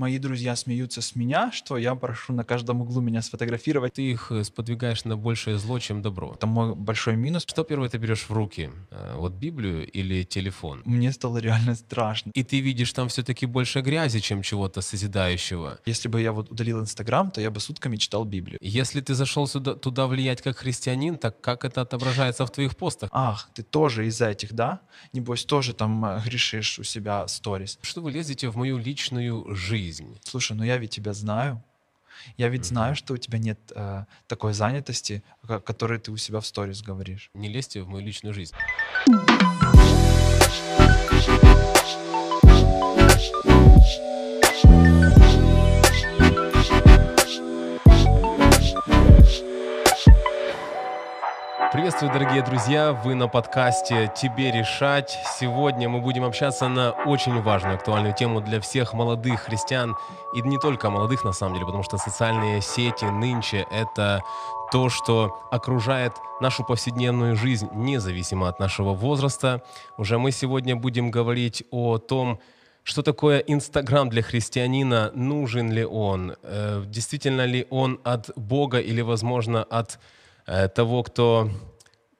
Мои 0.00 0.18
друзья 0.18 0.54
смеются 0.54 1.02
с 1.02 1.16
меня, 1.16 1.50
что 1.50 1.76
я 1.76 1.96
прошу 1.96 2.32
на 2.32 2.44
каждом 2.44 2.82
углу 2.82 3.00
меня 3.00 3.20
сфотографировать. 3.20 3.94
Ты 3.94 4.12
их 4.12 4.30
э, 4.30 4.44
сподвигаешь 4.44 5.04
на 5.04 5.16
большее 5.16 5.58
зло, 5.58 5.80
чем 5.80 6.02
добро. 6.02 6.34
Это 6.34 6.46
мой 6.46 6.76
большой 6.76 7.16
минус. 7.16 7.42
Что 7.44 7.64
первое 7.64 7.88
ты 7.88 7.98
берешь 7.98 8.26
в 8.28 8.30
руки? 8.30 8.70
Э, 8.92 9.16
вот 9.16 9.32
Библию 9.32 9.90
или 9.90 10.22
телефон? 10.22 10.82
Мне 10.84 11.10
стало 11.10 11.38
реально 11.38 11.74
страшно. 11.74 12.30
И 12.32 12.44
ты 12.44 12.60
видишь 12.60 12.92
там 12.92 13.08
все-таки 13.08 13.44
больше 13.46 13.80
грязи, 13.80 14.20
чем 14.20 14.42
чего-то 14.42 14.82
созидающего. 14.82 15.80
Если 15.84 16.06
бы 16.08 16.22
я 16.22 16.30
вот 16.30 16.52
удалил 16.52 16.80
Инстаграм, 16.80 17.32
то 17.32 17.40
я 17.40 17.50
бы 17.50 17.58
сутками 17.58 17.96
читал 17.96 18.24
Библию. 18.24 18.58
Если 18.62 19.00
ты 19.00 19.14
зашел 19.14 19.48
сюда, 19.48 19.74
туда 19.74 20.06
влиять 20.06 20.42
как 20.42 20.58
христианин, 20.58 21.18
так 21.18 21.40
как 21.40 21.64
это 21.64 21.80
отображается 21.80 22.46
в 22.46 22.52
твоих 22.52 22.76
постах? 22.76 23.10
Ах, 23.12 23.50
ты 23.52 23.64
тоже 23.64 24.06
из 24.06 24.20
этих, 24.20 24.52
да? 24.52 24.78
Небось, 25.12 25.44
тоже 25.44 25.74
там 25.74 26.04
э, 26.04 26.20
грешишь 26.24 26.78
у 26.78 26.84
себя 26.84 27.26
сторис. 27.26 27.80
Что 27.82 28.00
вы 28.00 28.12
лезете 28.12 28.48
в 28.48 28.56
мою 28.56 28.78
личную 28.78 29.56
жизнь? 29.56 29.87
Слушай, 30.24 30.56
ну 30.56 30.64
я 30.64 30.76
ведь 30.78 30.90
тебя 30.90 31.12
знаю. 31.12 31.62
Я 32.36 32.48
ведь 32.48 32.64
знаю, 32.64 32.96
что 32.96 33.14
у 33.14 33.16
тебя 33.16 33.38
нет 33.38 33.58
э, 33.74 34.04
такой 34.26 34.52
занятости, 34.52 35.22
о 35.42 35.60
которой 35.60 35.98
ты 35.98 36.10
у 36.10 36.16
себя 36.16 36.40
в 36.40 36.46
сторис 36.46 36.82
говоришь. 36.82 37.30
Не 37.34 37.48
лезьте 37.48 37.82
в 37.82 37.88
мою 37.88 38.04
личную 38.04 38.34
жизнь. 38.34 38.54
Приветствую, 51.70 52.10
дорогие 52.10 52.42
друзья! 52.42 52.94
Вы 52.94 53.14
на 53.14 53.28
подкасте 53.28 54.10
«Тебе 54.16 54.50
решать». 54.50 55.18
Сегодня 55.38 55.86
мы 55.90 56.00
будем 56.00 56.24
общаться 56.24 56.66
на 56.66 56.92
очень 56.92 57.42
важную, 57.42 57.74
актуальную 57.74 58.14
тему 58.14 58.40
для 58.40 58.58
всех 58.58 58.94
молодых 58.94 59.40
христиан. 59.40 59.94
И 60.34 60.40
не 60.40 60.58
только 60.58 60.88
молодых, 60.88 61.24
на 61.24 61.32
самом 61.32 61.52
деле, 61.52 61.66
потому 61.66 61.82
что 61.82 61.98
социальные 61.98 62.62
сети 62.62 63.04
нынче— 63.04 63.66
это 63.70 64.22
то, 64.72 64.88
что 64.88 65.42
окружает 65.50 66.14
нашу 66.40 66.64
повседневную 66.64 67.36
жизнь, 67.36 67.68
независимо 67.74 68.48
от 68.48 68.58
нашего 68.58 68.94
возраста. 68.94 69.62
Уже 69.98 70.18
мы 70.18 70.30
сегодня 70.30 70.74
будем 70.74 71.10
говорить 71.10 71.64
о 71.70 71.98
том, 71.98 72.40
что 72.82 73.02
такое 73.02 73.40
Инстаграм 73.40 74.08
для 74.08 74.22
христианина, 74.22 75.12
нужен 75.14 75.70
ли 75.70 75.84
он, 75.84 76.34
э, 76.42 76.82
действительно 76.86 77.44
ли 77.44 77.66
он 77.68 78.00
от 78.04 78.30
Бога 78.36 78.78
или, 78.78 79.02
возможно, 79.02 79.64
от 79.64 79.98
того, 80.74 81.02
кто 81.02 81.50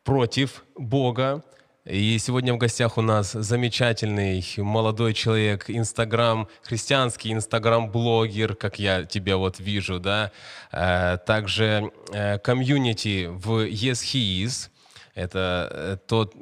против 0.05 0.65
Бога. 0.77 1.43
И 1.85 2.19
сегодня 2.19 2.53
в 2.53 2.59
гостях 2.59 2.99
у 2.99 3.03
нас 3.03 3.33
замечательный 3.33 4.45
молодой 4.59 5.15
человек, 5.15 5.65
инстаграм, 5.69 6.47
христианский 6.63 7.33
инстаграм-блогер, 7.33 8.55
как 8.55 8.79
я 8.79 9.05
тебя 9.05 9.39
вот 9.39 9.59
вижу, 9.59 9.99
да. 9.99 10.31
Э, 10.71 11.17
также 11.27 11.91
э, 12.13 12.39
комьюнити 12.39 13.29
в 13.31 13.67
Yes 13.67 14.05
He 14.05 14.45
Is. 14.45 14.69
Это 15.15 16.01
тот, 16.07 16.35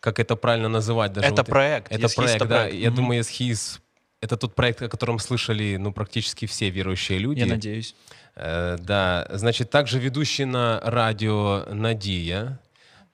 как 0.00 0.18
это 0.18 0.36
правильно 0.36 0.68
называть? 0.68 1.12
Даже 1.12 1.28
это 1.28 1.42
вот, 1.42 1.46
проект. 1.46 1.92
Это 1.92 2.06
yes 2.06 2.14
проект, 2.14 2.38
да. 2.40 2.46
Проект. 2.46 2.74
Я 2.76 2.88
mm-hmm. 2.88 2.94
думаю, 2.94 3.20
Yes 3.20 3.30
He 3.30 3.50
Is 3.50 3.80
это 4.24 4.38
тот 4.38 4.54
проект, 4.54 4.80
о 4.80 4.88
котором 4.88 5.18
слышали 5.18 5.76
ну, 5.76 5.92
практически 5.92 6.46
все 6.46 6.70
верующие 6.70 7.18
люди. 7.18 7.40
Я 7.40 7.46
надеюсь. 7.46 7.94
Э, 8.36 8.76
да, 8.78 9.26
значит, 9.30 9.70
также 9.70 9.98
ведущий 9.98 10.44
на 10.44 10.80
радио 10.80 11.64
«Надия», 11.72 12.58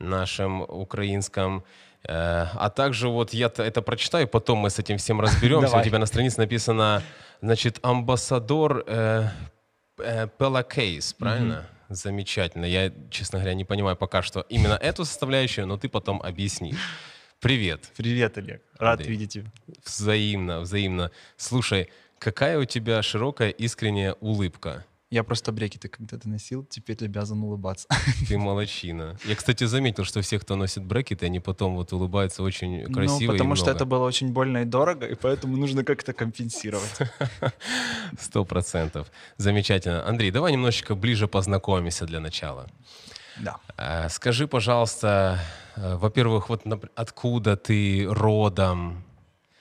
нашем 0.01 0.63
украинском, 0.63 1.63
э, 2.05 2.13
а 2.13 2.71
также 2.71 3.09
вот 3.09 3.33
я 3.33 3.53
это 3.57 3.83
прочитаю, 3.83 4.27
потом 4.27 4.59
мы 4.59 4.71
с 4.71 4.79
этим 4.79 4.99
всем 4.99 5.21
разберемся. 5.21 5.79
У 5.79 5.85
тебя 5.85 5.99
на 5.99 6.07
странице 6.07 6.41
написано, 6.41 7.03
значит, 7.41 7.79
амбассадор 7.83 8.85
э, 8.87 9.29
э, 9.99 10.29
Пела 10.39 10.63
Кейс, 10.63 11.13
правильно? 11.13 11.67
Замечательно. 11.89 12.65
Я, 12.67 12.93
честно 13.11 13.41
говоря, 13.41 13.55
не 13.55 13.65
понимаю 13.65 13.97
пока 13.97 14.23
что 14.23 14.47
именно 14.49 14.75
эту 14.75 15.05
составляющую, 15.05 15.67
но 15.67 15.77
ты 15.77 15.89
потом 15.89 16.23
объяснишь. 16.23 16.79
Привет. 17.41 17.91
Привет, 17.97 18.39
Олег. 18.39 18.63
Рад 18.79 19.01
Андрей. 19.01 19.11
видеть 19.11 19.33
тебя. 19.33 19.51
Взаимно, 19.85 20.61
взаимно. 20.61 21.11
Слушай, 21.37 21.89
какая 22.19 22.59
у 22.59 22.65
тебя 22.65 23.03
широкая 23.03 23.51
искренняя 23.51 24.13
улыбка. 24.21 24.85
Я 25.11 25.25
просто 25.25 25.51
брекеты 25.51 25.89
когда-то 25.89 26.29
носил, 26.29 26.65
теперь 26.65 26.97
обязан 27.05 27.43
улыбаться. 27.43 27.89
Ты 28.29 28.39
молочина. 28.39 29.17
Я, 29.25 29.35
кстати, 29.35 29.65
заметил, 29.65 30.05
что 30.05 30.21
все, 30.21 30.39
кто 30.39 30.55
носит 30.55 30.85
брекеты, 30.85 31.27
они 31.27 31.41
потом 31.41 31.75
вот 31.75 31.93
улыбаются 31.93 32.45
очень 32.45 32.87
ну, 32.87 32.95
красиво 32.95 33.33
Ну, 33.33 33.39
потому 33.39 33.57
что 33.57 33.73
это 33.73 33.85
было 33.85 34.07
очень 34.07 34.33
больно 34.33 34.59
и 34.59 34.65
дорого, 34.65 35.07
и 35.07 35.17
поэтому 35.17 35.57
нужно 35.57 35.83
как-то 35.83 36.13
компенсировать. 36.13 36.99
Сто 38.21 38.45
процентов. 38.45 39.11
Замечательно. 39.37 40.07
Андрей, 40.07 40.31
давай 40.31 40.53
немножечко 40.53 40.95
ближе 40.95 41.27
познакомимся 41.27 42.07
для 42.07 42.21
начала. 42.21 42.69
Да. 43.41 43.57
Э, 43.77 44.09
скажи, 44.11 44.47
пожалуйста, 44.47 45.41
э, 45.75 45.97
во-первых, 45.97 46.49
вот 46.49 46.63
откуда 46.95 47.57
ты 47.57 48.07
родом? 48.09 49.03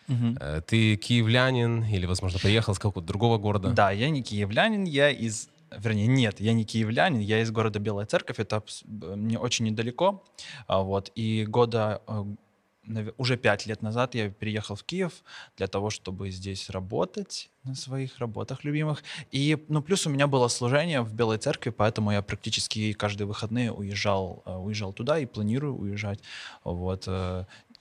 Угу. 0.09 0.61
Ты 0.67 0.95
киевлянин 0.95 1.83
или, 1.83 2.05
возможно, 2.05 2.39
приехал 2.39 2.73
с 2.73 2.79
какого-то 2.79 3.07
другого 3.07 3.37
города? 3.37 3.69
Да, 3.69 3.91
я 3.91 4.09
не 4.09 4.23
киевлянин, 4.23 4.83
я 4.83 5.09
из... 5.09 5.49
Вернее, 5.71 6.07
нет, 6.07 6.39
я 6.39 6.53
не 6.53 6.65
киевлянин, 6.65 7.19
я 7.19 7.41
из 7.41 7.51
города 7.51 7.77
Белая 7.77 8.07
Церковь, 8.07 8.39
это 8.39 8.63
мне 8.85 9.37
очень 9.37 9.65
недалеко. 9.65 10.23
А, 10.65 10.81
вот, 10.81 11.11
и 11.13 11.45
года 11.45 12.01
э, 12.07 13.11
уже 13.17 13.37
пять 13.37 13.67
лет 13.67 13.83
назад 13.83 14.15
я 14.15 14.29
переехал 14.29 14.75
в 14.75 14.83
Киев 14.83 15.23
для 15.57 15.67
того, 15.67 15.91
чтобы 15.91 16.31
здесь 16.31 16.71
работать 16.71 17.51
на 17.63 17.75
своих 17.75 18.17
работах 18.17 18.63
любимых. 18.63 19.03
И, 19.31 19.63
ну, 19.67 19.83
плюс 19.83 20.07
у 20.07 20.09
меня 20.09 20.25
было 20.25 20.47
служение 20.47 21.01
в 21.01 21.13
Белой 21.13 21.37
Церкви, 21.37 21.69
поэтому 21.69 22.11
я 22.11 22.23
практически 22.23 22.93
каждые 22.93 23.27
выходные 23.27 23.71
уезжал, 23.71 24.41
э, 24.45 24.55
уезжал 24.55 24.91
туда 24.91 25.19
и 25.19 25.27
планирую 25.27 25.75
уезжать. 25.77 26.19
Вот. 26.63 27.07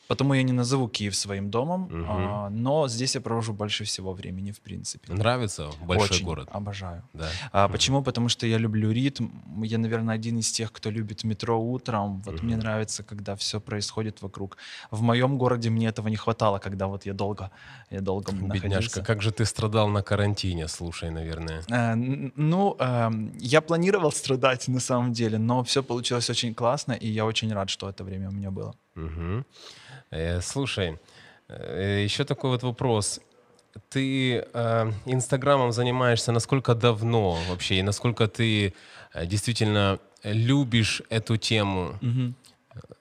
Потому 0.09 0.33
я 0.33 0.43
не 0.43 0.53
назову 0.53 0.89
Киев 0.89 1.15
своим 1.15 1.51
домом, 1.51 1.83
угу. 1.85 2.07
а, 2.09 2.49
но 2.49 2.89
здесь 2.89 3.15
я 3.15 3.21
провожу 3.21 3.53
больше 3.53 3.85
всего 3.85 4.15
времени, 4.15 4.53
в 4.53 4.61
принципе. 4.61 5.13
Нравится 5.13 5.71
большой 5.83 6.17
Очень 6.17 6.25
город? 6.25 6.49
обожаю. 6.51 7.03
Да. 7.13 7.29
А, 7.53 7.67
угу. 7.67 7.73
Почему? 7.73 8.03
Потому 8.03 8.31
что 8.31 8.47
я 8.47 8.57
люблю 8.57 8.91
ритм. 8.91 9.29
Я, 9.63 9.77
наверное, 9.77 10.15
один 10.15 10.39
из 10.39 10.51
тех, 10.51 10.73
кто 10.73 10.91
любит 10.91 11.25
метро 11.25 11.61
утром. 11.61 12.23
Вот 12.25 12.37
угу. 12.37 12.47
мне 12.47 12.57
нравится, 12.57 13.03
когда 13.03 13.37
все 13.37 13.61
происходит 13.61 14.23
вокруг. 14.23 14.57
В 14.91 15.03
моем 15.03 15.37
городе 15.37 15.69
мне 15.69 15.89
этого 15.89 16.09
не 16.09 16.17
хватало, 16.17 16.59
когда 16.59 16.87
вот 16.87 17.05
я 17.05 17.13
долго, 17.13 17.51
я 17.91 18.01
долго 18.01 18.33
Бедняжка, 18.33 18.69
находился. 18.69 19.03
как 19.03 19.21
же 19.21 19.31
ты 19.31 19.45
страдал 19.45 19.89
на 19.89 20.03
карантине, 20.03 20.69
слушай, 20.69 21.11
наверное. 21.11 21.63
А, 21.71 21.95
ну, 21.95 22.77
а, 22.79 23.13
я 23.39 23.61
планировал 23.61 24.13
страдать 24.13 24.69
на 24.69 24.81
самом 24.81 25.13
деле, 25.13 25.37
но 25.37 25.63
все 25.65 25.83
получилось 25.83 26.31
очень 26.31 26.55
классно, 26.55 26.93
и 26.93 27.09
я 27.09 27.27
очень 27.27 27.53
рад, 27.53 27.69
что 27.69 27.91
это 27.91 28.05
время 28.05 28.31
у 28.31 28.33
меня 28.33 28.51
было. 28.51 28.75
Угу. 28.97 29.45
Э, 30.11 30.41
слушай, 30.41 30.99
э, 31.49 32.03
еще 32.05 32.25
такой 32.25 32.51
вот 32.51 32.63
вопрос. 32.63 33.21
Ты 33.91 34.45
э, 34.53 34.93
Инстаграмом 35.07 35.73
занимаешься 35.73 36.33
насколько 36.33 36.75
давно 36.75 37.39
вообще, 37.49 37.77
и 37.77 37.83
насколько 37.83 38.27
ты 38.27 38.75
действительно 39.25 39.99
любишь 40.25 41.03
эту 41.11 41.37
тему? 41.37 41.99
Угу. 42.03 42.35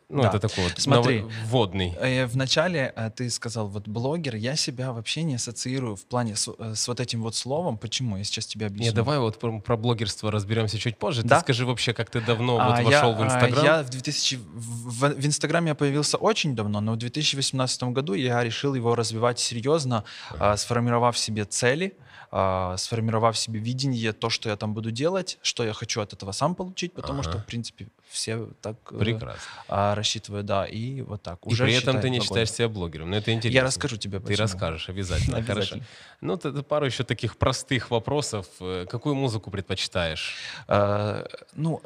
Ну, 0.09 0.21
да. 0.21 0.29
это 0.29 0.39
такой 0.39 0.63
вот 0.63 0.73
Смотри, 0.77 1.25
вводный. 1.47 1.93
Э, 1.99 2.27
вначале 2.27 2.93
э, 2.95 3.11
ты 3.13 3.29
сказал, 3.29 3.67
вот 3.67 3.89
блогер, 3.89 4.35
я 4.35 4.55
себя 4.55 4.93
вообще 4.93 5.23
не 5.23 5.35
ассоциирую 5.35 5.97
в 5.97 6.05
плане 6.05 6.37
с, 6.37 6.47
э, 6.47 6.75
с 6.75 6.87
вот 6.87 7.01
этим 7.01 7.21
вот 7.23 7.35
словом. 7.35 7.77
Почему? 7.77 8.15
Я 8.15 8.23
сейчас 8.23 8.45
тебе 8.45 8.67
объясню. 8.67 8.91
Не, 8.91 8.95
давай 8.95 9.19
вот 9.19 9.37
про, 9.37 9.59
про 9.59 9.75
блогерство 9.75 10.31
разберемся 10.31 10.79
чуть 10.79 10.97
позже. 10.97 11.23
Да? 11.23 11.35
Ты 11.35 11.41
скажи 11.41 11.65
вообще, 11.65 11.93
как 11.93 12.09
ты 12.09 12.21
давно 12.21 12.57
а, 12.57 12.69
вот 12.69 12.85
вошел 12.85 13.11
я, 13.11 13.17
в 13.17 13.23
Инстаграм? 13.25 13.65
Я 13.65 13.83
в 13.83 13.89
2000... 13.89 14.35
В, 14.37 15.09
в 15.09 15.25
Инстаграме 15.25 15.69
я 15.69 15.75
появился 15.75 16.15
очень 16.15 16.55
давно, 16.55 16.79
но 16.79 16.93
в 16.93 16.97
2018 16.97 17.83
году 17.83 18.13
я 18.13 18.41
решил 18.45 18.75
его 18.75 18.95
развивать 18.95 19.39
серьезно, 19.39 20.05
ага. 20.29 20.55
сформировав 20.55 21.17
себе 21.17 21.43
цели, 21.43 21.97
сформировав 22.29 23.37
себе 23.37 23.59
видение, 23.59 24.13
то, 24.13 24.29
что 24.29 24.49
я 24.49 24.55
там 24.55 24.73
буду 24.73 24.91
делать, 24.91 25.37
что 25.41 25.65
я 25.65 25.73
хочу 25.73 25.99
от 25.99 26.13
этого 26.13 26.31
сам 26.31 26.55
получить, 26.55 26.93
потому 26.93 27.21
ага. 27.21 27.29
что, 27.29 27.39
в 27.39 27.45
принципе, 27.45 27.87
все 28.09 28.49
так 28.61 28.77
Прекрасно. 28.83 29.41
Э, 29.67 29.93
рассчитываю, 29.93 30.43
да, 30.43 30.65
и 30.65 31.01
вот 31.01 31.21
так. 31.21 31.39
И 31.45 31.49
Уже 31.49 31.65
при 31.65 31.73
этом 31.73 31.99
ты 31.99 32.09
не 32.09 32.19
считаешь 32.19 32.51
себя 32.51 32.69
блогером, 32.69 33.09
но 33.09 33.17
это 33.17 33.31
интересно. 33.31 33.57
Я 33.57 33.63
расскажу 33.63 33.97
тебе, 33.97 34.19
почему. 34.19 34.35
Ты 34.35 34.41
расскажешь 34.41 34.89
обязательно, 34.89 35.37
обязательно. 35.37 35.65
хорошо. 35.65 35.85
Ну, 36.21 36.33
это 36.33 36.63
пару 36.63 36.85
еще 36.85 37.03
таких 37.03 37.37
простых 37.37 37.91
вопросов. 37.91 38.47
Э, 38.59 38.85
какую 38.89 39.15
музыку 39.15 39.51
предпочитаешь? 39.51 40.35
Э, 40.67 41.25
ну, 41.53 41.81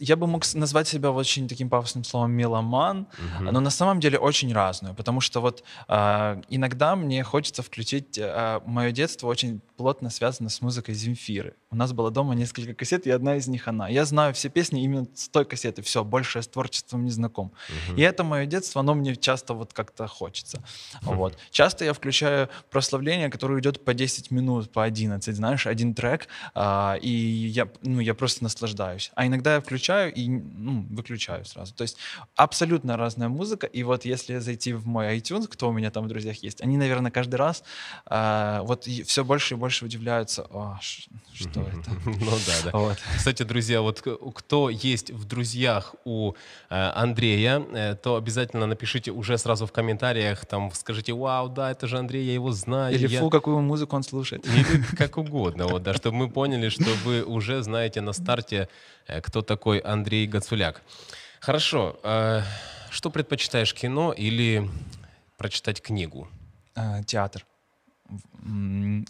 я 0.00 0.16
бы 0.16 0.26
мог 0.26 0.44
назвать 0.54 0.88
себя 0.88 1.10
очень 1.10 1.48
таким 1.48 1.68
пафосным 1.70 2.04
словом 2.04 2.32
меломан, 2.32 3.00
угу. 3.00 3.50
но 3.50 3.60
на 3.60 3.70
самом 3.70 4.00
деле 4.00 4.18
очень 4.18 4.52
разную, 4.52 4.94
потому 4.94 5.20
что 5.20 5.40
вот 5.40 5.64
э, 5.88 6.42
иногда 6.48 6.96
мне 6.96 7.22
хочется 7.24 7.62
включить 7.62 8.18
э, 8.18 8.60
мое 8.66 8.92
детство 8.92 9.28
очень 9.28 9.60
плотно 9.76 10.10
связана 10.10 10.50
с 10.50 10.60
музыкой 10.60 10.94
Земфиры. 10.94 11.54
У 11.70 11.76
нас 11.76 11.92
было 11.92 12.10
дома 12.10 12.34
несколько 12.34 12.74
кассет, 12.74 13.06
и 13.06 13.10
одна 13.10 13.36
из 13.36 13.46
них 13.48 13.66
она. 13.66 13.88
Я 13.88 14.04
знаю 14.04 14.34
все 14.34 14.50
песни 14.50 14.82
именно 14.84 15.06
с 15.14 15.28
той 15.28 15.44
кассеты, 15.44 15.69
все, 15.78 16.04
больше 16.04 16.38
я 16.38 16.42
с 16.42 16.48
творчеством 16.48 17.04
не 17.04 17.10
знаком. 17.10 17.52
Мгм. 17.88 17.98
И 17.98 18.02
это 18.02 18.24
мое 18.24 18.46
детство, 18.46 18.80
оно 18.80 18.94
мне 18.94 19.16
часто 19.16 19.54
вот 19.54 19.72
как-то 19.72 20.06
хочется. 20.06 20.62
Вот. 21.02 21.38
Часто 21.50 21.84
я 21.84 21.92
включаю 21.92 22.48
прославление, 22.70 23.30
которое 23.30 23.60
идет 23.60 23.84
по 23.84 23.94
10 23.94 24.30
минут, 24.30 24.72
по 24.72 24.84
11, 24.84 25.36
знаешь, 25.36 25.66
один 25.66 25.94
трек, 25.94 26.28
а, 26.54 26.96
и 27.00 27.10
я, 27.10 27.68
ну, 27.82 28.00
я 28.00 28.14
просто 28.14 28.42
наслаждаюсь. 28.42 29.10
А 29.14 29.26
иногда 29.26 29.54
я 29.54 29.60
включаю 29.60 30.12
и 30.12 30.28
ну, 30.28 30.86
выключаю 30.90 31.44
сразу. 31.44 31.74
То 31.74 31.82
есть 31.82 31.96
абсолютно 32.36 32.96
разная 32.96 33.28
музыка, 33.28 33.66
и 33.66 33.82
вот 33.82 34.04
если 34.04 34.38
зайти 34.38 34.72
в 34.72 34.86
мой 34.86 35.18
iTunes, 35.18 35.46
кто 35.48 35.68
у 35.68 35.72
меня 35.72 35.90
там 35.90 36.04
в 36.04 36.08
друзьях 36.08 36.42
есть, 36.42 36.60
они, 36.62 36.76
наверное, 36.76 37.10
каждый 37.10 37.36
раз 37.36 37.62
а, 38.06 38.62
вот 38.62 38.84
все 38.84 39.24
больше 39.24 39.54
и 39.54 39.56
больше 39.56 39.84
удивляются, 39.84 40.42
«О, 40.50 40.78
что 41.32 41.60
это? 41.60 41.90
Ну 42.04 42.38
да, 42.46 42.70
да. 42.70 42.78
Вот. 42.78 42.98
Кстати, 43.16 43.42
друзья, 43.42 43.80
вот 43.80 44.02
кто 44.34 44.70
есть 44.70 45.10
в 45.10 45.24
друзьях 45.24 45.49
у 46.04 46.32
э, 46.32 46.34
Андрея, 46.94 47.60
э, 47.72 47.94
то 47.96 48.16
обязательно 48.16 48.66
напишите 48.66 49.10
уже 49.10 49.38
сразу 49.38 49.66
в 49.66 49.72
комментариях, 49.72 50.46
там 50.46 50.70
скажите, 50.74 51.12
вау, 51.12 51.48
да, 51.48 51.70
это 51.70 51.86
же 51.86 51.98
Андрей, 51.98 52.24
я 52.26 52.34
его 52.34 52.52
знаю. 52.52 52.94
Или 52.94 53.08
я- 53.08 53.20
фу, 53.20 53.30
какую 53.30 53.60
музыку 53.60 53.96
он 53.96 54.02
слушает. 54.02 54.46
Или 54.46 54.82
как 54.96 55.16
угодно, 55.18 55.66
вот, 55.66 55.82
да, 55.82 55.94
чтобы 55.94 56.16
мы 56.16 56.28
поняли, 56.30 56.68
что 56.68 56.90
вы 57.04 57.22
уже 57.24 57.62
знаете 57.62 58.00
на 58.00 58.12
старте, 58.12 58.68
э, 59.06 59.20
кто 59.20 59.42
такой 59.42 59.78
Андрей 59.78 60.26
Гацуляк. 60.26 60.82
Хорошо, 61.40 61.98
э, 62.02 62.42
что 62.90 63.10
предпочитаешь, 63.10 63.72
кино 63.74 64.12
или 64.12 64.68
прочитать 65.36 65.80
книгу? 65.80 66.28
А, 66.74 67.02
театр. 67.02 67.44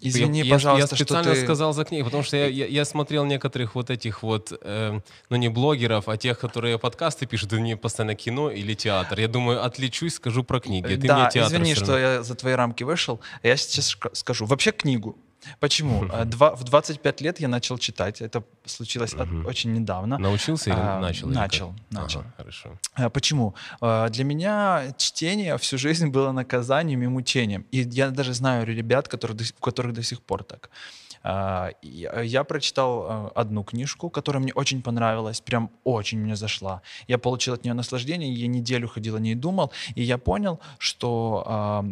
Извини, 0.01 0.41
я, 0.41 0.53
пожалуйста, 0.53 0.95
я 0.95 0.97
специально 0.97 1.33
ты... 1.33 1.41
сказал 1.43 1.73
за 1.73 1.85
книгу, 1.85 2.05
потому 2.05 2.23
что 2.23 2.37
я, 2.37 2.47
я, 2.47 2.65
я 2.67 2.85
смотрел 2.85 3.25
некоторых 3.25 3.75
вот 3.75 3.89
этих 3.89 4.23
вот, 4.23 4.51
э, 4.61 4.99
ну 5.29 5.35
не 5.37 5.49
блогеров, 5.49 6.09
а 6.09 6.17
тех, 6.17 6.37
которые 6.37 6.77
подкасты 6.77 7.25
пишут, 7.25 7.53
они 7.53 7.75
постоянно 7.75 8.15
кино 8.15 8.51
или 8.51 8.73
театр. 8.73 9.19
Я 9.19 9.27
думаю, 9.27 9.63
отличусь, 9.65 10.15
скажу 10.15 10.43
про 10.43 10.59
книги. 10.59 10.95
Ты 10.95 11.07
да, 11.07 11.17
мне 11.17 11.29
театр 11.31 11.57
извини, 11.57 11.75
что 11.75 11.97
я 11.97 12.23
за 12.23 12.35
твои 12.35 12.53
рамки 12.53 12.83
вышел. 12.83 13.21
Я 13.41 13.55
сейчас 13.57 13.97
скажу. 14.13 14.45
Вообще 14.45 14.71
книгу. 14.71 15.17
Почему? 15.59 16.05
А, 16.11 16.25
Два, 16.25 16.55
в 16.55 16.63
25 16.63 17.21
лет 17.21 17.39
я 17.39 17.47
начал 17.47 17.77
читать. 17.77 18.21
Это 18.21 18.43
случилось 18.65 19.13
от- 19.13 19.27
Мгм. 19.27 19.45
очень 19.45 19.73
недавно. 19.73 20.17
Научился 20.17 20.69
или 20.69 20.79
А, 20.79 20.99
начал? 20.99 21.27
или 21.27 21.33
как? 21.35 21.43
начал, 21.43 21.75
начал. 21.89 22.19
Ага, 22.21 22.33
хорошо. 22.37 22.69
А, 22.95 23.09
Почему? 23.09 23.53
А, 23.81 24.09
Для 24.09 24.23
меня 24.23 24.93
чтение 24.97 25.57
всю 25.57 25.77
жизнь 25.77 26.07
было 26.09 26.31
наказанием 26.31 27.01
и 27.03 27.07
мучением. 27.07 27.65
И 27.71 27.79
я 27.91 28.09
даже 28.11 28.33
знаю 28.33 28.65
ребят, 28.65 29.07
которые 29.07 29.37
у 29.59 29.63
которых 29.63 29.93
до 29.93 30.03
сих 30.03 30.21
пор 30.21 30.43
так. 30.43 30.69
А, 31.23 31.71
Я 31.81 32.43
прочитал 32.43 33.05
а, 33.07 33.31
одну 33.35 33.63
книжку, 33.63 34.09
которая 34.09 34.41
мне 34.41 34.53
очень 34.53 34.81
понравилась, 34.81 35.41
прям 35.41 35.69
очень 35.83 36.19
мне 36.19 36.35
зашла. 36.35 36.81
Я 37.07 37.17
получил 37.17 37.53
от 37.53 37.63
нее 37.63 37.73
наслаждение, 37.73 38.33
я 38.33 38.47
неделю 38.47 38.87
ходил 38.87 39.15
о 39.15 39.19
ней 39.19 39.35
думал, 39.35 39.71
и 39.95 40.03
я 40.03 40.17
понял, 40.17 40.59
что, 40.79 41.43
а, 41.45 41.85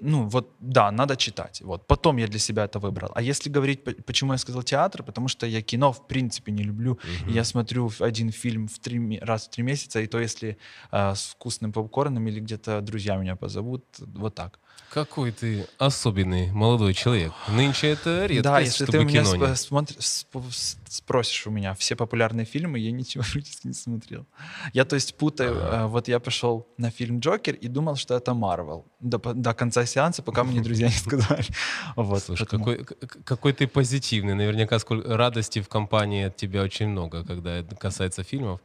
ну 0.00 0.28
вот, 0.28 0.50
да, 0.60 0.90
надо 0.90 1.16
читать. 1.16 1.60
Вот. 1.64 1.86
Потом 1.86 2.16
я 2.18 2.26
для 2.26 2.38
себя 2.38 2.64
это 2.64 2.78
выбрал. 2.78 3.10
А 3.14 3.22
если 3.22 3.50
говорить, 3.50 3.84
по- 3.84 3.92
почему 4.02 4.32
я 4.32 4.38
сказал 4.38 4.62
театр, 4.62 5.02
потому 5.02 5.28
что 5.28 5.46
я 5.46 5.62
кино 5.62 5.92
в 5.92 6.06
принципе 6.06 6.52
не 6.52 6.62
люблю, 6.62 6.98
и 7.28 7.32
я 7.32 7.44
смотрю 7.44 7.90
один 8.00 8.30
фильм 8.32 8.68
в 8.68 8.78
три, 8.78 9.18
раз 9.20 9.46
в 9.46 9.50
три 9.50 9.64
месяца, 9.64 10.00
и 10.00 10.06
то 10.06 10.18
если 10.18 10.56
а, 10.90 11.14
с 11.14 11.28
вкусным 11.28 11.72
попкорном 11.72 12.26
или 12.28 12.40
где-то 12.40 12.80
друзья 12.80 13.16
меня 13.16 13.36
позовут, 13.36 13.84
вот 13.98 14.34
так. 14.34 14.58
Какой 14.90 15.32
ты 15.32 15.66
особенный 15.78 16.50
молодой 16.50 16.94
человек. 16.94 17.32
Нынче 17.48 17.88
это 17.88 18.24
редкость, 18.26 18.42
да, 18.42 18.60
если 18.60 18.84
чтобы 18.84 18.98
ты 18.98 19.04
меня 19.04 19.22
кино 19.22 19.44
сп- 19.46 19.56
смотри- 19.56 19.96
сп- 19.98 20.78
спросишь 20.88 21.46
у 21.46 21.50
меня 21.50 21.74
все 21.74 21.94
популярные 21.94 22.46
фильмы, 22.46 22.78
я 22.78 22.90
ничего 22.90 23.22
практически 23.32 23.66
не 23.66 23.74
смотрел. 23.74 24.26
Я, 24.72 24.84
то 24.86 24.94
есть, 24.96 25.14
путаю. 25.16 25.56
Ага. 25.58 25.76
э, 25.84 25.86
Вот 25.88 26.08
я 26.08 26.18
пошел 26.20 26.66
на 26.78 26.90
фильм 26.90 27.20
«Джокер» 27.20 27.54
и 27.54 27.68
думал, 27.68 27.96
что 27.96 28.14
это 28.16 28.32
Марвел. 28.32 28.86
До, 29.00 29.18
до 29.18 29.52
конца 29.54 29.84
сеанса, 29.86 30.22
пока 30.22 30.42
мне 30.44 30.60
друзья 30.62 30.86
не 30.88 30.94
сказали. 30.94 31.44
Вот, 31.96 32.22
Слушай, 32.22 32.46
поэтому- 32.50 32.64
какой, 32.84 33.08
какой 33.24 33.52
ты 33.52 33.66
позитивный. 33.66 34.34
Наверняка 34.34 34.78
сколько 34.78 35.16
радости 35.16 35.60
в 35.60 35.68
компании 35.68 36.24
от 36.24 36.36
тебя 36.36 36.62
очень 36.62 36.88
много, 36.88 37.24
когда 37.24 37.56
это 37.58 37.76
касается 37.76 38.22
фильмов. 38.24 38.60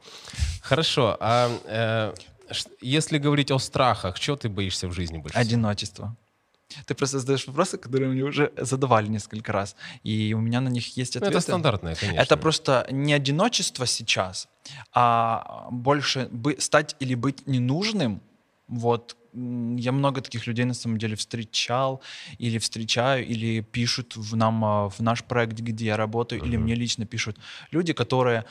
Хорошо, 0.61 1.17
а 1.19 1.49
э, 1.65 2.13
если 2.81 3.17
говорить 3.17 3.51
о 3.51 3.59
страхах, 3.59 4.19
чего 4.19 4.35
ты 4.35 4.49
боишься 4.49 4.87
в 4.87 4.93
жизни 4.93 5.17
больше? 5.17 5.37
Одиночество. 5.37 6.15
Ты 6.85 6.95
просто 6.95 7.19
задаешь 7.19 7.47
вопросы, 7.47 7.77
которые 7.77 8.11
мне 8.11 8.23
уже 8.23 8.51
задавали 8.57 9.07
несколько 9.07 9.51
раз, 9.51 9.75
и 10.03 10.33
у 10.33 10.39
меня 10.39 10.61
на 10.61 10.69
них 10.69 10.97
есть 10.97 11.15
Ну, 11.15 11.19
ответы. 11.19 11.37
это 11.37 11.41
стандартное, 11.41 11.95
конечно. 11.95 12.21
Это 12.21 12.37
просто 12.37 12.87
не 12.91 13.13
одиночество 13.13 13.85
сейчас, 13.85 14.47
а 14.93 15.67
больше 15.71 16.27
бы, 16.31 16.55
стать 16.59 16.95
или 16.99 17.15
быть 17.15 17.47
ненужным. 17.47 18.21
Вот 18.67 19.17
я 19.35 19.91
много 19.91 20.21
таких 20.21 20.47
людей 20.47 20.65
на 20.65 20.73
самом 20.73 20.97
деле 20.97 21.15
встречал 21.15 22.01
или 22.39 22.57
встречаю, 22.57 23.25
или 23.25 23.61
пишут 23.61 24.15
в 24.15 24.35
нам 24.35 24.63
а, 24.65 24.89
в 24.89 24.99
наш 24.99 25.23
проект, 25.23 25.59
где 25.59 25.85
я 25.85 25.97
работаю, 25.97 26.41
или 26.41 26.55
Мгм. 26.55 26.63
мне 26.65 26.75
лично 26.75 27.05
пишут 27.05 27.37
люди, 27.71 27.93
которые 27.93 28.45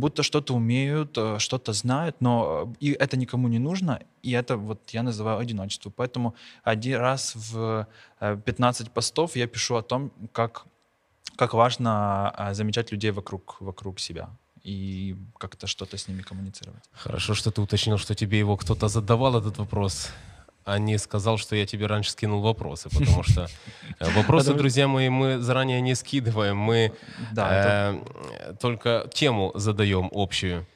будто 0.00 0.22
что-то 0.22 0.54
умеют, 0.54 1.18
э, 1.18 1.38
что-то 1.38 1.72
знают, 1.72 2.16
но 2.20 2.64
э, 2.66 2.74
и 2.80 2.90
это 2.92 3.16
никому 3.16 3.48
не 3.48 3.58
нужно, 3.58 4.00
и 4.22 4.32
это 4.32 4.56
вот 4.56 4.90
я 4.94 5.02
называю 5.02 5.38
одиночество. 5.38 5.90
Поэтому 5.90 6.34
один 6.64 7.00
раз 7.00 7.34
в 7.34 7.86
э, 8.20 8.36
15 8.44 8.90
постов 8.90 9.36
я 9.36 9.46
пишу 9.46 9.76
о 9.76 9.82
том, 9.82 10.10
как 10.32 10.66
как 11.36 11.54
важно 11.54 12.50
замечать 12.52 12.90
людей 12.90 13.12
вокруг, 13.12 13.60
вокруг 13.60 14.00
себя 14.00 14.28
и 14.64 15.16
как-то 15.38 15.66
что-то 15.66 15.96
с 15.96 16.08
ними 16.08 16.22
коммуницировать. 16.22 16.82
Хорошо, 16.92 17.34
что 17.34 17.50
ты 17.50 17.60
уточнил, 17.60 17.98
что 17.98 18.14
тебе 18.14 18.38
его 18.38 18.56
кто-то 18.56 18.88
задавал 18.88 19.38
этот 19.38 19.58
вопрос, 19.58 20.10
а 20.68 20.78
не 20.78 20.98
сказал, 20.98 21.38
что 21.38 21.56
я 21.56 21.66
тебе 21.66 21.86
раньше 21.86 22.10
скинул 22.10 22.40
вопросы, 22.40 22.88
потому 22.90 23.22
что 23.22 23.48
э, 23.98 24.10
вопросы, 24.16 24.54
друзья 24.54 24.88
мои, 24.88 25.08
мы 25.08 25.38
заранее 25.38 25.80
не 25.80 25.94
скидываем, 25.94 26.56
мы 26.56 26.92
э, 27.36 28.04
только 28.60 29.08
тему 29.12 29.52
задаем 29.54 30.10
общую. 30.12 30.66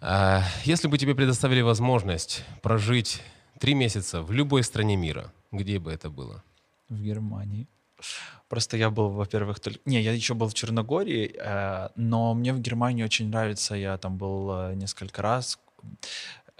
А, 0.00 0.42
Если 0.64 0.88
бы 0.88 0.98
тебе 0.98 1.14
предоставили 1.14 1.60
возможность 1.60 2.44
прожить 2.62 3.22
три 3.58 3.74
месяца 3.74 4.22
в 4.22 4.32
любой 4.32 4.62
стране 4.62 4.96
мира, 4.96 5.32
где 5.52 5.78
бы 5.78 5.92
это 5.92 6.10
было? 6.10 6.42
в 6.90 7.00
Германии. 7.00 7.66
Просто 8.48 8.76
я 8.76 8.90
был, 8.90 9.10
во-первых, 9.10 9.60
только... 9.60 9.80
Не, 9.84 10.02
я 10.02 10.12
еще 10.12 10.34
был 10.34 10.48
в 10.48 10.54
Черногории, 10.54 11.34
э, 11.38 11.88
но 11.96 12.34
мне 12.34 12.52
в 12.52 12.60
Германии 12.60 13.04
очень 13.04 13.28
нравится. 13.28 13.74
Я 13.74 13.96
там 13.96 14.18
был 14.18 14.50
э, 14.52 14.74
несколько 14.74 15.22
раз. 15.22 15.58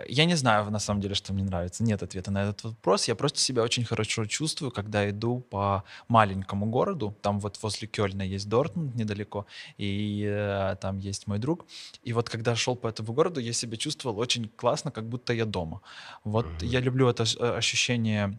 Я 0.08 0.24
не 0.24 0.36
знаю, 0.36 0.70
на 0.70 0.78
самом 0.78 1.00
деле, 1.00 1.14
что 1.14 1.32
мне 1.32 1.44
нравится. 1.44 1.84
Нет 1.84 2.02
ответа 2.02 2.30
на 2.30 2.42
этот 2.44 2.64
вопрос. 2.64 3.08
Я 3.08 3.14
просто 3.14 3.40
себя 3.40 3.62
очень 3.62 3.84
хорошо 3.84 4.24
чувствую, 4.26 4.70
когда 4.70 5.08
иду 5.08 5.40
по 5.40 5.84
маленькому 6.08 6.66
городу. 6.66 7.14
Там 7.22 7.40
вот 7.40 7.58
возле 7.62 7.88
Кёльна 7.88 8.22
есть 8.22 8.48
Дортмунд 8.48 8.94
недалеко, 8.94 9.46
и 9.78 10.24
э, 10.26 10.76
там 10.80 10.98
есть 10.98 11.26
мой 11.26 11.38
друг. 11.38 11.66
И 12.02 12.12
вот 12.12 12.28
когда 12.28 12.56
шел 12.56 12.76
по 12.76 12.88
этому 12.88 13.12
городу, 13.12 13.40
я 13.40 13.52
себя 13.52 13.76
чувствовал 13.76 14.18
очень 14.18 14.48
классно, 14.48 14.90
как 14.90 15.04
будто 15.08 15.32
я 15.32 15.44
дома. 15.44 15.80
Вот 16.24 16.46
Мгм. 16.46 16.70
я 16.70 16.80
люблю 16.80 17.08
это 17.08 17.24
э, 17.24 17.56
ощущение 17.56 18.38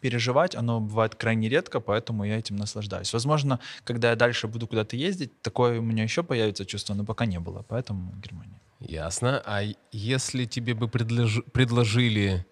переживать, 0.00 0.54
оно 0.54 0.80
бывает 0.80 1.14
крайне 1.14 1.48
редко, 1.48 1.80
поэтому 1.80 2.24
я 2.24 2.38
этим 2.38 2.56
наслаждаюсь. 2.56 3.12
Возможно, 3.12 3.58
когда 3.84 4.10
я 4.10 4.16
дальше 4.16 4.48
буду 4.48 4.66
куда-то 4.66 4.96
ездить, 4.96 5.42
такое 5.42 5.78
у 5.78 5.82
меня 5.82 6.02
еще 6.04 6.22
появится 6.22 6.64
чувство, 6.64 6.94
но 6.94 7.04
пока 7.04 7.26
не 7.26 7.38
было, 7.40 7.62
поэтому 7.68 8.12
Германия. 8.22 8.60
Ясно. 8.80 9.42
А 9.44 9.62
если 9.92 10.44
тебе 10.46 10.74
бы 10.74 10.86
предложи- 10.86 11.42
предложили 11.50 12.46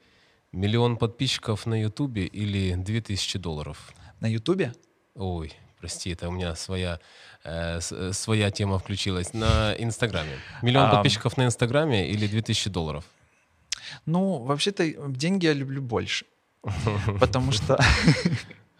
миллион 0.52 0.96
подписчиков 0.96 1.66
на 1.66 1.80
Ютубе 1.82 2.26
или 2.26 2.74
2000 2.74 3.38
долларов? 3.38 3.92
На 4.20 4.26
Ютубе? 4.26 4.72
Ой, 5.14 5.52
прости, 5.80 6.10
это 6.10 6.28
у 6.28 6.32
меня 6.32 6.54
своя, 6.54 7.00
э, 7.44 7.80
своя 8.12 8.50
тема 8.50 8.78
включилась. 8.78 9.32
На 9.32 9.74
Инстаграме. 9.78 10.36
Миллион 10.62 10.86
Ам. 10.86 10.90
подписчиков 10.92 11.36
на 11.36 11.44
Инстаграме 11.46 12.10
или 12.10 12.26
2000 12.26 12.70
долларов? 12.70 13.04
Ну, 14.06 14.38
вообще-то 14.44 14.86
деньги 15.08 15.46
я 15.46 15.54
люблю 15.54 15.80
больше. 15.80 16.26
Потому 17.20 17.52
что, 17.52 17.78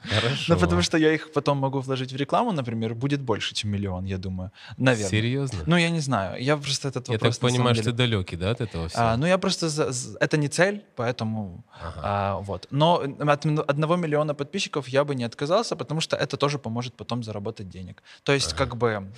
Хорошо. 0.02 0.54
ну, 0.54 0.60
потому 0.60 0.82
что 0.82 0.96
я 0.98 1.12
их 1.12 1.32
потом 1.32 1.58
могу 1.58 1.80
вложить 1.80 2.12
в 2.12 2.16
рекламу, 2.16 2.52
например, 2.52 2.94
будет 2.94 3.20
больше, 3.20 3.54
чем 3.54 3.70
миллион, 3.70 4.04
я 4.06 4.16
думаю. 4.18 4.50
Наверное. 4.76 5.10
Серьезно? 5.10 5.58
Ну, 5.66 5.76
я 5.76 5.90
не 5.90 6.00
знаю. 6.00 6.42
Я 6.42 6.56
просто 6.56 6.88
этот 6.88 7.08
Я 7.08 7.14
вопрос... 7.14 7.36
так 7.38 7.42
на 7.42 7.48
понимаю, 7.48 7.74
самом 7.74 7.82
что 7.82 7.90
ты 7.92 7.96
деле- 7.96 8.10
далекий, 8.12 8.36
да, 8.36 8.50
от 8.50 8.60
этого 8.60 8.88
всего? 8.88 9.02
А, 9.02 9.16
ну, 9.16 9.26
я 9.26 9.38
просто... 9.38 9.68
за- 9.68 10.18
Это 10.20 10.36
не 10.36 10.48
цель, 10.48 10.84
поэтому... 10.96 11.64
Ага. 11.82 12.00
А, 12.04 12.36
вот. 12.38 12.66
Но 12.70 13.02
от 13.18 13.46
одного 13.70 13.96
миллиона 13.96 14.34
подписчиков 14.34 14.88
я 14.88 15.02
бы 15.04 15.14
не 15.14 15.24
отказался, 15.24 15.74
потому 15.76 16.00
что 16.00 16.16
это 16.16 16.36
тоже 16.36 16.58
поможет 16.58 16.94
потом 16.94 17.22
заработать 17.24 17.68
денег. 17.68 18.02
То 18.22 18.32
есть, 18.32 18.52
как 18.54 18.76
бы, 18.76 19.10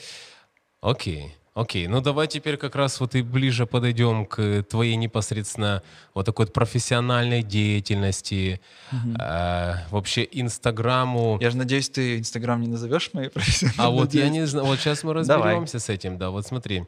Окей. 0.80 1.34
Окей, 1.54 1.88
ну 1.88 2.00
давай 2.00 2.28
теперь 2.28 2.56
как 2.56 2.76
раз 2.76 3.00
вот 3.00 3.16
и 3.16 3.22
ближе 3.22 3.66
подойдем 3.66 4.24
к 4.24 4.62
твоей 4.62 4.94
непосредственно 4.94 5.82
вот 6.14 6.24
такой 6.24 6.46
вот 6.46 6.52
профессиональной 6.52 7.42
деятельности, 7.42 8.60
э, 8.92 9.74
вообще 9.90 10.28
Инстаграму. 10.30 11.38
Я 11.40 11.50
же 11.50 11.56
надеюсь, 11.56 11.90
ты 11.90 12.18
Инстаграм 12.18 12.60
не 12.60 12.68
назовешь 12.68 13.10
моей 13.14 13.30
профессиональной 13.30 13.84
А 13.84 13.90
вот 13.90 14.14
я 14.14 14.28
не 14.28 14.46
знаю, 14.46 14.66
вот 14.66 14.78
сейчас 14.78 15.02
мы 15.02 15.12
Давай. 15.24 15.54
разберемся 15.54 15.80
с 15.80 15.88
этим, 15.88 16.18
да, 16.18 16.30
вот 16.30 16.46
смотри. 16.46 16.84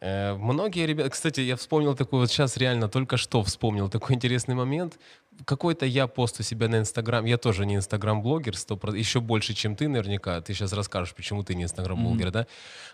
Э, 0.00 0.34
Многие 0.34 0.86
ребята, 0.86 1.10
кстати, 1.10 1.40
я 1.40 1.56
вспомнил 1.56 1.94
такой 1.94 2.20
вот 2.20 2.30
сейчас 2.30 2.56
реально 2.56 2.88
только 2.88 3.16
что 3.16 3.42
вспомнил 3.42 3.88
такой 3.88 4.16
интересный 4.16 4.54
момент. 4.54 4.98
Какой-то 5.44 5.84
я 5.86 6.06
пост 6.06 6.40
у 6.40 6.42
себя 6.42 6.68
на 6.68 6.78
Инстаграм, 6.78 7.24
я 7.26 7.36
тоже 7.36 7.66
не 7.66 7.76
Инстаграм-блогер, 7.76 8.54
100%, 8.54 8.96
еще 8.96 9.20
больше, 9.20 9.54
чем 9.54 9.76
ты 9.76 9.86
наверняка. 9.88 10.40
Ты 10.40 10.54
сейчас 10.54 10.72
расскажешь, 10.72 11.14
почему 11.14 11.42
ты 11.44 11.54
не 11.54 11.64
Инстаграм-блогер, 11.64 12.30
да? 12.30 12.46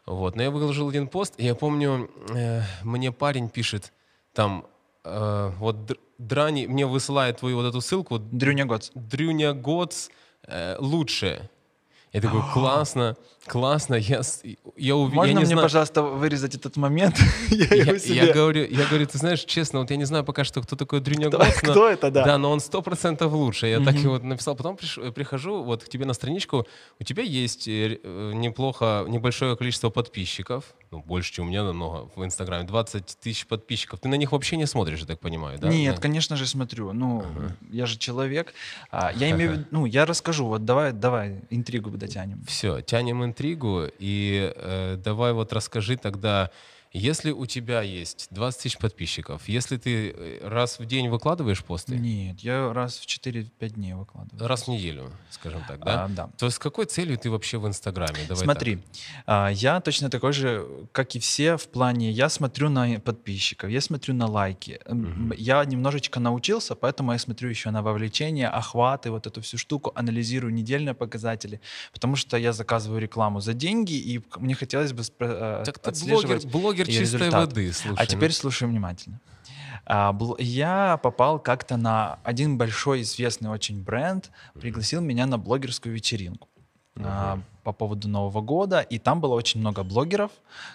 Вот, 0.06 0.36
но 0.36 0.42
я 0.42 0.50
выложил 0.50 0.88
один 0.88 1.06
пост, 1.08 1.34
и 1.38 1.44
я 1.44 1.54
помню, 1.54 2.10
э, 2.34 2.62
мне 2.82 3.12
парень 3.12 3.48
пишет 3.48 3.92
там, 4.34 4.66
э, 5.04 5.52
вот 5.58 5.86
Др- 5.86 5.98
Драни 6.18 6.66
мне 6.66 6.84
высылает 6.86 7.38
твою 7.38 7.56
вот 7.56 7.66
эту 7.66 7.80
ссылку, 7.80 8.18
Дрюня 8.18 8.64
Гоц. 8.66 8.90
Дрюня 8.94 9.52
Готс 9.54 10.10
э, 10.46 10.76
лучше. 10.78 11.48
Я 12.12 12.20
такой, 12.20 12.42
классно, 12.52 13.16
классно, 13.46 13.94
я, 13.94 14.22
я 14.76 14.96
уверен, 14.96 15.14
Можно 15.16 15.28
я 15.28 15.32
не 15.32 15.38
мне, 15.38 15.46
знаю, 15.46 15.62
пожалуйста, 15.62 16.02
вырезать 16.02 16.54
этот 16.54 16.76
момент? 16.76 17.18
я 17.50 17.66
я, 17.74 17.84
его 17.92 18.14
я 18.14 18.32
говорю, 18.32 18.66
я 18.68 18.86
говорю, 18.86 19.06
ты 19.06 19.18
знаешь, 19.18 19.44
честно, 19.44 19.80
вот 19.80 19.90
я 19.90 19.96
не 19.96 20.04
знаю 20.04 20.24
пока 20.24 20.44
что, 20.44 20.62
кто 20.62 20.76
такой 20.76 21.00
Дрюня 21.00 21.28
Кто- 21.28 21.38
Готс, 21.38 21.62
но- 21.62 21.70
кто 21.72 21.88
это, 21.88 22.10
да? 22.10 22.24
Да, 22.24 22.38
но 22.38 22.50
он 22.50 22.60
сто 22.60 22.82
процентов 22.82 23.32
лучше. 23.32 23.66
Я 23.66 23.80
так 23.80 23.94
и 23.96 24.06
вот 24.06 24.22
написал. 24.22 24.54
Потом 24.54 24.76
приш- 24.76 25.12
прихожу 25.12 25.62
вот 25.62 25.84
к 25.84 25.88
тебе 25.88 26.04
на 26.04 26.14
страничку. 26.14 26.66
У 27.00 27.04
тебя 27.04 27.22
есть 27.22 27.66
э, 27.68 27.98
э, 28.02 28.32
неплохо, 28.34 29.04
небольшое 29.08 29.56
количество 29.56 29.90
подписчиков. 29.90 30.64
Ну, 30.90 31.00
больше, 31.00 31.32
чем 31.32 31.46
у 31.46 31.48
меня 31.48 31.64
намного 31.64 32.08
в 32.14 32.24
Инстаграме. 32.24 32.64
20 32.64 33.16
тысяч 33.20 33.46
подписчиков. 33.46 34.00
Ты 34.00 34.08
на 34.08 34.14
них 34.14 34.32
вообще 34.32 34.56
не 34.56 34.66
смотришь, 34.66 35.00
я 35.00 35.06
так 35.06 35.20
понимаю, 35.20 35.58
да? 35.58 35.68
Нет, 35.68 35.96
Да. 35.96 36.02
конечно 36.02 36.36
же 36.36 36.46
смотрю. 36.46 36.92
Ну, 36.92 37.24
я 37.70 37.86
же 37.86 37.98
человек. 37.98 38.54
А, 38.90 39.10
я 39.14 39.30
имею 39.30 39.50
в 39.50 39.52
виду, 39.54 39.64
ну, 39.70 39.86
я 39.86 40.04
расскажу. 40.06 40.46
Вот 40.46 40.64
давай, 40.64 40.92
давай, 40.92 41.40
интригу 41.50 41.90
дотянем. 41.90 42.44
Все, 42.46 42.80
тянем 42.82 43.24
интригу. 43.24 43.31
И 43.98 44.52
э, 44.54 44.96
давай 45.02 45.32
вот 45.32 45.52
расскажи 45.52 45.96
тогда, 45.96 46.50
если 46.92 47.30
у 47.30 47.46
тебя 47.46 47.82
есть 47.82 48.28
20 48.30 48.62
тысяч 48.62 48.78
подписчиков, 48.78 49.48
если 49.48 49.76
ты 49.76 50.10
э, 50.10 50.48
раз 50.48 50.78
в 50.78 50.84
день 50.84 51.08
выкладываешь 51.08 51.64
посты, 51.64 51.96
Нет, 51.96 52.40
я 52.40 52.72
раз 52.72 52.98
в 52.98 53.06
4-5 53.06 53.68
дней 53.70 53.94
выкладываю. 53.94 54.46
раз 54.46 54.64
в 54.64 54.68
неделю, 54.68 55.10
скажем 55.30 55.62
так, 55.66 55.84
да? 55.84 56.04
А, 56.04 56.08
да. 56.08 56.30
То 56.38 56.50
с 56.50 56.58
какой 56.58 56.86
целью 56.86 57.16
ты 57.18 57.30
вообще 57.30 57.58
в 57.58 57.66
Инстаграме? 57.66 58.18
Давай 58.28 58.44
Смотри, 58.44 58.82
а, 59.26 59.48
я 59.48 59.80
точно 59.80 60.10
такой 60.10 60.32
же, 60.32 60.66
как 60.92 61.14
и 61.14 61.18
все, 61.18 61.56
в 61.56 61.68
плане, 61.68 62.10
я 62.10 62.28
смотрю 62.28 62.68
на 62.68 63.00
подписчиков, 63.00 63.70
я 63.70 63.80
смотрю 63.80 64.14
на 64.14 64.26
лайки. 64.26 64.80
М, 64.86 65.32
Я 65.36 65.64
немножечко 65.64 66.20
научился, 66.20 66.74
поэтому 66.74 67.12
я 67.12 67.18
смотрю 67.18 67.48
еще 67.48 67.70
на 67.70 67.82
вовлечение, 67.82 68.48
охваты, 68.48 69.10
вот 69.10 69.26
эту 69.26 69.40
всю 69.40 69.56
штуку, 69.58 69.92
анализирую 69.94 70.52
недельные 70.52 70.94
показатели, 70.94 71.60
потому 71.92 72.16
что 72.16 72.36
я 72.36 72.52
заказываю 72.52 73.00
рекламу 73.00 73.40
за 73.40 73.54
деньги, 73.54 73.94
и 73.94 74.20
мне 74.36 74.54
хотелось 74.54 74.92
бы 74.92 75.02
э, 75.20 75.62
Так 75.64 75.78
ты 75.78 75.90
отслеживать 75.90 76.44
блогер, 76.46 76.81
блогер 76.81 76.81
и 76.88 76.92
чистой 76.92 77.16
результат. 77.16 77.32
воды, 77.32 77.72
слушай. 77.72 77.98
А 77.98 78.02
ну. 78.02 78.06
теперь 78.06 78.32
слушай 78.32 78.68
внимательно. 78.68 79.20
А, 79.84 80.16
Я 80.38 80.98
попал 81.02 81.38
как-то 81.38 81.76
на 81.76 82.18
один 82.24 82.58
большой 82.58 83.02
известный 83.02 83.50
очень 83.50 83.82
бренд, 83.82 84.30
пригласил 84.54 85.00
меня 85.00 85.26
на 85.26 85.38
блогерскую 85.38 85.94
вечеринку 85.94 86.48
а, 86.96 87.40
по 87.62 87.72
поводу 87.72 88.08
Нового 88.08 88.40
года, 88.40 88.80
и 88.80 88.98
там 88.98 89.20
было 89.20 89.34
очень 89.34 89.60
много 89.60 89.82
блогеров, 89.82 90.30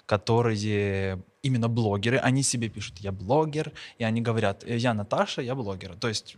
которые 0.05 1.19
именно 1.47 1.69
блогеры, 1.69 2.17
они 2.17 2.43
себе 2.43 2.69
пишут, 2.69 2.97
я 2.99 3.11
блогер, 3.11 3.71
и 3.99 4.03
они 4.03 4.21
говорят, 4.21 4.63
«Э, 4.63 4.77
я 4.77 4.93
Наташа, 4.93 5.41
я 5.41 5.55
блогер. 5.55 5.95
То 5.95 6.07
есть, 6.07 6.35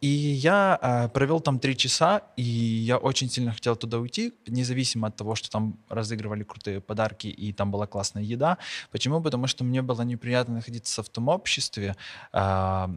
и 0.00 0.06
я 0.06 0.78
а, 0.80 1.08
провел 1.08 1.40
там 1.40 1.58
три 1.58 1.76
часа, 1.76 2.22
и 2.36 2.42
я 2.42 2.96
очень 2.98 3.30
сильно 3.30 3.52
хотел 3.52 3.76
туда 3.76 3.98
уйти, 3.98 4.32
независимо 4.46 5.08
от 5.08 5.16
того, 5.16 5.34
что 5.34 5.50
там 5.50 5.78
разыгрывали 5.88 6.44
крутые 6.44 6.80
подарки, 6.80 7.26
и 7.26 7.52
там 7.52 7.70
была 7.70 7.86
классная 7.86 8.22
еда. 8.22 8.58
Почему? 8.90 9.20
Потому 9.20 9.46
что 9.46 9.64
мне 9.64 9.82
было 9.82 10.02
неприятно 10.02 10.54
находиться 10.54 11.02
в 11.02 11.08
том 11.08 11.28
обществе, 11.28 11.96
а, 12.32 12.90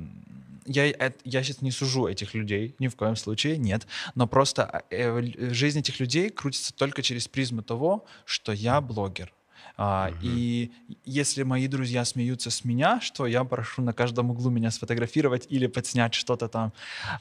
я, 0.67 1.13
я 1.23 1.43
сейчас 1.43 1.61
не 1.61 1.71
сужу 1.71 2.07
этих 2.07 2.33
людей, 2.35 2.75
ни 2.79 2.87
в 2.87 2.95
коем 2.95 3.15
случае, 3.15 3.57
нет. 3.57 3.87
Но 4.15 4.27
просто 4.27 4.83
э, 4.89 5.07
л- 5.19 5.53
жизнь 5.53 5.79
этих 5.79 5.99
людей 5.99 6.29
крутится 6.29 6.73
только 6.73 7.01
через 7.01 7.27
призму 7.27 7.61
того, 7.63 8.05
что 8.25 8.51
я 8.51 8.81
блогер. 8.81 9.33
А, 9.79 10.11
И 10.23 10.71
если 11.05 11.43
мои 11.43 11.67
друзья 11.67 12.03
смеются 12.05 12.49
с 12.49 12.65
меня, 12.65 12.99
что 13.01 13.27
я 13.27 13.43
прошу 13.43 13.81
на 13.81 13.93
каждом 13.93 14.31
углу 14.31 14.49
меня 14.49 14.71
сфотографировать 14.71 15.45
или 15.49 15.67
подснять 15.67 16.13
что-то 16.13 16.47
там, 16.47 16.71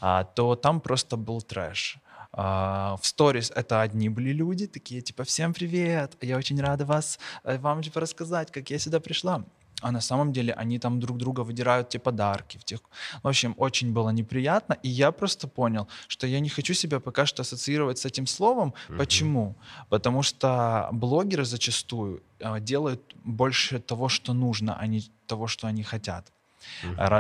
а, 0.01 0.25
то 0.25 0.57
там 0.57 0.81
просто 0.81 1.17
был 1.17 1.43
трэш. 1.43 1.99
А, 2.33 2.97
в 3.01 3.07
сторис 3.07 3.53
это 3.55 3.81
одни 3.83 4.09
были 4.09 4.33
люди, 4.33 4.67
такие 4.67 5.01
типа 5.01 5.25
«Всем 5.25 5.53
привет, 5.55 6.17
я 6.21 6.37
очень 6.37 6.61
рада 6.61 6.85
вас, 6.85 7.19
э, 7.45 7.59
вам 7.59 7.83
типа 7.83 8.01
рассказать, 8.01 8.51
как 8.51 8.71
я 8.71 8.79
сюда 8.79 9.01
пришла». 9.01 9.45
А 9.83 9.93
на 9.93 10.01
самом 10.01 10.33
деле 10.33 10.53
они 10.55 10.79
там 10.79 11.01
друг 11.01 11.19
друга 11.19 11.41
выдирают 11.41 11.91
те 11.91 11.99
подарки. 11.99 12.59
В, 12.59 12.65
тех... 12.65 12.81
в 13.23 13.29
общем, 13.29 13.55
очень 13.59 13.93
было 13.93 14.11
неприятно. 14.11 14.77
И 14.83 14.89
я 14.89 15.13
просто 15.13 15.49
понял, 15.49 15.87
что 16.09 16.27
я 16.27 16.41
не 16.41 16.49
хочу 16.49 16.75
себя 16.75 16.99
пока 16.99 17.27
что 17.27 17.43
ассоциировать 17.43 17.99
с 17.99 18.07
этим 18.07 18.27
словом. 18.27 18.73
Почему? 18.99 19.55
Потому 19.89 20.23
что 20.23 20.89
блогеры 20.93 21.45
зачастую 21.45 22.23
э, 22.41 22.61
делают 22.61 23.15
больше 23.25 23.79
того, 23.79 24.09
что 24.09 24.33
нужно, 24.33 24.79
а 24.79 24.87
не 24.87 25.03
того, 25.27 25.47
что 25.47 25.67
они 25.67 25.83
хотят. 25.83 26.33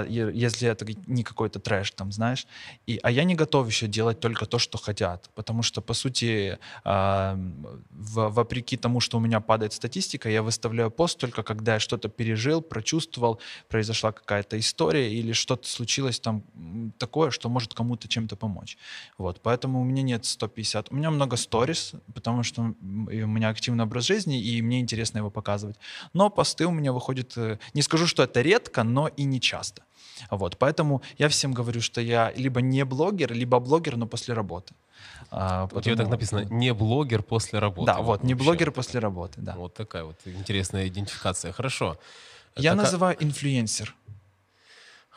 Е- 0.08 0.30
Если 0.34 0.68
это 0.68 0.86
не 1.06 1.22
какой-то 1.22 1.58
трэш, 1.60 1.90
там, 1.90 2.12
знаешь. 2.12 2.46
И, 2.86 2.98
а 3.02 3.10
я 3.10 3.24
не 3.24 3.34
готов 3.34 3.66
еще 3.68 3.86
делать 3.86 4.20
только 4.20 4.46
то, 4.46 4.58
что 4.58 4.78
хотят. 4.78 5.30
Потому 5.34 5.62
что, 5.62 5.80
по 5.80 5.94
сути, 5.94 6.58
а, 6.84 7.38
в- 7.90 8.28
вопреки 8.28 8.76
тому, 8.76 9.00
что 9.00 9.16
у 9.18 9.20
меня 9.20 9.40
падает 9.40 9.72
статистика, 9.72 10.28
я 10.28 10.42
выставляю 10.42 10.90
пост 10.90 11.18
только 11.18 11.42
когда 11.42 11.74
я 11.74 11.80
что-то 11.80 12.08
пережил, 12.08 12.62
прочувствовал, 12.62 13.40
произошла 13.68 14.12
какая-то 14.12 14.58
история 14.58 15.12
или 15.12 15.32
что-то 15.32 15.68
случилось 15.68 16.20
там 16.20 16.42
такое, 16.98 17.30
что 17.30 17.48
может 17.48 17.74
кому-то 17.74 18.08
чем-то 18.08 18.36
помочь. 18.36 18.76
Вот, 19.18 19.40
поэтому 19.42 19.80
у 19.80 19.84
меня 19.84 20.02
нет 20.02 20.24
150. 20.24 20.92
У 20.92 20.96
меня 20.96 21.10
много 21.10 21.36
сторис, 21.36 21.92
потому 22.14 22.42
что 22.42 22.62
у 22.62 23.26
меня 23.26 23.48
активный 23.48 23.84
образ 23.84 24.04
жизни, 24.06 24.40
и 24.40 24.62
мне 24.62 24.80
интересно 24.80 25.18
его 25.18 25.30
показывать. 25.30 25.76
Но 26.12 26.30
посты 26.30 26.66
у 26.66 26.70
меня 26.70 26.92
выходят, 26.92 27.32
э, 27.36 27.58
не 27.74 27.82
скажу, 27.82 28.06
что 28.06 28.22
это 28.22 28.42
редко, 28.42 28.82
но 28.84 29.08
и 29.08 29.24
не 29.24 29.35
часто. 29.40 29.82
Вот, 30.30 30.56
поэтому 30.56 31.02
я 31.18 31.28
всем 31.28 31.52
говорю, 31.52 31.80
что 31.80 32.00
я 32.00 32.32
либо 32.36 32.60
не 32.60 32.84
блогер, 32.84 33.32
либо 33.32 33.58
блогер, 33.60 33.96
но 33.96 34.06
после 34.06 34.34
работы. 34.34 34.74
А, 35.30 35.64
У 35.64 35.68
тебя 35.80 35.94
так 35.96 36.06
потому- 36.06 36.10
написано 36.10 36.44
«не 36.50 36.72
блогер 36.72 37.22
после 37.22 37.58
работы». 37.58 37.86
Да, 37.86 38.00
вот, 38.00 38.22
не 38.24 38.34
вообще. 38.34 38.44
блогер 38.44 38.72
после 38.72 39.00
работы, 39.00 39.40
да. 39.40 39.54
Вот 39.56 39.74
такая 39.74 40.04
вот 40.04 40.16
интересная 40.24 40.88
идентификация. 40.88 41.52
Хорошо. 41.52 41.98
Я 42.56 42.70
Так, 42.74 42.84
называю 42.84 43.16
инфлюенсер. 43.22 43.94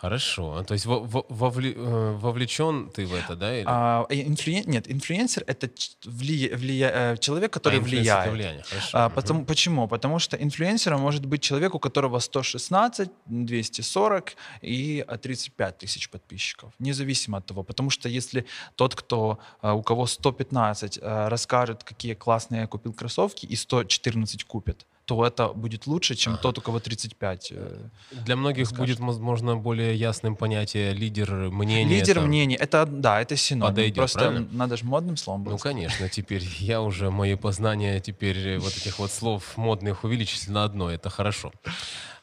Хорошо. 0.01 0.63
То 0.63 0.73
есть 0.75 0.85
во- 0.85 0.99
во- 1.01 1.25
э, 1.61 2.17
вовлечен 2.21 2.89
ты 2.89 3.05
в 3.05 3.13
это, 3.13 3.35
да? 3.35 3.57
или- 3.57 3.65
А, 3.67 4.05
э, 4.09 4.15
инфлюен- 4.15 4.63
Нет, 4.69 4.89
инфлюенсер— 4.89 5.43
это 5.47 5.67
влия- 6.05 6.55
влия- 6.55 6.91
э, 7.13 7.17
человек, 7.17 7.51
который 7.51 7.79
А, 7.79 7.81
инфлюенсер 7.81 8.13
это 8.13 8.31
влияет. 8.31 8.33
влияние, 8.33 8.63
хорошо. 8.63 8.97
А, 8.97 9.09
потому, 9.09 9.45
почему? 9.45 9.87
Потому 9.87 10.19
что 10.19 10.37
инфлюенсером 10.37 11.01
может 11.01 11.25
быть 11.25 11.41
человек, 11.41 11.75
у 11.75 11.79
которого 11.79 12.19
116, 12.19 13.09
240 13.25 14.35
и 14.61 15.03
а, 15.07 15.17
35 15.17 15.77
тысяч 15.79 16.09
подписчиков, 16.09 16.71
независимо 16.79 17.37
от 17.39 17.45
того. 17.45 17.63
Потому 17.63 17.89
что 17.89 18.07
если 18.07 18.45
тот, 18.75 18.95
кто, 18.95 19.37
у 19.61 19.81
кого 19.81 20.05
115, 20.07 20.97
а, 21.01 21.29
расскажет, 21.29 21.83
какие 21.83 22.13
классные 22.13 22.61
я 22.61 22.67
купил 22.67 22.93
кроссовки, 22.93 23.45
и 23.45 23.55
114 23.57 24.43
купит, 24.45 24.85
то 25.09 25.25
это 25.25 25.47
будет 25.53 25.87
лучше, 25.87 26.13
чем 26.15 26.37
тот, 26.37 26.57
у 26.59 26.61
кого 26.61 26.79
35. 26.79 27.51
э, 27.55 27.77
Для 28.25 28.35
многих 28.35 28.67
скажет. 28.67 28.85
будет, 28.85 28.99
возможно, 28.99 29.57
более 29.57 29.95
ясным 29.95 30.35
понятие 30.35 30.93
лидер 30.93 31.31
мнения. 31.49 31.99
Лидер 31.99 32.15
там. 32.15 32.27
мнений, 32.27 32.55
это, 32.55 32.85
да, 32.85 33.19
это 33.19 33.35
синоним. 33.35 33.71
Подойдет, 33.73 33.95
Просто 33.95 34.19
правильно? 34.19 34.47
надо 34.51 34.77
же 34.77 34.85
модным 34.85 35.17
словом 35.17 35.43
Ну, 35.45 35.51
быть. 35.53 35.61
конечно, 35.63 36.07
теперь 36.09 36.43
я 36.59 36.81
уже, 36.81 37.09
мои 37.09 37.33
познания 37.35 37.99
теперь 37.99 38.37
э, 38.37 38.57
вот 38.59 38.77
этих 38.77 38.99
вот 38.99 39.11
слов 39.11 39.57
модных 39.57 40.03
увеличились 40.03 40.47
на 40.47 40.63
одно, 40.63 40.91
это 40.91 41.09
хорошо. 41.09 41.51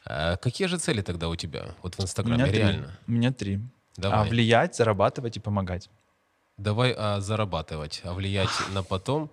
А 0.05 0.37
какие 0.37 0.67
же 0.69 0.77
цели 0.77 1.01
тогда 1.01 1.27
у 1.27 1.35
тебя 1.35 1.65
вот 1.83 1.95
в 1.95 1.99
У 1.99 2.03
Инстаграме, 2.03 2.45
три. 2.45 2.57
реально? 2.59 2.97
У 3.07 3.11
меня 3.11 3.31
три. 3.33 3.55
А, 3.97 4.01
Давай. 4.01 4.29
влиять, 4.29 4.75
зарабатывать 4.77 5.35
и 5.35 5.39
помогать. 5.41 5.89
Давай 6.57 6.95
а, 6.97 7.19
зарабатывать, 7.19 8.01
а 8.05 8.13
влиять 8.13 8.49
на 8.73 8.81
потом. 8.83 9.29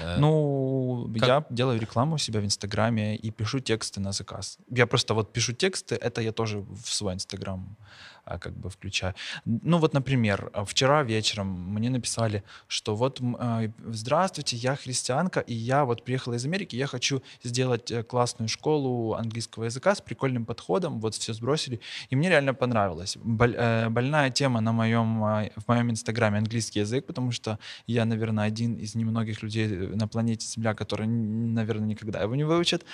Э, 0.00 0.16
Ну, 0.18 1.10
как- 1.18 1.28
я 1.28 1.44
делаю 1.50 1.80
рекламу 1.80 2.14
у 2.14 2.18
себя 2.18 2.40
в 2.40 2.44
Инстаграме 2.44 3.16
и 3.16 3.30
пишу 3.30 3.60
тексты 3.60 4.00
на 4.00 4.12
заказ. 4.12 4.58
Я 4.70 4.86
просто 4.86 5.14
вот 5.14 5.32
пишу 5.32 5.52
тексты, 5.52 5.94
это 5.96 6.20
я 6.22 6.32
тоже 6.32 6.58
в 6.60 6.88
свой 6.88 7.14
Инстаграм 7.14 7.76
как 8.24 8.52
бы 8.56 8.70
включаю. 8.70 9.14
Ну 9.44 9.78
вот, 9.78 9.94
например, 9.94 10.50
вчера 10.66 11.02
вечером 11.02 11.48
мне 11.74 11.90
написали, 11.90 12.42
что 12.68 12.94
вот 12.94 13.20
а, 13.38 13.62
здравствуйте, 13.84 14.56
я 14.56 14.76
христианка, 14.76 15.40
и 15.40 15.54
я 15.54 15.84
вот 15.84 16.04
приехала 16.04 16.34
из 16.34 16.44
Америки, 16.44 16.76
я 16.76 16.86
хочу 16.86 17.22
сделать 17.42 17.90
э, 17.90 18.02
классную 18.02 18.48
школу 18.48 19.14
английского 19.14 19.64
языка 19.64 19.94
с 19.94 20.00
прикольным 20.00 20.44
подходом, 20.44 21.00
вот 21.00 21.14
все 21.14 21.32
сбросили, 21.32 21.80
и 22.10 22.16
мне 22.16 22.28
реально 22.28 22.54
понравилось. 22.54 23.16
Э, 23.16 23.88
больная 23.88 24.30
тема 24.30 24.60
на 24.60 24.72
моем, 24.72 25.24
а, 25.24 25.50
в 25.56 25.68
моем 25.68 25.90
инстаграме 25.90 26.38
английский 26.38 26.80
язык, 26.80 27.06
потому 27.06 27.32
что 27.32 27.58
я, 27.86 28.04
наверное, 28.04 28.44
один 28.44 28.76
из 28.76 28.94
немногих 28.94 29.42
людей 29.42 29.66
на 29.68 30.08
планете 30.08 30.46
Земля, 30.46 30.74
который, 30.74 31.06
наверное, 31.06 31.88
никогда 31.88 32.20
его 32.20 32.34
не 32.34 32.44
выучит. 32.44 32.84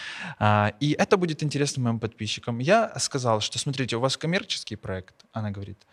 И 0.80 0.96
это 0.98 1.16
будет 1.16 1.42
интересно 1.42 1.82
моим 1.82 2.00
подписчикам. 2.00 2.58
Я 2.58 2.92
сказал, 2.98 3.40
что 3.40 3.58
смотрите, 3.58 3.96
у 3.96 4.00
вас 4.00 4.16
коммерческий 4.16 4.76
проект, 4.76 5.14
она 5.38 5.50
говорит, 5.50 5.86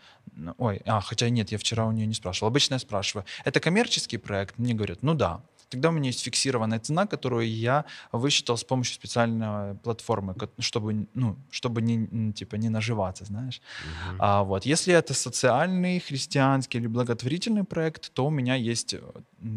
ой, 0.58 0.82
а, 0.86 1.00
хотя 1.00 1.28
нет, 1.28 1.52
я 1.52 1.58
вчера 1.58 1.86
у 1.86 1.92
нее 1.92 2.06
не 2.06 2.14
спрашивал. 2.14 2.48
Обычно 2.48 2.74
я 2.74 2.78
спрашиваю, 2.78 3.24
это 3.44 3.60
коммерческий 3.60 4.18
проект? 4.18 4.58
Мне 4.58 4.74
говорят, 4.74 5.02
ну 5.02 5.14
да. 5.14 5.40
Тогда 5.68 5.88
у 5.88 5.92
меня 5.92 6.06
есть 6.06 6.22
фиксированная 6.22 6.78
цена, 6.78 7.06
которую 7.06 7.48
я 7.48 7.84
высчитал 8.12 8.56
с 8.56 8.62
помощью 8.62 8.94
специальной 8.94 9.74
платформы, 9.74 10.34
чтобы, 10.60 11.08
ну, 11.14 11.36
чтобы 11.50 11.82
не, 11.82 12.32
типа, 12.32 12.56
не 12.56 12.68
наживаться, 12.68 13.24
знаешь. 13.24 13.60
Uh-huh. 13.60 14.16
А, 14.20 14.42
вот. 14.44 14.64
Если 14.64 14.94
это 14.94 15.12
социальный, 15.12 15.98
христианский 15.98 16.78
или 16.78 16.86
благотворительный 16.86 17.64
проект, 17.64 18.12
то 18.12 18.26
у 18.26 18.30
меня 18.30 18.54
есть 18.54 18.94
э, 18.94 19.00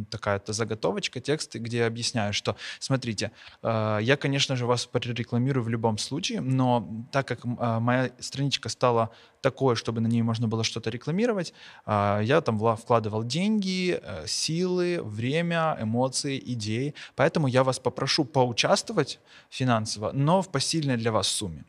такая-то 0.10 0.52
заготовочка, 0.52 1.20
текст, 1.20 1.56
где 1.56 1.78
я 1.78 1.88
объясняю, 1.88 2.34
что, 2.34 2.56
смотрите, 2.80 3.32
э, 3.62 4.00
я, 4.02 4.18
конечно 4.18 4.56
же, 4.56 4.66
вас 4.66 4.88
прорекламирую 4.88 5.64
в 5.64 5.70
любом 5.70 6.00
случае, 6.00 6.42
но 6.42 7.06
так 7.12 7.28
как 7.28 7.46
э, 7.46 7.80
моя 7.80 8.10
страничка 8.20 8.70
стала 8.70 9.12
такое, 9.42 9.76
чтобы 9.76 10.02
на 10.02 10.08
ней 10.08 10.22
можно 10.22 10.48
было 10.48 10.64
что-то 10.64 10.90
рекламировать. 10.90 11.54
А, 11.86 12.22
я 12.22 12.42
там 12.42 12.58
вкладывал 12.76 13.24
деньги, 13.24 14.00
э, 14.02 14.28
силы, 14.28 15.00
время, 15.04 15.78
эмоции, 15.82 16.42
идеи. 16.54 16.94
Поэтому 17.16 17.48
я 17.48 17.64
вас 17.64 17.80
попрошу 17.80 18.26
поучаствовать 18.26 19.20
финансово, 19.50 20.12
но 20.14 20.42
в 20.42 20.50
посильной 20.50 20.98
для 20.98 21.12
вас 21.12 21.28
сумме. 21.28 21.64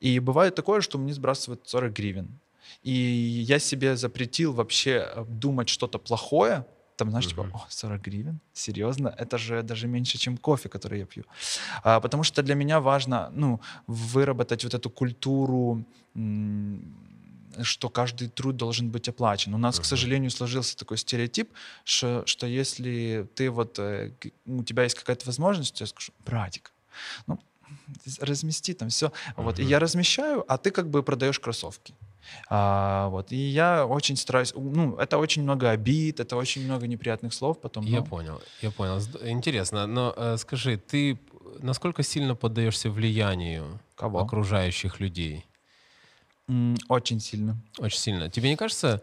И 0.00 0.20
бывает 0.20 0.54
такое, 0.54 0.80
что 0.80 0.98
мне 0.98 1.12
сбрасывают 1.12 1.68
40 1.68 1.92
гривен. 1.92 2.28
И 2.82 2.92
я 2.92 3.58
себе 3.58 3.96
запретил 3.96 4.52
вообще 4.52 4.90
э, 4.90 5.24
думать 5.28 5.68
что-то 5.68 5.98
плохое, 5.98 6.64
там, 6.96 7.10
знаешь, 7.10 7.26
uh-huh. 7.26 7.46
типа, 7.46 7.50
о, 7.54 7.66
40 7.68 8.02
гривен? 8.02 8.40
Серьезно? 8.52 9.14
Это 9.18 9.38
же 9.38 9.62
даже 9.62 9.88
меньше, 9.88 10.18
чем 10.18 10.36
кофе, 10.36 10.68
который 10.68 10.98
я 11.00 11.06
пью. 11.06 11.24
А, 11.82 12.00
потому 12.00 12.22
что 12.22 12.42
для 12.42 12.54
меня 12.54 12.80
важно, 12.80 13.30
ну, 13.34 13.60
выработать 13.86 14.64
вот 14.64 14.74
эту 14.74 14.90
культуру 14.90 15.84
что 17.62 17.88
каждый 17.88 18.28
труд 18.28 18.56
должен 18.56 18.90
быть 18.90 19.08
оплачен. 19.08 19.54
У 19.54 19.58
нас, 19.58 19.78
uh-huh. 19.78 19.82
к 19.82 19.84
сожалению, 19.84 20.30
сложился 20.30 20.76
такой 20.76 20.98
стереотип, 20.98 21.50
что, 21.84 22.22
что 22.26 22.46
если 22.46 23.28
ты 23.34 23.50
вот, 23.50 23.78
э, 23.78 24.12
у 24.46 24.62
тебя 24.62 24.84
есть 24.84 24.94
какая-то 24.94 25.26
возможность, 25.26 25.80
я 25.80 25.86
скажу, 25.86 26.12
братик, 26.24 26.72
ну, 27.26 27.38
размести 28.20 28.74
там 28.74 28.88
все. 28.88 29.06
Uh-huh. 29.06 29.44
Вот, 29.44 29.58
и 29.58 29.64
я 29.64 29.78
размещаю, 29.78 30.44
а 30.48 30.58
ты 30.58 30.70
как 30.70 30.88
бы 30.88 31.02
продаешь 31.02 31.38
кроссовки. 31.38 31.94
А, 32.48 33.08
вот. 33.08 33.32
И 33.32 33.36
я 33.36 33.86
очень 33.86 34.16
стараюсь, 34.16 34.52
ну, 34.54 34.96
это 34.96 35.18
очень 35.18 35.42
много 35.42 35.70
обид, 35.70 36.20
это 36.20 36.36
очень 36.36 36.64
много 36.64 36.86
неприятных 36.86 37.34
слов 37.34 37.60
потом. 37.60 37.84
Я 37.84 38.00
но... 38.00 38.06
понял, 38.06 38.42
я 38.60 38.70
понял. 38.70 39.00
Интересно, 39.22 39.86
но 39.86 40.14
э, 40.16 40.36
скажи, 40.38 40.76
ты 40.76 41.18
насколько 41.60 42.02
сильно 42.02 42.34
поддаешься 42.34 42.90
влиянию 42.90 43.80
Кого? 43.94 44.20
окружающих 44.20 45.00
людей? 45.00 45.46
Очень 46.88 47.20
сильно. 47.20 47.56
Очень 47.78 47.98
сильно. 47.98 48.30
Тебе 48.30 48.50
не 48.50 48.56
кажется, 48.56 49.02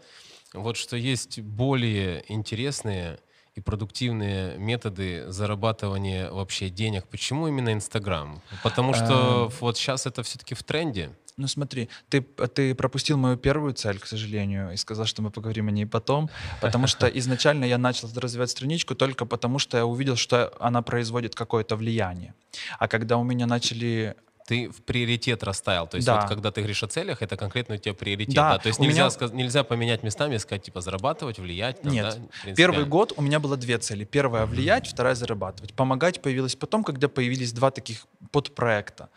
вот 0.53 0.77
что 0.77 0.97
есть 0.97 1.39
более 1.39 2.23
интересные 2.27 3.19
и 3.55 3.61
продуктивные 3.61 4.57
методы 4.57 5.31
зарабатывания 5.31 6.31
вообще 6.31 6.69
денег? 6.69 7.05
Почему 7.07 7.47
именно 7.47 7.73
Инстаграм? 7.73 8.41
Потому 8.63 8.93
что 8.93 9.49
эм. 9.51 9.57
вот 9.59 9.77
сейчас 9.77 10.05
это 10.05 10.23
все-таки 10.23 10.55
в 10.55 10.63
тренде. 10.63 11.11
Ну 11.37 11.47
смотри, 11.47 11.87
ты, 12.09 12.21
ты 12.21 12.75
пропустил 12.75 13.17
мою 13.17 13.37
первую 13.37 13.73
цель, 13.73 13.97
к 13.97 14.05
сожалению, 14.05 14.73
и 14.73 14.75
сказал, 14.75 15.05
что 15.05 15.21
мы 15.21 15.31
поговорим 15.31 15.69
о 15.69 15.71
ней 15.71 15.85
потом, 15.85 16.29
потому 16.59 16.85
что 16.87 17.07
изначально 17.19 17.63
я 17.63 17.77
начал 17.77 18.09
развивать 18.15 18.49
страничку 18.49 18.93
только 18.93 19.25
потому, 19.25 19.57
что 19.57 19.77
я 19.77 19.85
увидел, 19.85 20.17
что 20.17 20.51
она 20.59 20.81
производит 20.81 21.35
какое-то 21.35 21.77
влияние. 21.77 22.33
А 22.77 22.89
когда 22.89 23.17
у 23.17 23.23
меня 23.23 23.45
начали 23.45 24.15
ты 24.49 24.67
в 24.67 24.81
приоритет 24.81 25.43
расставил. 25.43 25.85
То 25.85 25.97
есть 25.97 26.07
да. 26.07 26.21
вот 26.21 26.27
когда 26.27 26.49
ты 26.51 26.61
говоришь 26.61 26.81
о 26.81 26.87
целях, 26.87 27.21
это 27.21 27.37
конкретно 27.37 27.75
у 27.75 27.77
тебя 27.77 27.93
приоритет. 27.93 28.33
Да. 28.33 28.53
да? 28.53 28.57
То 28.57 28.69
есть 28.69 28.79
нельзя, 28.79 29.01
меня... 29.01 29.09
сказ... 29.11 29.31
нельзя 29.31 29.63
поменять 29.63 30.01
местами 30.01 30.35
и 30.35 30.39
сказать, 30.39 30.63
типа, 30.63 30.81
зарабатывать, 30.81 31.37
влиять. 31.37 31.81
Там, 31.81 31.93
Нет. 31.93 32.19
Да, 32.45 32.53
Первый 32.55 32.85
год 32.85 33.13
у 33.15 33.21
меня 33.21 33.39
было 33.39 33.57
две 33.57 33.77
цели. 33.77 34.05
Первая— 34.05 34.45
влиять, 34.47 34.85
mm-hmm. 34.85 34.93
вторая— 34.93 35.15
зарабатывать. 35.15 35.75
Помогать 35.75 36.21
появилась 36.21 36.55
потом, 36.55 36.83
когда 36.83 37.07
появились 37.07 37.53
два 37.53 37.69
таких 37.69 38.07
подпроекта 38.31 39.09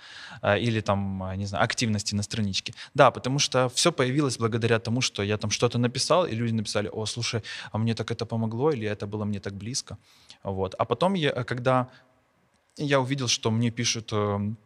э, 0.42 0.58
или 0.60 0.80
там, 0.80 1.24
э, 1.24 1.36
не 1.36 1.46
знаю, 1.46 1.64
активности 1.64 2.14
на 2.14 2.22
страничке. 2.22 2.74
Да, 2.94 3.10
потому 3.10 3.38
что 3.38 3.70
все 3.70 3.90
появилось 3.90 4.36
благодаря 4.36 4.78
тому, 4.78 5.00
что 5.00 5.22
я 5.22 5.38
там 5.38 5.50
что-то 5.50 5.78
написал, 5.78 6.26
и 6.26 6.34
люди 6.34 6.52
написали, 6.52 6.90
о, 6.92 7.06
слушай, 7.06 7.42
а 7.72 7.78
мне 7.78 7.94
так 7.94 8.10
это 8.10 8.26
помогло, 8.26 8.70
или 8.70 8.86
это 8.86 9.06
было 9.06 9.24
мне 9.24 9.40
так 9.40 9.54
близко. 9.54 9.96
Вот. 10.42 10.74
А 10.78 10.84
потом, 10.84 11.14
я, 11.14 11.30
когда 11.44 11.88
я 12.76 13.00
увидел, 13.00 13.28
что 13.28 13.50
мне 13.50 13.70
пишут 13.70 14.12
эм, 14.12 14.56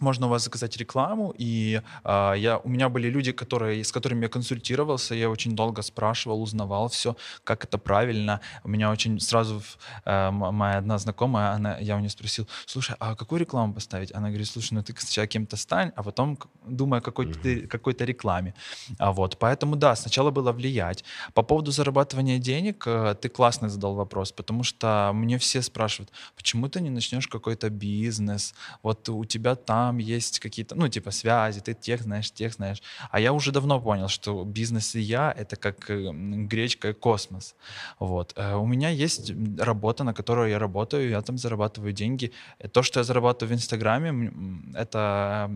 можно 0.00 0.26
у 0.26 0.28
вас 0.30 0.44
заказать 0.44 0.76
рекламу, 0.76 1.34
и 1.38 1.80
э, 2.04 2.34
я, 2.36 2.58
у 2.58 2.68
меня 2.68 2.88
были 2.88 3.08
люди, 3.08 3.32
которые, 3.32 3.82
с 3.82 3.92
которыми 3.92 4.22
я 4.22 4.28
консультировался, 4.28 5.14
я 5.14 5.30
очень 5.30 5.56
долго 5.56 5.82
спрашивал, 5.82 6.42
узнавал 6.42 6.88
все, 6.88 7.16
как 7.44 7.64
это 7.64 7.78
правильно. 7.78 8.40
У 8.64 8.68
меня 8.68 8.90
очень 8.90 9.20
сразу 9.20 9.62
э, 10.04 10.30
моя 10.30 10.78
одна 10.78 10.98
знакомая, 10.98 11.52
она, 11.52 11.78
я 11.78 11.96
у 11.96 11.98
нее 11.98 12.10
спросил, 12.10 12.46
слушай, 12.66 12.96
а 12.98 13.14
какую 13.14 13.40
рекламу 13.40 13.74
поставить? 13.74 14.14
Она 14.14 14.28
говорит, 14.28 14.48
слушай, 14.48 14.74
ну 14.74 14.82
ты 14.82 14.94
сначала 14.98 15.26
кем-то 15.26 15.56
стань, 15.56 15.92
а 15.96 16.02
потом 16.02 16.38
думай 16.66 16.98
о 16.98 17.02
какой-то, 17.02 17.38
mm-hmm. 17.38 17.66
какой-то 17.66 18.04
рекламе. 18.04 18.54
А 18.98 19.12
вот, 19.12 19.38
поэтому 19.38 19.76
да, 19.76 19.96
сначала 19.96 20.30
было 20.30 20.52
влиять. 20.52 21.04
По 21.34 21.42
поводу 21.42 21.70
зарабатывания 21.70 22.38
денег, 22.38 22.86
э, 22.86 23.14
ты 23.20 23.28
классно 23.28 23.68
задал 23.68 23.94
вопрос, 23.94 24.32
потому 24.32 24.62
что 24.62 25.10
мне 25.14 25.38
все 25.38 25.62
спрашивают, 25.62 26.10
почему 26.36 26.68
ты 26.68 26.80
не 26.80 26.90
начнешь 26.90 27.28
какой-то 27.28 27.70
бизнес, 27.70 28.54
вот 28.82 29.08
у 29.08 29.24
тебя 29.24 29.54
там 29.54 29.85
там 29.86 29.98
есть 29.98 30.40
какие-то, 30.40 30.74
ну, 30.74 30.88
типа 30.88 31.10
связи, 31.10 31.60
ты 31.60 31.74
тех 31.74 32.02
знаешь, 32.02 32.30
тех 32.30 32.52
знаешь. 32.52 32.82
А 33.10 33.20
я 33.20 33.32
уже 33.32 33.52
давно 33.52 33.80
понял, 33.80 34.08
что 34.08 34.44
бизнес 34.44 34.94
и 34.94 35.00
я— 35.00 35.34
это 35.38 35.56
как 35.56 35.90
э, 35.90 36.10
гречка 36.48 36.88
и 36.88 36.92
космос. 36.92 37.54
Вот. 38.00 38.32
Э, 38.36 38.56
у 38.56 38.66
меня 38.66 38.90
есть 38.90 39.32
работа, 39.58 40.04
на 40.04 40.12
которой 40.12 40.50
я 40.50 40.58
работаю, 40.58 41.08
я 41.08 41.20
там 41.22 41.38
зарабатываю 41.38 41.92
деньги. 41.92 42.30
То, 42.72 42.82
что 42.82 43.00
я 43.00 43.04
зарабатываю 43.04 43.54
в 43.54 43.58
Инстаграме, 43.58 44.32
это, 44.74 45.50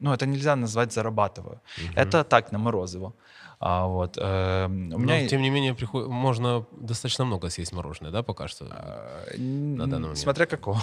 ну, 0.00 0.12
это 0.12 0.26
нельзя 0.26 0.56
назвать 0.56 0.92
зарабатываю. 0.92 1.60
Угу. 1.78 1.92
Это 1.96 2.24
так, 2.24 2.52
на 2.52 2.58
морозиво. 2.58 3.12
А, 3.60 3.86
вот, 3.86 4.18
э, 4.18 4.66
у 4.66 4.98
меня... 4.98 5.22
Но, 5.22 5.28
тем 5.28 5.42
не 5.42 5.50
менее, 5.50 5.74
приход... 5.74 6.08
можно 6.08 6.64
достаточно 6.72 7.26
много 7.26 7.50
съесть 7.50 7.72
мороженое, 7.72 8.10
да, 8.10 8.22
пока 8.22 8.48
что? 8.48 8.66
А, 8.70 9.36
на 9.38 9.86
данный 9.86 10.00
момент. 10.00 10.18
Смотря 10.18 10.46
какого. 10.46 10.80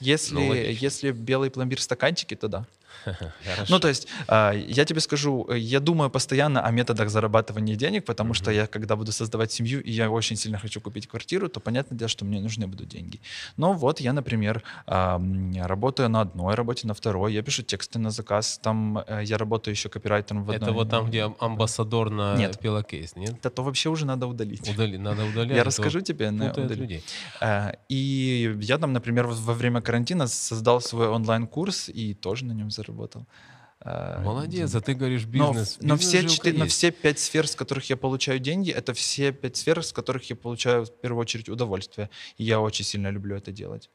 Если, 0.00 0.34
ну, 0.34 0.52
если 0.52 1.12
белый 1.12 1.50
пломбир 1.50 1.78
в 1.78 1.82
стаканчике, 1.82 2.36
то 2.36 2.48
да. 2.48 2.66
Ну, 3.68 3.78
то 3.78 3.88
есть, 3.88 4.08
а, 4.28 4.52
я 4.52 4.84
тебе 4.84 5.00
скажу, 5.00 5.50
я 5.52 5.80
думаю 5.80 6.10
постоянно 6.10 6.62
о 6.62 6.70
методах 6.70 7.08
зарабатывания 7.08 7.76
денег, 7.76 8.04
потому 8.04 8.34
что 8.34 8.50
я, 8.50 8.66
когда 8.66 8.96
буду 8.96 9.12
создавать 9.12 9.52
семью, 9.52 9.82
и 9.82 9.90
я 9.90 10.10
очень 10.10 10.36
сильно 10.36 10.58
хочу 10.58 10.80
купить 10.80 11.06
квартиру, 11.06 11.48
то 11.48 11.60
понятное 11.60 11.98
дело, 11.98 12.08
что 12.08 12.24
мне 12.24 12.40
нужны 12.40 12.66
будут 12.66 12.88
деньги. 12.88 13.20
Но 13.56 13.72
вот 13.72 14.00
я, 14.00 14.12
например, 14.12 14.62
работаю 14.86 16.08
на 16.08 16.20
одной 16.20 16.54
работе, 16.54 16.86
на 16.86 16.94
второй, 16.94 17.32
я 17.32 17.42
пишу 17.42 17.62
тексты 17.62 17.98
на 17.98 18.10
заказ, 18.10 18.58
там 18.62 18.98
э, 19.06 19.22
я 19.24 19.38
работаю 19.38 19.74
еще 19.74 19.88
копирайтером 19.88 20.44
в 20.44 20.50
одной. 20.50 20.68
Это 20.68 20.72
вот 20.72 20.90
там, 20.90 21.06
где 21.06 21.32
амбассадор 21.38 22.10
на 22.10 22.36
нет. 22.36 22.58
пилокейс, 22.58 23.16
нет? 23.16 23.34
Это 23.38 23.50
то 23.50 23.62
вообще 23.62 23.90
уже 23.90 24.06
надо 24.06 24.26
удалить. 24.26 24.68
Удали, 24.68 24.98
надо 24.98 25.24
удалять. 25.30 25.56
Я 25.56 25.64
расскажу 25.64 26.00
тебе. 26.00 26.30
На 26.30 26.52
людей. 26.52 27.02
Э, 27.40 27.72
и 27.88 28.56
я 28.60 28.78
там, 28.78 28.92
например, 28.92 29.26
во 29.26 29.54
время 29.54 29.80
карантина 29.80 30.26
создал 30.26 30.80
свой 30.80 31.08
онлайн-курс 31.08 31.88
и 31.88 32.14
тоже 32.14 32.44
на 32.44 32.52
нем 32.52 32.70
заработал 32.70 32.93
работал. 32.94 33.26
Молодец, 33.84 34.74
а 34.74 34.80
ты 34.80 34.94
говоришь 34.94 35.26
бизнес. 35.26 35.76
Но, 35.80 35.88
но, 35.88 35.96
все, 35.98 36.26
четыре, 36.26 36.58
но 36.58 36.66
все 36.66 36.90
пять 36.90 37.18
сфер, 37.18 37.46
с 37.46 37.54
которых 37.54 37.90
я 37.90 37.96
получаю 37.98 38.38
деньги, 38.38 38.70
это 38.70 38.94
все 38.94 39.30
пять 39.32 39.56
сфер, 39.56 39.82
с 39.82 39.92
которых 39.92 40.30
я 40.30 40.36
получаю 40.36 40.86
в 40.86 40.90
первую 40.90 41.20
очередь 41.20 41.50
удовольствие. 41.50 42.08
И 42.38 42.44
я 42.44 42.60
очень 42.60 42.84
сильно 42.84 43.10
люблю 43.10 43.36
это 43.36 43.52
делать. 43.52 43.90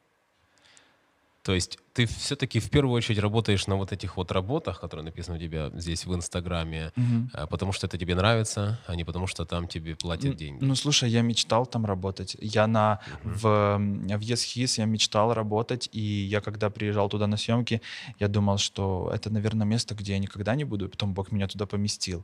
То 1.42 1.56
есть 1.56 1.80
ты 2.00 2.06
все-таки 2.06 2.60
в 2.60 2.70
первую 2.70 2.94
очередь 2.96 3.20
работаешь 3.20 3.68
на 3.68 3.76
вот 3.76 3.92
этих 3.92 4.16
вот 4.16 4.32
работах, 4.32 4.80
которые 4.80 5.04
написаны 5.04 5.38
у 5.38 5.42
тебя 5.42 5.70
здесь 5.74 6.06
в 6.06 6.16
Инстаграме, 6.16 6.94
а, 7.34 7.46
потому 7.46 7.74
что 7.74 7.88
это 7.88 7.98
тебе 7.98 8.16
нравится, 8.16 8.80
а 8.88 8.96
не 8.96 9.04
потому 9.04 9.28
что 9.28 9.46
там 9.46 9.68
тебе 9.68 9.96
платят 9.96 10.38
деньги. 10.38 10.64
Ну, 10.64 10.76
слушай, 10.76 11.10
я 11.10 11.22
мечтал 11.22 11.66
там 11.66 11.86
работать. 11.86 12.38
Я 12.40 12.68
на, 12.68 13.00
в, 13.24 13.48
м, 13.48 14.08
в 14.08 14.22
Есхис 14.22 14.78
я 14.78 14.86
мечтал 14.86 15.34
работать, 15.34 15.90
и 15.92 16.00
я 16.00 16.40
когда 16.40 16.70
приезжал 16.70 17.10
туда 17.10 17.28
на 17.28 17.36
съемки, 17.36 17.82
я 18.20 18.28
думал, 18.30 18.58
что 18.60 19.12
это, 19.14 19.30
наверное, 19.30 19.68
место, 19.68 19.94
где 19.94 20.14
я 20.14 20.20
никогда 20.20 20.56
не 20.56 20.64
буду, 20.64 20.86
и 20.86 20.88
потом 20.88 21.14
Бог 21.14 21.34
меня 21.34 21.48
туда 21.48 21.66
поместил. 21.66 22.24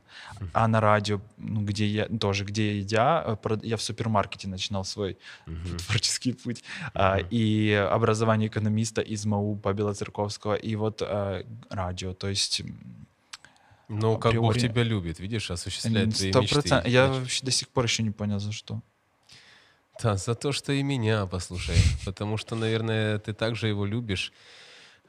А 0.54 0.68
на 0.68 0.80
радио, 0.80 1.20
ну, 1.36 1.60
где 1.66 1.86
я 1.86 2.06
тоже, 2.06 2.44
где 2.44 2.78
я, 2.78 3.38
э, 3.44 3.56
я 3.62 3.76
в 3.76 3.82
супермаркете 3.82 4.48
начинал 4.48 4.84
свой 4.84 5.18
Мгм. 5.46 5.76
творческий 5.86 6.32
путь, 6.32 6.64
Мгм. 6.94 7.26
и 7.30 7.88
образование 7.92 8.48
экономиста 8.48 9.02
из 9.02 9.26
МАУ 9.26 9.56
по 9.66 9.72
Белоцерковского, 9.72 10.54
и 10.54 10.76
вот 10.76 11.02
э, 11.02 11.42
радио, 11.70 12.14
то 12.14 12.28
есть 12.28 12.62
Ну, 13.88 14.16
как 14.16 14.32
Бог 14.34 14.56
тебя 14.56 14.84
любит, 14.84 15.18
видишь, 15.18 15.50
осуществляет 15.50 16.14
твои 16.14 16.32
мечты. 16.32 16.82
Я 16.84 17.08
вообще 17.08 17.44
до 17.44 17.50
сих 17.50 17.68
пор 17.68 17.84
еще 17.86 18.04
не 18.04 18.12
понял, 18.12 18.38
за 18.38 18.52
что. 18.52 18.80
Да, 20.00 20.16
за 20.16 20.36
то, 20.36 20.52
что 20.52 20.72
и 20.72 20.84
меня 20.84 21.26
послушай. 21.26 21.74
Потому 22.04 22.36
что, 22.36 22.54
наверное, 22.54 23.18
ты 23.18 23.32
также 23.32 23.66
его 23.66 23.84
любишь. 23.84 24.32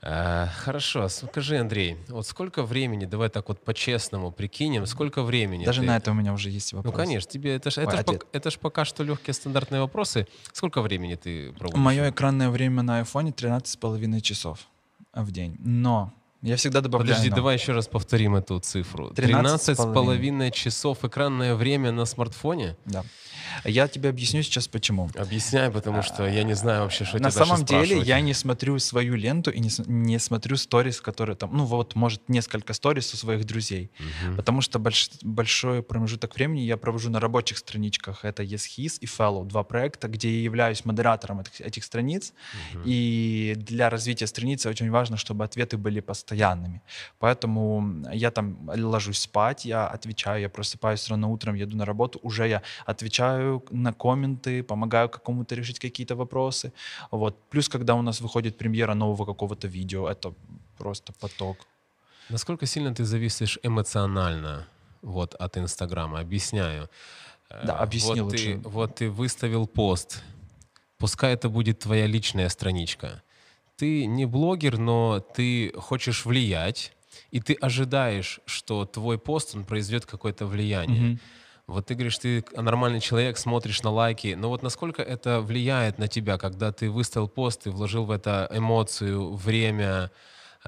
А, 0.02 0.48
хорошо, 0.64 1.08
скажи, 1.10 1.58
Андрей, 1.58 1.98
вот 2.08 2.26
сколько 2.28 2.64
времени, 2.64 3.06
давай 3.06 3.30
так 3.30 3.48
вот 3.50 3.64
по-честному 3.64 4.32
прикинем, 4.32 4.86
сколько 4.86 5.24
времени 5.24 5.66
Даже 5.66 5.82
ты- 5.82 5.88
на 5.88 5.98
это 5.98 6.12
у 6.12 6.14
меня 6.14 6.34
уже 6.34 6.50
есть 6.50 6.72
Ну, 6.74 6.78
вопрос. 6.80 6.96
конечно, 6.96 7.32
тебе 7.32 7.56
это 7.56 7.72
ж, 7.72 7.80
Ой, 7.80 7.86
это, 7.86 8.04
пок- 8.14 8.28
это 8.32 8.52
ж 8.52 8.60
пока 8.60 8.86
что 8.86 9.04
легкие 9.04 9.34
стандартные 9.34 9.82
вопросы. 9.82 10.28
Сколько 10.54 10.82
времени 10.82 11.16
ты 11.16 11.52
проводишь? 11.54 11.80
Мое 11.84 12.10
экранное 12.12 12.50
время 12.50 12.84
на 12.84 13.00
айфоне 13.00 13.32
13,5 13.32 14.22
часов 14.22 14.68
в 15.14 15.32
день. 15.32 15.56
Но 15.60 16.14
я 16.44 16.56
всегда 16.58 16.82
добавляю... 16.82 17.10
Подожди, 17.14 17.30
но. 17.32 17.36
давай 17.36 17.56
еще 17.56 17.72
раз 17.72 17.88
повторим 17.88 18.36
эту 18.36 18.60
цифру. 18.60 19.10
13 19.10 19.76
с 19.78 19.80
13,5 19.80 20.52
часов 20.52 21.04
экранное 21.04 21.56
время 21.56 21.92
на 21.92 22.06
смартфоне? 22.06 22.76
Да. 22.86 23.04
Я 23.64 23.88
тебе 23.88 24.10
объясню 24.10 24.44
сейчас 24.44 24.68
почему. 24.68 25.10
Объясняй, 25.16 25.70
потому 25.70 26.04
что 26.04 26.28
я 26.28 26.44
не 26.44 26.54
знаю 26.56 26.84
вообще, 26.84 27.06
что 27.06 27.20
На 27.20 27.30
тебя 27.30 27.40
дальше 27.40 27.46
самом 27.46 27.66
деле 27.66 28.02
я 28.02 28.20
не 28.22 28.34
смотрю 28.34 28.80
свою 28.80 29.16
ленту 29.16 29.52
и 29.52 29.60
не, 29.60 29.70
не 29.88 30.20
смотрю 30.20 30.58
сторис, 30.58 31.02
которые 31.02 31.36
там, 31.36 31.56
ну 31.56 31.66
вот, 31.66 31.96
может, 31.96 32.30
несколько 32.30 32.74
сторис 32.74 33.14
у 33.14 33.18
своих 33.18 33.46
друзей. 33.46 33.90
Мгм. 34.00 34.36
Потому 34.36 34.62
что 34.62 34.80
больш- 34.80 35.12
большой 35.22 35.82
промежуток 35.82 36.36
времени 36.36 36.62
я 36.62 36.78
провожу 36.78 37.10
на 37.10 37.20
рабочих 37.20 37.58
страничках. 37.58 38.26
Это 38.26 38.44
YesHis 38.44 38.98
и 39.02 39.06
Fellow, 39.06 39.46
два 39.46 39.64
проекта, 39.64 40.08
где 40.08 40.30
я 40.30 40.44
являюсь 40.44 40.86
модератором 40.86 41.40
этих, 41.40 41.62
этих 41.62 41.84
страниц. 41.84 42.34
Мгм. 42.74 42.84
И 42.86 43.54
для 43.58 43.90
развития 43.90 44.28
страницы 44.28 44.70
очень 44.70 44.90
важно, 44.92 45.18
чтобы 45.18 45.44
ответы 45.44 45.78
были 45.78 46.00
постоянными. 46.00 46.82
Поэтому 47.20 48.04
я 48.14 48.32
там 48.32 48.70
ложусь 48.76 49.20
спать, 49.20 49.66
я 49.66 49.88
отвечаю, 49.88 50.42
я 50.42 50.50
просыпаюсь 50.50 51.10
рано 51.10 51.28
утром, 51.28 51.56
еду 51.56 51.78
на 51.78 51.86
работу, 51.86 52.20
уже 52.24 52.48
я 52.48 52.62
отвечаю 52.86 53.37
на 53.72 53.94
комменты, 53.94 54.64
помогаю 54.64 55.10
какому-то 55.10 55.56
решить 55.56 55.80
какие-то 55.80 56.16
вопросы. 56.16 56.72
Вот. 57.12 57.36
Плюс, 57.50 57.70
когда 57.70 57.96
у 57.96 58.02
нас 58.02 58.22
выходит 58.22 58.58
премьера 58.58 58.94
нового 58.94 59.26
какого-то 59.26 59.68
видео, 59.68 60.08
это 60.10 60.34
просто 60.78 61.14
поток. 61.20 61.58
Насколько 62.30 62.66
сильно 62.66 62.94
ты 62.94 63.06
зависишь 63.06 63.60
эмоционально 63.64 64.68
вот, 65.02 65.36
от 65.36 65.58
Инстаграма? 65.58 66.20
Объясняю. 66.20 66.90
Да, 67.50 67.78
Э, 67.78 67.84
объясни 67.84 68.22
вот 68.22 68.32
лучше. 68.32 68.44
Ты, 68.44 68.70
вот 68.70 68.96
ты 68.96 69.10
выставил 69.10 69.68
пост. 69.68 70.24
Пускай 70.98 71.34
это 71.34 71.50
будет 71.50 71.80
твоя 71.80 72.08
личная 72.08 72.50
страничка. 72.50 73.22
Ты 73.76 74.06
не 74.06 74.26
блогер, 74.26 74.78
но 74.78 75.20
ты 75.20 75.72
хочешь 75.78 76.26
влиять, 76.26 76.94
и 77.32 77.40
ты 77.40 77.54
ожидаешь, 77.54 78.40
что 78.46 78.86
твой 78.86 79.18
пост 79.18 79.56
он 79.56 79.64
произведет 79.64 80.06
какое-то 80.06 80.46
влияние. 80.48 81.02
Мгм. 81.02 81.20
Вот 81.68 81.86
ты 81.88 81.96
говоришь, 81.96 82.18
ты 82.18 82.46
нормальный 82.56 83.02
человек, 83.02 83.38
смотришь 83.38 83.84
на 83.84 83.92
лайки, 83.92 84.36
но 84.38 84.48
вот 84.48 84.64
насколько 84.64 85.04
это 85.04 85.42
влияет 85.42 85.98
на 85.98 86.08
тебя, 86.08 86.38
когда 86.38 86.72
ты 86.72 86.90
выставил 86.90 87.28
пост, 87.28 87.64
ты 87.64 87.72
вложил 87.72 88.06
в 88.06 88.12
это 88.12 88.48
эмоцию, 88.52 89.34
время, 89.34 90.10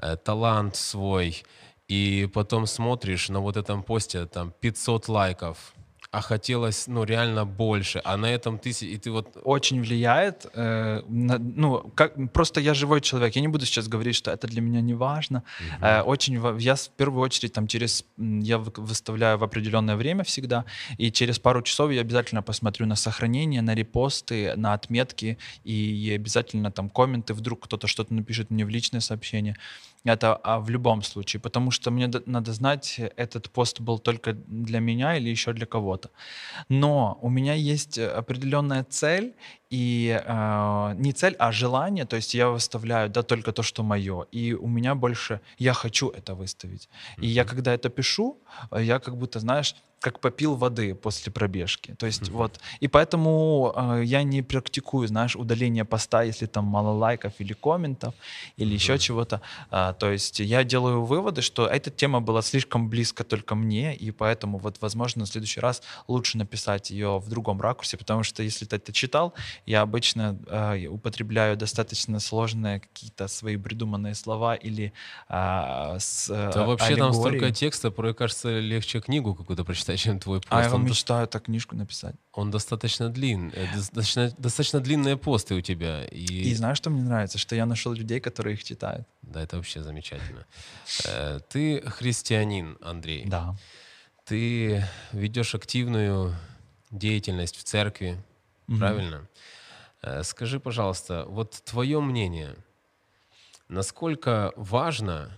э, 0.02 0.16
талант 0.18 0.76
свой, 0.76 1.42
и 1.88 2.28
потом 2.34 2.66
смотришь 2.66 3.30
на 3.30 3.40
вот 3.40 3.56
этом 3.56 3.82
посте 3.82 4.26
там 4.26 4.52
500 4.60 5.08
лайков, 5.08 5.72
а 6.12 6.20
хотелось, 6.22 6.88
ну, 6.88 7.04
реально 7.04 7.46
больше, 7.46 8.00
а 8.04 8.16
на 8.16 8.26
этом 8.26 8.58
тысячи, 8.58 8.84
и 8.84 8.98
ты 8.98 9.12
вот... 9.12 9.36
очень 9.44 9.80
влияет. 9.80 10.46
э, 10.54 11.02
на- 11.08 11.38
ну, 11.38 11.92
как, 11.94 12.32
просто 12.32 12.60
я 12.60 12.74
живой 12.74 13.00
человек. 13.00 13.36
Я 13.36 13.42
не 13.42 13.48
буду 13.48 13.64
сейчас 13.64 13.86
говорить, 13.86 14.16
что 14.16 14.32
это 14.32 14.48
для 14.48 14.60
меня 14.60 14.80
не 14.80 14.94
важно. 14.94 15.44
Э, 15.80 16.02
очень, 16.02 16.34
я 16.58 16.74
в 16.74 16.88
первую 16.96 17.22
очередь 17.22 17.52
там 17.52 17.68
через, 17.68 18.04
я 18.18 18.58
вы- 18.58 18.72
выставляю 18.76 19.38
в 19.38 19.44
определенное 19.44 19.94
время 19.94 20.24
всегда, 20.24 20.64
и 20.98 21.12
через 21.12 21.38
пару 21.38 21.62
часов 21.62 21.92
я 21.92 22.00
обязательно 22.00 22.42
посмотрю 22.42 22.86
на 22.86 22.96
сохранение, 22.96 23.62
на 23.62 23.74
репосты, 23.76 24.56
на 24.56 24.72
отметки, 24.72 25.38
и 25.62 26.12
обязательно 26.16 26.72
там 26.72 26.90
комменты, 26.90 27.34
вдруг 27.34 27.64
кто-то 27.64 27.86
что-то 27.86 28.12
напишет 28.14 28.50
мне 28.50 28.64
в 28.64 28.68
личное 28.68 29.00
сообщение. 29.00 29.56
Это 30.04 30.34
а, 30.34 30.58
в 30.60 30.70
любом 30.70 31.02
случае, 31.02 31.40
потому 31.40 31.70
что 31.70 31.90
мне 31.90 32.10
надо 32.26 32.52
знать, 32.52 32.98
э, 32.98 33.10
этот 33.16 33.50
пост 33.50 33.80
был 33.80 33.98
только 33.98 34.32
для 34.32 34.80
меня 34.80 35.16
или 35.16 35.28
еще 35.28 35.52
для 35.52 35.66
кого-то. 35.66 36.10
Но 36.68 37.18
у 37.20 37.28
меня 37.28 37.54
есть 37.54 37.98
э, 37.98 38.08
определенная 38.08 38.84
цель, 38.84 39.34
и 39.70 40.20
э, 40.26 40.94
не 40.96 41.12
цель, 41.12 41.36
а 41.38 41.52
желание, 41.52 42.04
то 42.04 42.16
есть 42.16 42.34
я 42.34 42.48
выставляю 42.48 43.08
да, 43.08 43.22
только 43.22 43.52
то, 43.52 43.62
что 43.62 43.82
мое, 43.82 44.26
и 44.32 44.54
у 44.54 44.66
меня 44.66 44.94
больше, 44.94 45.40
я 45.58 45.74
хочу 45.74 46.08
это 46.08 46.34
выставить. 46.34 46.88
И 47.18 47.26
я 47.26 47.44
когда 47.44 47.72
это 47.74 47.88
пишу, 47.90 48.38
э, 48.70 48.82
я 48.82 48.98
как 48.98 49.16
будто, 49.16 49.38
знаешь, 49.38 49.76
как 50.00 50.20
попил 50.20 50.56
воды 50.56 50.94
после 50.94 51.30
пробежки. 51.32 51.94
То 51.98 52.06
есть 52.06 52.30
Мгм. 52.30 52.36
вот, 52.38 52.60
и 52.80 52.88
поэтому 52.88 53.72
э, 53.76 54.02
я 54.04 54.22
не 54.22 54.42
практикую, 54.42 55.06
знаешь, 55.08 55.36
удаление 55.36 55.84
поста, 55.84 56.22
если 56.22 56.46
там 56.46 56.64
мало 56.64 56.90
лайков 56.96 57.34
или 57.38 57.52
комментов, 57.52 58.14
или 58.56 58.72
еще 58.74 58.94
Мгм. 58.94 58.98
чего-то. 58.98 59.42
А, 59.70 59.92
то 59.92 60.10
есть 60.10 60.40
я 60.40 60.64
делаю 60.64 61.04
выводы, 61.04 61.42
что 61.42 61.66
эта 61.66 61.90
тема 61.90 62.20
была 62.20 62.42
слишком 62.42 62.88
близко 62.88 63.24
только 63.24 63.54
мне, 63.54 63.94
и 63.94 64.10
поэтому 64.10 64.58
вот, 64.58 64.78
возможно, 64.80 65.24
в 65.24 65.28
следующий 65.28 65.60
раз 65.60 65.82
лучше 66.08 66.38
написать 66.38 66.90
ее 66.90 67.18
в 67.18 67.28
другом 67.28 67.60
ракурсе, 67.60 67.96
потому 67.96 68.22
что 68.22 68.42
если 68.42 68.64
ты 68.64 68.76
это 68.76 68.92
читал, 68.92 69.34
я 69.66 69.82
обычно 69.82 70.38
э, 70.46 70.86
употребляю 70.86 71.56
достаточно 71.56 72.20
сложные 72.20 72.80
какие-то 72.80 73.28
свои 73.28 73.56
придуманные 73.56 74.14
слова 74.14 74.54
или 74.54 74.92
а, 75.28 75.98
с 75.98 76.30
э, 76.30 76.34
Да 76.52 76.62
вообще 76.64 76.96
там 76.96 77.12
столько 77.12 77.50
аллегории. 77.50 77.52
текста, 77.52 77.90
порой 77.90 78.14
кажется 78.14 78.58
легче 78.58 79.00
книгу 79.00 79.34
какую-то 79.34 79.64
прочитать, 79.64 79.89
чем 79.96 80.18
твой 80.18 80.40
пост. 80.40 80.52
А 80.52 80.62
я 80.62 80.74
Он 80.74 80.84
мечтаю 80.84 81.26
так 81.26 81.44
книжку 81.44 81.76
написать. 81.76 82.14
Он 82.32 82.50
достаточно 82.50 83.08
длинный, 83.08 83.52
достаточно, 83.74 84.32
достаточно 84.38 84.80
длинные 84.80 85.16
посты 85.16 85.54
у 85.54 85.60
тебя. 85.60 86.04
И 86.04 86.54
знаешь, 86.54 86.76
что 86.76 86.90
мне 86.90 87.02
нравится? 87.02 87.38
Что 87.38 87.56
я 87.56 87.66
нашел 87.66 87.92
людей, 87.92 88.20
которые 88.20 88.54
их 88.54 88.64
читают. 88.64 89.06
Да, 89.22 89.42
это 89.42 89.56
вообще 89.56 89.82
замечательно. 89.82 90.46
Э, 91.04 91.40
Ты 91.48 91.82
христианин, 91.82 92.76
Андрей. 92.80 93.24
Да. 93.26 93.56
Ты 94.24 94.84
ведешь 95.12 95.54
активную 95.54 96.34
деятельность 96.90 97.56
в 97.56 97.64
церкви, 97.64 98.22
правильно? 98.66 99.26
Э, 100.02 100.22
Скажи, 100.22 100.60
пожалуйста, 100.60 101.24
вот 101.28 101.62
твое 101.64 102.00
мнение, 102.00 102.56
насколько 103.68 104.52
важно 104.56 105.30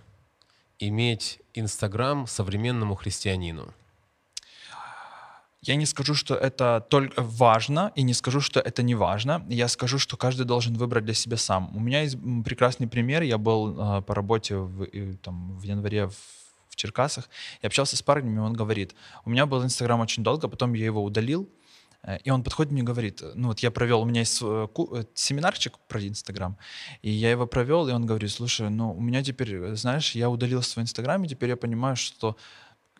иметь 0.78 1.40
Инстаграм 1.54 2.26
современному 2.26 2.94
христианину? 2.94 3.72
Я 5.64 5.76
не 5.76 5.86
скажу, 5.86 6.14
что 6.14 6.34
это 6.34 6.84
только 6.90 7.22
важно, 7.22 7.92
и 7.94 8.02
не 8.02 8.14
скажу, 8.14 8.40
что 8.40 8.58
это 8.58 8.82
не 8.82 8.96
важно. 8.96 9.46
Я 9.48 9.68
скажу, 9.68 9.98
что 9.98 10.16
каждый 10.16 10.44
должен 10.44 10.74
выбрать 10.74 11.04
для 11.04 11.14
себя 11.14 11.36
сам. 11.36 11.70
У 11.76 11.78
меня 11.78 12.02
есть 12.02 12.16
прекрасный 12.44 12.88
пример. 12.88 13.22
Я 13.22 13.38
был 13.38 13.98
э, 13.98 14.02
по 14.02 14.12
работе 14.12 14.56
в, 14.56 14.82
и, 14.82 15.14
там, 15.14 15.56
в 15.56 15.62
январе 15.62 16.08
в, 16.08 16.16
в 16.68 16.74
Черкасах 16.74 17.28
и 17.60 17.66
общался 17.66 17.96
с 17.96 18.02
парнем, 18.02 18.38
и 18.38 18.40
он 18.40 18.54
говорит, 18.54 18.94
у 19.24 19.30
меня 19.30 19.46
был 19.46 19.62
Инстаграм 19.62 20.00
очень 20.00 20.24
долго, 20.24 20.48
потом 20.48 20.72
я 20.72 20.86
его 20.86 21.04
удалил, 21.04 21.48
э, 22.02 22.18
и 22.24 22.30
он 22.30 22.42
подходит 22.42 22.72
мне 22.72 22.82
и 22.82 22.84
говорит, 22.84 23.22
ну 23.34 23.48
вот 23.48 23.60
я 23.60 23.70
провел, 23.70 24.00
у 24.00 24.04
меня 24.04 24.20
есть 24.20 24.40
э, 24.42 24.66
э, 24.76 25.04
семинарчик 25.14 25.78
про 25.86 26.00
Инстаграм, 26.00 26.56
и 27.02 27.10
я 27.10 27.30
его 27.30 27.46
провел, 27.46 27.88
и 27.88 27.92
он 27.92 28.04
говорит, 28.04 28.32
слушай, 28.32 28.68
ну 28.68 28.92
у 28.92 29.00
меня 29.00 29.22
теперь, 29.22 29.74
знаешь, 29.76 30.16
я 30.16 30.28
удалил 30.28 30.62
свой 30.62 30.82
Инстаграм, 30.82 31.22
и 31.22 31.28
теперь 31.28 31.50
я 31.50 31.56
понимаю, 31.56 31.94
что 31.94 32.36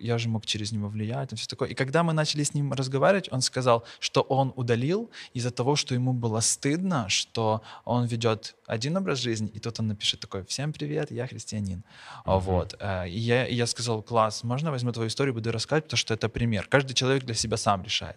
я 0.03 0.19
же 0.19 0.29
мог 0.29 0.47
через 0.47 0.73
него 0.73 0.89
влиять 0.89 1.33
и 1.33 1.37
все 1.37 1.47
такое. 1.47 1.69
И 1.71 1.75
когда 1.75 2.03
мы 2.03 2.13
начали 2.13 2.43
с 2.43 2.55
ним 2.55 2.73
разговаривать, 2.73 3.29
он 3.33 3.41
сказал, 3.41 3.85
что 4.01 4.23
он 4.23 4.53
удалил 4.57 5.11
из-за 5.35 5.51
того, 5.51 5.77
что 5.77 5.95
ему 5.95 6.13
было 6.13 6.41
стыдно, 6.41 7.09
что 7.09 7.63
он 7.85 8.07
ведет 8.07 8.57
один 8.67 8.97
образ 8.97 9.19
жизни, 9.19 9.49
и 9.49 9.59
тут 9.59 9.81
он 9.81 9.89
напишет 9.89 10.21
такой, 10.21 10.45
всем 10.45 10.73
привет, 10.73 11.11
я 11.11 11.27
христианин. 11.27 11.85
Мгм. 12.27 12.39
Вот. 12.41 12.75
э, 12.81 13.09
И 13.09 13.19
я, 13.19 13.47
и 13.47 13.55
я 13.55 13.67
сказал, 13.67 14.03
класс, 14.03 14.45
можно 14.45 14.71
возьму 14.71 14.93
твою 14.93 15.09
историю, 15.09 15.35
буду 15.35 15.53
рассказывать, 15.53 15.85
потому 15.85 15.99
что 15.99 16.15
это 16.15 16.29
пример. 16.29 16.67
Каждый 16.69 16.95
человек 16.95 17.25
для 17.25 17.35
себя 17.35 17.57
сам 17.57 17.83
решает. 17.83 18.17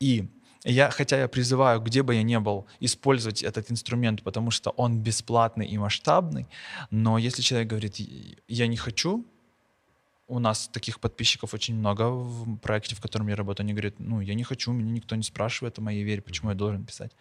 И 0.00 0.28
я, 0.64 0.90
хотя 0.90 1.18
я 1.18 1.28
призываю, 1.28 1.80
где 1.80 2.02
бы 2.02 2.14
я 2.14 2.22
ни 2.22 2.36
был, 2.38 2.66
использовать 2.80 3.42
этот 3.42 3.70
инструмент, 3.70 4.22
потому 4.22 4.50
что 4.50 4.70
он 4.70 4.98
бесплатный 5.02 5.66
и 5.66 5.78
масштабный, 5.78 6.46
но 6.90 7.18
если 7.18 7.42
человек 7.42 7.68
говорит, 7.68 7.96
я 8.48 8.66
не 8.66 8.76
хочу, 8.76 9.24
у 10.26 10.38
нас 10.38 10.68
таких 10.68 11.00
подписчиков 11.00 11.52
очень 11.54 11.76
много 11.76 12.08
в 12.10 12.56
проекте, 12.58 12.96
в 12.96 13.00
котором 13.00 13.28
я 13.28 13.36
работаю. 13.36 13.64
Они 13.64 13.72
говорят, 13.72 13.94
ну, 13.98 14.20
я 14.20 14.34
не 14.34 14.42
хочу, 14.42 14.72
меня 14.72 14.90
никто 14.90 15.16
не 15.16 15.22
спрашивает 15.22 15.78
о 15.78 15.82
моей 15.82 16.02
вере, 16.02 16.22
почему 16.22 16.50
я 16.50 16.56
должен 16.56 16.84
писать. 16.84 17.12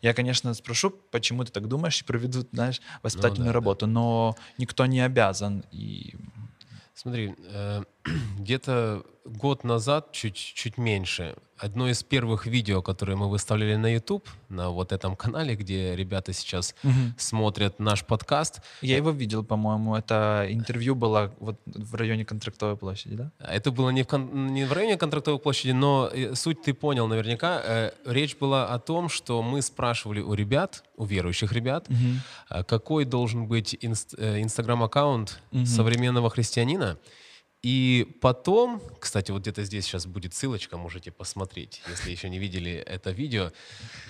Я, 0.00 0.14
конечно, 0.14 0.54
спрошу, 0.54 0.90
почему 0.90 1.44
ты 1.44 1.50
так 1.50 1.66
думаешь, 1.66 2.00
и 2.00 2.04
проведу, 2.04 2.46
знаешь, 2.52 2.80
воспитательную 3.02 3.48
ну, 3.48 3.52
да, 3.52 3.52
работу, 3.52 3.86
да. 3.86 3.92
но 3.92 4.36
никто 4.58 4.86
не 4.86 5.00
обязан. 5.00 5.64
И... 5.72 6.14
Смотри, 6.94 7.34
э, 7.38 7.82
где-то 8.38 9.04
год 9.24 9.64
назад, 9.64 10.12
чуть, 10.12 10.36
чуть 10.36 10.78
меньше, 10.78 11.36
одно 11.56 11.88
из 11.88 12.02
первых 12.02 12.46
видео, 12.46 12.82
которые 12.82 13.16
мы 13.16 13.30
выставляли 13.30 13.76
на 13.76 13.92
YouTube, 13.94 14.28
на 14.48 14.70
вот 14.70 14.90
этом 14.90 15.14
канале, 15.14 15.54
где 15.54 15.94
ребята 15.94 16.32
сейчас 16.32 16.74
угу. 16.82 16.92
смотрят 17.16 17.78
наш 17.78 18.04
подкаст. 18.04 18.60
Я 18.80 18.96
его 18.96 19.10
видел, 19.10 19.44
по-моему. 19.44 19.94
Это 19.94 20.46
интервью 20.50 20.96
было 20.96 21.32
вот 21.38 21.60
в 21.66 21.94
районе 21.94 22.24
Контрактовой 22.24 22.76
площади, 22.76 23.14
да? 23.14 23.30
Это 23.38 23.70
было 23.70 23.90
не 23.90 24.02
в, 24.02 24.08
кон- 24.08 24.52
не 24.52 24.64
в 24.64 24.72
районе 24.72 24.96
Контрактовой 24.96 25.38
площади, 25.38 25.70
но 25.70 26.10
э, 26.12 26.34
суть 26.34 26.62
ты 26.62 26.74
понял 26.74 27.06
наверняка. 27.06 27.62
Э, 27.64 27.90
речь 28.04 28.36
была 28.36 28.66
о 28.66 28.78
том, 28.80 29.08
что 29.08 29.40
мы 29.42 29.62
спрашивали 29.62 30.20
у 30.20 30.34
ребят, 30.34 30.82
у 30.96 31.04
верующих 31.04 31.52
ребят, 31.52 31.88
угу. 31.88 32.64
какой 32.64 33.04
должен 33.04 33.46
быть 33.46 33.74
инст- 33.80 34.16
инстаграм-аккаунт 34.18 35.40
угу. 35.52 35.66
современного 35.66 36.28
христианина. 36.28 36.98
И 37.62 38.18
потом, 38.20 38.82
кстати, 38.98 39.30
вот 39.30 39.42
где-то 39.42 39.62
здесь 39.62 39.84
сейчас 39.84 40.06
будет 40.06 40.34
ссылочка, 40.34 40.76
можете 40.76 41.12
посмотреть, 41.12 41.80
если 41.88 42.10
еще 42.10 42.28
не 42.28 42.40
видели 42.40 42.72
это 42.72 43.12
видео. 43.12 43.52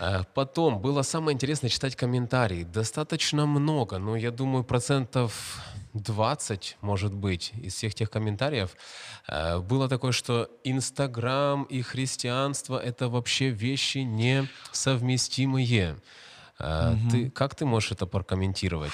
А, 0.01 0.23
потом 0.35 0.81
было 0.81 1.03
самое 1.03 1.35
интересное 1.35 1.69
читать 1.69 1.95
комментарии. 1.95 2.63
Достаточно 2.65 3.45
много, 3.45 3.99
но 3.99 4.17
я 4.17 4.31
думаю, 4.31 4.65
процентов 4.65 5.61
20, 5.93 6.79
может 6.81 7.13
быть, 7.13 7.53
из 7.61 7.75
всех 7.75 7.95
тех 7.95 8.11
комментариев 8.11 8.75
а, 9.27 9.61
было 9.61 9.87
такое, 9.87 10.13
что 10.13 10.49
Инстаграм 10.65 11.65
и 11.65 11.83
христианство— 11.83 12.79
это 12.83 13.11
вообще 13.11 13.51
вещи 13.51 13.99
несовместимые. 13.99 15.97
Угу. 16.59 17.11
Ты, 17.11 17.31
как 17.31 17.55
ты 17.55 17.67
можешь 17.67 17.93
это 17.93 18.07
прокомментировать? 18.07 18.93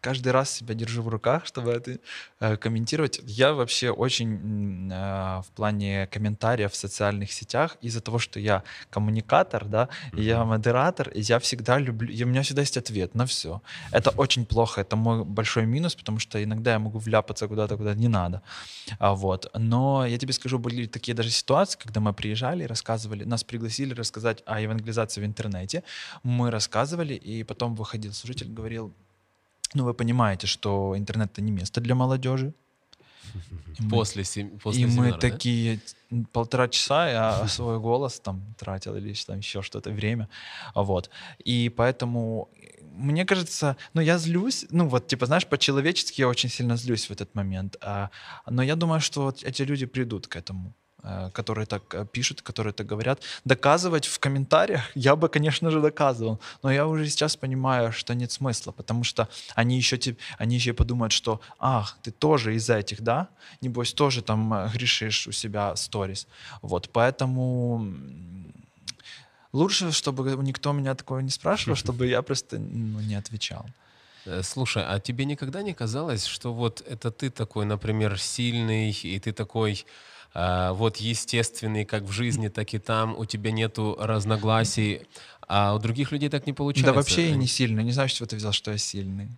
Каждый 0.00 0.32
раз 0.32 0.50
себя 0.50 0.74
держу 0.74 1.02
в 1.02 1.08
руках, 1.08 1.46
чтобы 1.46 1.70
это 1.70 1.98
э, 2.40 2.56
комментировать. 2.56 3.20
Я 3.24 3.52
вообще 3.52 3.90
очень 3.90 4.90
э, 4.90 5.42
в 5.42 5.46
плане 5.54 6.06
комментариев 6.06 6.72
в 6.72 6.76
социальных 6.76 7.32
сетях 7.32 7.76
из-за 7.82 8.00
того, 8.00 8.18
что 8.18 8.40
я 8.40 8.62
коммуникатор, 8.90 9.64
да, 9.64 9.88
mm-hmm. 10.12 10.22
я 10.22 10.44
модератор, 10.44 11.08
и 11.10 11.20
я 11.20 11.38
всегда 11.38 11.78
люблю, 11.78 12.10
и 12.10 12.24
у 12.24 12.26
меня 12.26 12.42
всегда 12.42 12.62
есть 12.62 12.76
ответ 12.76 13.14
на 13.14 13.26
все. 13.26 13.60
Это 13.92 14.10
очень 14.10 14.46
плохо, 14.46 14.80
это 14.80 14.96
мой 14.96 15.24
большой 15.24 15.66
минус, 15.66 15.94
потому 15.94 16.18
что 16.18 16.42
иногда 16.42 16.72
я 16.72 16.78
могу 16.78 16.98
вляпаться 16.98 17.48
куда-то, 17.48 17.76
куда 17.76 17.94
не 17.94 18.08
надо. 18.08 18.42
А, 18.98 19.14
вот. 19.14 19.50
Но 19.54 20.06
я 20.06 20.18
тебе 20.18 20.32
скажу, 20.32 20.58
были 20.58 20.86
такие 20.86 21.14
даже 21.14 21.30
ситуации, 21.30 21.78
когда 21.78 22.00
мы 22.00 22.12
приезжали 22.12 22.64
рассказывали, 22.64 23.24
нас 23.24 23.44
пригласили 23.44 23.94
рассказать 23.94 24.42
о 24.46 24.60
евангелизации 24.60 25.20
в 25.20 25.24
интернете, 25.24 25.82
мы 26.22 26.50
рассказывали, 26.50 27.14
и 27.14 27.44
потом 27.44 27.74
выходил 27.74 28.12
служитель, 28.12 28.48
говорил, 28.52 28.94
ну, 29.74 29.84
вы 29.84 29.94
понимаете, 29.94 30.46
что 30.46 30.94
интернет 30.96 31.32
это 31.32 31.42
не 31.42 31.52
место 31.52 31.80
для 31.80 31.94
молодежи. 31.94 32.52
И 33.78 33.88
после, 33.88 34.24
после 34.62 34.82
И 34.82 34.86
мы 34.86 35.12
такие 35.12 35.80
полтора 36.32 36.68
часа 36.68 37.08
я 37.08 37.48
свой 37.48 37.78
голос 37.78 38.20
там 38.20 38.42
тратил 38.58 38.96
или 38.96 39.14
там 39.26 39.38
еще 39.38 39.62
что-то 39.62 39.90
время, 39.90 40.28
вот. 40.74 41.10
И 41.44 41.72
поэтому 41.76 42.48
мне 42.92 43.24
кажется, 43.24 43.76
ну 43.94 44.00
я 44.00 44.18
злюсь, 44.18 44.66
ну 44.70 44.88
вот 44.88 45.06
типа 45.06 45.26
знаешь 45.26 45.46
по-человечески 45.46 46.20
я 46.20 46.28
очень 46.28 46.50
сильно 46.50 46.76
злюсь 46.76 47.06
в 47.06 47.12
этот 47.12 47.34
момент, 47.34 47.76
а, 47.80 48.10
но 48.46 48.62
я 48.62 48.76
думаю, 48.76 49.00
что 49.00 49.22
вот 49.22 49.44
эти 49.44 49.62
люди 49.62 49.86
придут 49.86 50.26
к 50.26 50.36
этому. 50.36 50.74
Э, 51.02 51.30
которые 51.32 51.66
так 51.66 51.82
э, 51.94 52.04
пишут, 52.04 52.42
которые 52.42 52.74
так 52.74 52.86
говорят. 52.86 53.22
Доказывать 53.44 54.06
в 54.06 54.18
комментариях 54.18 54.82
я 54.94 55.16
бы, 55.16 55.28
конечно 55.28 55.70
же, 55.70 55.80
доказывал, 55.80 56.40
но 56.62 56.70
я 56.70 56.86
уже 56.86 57.08
сейчас 57.08 57.36
понимаю, 57.36 57.92
что 57.92 58.14
нет 58.14 58.30
смысла, 58.32 58.72
потому 58.72 59.04
что 59.04 59.28
они 59.54 59.76
еще, 59.76 59.98
они 60.36 60.56
еще 60.56 60.72
подумают, 60.74 61.12
что, 61.12 61.40
ах, 61.58 61.96
ты 62.02 62.10
тоже 62.10 62.54
из 62.54 62.68
этих, 62.68 63.00
да? 63.00 63.28
Небось, 63.62 63.94
тоже 63.94 64.22
там 64.22 64.52
э, 64.52 64.68
грешишь 64.74 65.26
у 65.26 65.32
себя 65.32 65.74
сторис. 65.76 66.26
Вот, 66.60 66.90
поэтому 66.92 67.86
лучше, 69.52 69.92
чтобы 69.92 70.36
никто 70.42 70.72
меня 70.72 70.94
такое 70.94 71.22
не 71.22 71.30
спрашивал, 71.30 71.76
чтобы 71.84 72.08
я 72.08 72.20
просто 72.20 72.58
ну, 72.58 73.00
не 73.00 73.14
отвечал. 73.14 73.64
Слушай, 74.42 74.84
а 74.86 75.00
тебе 75.00 75.24
никогда 75.24 75.62
не 75.62 75.72
казалось, 75.72 76.26
что 76.26 76.52
вот 76.52 76.82
это 76.86 77.10
ты 77.10 77.30
такой, 77.30 77.64
например, 77.64 78.18
сильный, 78.18 78.90
и 78.90 79.18
ты 79.18 79.32
такой 79.32 79.86
вот 80.34 80.98
естественный 80.98 81.84
как 81.84 82.04
в 82.04 82.12
жизни, 82.12 82.48
так 82.48 82.72
и 82.74 82.78
там, 82.78 83.18
у 83.18 83.24
тебя 83.24 83.50
нету 83.50 83.96
разногласий, 83.98 85.02
а 85.52 85.74
у 85.74 85.80
других 85.80 86.12
людей 86.12 86.28
так 86.28 86.46
не 86.46 86.52
получается. 86.52 86.92
Да 86.92 86.96
вообще 86.96 87.30
я 87.30 87.34
не 87.34 87.48
сильный, 87.48 87.82
не 87.82 87.90
знаю, 87.90 88.08
чего 88.08 88.24
ты 88.24 88.36
взял, 88.36 88.52
что 88.52 88.70
я 88.70 88.78
сильный. 88.78 89.30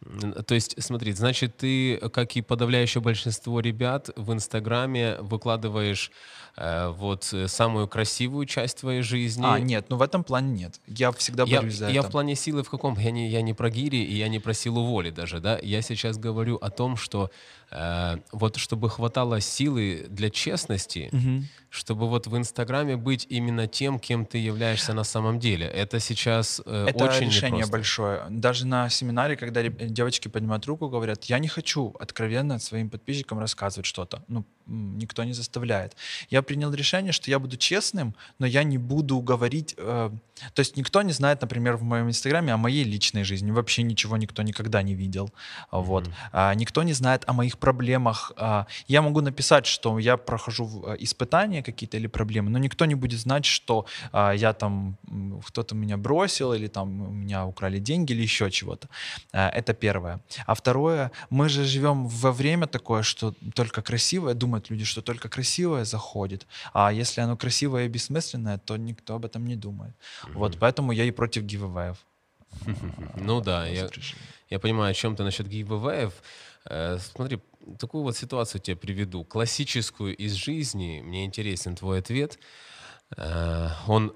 То 0.47 0.55
есть, 0.55 0.75
смотри, 0.79 1.13
значит, 1.13 1.57
ты, 1.57 1.97
как 2.11 2.37
и 2.37 2.43
подавляющее 2.43 3.01
большинство 3.01 3.61
ребят, 3.61 4.11
в 4.17 4.31
Инстаграме 4.35 5.17
выкладываешь 5.21 6.11
э, 6.59 6.89
вот 6.89 7.35
самую 7.47 7.89
красивую 7.89 8.45
часть 8.45 8.81
твоей 8.81 9.01
жизни. 9.01 9.43
А, 9.47 9.59
нет, 9.59 9.87
ну 9.89 9.97
в 9.97 10.03
этом 10.03 10.23
плане 10.23 10.51
нет. 10.53 10.81
Я 10.87 11.13
всегда 11.13 11.47
борюсь 11.47 11.73
я, 11.73 11.79
за 11.79 11.85
это. 11.87 11.95
Я 11.95 12.03
в 12.03 12.11
плане 12.11 12.35
силы 12.35 12.63
в 12.63 12.69
каком? 12.69 12.99
Я 12.99 13.11
не, 13.11 13.31
я 13.31 13.41
не 13.41 13.55
про 13.55 13.71
гири, 13.71 14.05
и 14.05 14.15
я 14.15 14.29
не 14.29 14.39
про 14.39 14.53
силу 14.53 14.85
воли 14.85 15.09
даже, 15.09 15.41
да? 15.41 15.59
Я 15.63 15.81
сейчас 15.81 16.19
говорю 16.19 16.57
о 16.57 16.69
том, 16.69 16.99
что 16.99 17.31
Э, 17.73 18.19
вот 18.33 18.57
чтобы 18.57 18.91
хватало 18.91 19.41
силы 19.41 20.07
для 20.09 20.31
честности, 20.31 21.09
угу. 21.13 21.45
чтобы 21.71 22.09
вот 22.09 22.27
в 22.27 22.37
Инстаграме 22.37 22.97
быть 22.97 23.27
именно 23.31 23.67
тем, 23.67 23.99
кем 23.99 24.27
ты 24.27 24.39
являешься 24.39 24.93
на 24.93 25.05
самом 25.05 25.39
деле. 25.39 25.67
Это 25.67 25.99
сейчас 26.01 26.61
э, 26.67 26.87
Это 26.89 27.05
очень 27.05 27.27
решение 27.27 27.59
непросто. 27.59 27.73
большое. 27.73 28.27
Даже 28.31 28.67
на 28.67 28.89
семинаре, 28.91 29.37
когда 29.37 29.63
девочки 29.63 30.29
поднимают 30.29 30.67
руку, 30.67 30.89
говорят, 30.89 31.25
я 31.25 31.39
не 31.39 31.49
хочу 31.49 31.95
откровенно 31.99 32.59
своим 32.59 32.91
подписчикам 32.91 33.39
рассказывать 33.39 33.87
что-то. 33.87 34.23
Ну, 34.29 34.45
никто 34.67 35.25
не 35.25 35.33
заставляет. 35.33 35.97
Я 36.31 36.43
принял 36.43 36.73
решение, 36.73 37.13
что 37.13 37.31
я 37.31 37.39
буду 37.39 37.57
честным, 37.57 38.15
но 38.39 38.47
я 38.47 38.65
не 38.65 38.79
буду 38.79 39.21
говорить... 39.21 39.75
Э, 39.79 40.11
то 40.55 40.61
есть 40.61 40.77
никто 40.77 41.03
не 41.03 41.13
знает, 41.13 41.41
например, 41.41 41.77
в 41.77 41.83
моем 41.83 42.09
Инстаграме 42.09 42.53
о 42.53 42.57
моей 42.57 42.85
личной 42.85 43.25
жизни. 43.25 43.51
Вообще 43.51 43.83
ничего 43.83 44.17
никто 44.17 44.43
никогда 44.43 44.83
не 44.83 44.95
видел. 44.95 45.27
Mm-hmm. 45.27 45.83
Вот. 45.83 46.11
А, 46.33 46.55
никто 46.55 46.83
не 46.83 46.93
знает 46.93 47.25
о 47.27 47.33
моих 47.33 47.59
проблемах. 47.59 48.33
А, 48.37 48.67
я 48.89 49.03
могу 49.03 49.21
написать, 49.21 49.67
что 49.67 49.99
я 49.99 50.17
прохожу 50.17 50.85
э, 50.87 50.97
испытания 51.01 51.63
какие-то 51.63 51.97
или 51.97 52.09
проблемы, 52.09 52.51
но 52.51 52.59
никто 52.59 52.87
не 52.87 52.95
будет 52.95 53.21
знать, 53.21 53.45
что 53.45 53.87
а, 54.13 54.33
я 54.33 54.53
там... 54.53 54.97
Кто-то 55.47 55.75
меня 55.75 55.97
бросил 55.97 56.53
или 56.53 56.69
там 56.69 57.03
у 57.03 57.13
меня 57.13 57.47
украли 57.47 57.79
деньги 57.79 58.13
или 58.13 58.23
еще 58.23 58.51
чего-то. 58.51 58.89
А, 59.33 59.49
это 59.49 59.75
первое. 59.75 60.21
А 60.47 60.55
второе, 60.55 61.11
мы 61.31 61.49
же 61.49 61.65
живем 61.65 62.07
во 62.07 62.33
время 62.33 62.67
такое, 62.67 63.03
что 63.03 63.35
только 63.55 63.83
красивое, 63.83 64.35
думаю, 64.35 64.52
думают 64.53 64.71
люди, 64.71 64.85
что 64.85 65.03
только 65.03 65.29
красивое 65.29 65.85
заходит, 65.85 66.47
а 66.73 66.93
если 66.93 67.23
оно 67.23 67.37
красивое 67.37 67.87
и 67.87 67.89
бессмысленное, 67.89 68.59
то 68.59 68.77
никто 68.77 69.15
об 69.15 69.25
этом 69.25 69.47
не 69.47 69.57
думает. 69.57 69.95
Mm-hmm. 69.95 70.33
Вот 70.35 70.59
поэтому 70.59 70.93
я 70.93 71.05
и 71.05 71.11
против 71.11 71.43
гивэвэев. 71.43 71.97
Ну 73.17 73.41
да, 73.41 73.67
я, 73.67 73.89
я 74.51 74.59
понимаю, 74.59 74.91
о 74.91 74.95
чем 74.95 75.17
ты 75.17 75.23
насчет 75.25 75.49
гивэвэев. 75.49 76.13
Э, 76.71 76.99
смотри, 76.99 77.39
такую 77.79 78.03
вот 78.03 78.17
ситуацию 78.17 78.61
тебе 78.61 78.77
приведу. 78.77 79.25
Классическую 79.25 80.15
из 80.17 80.35
жизни. 80.35 81.03
Мне 81.03 81.25
интересен 81.25 81.75
твой 81.75 81.99
ответ. 81.99 82.39
Э, 83.17 83.71
он 83.87 84.13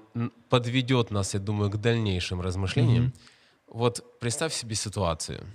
подведет 0.49 1.11
нас, 1.11 1.33
я 1.33 1.39
думаю, 1.39 1.69
к 1.69 1.77
дальнейшим 1.77 2.41
размышлениям. 2.41 3.05
Mm-hmm. 3.05 3.73
Вот 3.73 4.19
представь 4.19 4.53
себе 4.53 4.75
ситуацию 4.75 5.47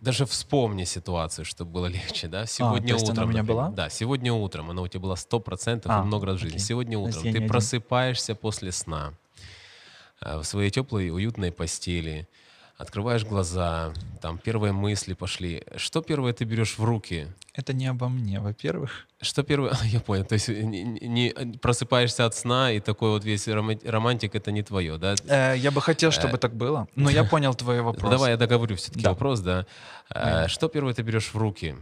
даже 0.00 0.26
вспомни 0.26 0.84
ситуацию, 0.84 1.44
чтобы 1.44 1.70
было 1.70 1.86
легче, 1.86 2.26
да? 2.28 2.44
Сегодня 2.46 2.94
а, 2.94 2.96
утром. 2.96 3.12
Она 3.12 3.24
у 3.24 3.28
меня 3.28 3.42
была? 3.44 3.68
Да, 3.70 3.88
сегодня 3.88 4.32
утром 4.32 4.70
она 4.70 4.82
у 4.82 4.88
тебя 4.88 5.00
была 5.00 5.16
сто 5.16 5.38
процентов 5.38 5.92
а, 5.92 6.02
и 6.02 6.04
много 6.04 6.26
раз 6.26 6.36
в 6.36 6.38
жизни. 6.40 6.56
Окей. 6.56 6.66
Сегодня 6.66 6.98
утром 6.98 7.22
ты 7.22 7.46
просыпаешься 7.46 8.34
после 8.34 8.72
сна 8.72 9.14
э, 10.20 10.38
в 10.38 10.44
своей 10.44 10.70
теплой, 10.70 11.10
уютной 11.10 11.52
постели, 11.52 12.28
открываешь 12.76 13.24
глаза, 13.24 13.92
там 14.20 14.38
первые 14.38 14.72
мысли 14.72 15.14
пошли. 15.14 15.62
Что 15.76 16.02
первое 16.02 16.32
ты 16.32 16.44
берешь 16.44 16.78
в 16.78 16.84
руки? 16.84 17.28
Это 17.52 17.72
не 17.72 17.86
обо 17.86 18.08
мне, 18.08 18.40
во-первых. 18.40 19.06
Что 19.20 19.42
первое? 19.42 19.76
Я 19.84 20.00
понял. 20.00 20.24
То 20.24 20.34
есть 20.34 20.48
не, 20.48 20.82
не 20.82 21.58
просыпаешься 21.58 22.26
от 22.26 22.34
сна 22.34 22.72
и 22.72 22.80
такой 22.80 23.10
вот 23.10 23.24
весь 23.24 23.46
романтик 23.48 24.34
это 24.34 24.50
не 24.50 24.62
твое, 24.62 24.98
да? 24.98 25.14
Э, 25.28 25.54
я 25.56 25.70
бы 25.70 25.80
хотел, 25.80 26.10
чтобы 26.10 26.36
э, 26.36 26.38
так 26.38 26.54
было, 26.54 26.88
но 26.96 27.10
я 27.10 27.24
понял 27.24 27.54
твой 27.54 27.80
вопрос. 27.82 28.10
Давай 28.10 28.32
я 28.32 28.36
договорю 28.36 28.76
все-таки 28.76 29.04
да. 29.04 29.10
вопрос, 29.10 29.40
да. 29.40 29.66
Э, 30.10 30.48
что 30.48 30.68
первое 30.68 30.94
ты 30.94 31.02
берешь 31.02 31.32
в 31.32 31.36
руки? 31.36 31.76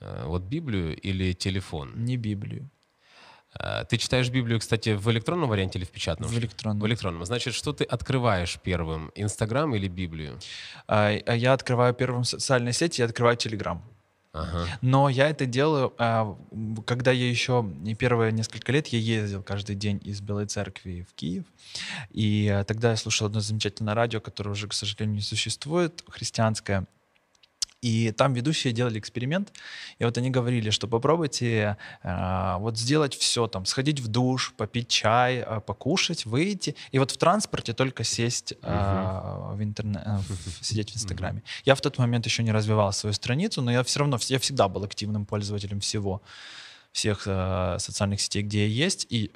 Э, 0.00 0.24
вот 0.26 0.42
Библию 0.42 0.96
или 0.96 1.32
телефон? 1.32 1.92
Не 1.96 2.16
Библию. 2.16 2.70
Э, 3.58 3.84
ты 3.88 3.96
читаешь 3.96 4.28
Библию, 4.30 4.60
кстати, 4.60 4.90
в 4.90 5.10
электронном 5.10 5.48
варианте 5.48 5.78
или 5.78 5.86
в 5.86 5.90
печатном? 5.90 6.28
В 6.30 6.38
электронном. 6.38 6.80
В 6.80 6.86
электронном. 6.86 7.24
Значит, 7.24 7.54
что 7.54 7.72
ты 7.72 7.84
открываешь 7.84 8.58
первым? 8.62 9.10
Инстаграм 9.14 9.74
или 9.74 9.88
Библию? 9.88 10.38
А, 10.86 11.10
а 11.26 11.34
я 11.34 11.52
открываю 11.52 11.94
первым 11.94 12.24
социальные 12.24 12.72
сети, 12.72 13.00
я 13.00 13.06
открываю 13.06 13.36
Телеграм. 13.36 13.82
Ага. 14.32 14.66
Но 14.82 15.08
я 15.08 15.30
это 15.30 15.46
делаю, 15.46 15.94
а, 15.98 16.36
когда 16.86 17.10
я 17.10 17.28
еще 17.28 17.66
не 17.80 17.94
первые 17.94 18.30
несколько 18.30 18.70
лет 18.72 18.88
я 18.88 18.98
ездил 18.98 19.42
каждый 19.42 19.74
день 19.74 20.00
из 20.04 20.20
Белой 20.20 20.46
Церкви 20.46 21.06
в 21.10 21.14
Киев, 21.14 21.44
и 22.10 22.62
тогда 22.66 22.90
я 22.90 22.96
слушал 22.96 23.26
одно 23.26 23.40
замечательное 23.40 23.94
радио, 23.94 24.20
которое 24.20 24.50
уже, 24.50 24.68
к 24.68 24.74
сожалению, 24.74 25.16
не 25.16 25.22
существует, 25.22 26.04
христианское, 26.08 26.86
и 27.80 28.10
там 28.12 28.32
ведущие 28.34 28.72
делали 28.72 28.98
эксперимент, 28.98 29.52
и 29.98 30.04
вот 30.04 30.18
они 30.18 30.30
говорили, 30.30 30.70
что 30.70 30.88
попробуйте 30.88 31.76
э, 32.02 32.56
вот 32.58 32.76
сделать 32.76 33.14
все 33.14 33.46
там, 33.46 33.66
сходить 33.66 34.00
в 34.00 34.08
душ, 34.08 34.52
попить 34.56 34.88
чай, 34.88 35.44
э, 35.46 35.60
покушать, 35.60 36.26
выйти, 36.26 36.74
и 36.90 36.98
вот 36.98 37.10
в 37.10 37.16
транспорте 37.16 37.72
только 37.72 38.04
сесть 38.04 38.52
э, 38.52 38.56
uh-huh. 38.62 39.56
в 39.56 39.62
интернет, 39.62 40.02
э, 40.04 40.18
сидеть 40.60 40.90
в 40.90 40.96
Инстаграме. 40.96 41.40
Uh-huh. 41.40 41.62
Я 41.64 41.74
в 41.74 41.80
тот 41.80 41.98
момент 41.98 42.26
еще 42.26 42.42
не 42.42 42.52
развивал 42.52 42.92
свою 42.92 43.14
страницу, 43.14 43.62
но 43.62 43.70
я 43.70 43.82
все 43.84 44.00
равно, 44.00 44.18
я 44.28 44.38
всегда 44.38 44.68
был 44.68 44.84
активным 44.84 45.24
пользователем 45.24 45.80
всего 45.80 46.22
всех 46.92 47.24
э, 47.26 47.76
социальных 47.78 48.20
сетей, 48.20 48.42
где 48.42 48.66
я 48.66 48.86
есть, 48.86 49.06
и 49.10 49.30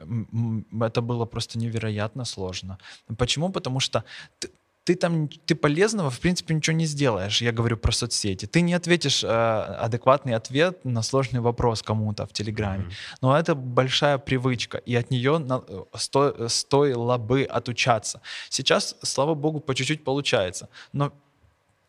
это 0.80 1.00
было 1.00 1.26
просто 1.26 1.58
невероятно 1.58 2.24
сложно. 2.24 2.78
Почему? 3.18 3.50
Потому 3.50 3.78
что 3.78 4.04
ты, 4.38 4.50
ты 4.84 4.96
там, 4.96 5.28
ты 5.28 5.54
полезного, 5.54 6.10
в 6.10 6.18
принципе, 6.18 6.54
ничего 6.54 6.76
не 6.76 6.86
сделаешь. 6.86 7.40
Я 7.40 7.52
говорю 7.52 7.76
про 7.76 7.92
соцсети. 7.92 8.46
Ты 8.46 8.62
не 8.62 8.74
ответишь 8.74 9.22
э, 9.22 9.28
адекватный 9.28 10.34
ответ 10.34 10.84
на 10.84 11.02
сложный 11.02 11.40
вопрос 11.40 11.82
кому-то 11.82 12.26
в 12.26 12.32
Телеграме. 12.32 12.84
Mm-hmm. 12.84 13.16
Но 13.20 13.38
это 13.38 13.54
большая 13.54 14.18
привычка, 14.18 14.78
и 14.78 14.96
от 14.96 15.10
нее 15.10 15.38
на, 15.38 15.62
сто, 15.94 16.48
стоило 16.48 17.16
бы 17.16 17.44
отучаться. 17.44 18.20
Сейчас, 18.48 18.96
слава 19.02 19.34
богу, 19.34 19.60
по 19.60 19.74
чуть-чуть 19.74 20.02
получается. 20.02 20.68
Но 20.92 21.12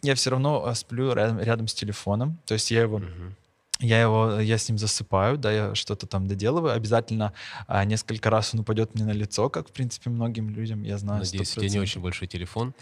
я 0.03 0.13
все 0.13 0.29
равно 0.29 0.63
э, 0.67 0.75
сплю 0.75 1.13
рядом, 1.13 1.39
рядом 1.39 1.67
с 1.67 1.73
телефоном. 1.73 2.37
То 2.45 2.53
есть 2.53 2.69
я 2.71 2.81
его... 2.81 2.99
Mm-hmm 2.99 3.31
я 3.83 4.01
его, 4.01 4.39
я 4.39 4.57
с 4.57 4.69
ним 4.69 4.77
засыпаю, 4.77 5.37
да, 5.37 5.51
я 5.51 5.75
что-то 5.75 6.07
там 6.07 6.27
доделываю. 6.27 6.73
Обязательно 6.73 7.33
а, 7.67 7.83
несколько 7.85 8.29
раз 8.29 8.53
он 8.53 8.61
упадет 8.61 8.95
мне 8.95 9.03
на 9.03 9.11
лицо, 9.11 9.49
как, 9.49 9.69
в 9.69 9.71
принципе, 9.71 10.09
многим 10.09 10.49
людям, 10.49 10.83
я 10.83 10.97
знаю. 10.97 11.19
Надеюсь, 11.19 11.49
100%. 11.49 11.57
у 11.57 11.61
тебя 11.61 11.69
не 11.69 11.79
очень 11.79 12.01
большой 12.01 12.27
телефон, 12.27 12.73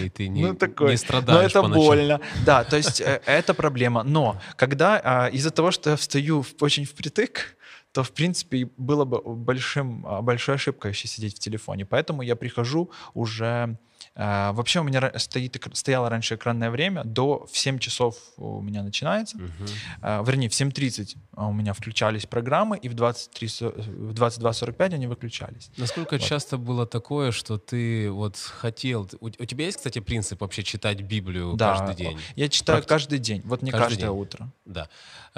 и 0.00 0.08
ты 0.08 0.28
не, 0.28 0.42
ну, 0.42 0.54
такой, 0.54 0.92
не 0.92 0.96
страдаешь 0.96 1.54
Но 1.54 1.60
это 1.60 1.68
больно. 1.68 2.20
Да, 2.46 2.64
то 2.64 2.76
есть 2.76 3.00
э, 3.00 3.20
это 3.26 3.54
проблема. 3.54 4.02
Но 4.02 4.40
когда 4.56 5.00
а, 5.04 5.26
из-за 5.28 5.50
того, 5.50 5.70
что 5.70 5.90
я 5.90 5.96
встаю 5.96 6.44
очень 6.60 6.84
впритык, 6.84 7.56
то, 7.92 8.02
в 8.02 8.12
принципе, 8.12 8.70
было 8.76 9.04
бы 9.04 9.20
большим, 9.20 10.06
а, 10.06 10.22
большой 10.22 10.54
ошибкой 10.54 10.92
еще 10.92 11.08
сидеть 11.08 11.36
в 11.36 11.38
телефоне. 11.40 11.84
Поэтому 11.84 12.22
я 12.22 12.36
прихожу 12.36 12.90
уже 13.14 13.78
а, 14.20 14.52
вообще 14.52 14.80
у 14.80 14.82
меня 14.82 15.12
стоит, 15.16 15.56
стояло 15.74 16.10
раньше 16.10 16.34
экранное 16.34 16.70
время, 16.70 17.04
до 17.04 17.46
в 17.50 17.56
7 17.56 17.78
часов 17.78 18.16
у 18.36 18.60
меня 18.60 18.82
начинается, 18.82 19.38
uh-huh. 19.38 20.26
вернее, 20.26 20.48
в 20.48 20.52
7.30 20.52 21.16
у 21.36 21.52
меня 21.52 21.72
включались 21.72 22.26
программы, 22.26 22.76
и 22.78 22.88
в, 22.88 22.94
23, 22.94 23.48
в 23.48 24.12
22.45 24.12 24.94
они 24.94 25.06
выключались. 25.06 25.70
Насколько 25.76 26.14
вот. 26.16 26.22
часто 26.22 26.56
было 26.56 26.84
такое, 26.84 27.30
что 27.30 27.58
ты 27.58 28.10
вот 28.10 28.36
хотел... 28.36 29.08
У, 29.20 29.26
у 29.26 29.30
тебя 29.30 29.66
есть, 29.66 29.76
кстати, 29.76 30.00
принцип 30.00 30.40
вообще 30.40 30.64
читать 30.64 31.00
Библию 31.00 31.54
да, 31.54 31.76
каждый 31.76 31.94
день? 31.94 32.18
я 32.34 32.48
читаю 32.48 32.78
Практи... 32.78 32.88
каждый 32.88 33.18
день, 33.20 33.42
вот 33.44 33.62
не 33.62 33.70
каждый 33.70 33.84
каждое 33.84 34.10
день. 34.10 34.20
утро. 34.20 34.52
Да. 34.64 34.88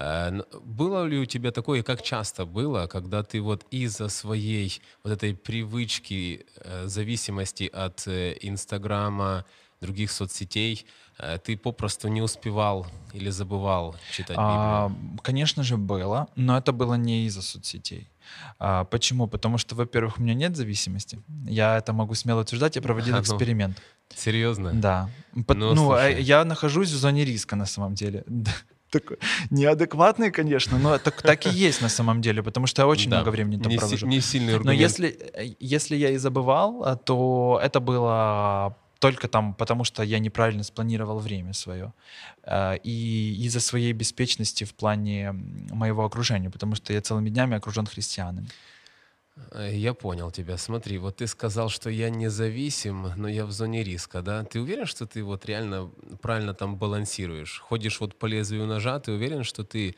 Э, 0.00 0.40
было 0.64 1.06
ли 1.06 1.18
у 1.18 1.26
тебя 1.26 1.50
такое, 1.50 1.82
как 1.82 2.02
часто 2.02 2.46
было, 2.46 2.86
когда 2.86 3.22
ты 3.22 3.40
вот 3.40 3.66
из-за 3.70 4.08
своей 4.08 4.80
вот 5.04 5.12
этой 5.12 5.34
привычки, 5.34 6.46
э, 6.64 6.86
зависимости 6.86 7.64
от 7.64 8.00
института, 8.00 8.30
Инстаграма, 8.50 9.44
других 9.80 10.10
соцсетей, 10.10 10.86
э, 11.18 11.38
ты 11.38 11.56
попросту 11.56 12.08
не 12.08 12.22
успевал 12.22 12.86
или 13.14 13.30
забывал 13.30 13.96
читать 14.10 14.36
Библию? 14.36 14.46
А, 14.46 14.92
конечно 15.22 15.62
же, 15.62 15.76
было, 15.76 16.26
но 16.36 16.56
это 16.56 16.72
было 16.72 16.94
не 16.94 17.26
из-за 17.26 17.42
соцсетей. 17.42 18.08
А, 18.58 18.84
почему? 18.84 19.26
Потому 19.26 19.58
что, 19.58 19.74
во-первых, 19.74 20.18
у 20.18 20.22
меня 20.22 20.34
нет 20.34 20.56
зависимости. 20.56 21.18
Я 21.46 21.78
это 21.78 21.92
могу 21.92 22.14
смело 22.14 22.40
утверждать. 22.40 22.76
Я 22.76 22.82
проводил 22.82 23.14
ну, 23.16 23.20
эксперимент. 23.20 23.82
Серьезно? 24.14 24.72
Да. 24.74 25.08
Ну, 25.34 25.74
ну 25.74 25.92
а 25.92 26.08
я 26.08 26.44
нахожусь 26.44 26.90
в 26.90 26.96
зоне 26.96 27.24
риска 27.24 27.56
на 27.56 27.66
самом 27.66 27.94
деле. 27.94 28.24
такой 28.90 29.18
неадекватный, 29.50 30.31
конечно, 30.31 30.79
но 30.79 30.98
так, 30.98 31.22
так 31.22 31.46
и 31.46 31.50
есть 31.50 31.81
на 31.83 31.88
самом 31.88 32.20
деле, 32.20 32.42
потому 32.42 32.66
что 32.66 32.83
я 32.83 32.88
очень 32.88 33.11
да, 33.11 33.18
много 33.18 33.31
времени 33.31 33.62
там 33.62 33.70
не 33.70 33.79
провожу. 33.79 34.07
не 34.07 34.20
сильный 34.20 34.55
аргумент. 34.55 34.79
Но 34.79 34.83
если, 34.83 35.57
если 35.61 35.96
я 35.96 36.11
и 36.11 36.16
забывал, 36.16 36.85
а, 36.85 36.96
то 36.96 37.61
это 37.62 37.81
было 37.81 38.76
только 39.00 39.29
там, 39.29 39.55
потому 39.55 39.85
что 39.85 40.03
я 40.03 40.18
неправильно 40.18 40.62
спланировал 40.62 41.18
время 41.18 41.55
свое. 41.55 41.92
А, 42.44 42.74
и 42.74 43.35
из-за 43.46 43.61
своей 43.61 43.92
беспечности 43.92 44.64
в 44.64 44.74
плане 44.74 45.33
моего 45.70 46.05
окружения, 46.05 46.50
потому 46.50 46.74
что 46.74 46.92
я 46.92 47.00
целыми 47.00 47.31
днями 47.31 47.57
окружен 47.57 47.87
христианами. 47.87 48.48
Э, 49.53 49.70
я 49.72 49.94
понял 49.94 50.31
тебя. 50.31 50.57
Смотри, 50.57 50.98
вот 50.98 51.16
ты 51.16 51.26
сказал, 51.26 51.68
что 51.68 51.90
я 51.90 52.11
независим, 52.11 53.12
но 53.16 53.29
я 53.29 53.46
в 53.46 53.53
зоне 53.53 53.83
риска, 53.83 54.22
да? 54.22 54.44
Ты 54.44 54.61
уверен, 54.61 54.87
что 54.87 55.07
ты 55.07 55.22
вот 55.22 55.46
реально 55.46 55.90
правильно 56.22 56.55
там 56.55 56.76
балансируешь? 56.76 57.61
Ходишь 57.61 58.00
вот 58.00 58.14
по 58.18 58.26
лезвию 58.26 58.66
ножа, 58.66 58.98
ты 59.00 59.12
уверен, 59.12 59.44
что 59.44 59.64
ты 59.64 59.96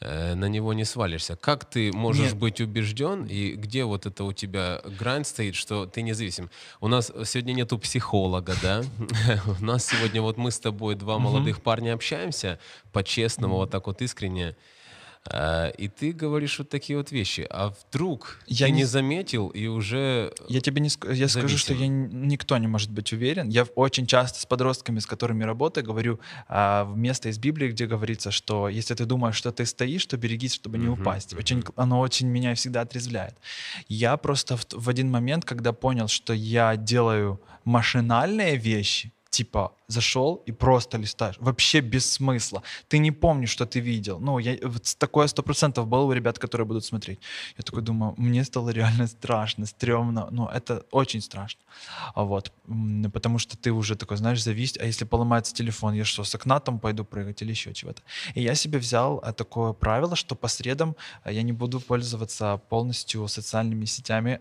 э, 0.00 0.34
на 0.34 0.46
него 0.46 0.72
не 0.72 0.84
свалишься? 0.84 1.36
Как 1.36 1.64
ты 1.68 1.92
можешь 1.92 2.32
Нет. 2.32 2.36
быть 2.36 2.60
убежден 2.60 3.24
и 3.24 3.52
где 3.52 3.84
вот 3.84 4.06
это 4.06 4.24
у 4.24 4.32
тебя 4.32 4.80
грань 4.98 5.24
стоит, 5.24 5.54
что 5.54 5.86
ты 5.86 6.02
независим? 6.02 6.50
У 6.80 6.88
нас 6.88 7.12
сегодня 7.24 7.52
нету 7.52 7.78
психолога, 7.78 8.54
да? 8.62 8.82
У 9.60 9.64
нас 9.64 9.86
сегодня 9.86 10.22
вот 10.22 10.36
мы 10.36 10.50
с 10.50 10.58
тобой 10.58 10.94
два 10.94 11.18
молодых 11.18 11.62
парня 11.62 11.94
общаемся 11.94 12.58
по-честному, 12.92 13.56
вот 13.56 13.70
так 13.70 13.86
вот 13.86 14.02
искренне. 14.02 14.56
А, 15.30 15.68
и 15.68 15.88
ты 15.88 16.12
говоришь 16.12 16.58
вот 16.58 16.68
такие 16.68 16.96
вот 16.96 17.12
вещи. 17.12 17.46
А 17.48 17.70
вдруг 17.70 18.40
я 18.46 18.66
ты 18.66 18.72
не, 18.72 18.84
заметил 18.84 19.48
и 19.48 19.66
уже 19.66 20.32
Я 20.48 20.60
тебе 20.60 20.80
не 20.80 20.88
ск... 20.88 21.06
я 21.12 21.28
скажу, 21.28 21.56
что 21.58 21.74
я 21.74 21.86
никто 21.86 22.58
не 22.58 22.66
может 22.66 22.90
быть 22.90 23.12
уверен. 23.12 23.48
Я 23.48 23.64
очень 23.76 24.06
часто 24.06 24.40
с 24.40 24.46
подростками, 24.46 24.98
с 24.98 25.06
которыми 25.06 25.44
работаю, 25.44 25.86
говорю 25.86 26.18
а, 26.48 26.92
место 26.94 27.28
из 27.28 27.38
Библии, 27.38 27.68
где 27.68 27.86
говорится, 27.86 28.30
что 28.30 28.68
если 28.68 28.94
ты 28.94 29.04
думаешь, 29.04 29.36
что 29.36 29.52
ты 29.52 29.64
стоишь, 29.64 30.06
то 30.06 30.16
берегись, 30.16 30.54
чтобы 30.54 30.78
не 30.78 30.88
упасть. 30.88 31.34
Очень, 31.34 31.62
оно 31.76 32.00
очень 32.00 32.26
меня 32.26 32.54
всегда 32.54 32.80
отрезвляет. 32.80 33.36
Я 33.88 34.16
просто 34.16 34.56
в, 34.56 34.66
в 34.72 34.88
один 34.88 35.10
момент, 35.10 35.44
когда 35.44 35.72
понял, 35.72 36.08
что 36.08 36.32
я 36.32 36.76
делаю 36.76 37.40
машинальные 37.64 38.56
вещи, 38.56 39.12
типа 39.32 39.72
зашел 39.88 40.42
и 40.48 40.52
просто 40.52 40.98
листаешь. 40.98 41.36
Вообще 41.40 41.80
без 41.80 42.12
смысла. 42.12 42.62
Ты 42.88 42.98
не 42.98 43.12
помнишь, 43.12 43.50
что 43.50 43.64
ты 43.64 43.80
видел. 43.80 44.20
Ну, 44.20 44.38
я, 44.38 44.58
вот 44.62 44.96
такое 44.98 45.26
сто 45.26 45.42
процентов 45.42 45.86
было 45.86 46.04
у 46.04 46.12
ребят, 46.12 46.38
которые 46.38 46.66
будут 46.66 46.84
смотреть. 46.84 47.18
Я 47.56 47.62
такой 47.62 47.82
думаю, 47.82 48.14
мне 48.18 48.44
стало 48.44 48.70
реально 48.70 49.06
страшно, 49.06 49.66
стрёмно. 49.66 50.28
Ну, 50.30 50.48
это 50.48 50.84
очень 50.90 51.20
страшно. 51.20 51.60
А 52.14 52.24
вот. 52.24 52.52
Потому 53.12 53.38
что 53.38 53.56
ты 53.56 53.72
уже 53.72 53.96
такой, 53.96 54.16
знаешь, 54.18 54.42
зависит. 54.42 54.82
А 54.82 54.84
если 54.84 55.06
поломается 55.06 55.54
телефон, 55.54 55.94
я 55.94 56.04
что, 56.04 56.24
с 56.24 56.34
окна 56.34 56.60
там 56.60 56.78
пойду 56.78 57.04
прыгать 57.04 57.42
или 57.42 57.50
еще 57.50 57.72
чего-то? 57.72 58.02
И 58.34 58.42
я 58.42 58.54
себе 58.54 58.78
взял 58.78 59.18
а, 59.24 59.32
такое 59.32 59.72
правило, 59.72 60.14
что 60.14 60.34
по 60.34 60.48
средам 60.48 60.94
а, 61.24 61.32
я 61.32 61.42
не 61.42 61.52
буду 61.52 61.80
пользоваться 61.80 62.60
полностью 62.68 63.28
социальными 63.28 63.86
сетями 63.86 64.40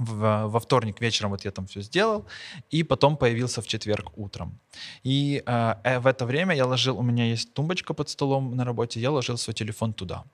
в, 0.00 0.46
во 0.46 0.58
вторник 0.58 1.00
вечером 1.00 1.30
вот 1.30 1.44
я 1.44 1.50
там 1.50 1.66
все 1.66 1.82
сделал, 1.82 2.24
и 2.70 2.82
потом 2.82 3.16
появился 3.16 3.60
в 3.60 3.66
четверг 3.66 4.18
утром. 4.18 4.58
И 5.04 5.42
э, 5.46 5.74
э, 5.84 5.98
в 6.00 6.06
это 6.06 6.26
время 6.26 6.54
я 6.54 6.66
ложил, 6.66 6.98
у 6.98 7.02
меня 7.02 7.24
есть 7.24 7.54
тумбочка 7.54 7.94
под 7.94 8.08
столом 8.08 8.56
на 8.56 8.64
работе, 8.64 9.00
я 9.00 9.10
ложил 9.10 9.36
свой 9.36 9.54
телефон 9.54 9.92
туда. 9.92 10.24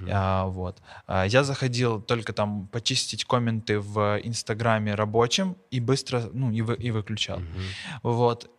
Mm-hmm. 0.00 0.10
А, 0.12 0.46
вот. 0.46 0.82
А, 1.06 1.26
я 1.26 1.42
заходил 1.44 2.00
только 2.00 2.32
там 2.32 2.68
почистить 2.68 3.24
комменты 3.24 3.80
в 3.80 4.20
Инстаграме 4.24 4.94
рабочим 4.94 5.56
и 5.72 5.80
быстро, 5.80 6.30
ну, 6.32 6.52
и, 6.52 6.62
вы, 6.62 6.74
и 6.74 6.90
выключал. 6.90 7.38
Mm-hmm. 7.38 8.00
Вот 8.02 8.50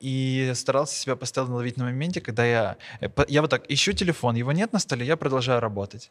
и 0.00 0.52
старался 0.54 0.96
себя 0.96 1.16
постоянно 1.16 1.54
ловить 1.56 1.76
на 1.76 1.84
моменте, 1.84 2.20
когда 2.20 2.44
я, 2.44 2.76
э, 3.00 3.08
я 3.28 3.40
вот 3.40 3.50
так 3.50 3.70
ищу 3.70 3.92
телефон, 3.92 4.36
его 4.36 4.52
нет 4.52 4.72
на 4.72 4.78
столе, 4.78 5.06
я 5.06 5.16
продолжаю 5.16 5.60
работать. 5.60 6.10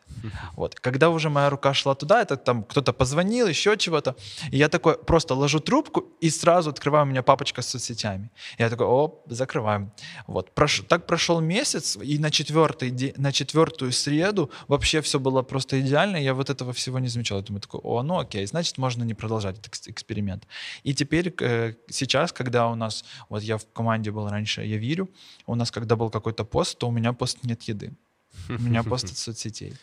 Вот. 0.56 0.76
Когда 0.76 1.10
уже 1.10 1.30
моя 1.30 1.50
рука 1.50 1.74
шла 1.74 1.96
туда, 1.96 2.22
это 2.22 2.38
там 2.38 2.64
кто-то 2.64 2.94
позвонил, 2.94 3.48
еще 3.48 3.78
чего-то, 3.78 4.16
и 4.52 4.58
я 4.58 4.70
такой 4.70 4.98
просто 4.98 5.36
ложу 5.36 5.60
трубку 5.60 6.06
и 6.22 6.30
сразу 6.30 6.70
открываю 6.70 7.06
у 7.06 7.10
меня 7.10 7.24
папочка 7.24 7.62
с 7.62 7.68
соцсетями. 7.68 8.30
Я 8.58 8.70
такой, 8.70 8.88
о, 8.88 9.22
закрываем. 9.28 9.92
Вот. 10.28 10.54
Прош, 10.54 10.84
так 10.88 11.06
прошел 11.06 11.42
месяц, 11.42 11.98
и 12.02 12.20
на, 12.20 12.32
четвертый, 12.32 13.14
на 13.18 13.32
четвертую 13.32 13.92
среду 13.92 14.52
вообще 14.68 15.02
все 15.02 15.20
было 15.20 15.42
просто 15.42 15.80
идеально, 15.80 16.18
я 16.18 16.34
вот 16.34 16.50
этого 16.50 16.74
всего 16.74 17.00
не 17.00 17.08
замечал. 17.08 17.40
Я 17.40 17.44
думаю, 17.44 17.62
такой, 17.62 17.80
о, 17.84 18.04
ну 18.04 18.20
окей, 18.20 18.46
значит, 18.46 18.78
можно 18.78 19.04
не 19.04 19.14
продолжать 19.14 19.60
этот 19.60 19.88
эксперимент. 19.88 20.48
И 20.84 20.94
теперь, 20.94 21.34
э, 21.40 21.74
сейчас, 21.90 22.32
когда 22.32 22.68
у 22.68 22.76
нас, 22.76 23.04
вот 23.30 23.44
я 23.44 23.58
в 23.66 23.74
команде 23.74 24.12
был 24.12 24.30
раньше, 24.30 24.64
я 24.64 24.78
верю, 24.78 25.10
у 25.48 25.56
нас 25.56 25.72
когда 25.72 25.96
был 25.96 26.10
какой-то 26.10 26.44
пост, 26.46 26.78
то 26.78 26.88
у 26.88 26.92
меня 26.92 27.14
пост 27.14 27.44
нет 27.44 27.62
еды. 27.64 27.94
У 28.50 28.62
меня 28.62 28.84
пост 28.84 29.06
от 29.06 29.18
соцсетей. 29.18 29.74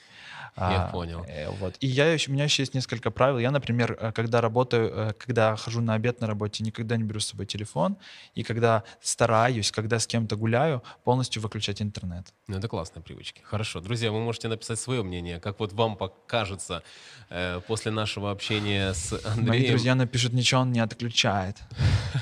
Я 0.61 0.85
а, 0.85 0.88
понял. 0.90 1.25
Э, 1.29 1.51
вот. 1.51 1.77
И 1.81 1.87
я 1.87 2.12
еще, 2.12 2.31
у 2.31 2.35
меня 2.35 2.44
еще 2.44 2.62
есть 2.62 2.75
несколько 2.75 3.11
правил. 3.11 3.38
Я, 3.38 3.51
например, 3.51 3.97
э, 4.01 4.12
когда 4.12 4.40
работаю, 4.40 4.90
э, 4.92 5.12
когда 5.12 5.57
хожу 5.57 5.81
на 5.81 5.94
обед 5.94 6.21
на 6.21 6.27
работе, 6.27 6.64
никогда 6.64 6.97
не 6.97 7.05
беру 7.05 7.21
с 7.21 7.27
собой 7.27 7.47
телефон. 7.47 7.97
И 8.35 8.42
когда 8.42 8.83
стараюсь, 9.01 9.71
когда 9.71 9.99
с 9.99 10.07
кем-то 10.07 10.37
гуляю, 10.37 10.83
полностью 11.05 11.42
выключать 11.42 11.81
интернет. 11.81 12.33
Ну, 12.49 12.59
это 12.59 12.68
классные 12.68 13.03
привычки. 13.03 13.40
Хорошо. 13.44 13.81
Друзья, 13.81 14.11
вы 14.11 14.21
можете 14.21 14.49
написать 14.49 14.81
свое 14.81 15.03
мнение, 15.03 15.39
как 15.41 15.61
вот 15.61 15.72
вам 15.72 15.97
покажется 15.97 16.82
э, 17.30 17.61
после 17.66 17.93
нашего 17.93 18.30
общения 18.30 18.93
с 18.95 19.12
Андреем. 19.12 19.49
Мои 19.49 19.68
друзья 19.68 19.95
напишут, 19.95 20.32
ничего 20.32 20.62
он 20.62 20.72
не 20.72 20.80
отключает. 20.80 21.57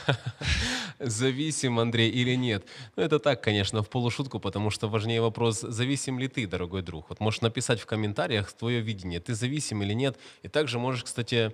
Зависим, 0.99 1.79
Андрей, 1.79 2.11
или 2.11 2.37
нет? 2.37 2.65
Ну, 2.97 3.03
это 3.03 3.19
так, 3.19 3.43
конечно, 3.43 3.83
в 3.83 3.89
полушутку, 3.89 4.41
потому 4.41 4.71
что 4.71 4.89
важнее 4.89 5.21
вопрос, 5.21 5.61
зависим 5.61 6.19
ли 6.19 6.29
ты, 6.29 6.47
дорогой 6.47 6.83
друг. 6.83 7.11
Вот 7.11 7.21
можешь 7.21 7.43
написать 7.43 7.81
в 7.81 7.87
комментариях 7.87 8.26
твое 8.59 8.81
видение, 8.81 9.21
ты 9.21 9.35
зависим 9.35 9.83
или 9.83 9.93
нет. 9.93 10.19
И 10.43 10.49
также 10.49 10.79
можешь, 10.79 11.05
кстати, 11.05 11.53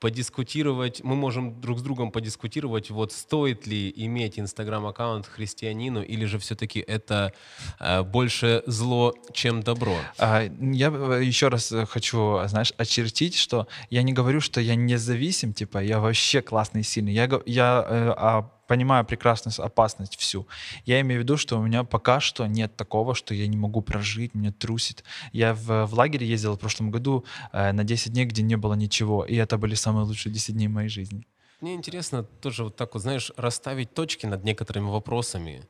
подискутировать, 0.00 1.02
мы 1.02 1.16
можем 1.16 1.60
друг 1.60 1.78
с 1.78 1.82
другом 1.82 2.12
подискутировать, 2.12 2.90
вот 2.90 3.12
стоит 3.12 3.66
ли 3.66 3.92
иметь 3.96 4.38
инстаграм-аккаунт 4.38 5.26
христианину, 5.26 6.02
или 6.02 6.24
же 6.24 6.38
все-таки 6.38 6.80
это 6.80 7.32
э, 7.80 8.02
больше 8.02 8.62
зло, 8.66 9.14
чем 9.32 9.62
добро? 9.62 9.96
А, 10.18 10.42
я 10.42 10.88
э, 10.88 11.24
еще 11.24 11.48
раз 11.48 11.72
хочу, 11.88 12.40
знаешь, 12.46 12.72
очертить, 12.76 13.34
что 13.34 13.66
я 13.90 14.02
не 14.02 14.12
говорю, 14.12 14.40
что 14.40 14.60
я 14.60 14.76
независим, 14.76 15.52
типа, 15.52 15.78
я 15.78 15.98
вообще 15.98 16.42
классный 16.42 16.82
и 16.82 16.84
сильный. 16.84 17.12
Я, 17.12 17.28
я 17.46 17.84
э, 17.88 18.14
а 18.16 18.50
понимаю 18.68 19.04
прекрасно 19.04 19.50
опасность 19.64 20.16
всю. 20.16 20.46
Я 20.84 21.00
имею 21.00 21.20
в 21.20 21.24
виду, 21.24 21.36
что 21.36 21.58
у 21.58 21.62
меня 21.62 21.82
пока 21.82 22.20
что 22.20 22.46
нет 22.46 22.76
такого, 22.76 23.14
что 23.14 23.34
я 23.34 23.48
не 23.48 23.56
могу 23.56 23.80
прожить, 23.80 24.34
меня 24.34 24.52
трусит. 24.52 25.02
Я 25.32 25.54
в, 25.54 25.86
в 25.86 25.94
лагере 25.94 26.26
ездил 26.26 26.54
в 26.54 26.58
прошлом 26.58 26.90
году 26.92 27.24
э, 27.52 27.72
на 27.72 27.82
10 27.82 28.12
дней, 28.12 28.26
где 28.26 28.42
не 28.42 28.56
было 28.56 28.74
ничего, 28.74 29.24
и 29.24 29.34
это 29.34 29.58
были 29.58 29.74
самые 29.74 30.04
лучшие 30.04 30.32
10 30.32 30.54
дней 30.54 30.68
моей 30.68 30.88
жизни. 30.88 31.26
Мне 31.60 31.74
интересно 31.74 32.22
тоже 32.22 32.64
вот 32.64 32.76
так 32.76 32.94
вот, 32.94 33.02
знаешь, 33.02 33.32
расставить 33.36 33.94
точки 33.94 34.26
над 34.26 34.44
некоторыми 34.44 34.90
вопросами. 34.90 35.66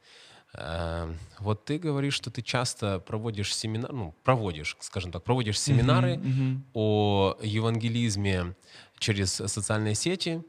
Э, 0.54 1.14
вот 1.38 1.64
ты 1.64 1.78
говоришь, 1.78 2.14
что 2.14 2.30
ты 2.30 2.42
часто 2.42 2.98
проводишь 2.98 3.54
семинар, 3.54 3.92
ну, 3.92 4.14
проводишь, 4.24 4.76
скажем 4.80 5.12
так, 5.12 5.22
проводишь 5.22 5.60
семинары 5.60 6.16
uh-huh, 6.16 6.22
uh-huh. 6.24 6.60
о 6.74 7.36
евангелизме 7.42 8.54
через 8.98 9.32
социальные 9.32 9.94
сети. 9.94 10.42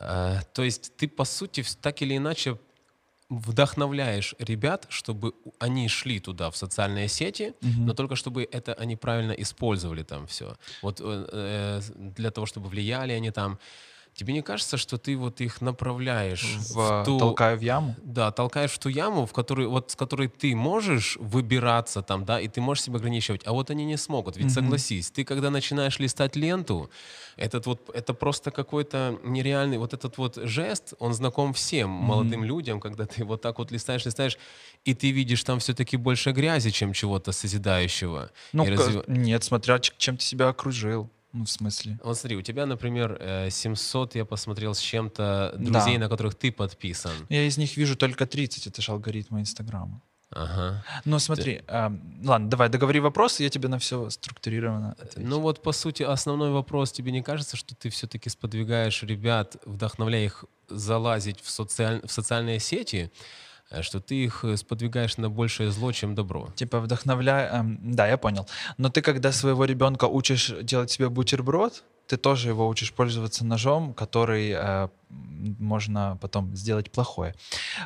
Э, 0.00 0.40
то 0.52 0.62
есть 0.62 0.96
ты, 0.96 1.08
по 1.08 1.24
сути, 1.24 1.64
так 1.80 2.02
или 2.02 2.16
иначе 2.16 2.58
вдохновляешь 3.28 4.34
ребят, 4.38 4.86
чтобы 4.90 5.34
они 5.58 5.88
шли 5.88 6.20
туда, 6.20 6.50
в 6.50 6.56
социальные 6.56 7.08
сети, 7.08 7.54
угу. 7.62 7.80
но 7.86 7.94
только 7.94 8.14
чтобы 8.14 8.46
это 8.50 8.74
они 8.74 8.96
правильно 8.96 9.32
использовали 9.32 10.02
там 10.02 10.26
все. 10.26 10.56
Вот 10.82 11.00
э, 11.00 11.26
э 11.32 11.80
для 11.96 12.30
того, 12.30 12.46
чтобы 12.46 12.68
влияли 12.68 13.12
они 13.12 13.30
там. 13.30 13.58
Тебе 14.14 14.34
не 14.34 14.42
кажется, 14.42 14.76
что 14.76 14.98
ты 14.98 15.16
вот 15.16 15.40
их 15.40 15.62
направляешь 15.62 16.56
в, 16.58 16.74
в 16.74 17.04
ту... 17.04 17.18
Толкаю 17.18 17.56
в 17.56 17.62
яму? 17.62 17.96
Да, 18.02 18.30
толкаешь 18.30 18.70
в 18.72 18.78
ту 18.78 18.90
яму, 18.90 19.24
в 19.24 19.32
которой, 19.32 19.66
вот, 19.66 19.90
с 19.90 19.96
которой 19.96 20.28
ты 20.28 20.54
можешь 20.54 21.16
выбираться 21.18 22.02
там, 22.02 22.26
да, 22.26 22.38
и 22.38 22.46
ты 22.46 22.60
можешь 22.60 22.84
себя 22.84 22.96
ограничивать, 22.96 23.42
а 23.46 23.52
вот 23.52 23.70
они 23.70 23.86
не 23.86 23.96
смогут. 23.96 24.36
Ведь 24.36 24.46
mm-hmm. 24.46 24.50
согласись, 24.50 25.10
ты 25.10 25.24
когда 25.24 25.48
начинаешь 25.48 25.98
листать 25.98 26.36
ленту, 26.36 26.90
этот 27.36 27.64
вот, 27.64 27.90
это 27.94 28.12
просто 28.12 28.50
какой-то 28.50 29.18
нереальный, 29.24 29.78
вот 29.78 29.94
этот 29.94 30.18
вот 30.18 30.36
жест, 30.36 30.92
он 30.98 31.14
знаком 31.14 31.54
всем 31.54 31.90
mm-hmm. 31.90 32.02
молодым 32.02 32.44
людям, 32.44 32.80
когда 32.80 33.06
ты 33.06 33.24
вот 33.24 33.40
так 33.40 33.58
вот 33.58 33.72
листаешь, 33.72 34.04
листаешь, 34.04 34.36
и 34.84 34.94
ты 34.94 35.10
видишь 35.10 35.42
там 35.42 35.58
все-таки 35.58 35.96
больше 35.96 36.32
грязи, 36.32 36.70
чем 36.70 36.92
чего-то 36.92 37.32
созидающего. 37.32 38.30
Ну, 38.52 38.66
развив... 38.66 39.08
нет, 39.08 39.42
смотря 39.42 39.78
чем 39.78 40.16
ты 40.16 40.24
себя 40.24 40.48
окружил. 40.48 41.10
Ну, 41.32 41.44
в 41.44 41.50
смысле? 41.50 41.98
Вот 42.04 42.18
смотри, 42.18 42.36
у 42.36 42.42
тебя, 42.42 42.66
например, 42.66 43.48
700, 43.50 44.14
э, 44.14 44.18
я 44.18 44.24
посмотрел, 44.24 44.74
с 44.74 44.80
чем-то 44.80 45.54
друзей, 45.56 45.94
да. 45.96 46.04
на 46.04 46.08
которых 46.08 46.34
ты 46.34 46.52
подписан. 46.52 47.12
Я 47.30 47.46
из 47.46 47.56
них 47.56 47.76
вижу 47.76 47.96
только 47.96 48.26
30, 48.26 48.66
это 48.66 48.82
же 48.82 48.92
алгоритмы 48.92 49.40
Инстаграма. 49.40 50.02
Ага. 50.34 50.84
Ну, 51.04 51.18
смотри, 51.18 51.56
ты... 51.56 51.64
э, 51.66 51.90
ладно, 52.24 52.50
давай, 52.50 52.68
договори 52.68 53.00
вопрос, 53.00 53.40
я 53.40 53.48
тебе 53.48 53.68
на 53.68 53.78
все 53.78 54.08
структурированно 54.10 54.92
отвечу. 54.98 55.28
Ну 55.28 55.40
вот, 55.40 55.62
по 55.62 55.72
сути, 55.72 56.02
основной 56.02 56.50
вопрос, 56.50 56.92
тебе 56.92 57.12
не 57.12 57.22
кажется, 57.22 57.56
что 57.56 57.74
ты 57.74 57.90
все-таки 57.90 58.30
сподвигаешь 58.30 59.02
ребят, 59.02 59.56
вдохновляя 59.66 60.24
их 60.24 60.44
залазить 60.68 61.40
в, 61.40 61.50
социаль... 61.50 62.00
в 62.06 62.10
социальные 62.10 62.60
сети, 62.60 63.10
что 63.80 64.00
ты 64.00 64.14
их 64.24 64.44
э, 64.44 64.56
сподвигаешь 64.56 65.16
на 65.16 65.30
большее 65.30 65.70
зло, 65.70 65.92
чем 65.92 66.14
добро. 66.14 66.48
Типа 66.54 66.80
вдохновляя... 66.80 67.60
Эм, 67.60 67.78
да, 67.82 68.06
я 68.06 68.16
понял. 68.16 68.46
Но 68.78 68.88
ты 68.88 69.02
когда 69.02 69.32
своего 69.32 69.64
ребенка 69.64 70.06
учишь 70.06 70.52
делать 70.62 70.90
себе 70.90 71.08
бутерброд, 71.08 71.84
ты 72.06 72.16
тоже 72.16 72.48
его 72.48 72.68
учишь 72.68 72.92
пользоваться 72.92 73.44
ножом, 73.44 73.94
который 73.94 74.52
э, 74.54 74.88
можно 75.58 76.18
потом 76.20 76.54
сделать 76.56 76.90
плохое. 76.90 77.34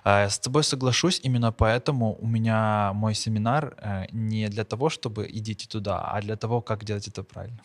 Э, 0.05 0.29
с 0.29 0.39
тобой 0.39 0.65
соглашусь, 0.65 1.21
именно 1.23 1.53
поэтому 1.53 2.17
у 2.21 2.27
меня 2.27 2.93
мой 2.95 3.15
семинар 3.15 3.75
э, 3.79 4.07
не 4.13 4.49
для 4.49 4.65
того, 4.65 4.89
чтобы 4.89 5.29
идите 5.31 5.69
туда, 5.69 6.01
а 6.01 6.21
для 6.21 6.37
того, 6.37 6.61
как 6.61 6.85
делать 6.85 7.09
это 7.09 7.23
правильно. 7.23 7.61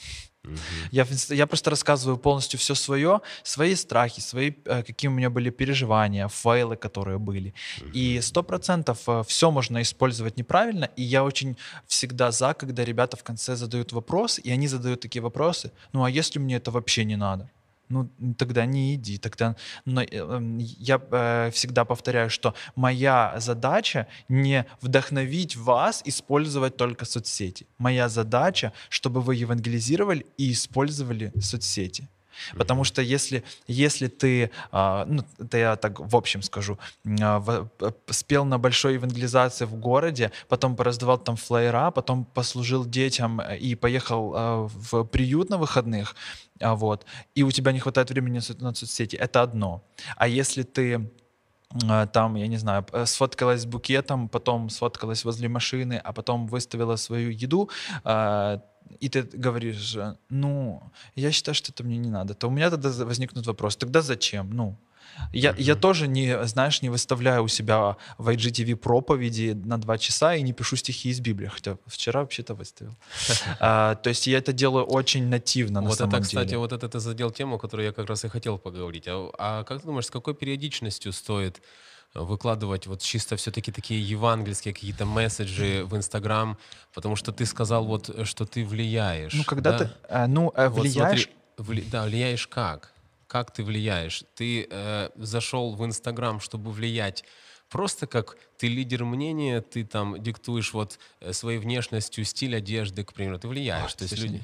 Я, 0.91 1.05
я 1.29 1.47
просто 1.47 1.69
рассказываю 1.69 2.17
полностью 2.17 2.59
все 2.59 2.75
свое, 2.75 3.21
свои 3.43 3.75
страхи, 3.75 4.21
свои, 4.21 4.51
э, 4.65 4.83
какие 4.83 5.09
у 5.09 5.13
меня 5.13 5.29
были 5.29 5.51
переживания, 5.51 6.27
файлы, 6.27 6.75
которые 6.75 7.19
были. 7.19 7.53
И 7.93 8.19
сто 8.21 8.43
процентов 8.43 9.07
э, 9.07 9.23
все 9.27 9.51
можно 9.51 9.81
использовать 9.81 10.37
неправильно, 10.37 10.89
и 10.95 11.03
я 11.03 11.23
очень 11.23 11.57
всегда 11.85 12.31
за, 12.31 12.53
когда 12.53 12.83
ребята 12.83 13.17
в 13.17 13.23
конце 13.23 13.55
задают 13.55 13.93
вопрос, 13.93 14.39
и 14.39 14.51
они 14.51 14.67
задают 14.67 15.01
такие 15.01 15.21
вопросы, 15.21 15.71
ну 15.93 16.03
а 16.03 16.09
если 16.09 16.39
мне 16.39 16.55
это 16.55 16.71
вообще 16.71 17.05
не 17.05 17.15
надо? 17.15 17.49
Ну 17.91 18.09
тогда 18.33 18.65
не 18.65 18.95
иди, 18.95 19.17
тогда. 19.17 19.55
Но 19.85 20.01
э, 20.01 20.07
эм, 20.11 20.57
я 20.57 21.01
э, 21.11 21.51
всегда 21.51 21.85
повторяю, 21.85 22.29
что 22.29 22.53
моя 22.75 23.35
задача 23.37 24.07
не 24.29 24.65
вдохновить 24.81 25.55
вас 25.55 26.01
использовать 26.05 26.77
только 26.77 27.05
соцсети. 27.05 27.67
Моя 27.77 28.09
задача, 28.09 28.73
чтобы 28.89 29.21
вы 29.21 29.35
евангелизировали 29.35 30.25
и 30.37 30.51
использовали 30.51 31.31
соцсети. 31.39 32.07
Потому 32.57 32.83
что 32.83 33.01
если, 33.01 33.43
если 33.67 34.07
ты, 34.07 34.51
а, 34.71 35.05
ну, 35.05 35.23
это 35.39 35.57
я 35.57 35.75
так 35.75 35.99
в 35.99 36.15
общем 36.15 36.41
скажу, 36.41 36.77
а, 37.21 37.67
спел 38.09 38.45
на 38.45 38.57
большой 38.57 38.93
евангелизации 38.95 39.65
в 39.65 39.75
городе, 39.75 40.31
потом 40.47 40.75
пораздавал 40.75 41.17
там 41.17 41.35
флайера, 41.35 41.91
потом 41.91 42.25
послужил 42.25 42.85
детям 42.85 43.41
и 43.41 43.75
поехал 43.75 44.33
а, 44.35 44.69
в 44.73 45.03
приют 45.03 45.49
на 45.49 45.57
выходных, 45.57 46.15
вот, 46.59 47.05
и 47.35 47.43
у 47.43 47.51
тебя 47.51 47.71
не 47.71 47.79
хватает 47.79 48.09
времени 48.09 48.39
на 48.59 48.73
соцсети, 48.73 49.15
это 49.15 49.41
одно. 49.41 49.83
А 50.15 50.27
если 50.27 50.63
ты 50.63 51.09
там, 52.13 52.35
я 52.35 52.47
не 52.47 52.57
знаю, 52.57 52.85
сфоткалась 53.05 53.61
с 53.61 53.65
букетом, 53.65 54.29
потом 54.29 54.69
сфоткалась 54.69 55.25
возле 55.25 55.47
машины, 55.47 56.01
а 56.03 56.13
потом 56.13 56.47
выставила 56.47 56.97
свою 56.97 57.29
еду, 57.29 57.69
и 58.99 59.09
ты 59.09 59.21
говоришь, 59.21 59.97
ну, 60.29 60.83
я 61.15 61.31
считаю, 61.31 61.55
что 61.55 61.71
это 61.71 61.83
мне 61.83 61.97
не 61.97 62.09
надо, 62.09 62.33
то 62.33 62.47
у 62.47 62.51
меня 62.51 62.69
тогда 62.69 62.89
возникнут 63.05 63.47
вопросы, 63.47 63.79
тогда 63.79 64.01
зачем? 64.01 64.49
Ну, 64.51 64.75
я, 65.33 65.55
я 65.57 65.75
тоже 65.75 66.07
не, 66.07 66.45
знаешь, 66.45 66.81
не 66.81 66.89
выставляю 66.89 67.43
у 67.43 67.47
себя 67.47 67.97
в 68.17 68.29
IGTV 68.29 68.75
проповеди 68.75 69.53
на 69.65 69.77
два 69.77 69.97
часа 69.97 70.35
и 70.35 70.41
не 70.41 70.53
пишу 70.53 70.75
стихи 70.75 71.09
из 71.09 71.19
Библии, 71.19 71.47
хотя 71.47 71.77
вчера 71.85 72.21
вообще-то 72.21 72.53
выставил. 72.53 72.95
а, 73.59 73.95
то 73.95 74.09
есть 74.09 74.27
я 74.27 74.37
это 74.37 74.53
делаю 74.53 74.85
очень 74.85 75.27
нативно 75.27 75.81
на 75.81 75.89
вот 75.89 75.97
самом 75.97 76.15
это, 76.15 76.27
деле. 76.27 76.41
кстати, 76.43 76.55
вот 76.55 76.71
это 76.71 76.89
ты 76.89 76.99
задел 76.99 77.31
тему, 77.31 77.57
которую 77.57 77.87
я 77.87 77.93
как 77.93 78.07
раз 78.07 78.25
и 78.25 78.29
хотел 78.29 78.57
поговорить. 78.57 79.05
А, 79.07 79.31
а 79.37 79.63
как 79.63 79.81
ты 79.81 79.87
думаешь, 79.87 80.05
с 80.05 80.11
какой 80.11 80.33
периодичностью 80.33 81.13
стоит 81.13 81.61
выкладывать 82.13 82.87
вот 82.87 83.01
чисто 83.01 83.35
все-таки 83.37 83.71
такие 83.71 84.01
евангельские 84.01 84.73
какие-то 84.73 85.05
месседжи 85.05 85.83
в 85.85 85.95
Инстаграм, 85.95 86.57
потому 86.93 87.15
что 87.15 87.31
ты 87.31 87.45
сказал 87.45 87.85
вот, 87.85 88.27
что 88.27 88.45
ты 88.45 88.65
влияешь. 88.65 89.33
Ну, 89.33 89.43
когда 89.43 89.71
да? 89.71 89.77
ты, 89.77 89.89
э, 90.09 90.27
ну, 90.27 90.51
э, 90.55 90.67
влияешь... 90.67 90.95
Вот 90.97 91.07
смотри, 91.07 91.27
вли, 91.57 91.81
да, 91.89 92.03
влияешь 92.03 92.47
как? 92.47 92.91
Как 93.31 93.53
ты 93.53 93.63
влияешь? 93.63 94.25
Ты 94.35 94.67
э, 94.69 95.09
зашел 95.15 95.73
в 95.73 95.85
Инстаграм, 95.85 96.41
чтобы 96.41 96.69
влиять 96.71 97.23
просто 97.69 98.05
как 98.05 98.35
ты 98.57 98.67
лидер 98.67 99.05
мнения, 99.05 99.61
ты 99.61 99.85
там 99.85 100.21
диктуешь 100.21 100.73
вот 100.73 100.99
э, 101.21 101.31
своей 101.31 101.57
внешностью 101.57 102.25
стиль 102.25 102.57
одежды, 102.57 103.05
к 103.05 103.13
примеру, 103.13 103.39
ты 103.39 103.47
влияешь. 103.47 103.93
А, 103.93 103.97
то 103.97 104.03
есть 104.03 104.19
люди... 104.19 104.41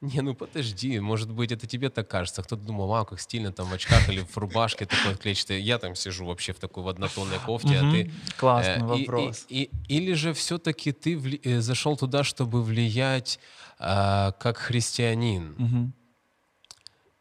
Не, 0.00 0.20
ну 0.20 0.34
подожди, 0.34 0.98
может 0.98 1.30
быть, 1.30 1.52
это 1.52 1.68
тебе 1.68 1.90
так 1.90 2.08
кажется. 2.10 2.42
Кто-то 2.42 2.64
думал, 2.64 2.88
вау, 2.88 3.06
как 3.06 3.20
стильно 3.20 3.52
там 3.52 3.68
в 3.68 3.72
очках 3.72 4.08
или 4.08 4.22
в 4.22 4.36
рубашке 4.36 4.84
такой 4.84 5.14
клетчатой. 5.14 5.62
Я 5.62 5.78
там 5.78 5.94
сижу 5.94 6.26
вообще 6.26 6.52
в 6.52 6.58
такой 6.58 6.82
в 6.82 6.88
однотонной 6.88 7.38
кофте, 7.38 7.78
а 7.78 7.90
ты... 7.92 8.10
Классный 8.36 8.82
э, 8.82 8.84
вопрос. 8.84 9.46
И, 9.48 9.70
и, 9.88 9.96
или 9.96 10.14
же 10.14 10.32
все-таки 10.32 10.90
ты 10.90 11.16
вли... 11.16 11.40
Э, 11.44 11.60
зашел 11.60 11.96
туда, 11.96 12.24
чтобы 12.24 12.64
влиять 12.64 13.38
э, 13.78 14.32
как 14.40 14.58
христианин. 14.58 15.92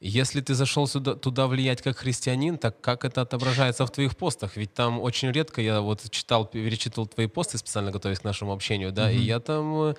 Если 0.05 0.41
ты 0.41 0.53
зашел 0.53 0.85
сюда, 0.85 1.15
туда 1.15 1.47
влиять 1.47 1.81
как 1.81 1.97
христианин, 1.97 2.57
так 2.57 2.81
как 2.81 3.05
это 3.05 3.21
отображается 3.21 3.85
в 3.85 3.91
твоих 3.91 4.17
постах? 4.17 4.57
Ведь 4.57 4.73
там 4.73 4.99
очень 4.99 5.31
редко 5.31 5.61
я 5.61 5.79
вот 5.79 6.09
читал, 6.09 6.45
перечитывал 6.45 7.07
твои 7.07 7.27
посты, 7.27 7.57
специально 7.57 7.89
готовясь 7.89 8.19
к 8.19 8.25
нашему 8.25 8.51
общению, 8.51 8.91
да, 8.91 9.09
mm-hmm. 9.09 9.15
и 9.15 9.21
я 9.21 9.39
там 9.39 9.63
Э, 9.81 9.93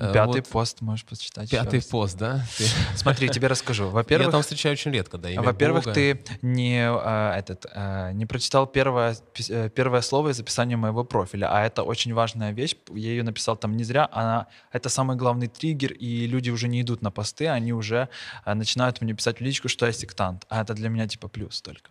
Пятый 0.00 0.40
вот 0.40 0.48
пост 0.48 0.80
можешь 0.80 1.04
почитать. 1.04 1.50
Пятый 1.50 1.82
пост, 1.82 2.16
да? 2.16 2.44
Ты- 2.56 2.64
Смотри, 2.96 3.28
тебе 3.28 3.48
расскажу. 3.48 3.84
Я 3.84 3.90
Во-первых, 3.90 4.30
там 4.30 4.40
встречаю 4.40 4.72
очень 4.72 4.92
редко, 4.92 5.18
да, 5.18 5.28
Во-первых, 5.40 5.84
Бога. 5.84 5.94
ты 5.94 6.24
не, 6.40 6.80
а, 6.88 7.36
этот, 7.36 7.66
а, 7.74 8.10
не 8.12 8.24
прочитал 8.24 8.66
первое, 8.66 9.16
э, 9.48 9.68
первое 9.68 10.00
слово 10.00 10.30
из 10.30 10.40
описания 10.40 10.76
моего 10.76 11.04
профиля, 11.04 11.52
а 11.52 11.64
это 11.64 11.82
очень 11.82 12.14
важная 12.14 12.52
вещь. 12.52 12.76
Я 12.88 13.10
ее 13.10 13.22
написал 13.22 13.56
там 13.56 13.76
не 13.76 13.84
зря. 13.84 14.08
Она, 14.10 14.46
это 14.72 14.88
самый 14.88 15.16
главный 15.16 15.48
триггер, 15.48 15.92
и 15.92 16.26
люди 16.26 16.50
уже 16.50 16.68
не 16.68 16.80
идут 16.80 17.02
на 17.02 17.10
посты, 17.10 17.48
они 17.48 17.72
уже 17.72 18.08
а, 18.44 18.54
начинают 18.54 19.00
мне 19.02 19.12
писать 19.12 19.38
в 19.38 19.42
личку, 19.42 19.68
что 19.68 19.86
я 19.86 19.92
сектант. 19.92 20.46
А 20.48 20.62
это 20.62 20.72
для 20.74 20.88
меня 20.88 21.06
типа 21.06 21.28
плюс 21.28 21.60
только. 21.60 21.90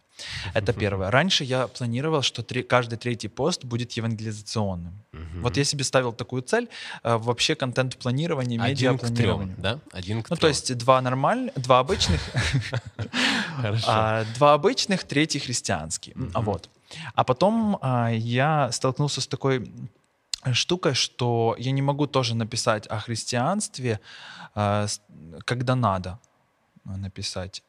Это 0.53 0.73
первое. 0.73 1.11
Раньше 1.11 1.43
я 1.43 1.67
планировал, 1.67 2.21
что 2.21 2.43
три- 2.43 2.63
каждый 2.63 2.97
третий 2.97 3.27
пост 3.29 3.63
будет 3.65 3.91
евангелизационным. 3.97 4.93
Мгм. 5.11 5.41
Вот 5.41 5.57
я 5.57 5.63
себе 5.63 5.83
ставил 5.83 6.13
такую 6.13 6.41
цель. 6.41 6.67
а, 7.03 7.17
Вообще 7.17 7.55
контент-планирование, 7.55 8.59
Один 8.61 8.97
к 8.97 9.01
трем, 9.01 9.11
медиапланирование. 9.11 9.55
да? 9.57 9.79
Один 9.91 10.21
к 10.23 10.29
Ну, 10.29 10.35
то 10.35 10.47
есть 10.47 10.77
два 10.77 11.01
нормальных, 11.01 11.53
два 11.55 11.79
обычных, 11.79 12.19
а, 13.87 14.23
два 14.35 14.53
обычных, 14.53 15.03
третий 15.03 15.39
христианский. 15.39 16.13
А 16.33 16.41
Вот. 16.41 16.69
А 17.15 17.23
потом 17.23 17.77
а, 17.81 18.09
я 18.11 18.71
столкнулся 18.71 19.21
с 19.21 19.27
такой 19.27 19.71
штукой, 20.53 20.93
что 20.93 21.55
я 21.59 21.71
не 21.71 21.81
могу 21.81 22.07
тоже 22.07 22.35
написать 22.35 22.87
о 22.87 22.99
христианстве, 22.99 23.99
с- 24.55 25.01
когда 25.45 25.75
надо 25.75 26.17
написать. 26.83 27.63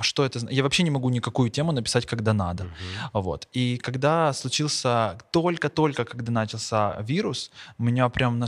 Что 0.00 0.24
это? 0.24 0.38
Я 0.50 0.62
вообще 0.62 0.82
не 0.82 0.90
могу 0.90 1.10
никакую 1.10 1.50
тему 1.50 1.72
написать, 1.72 2.06
когда 2.06 2.32
надо. 2.32 2.64
Мгм. 2.64 2.74
Вот. 3.12 3.48
И 3.52 3.78
когда 3.78 4.32
случился, 4.32 5.18
только-только, 5.30 6.04
когда 6.04 6.32
начался 6.32 6.96
вирус, 7.00 7.50
меня 7.78 8.08
прям, 8.08 8.44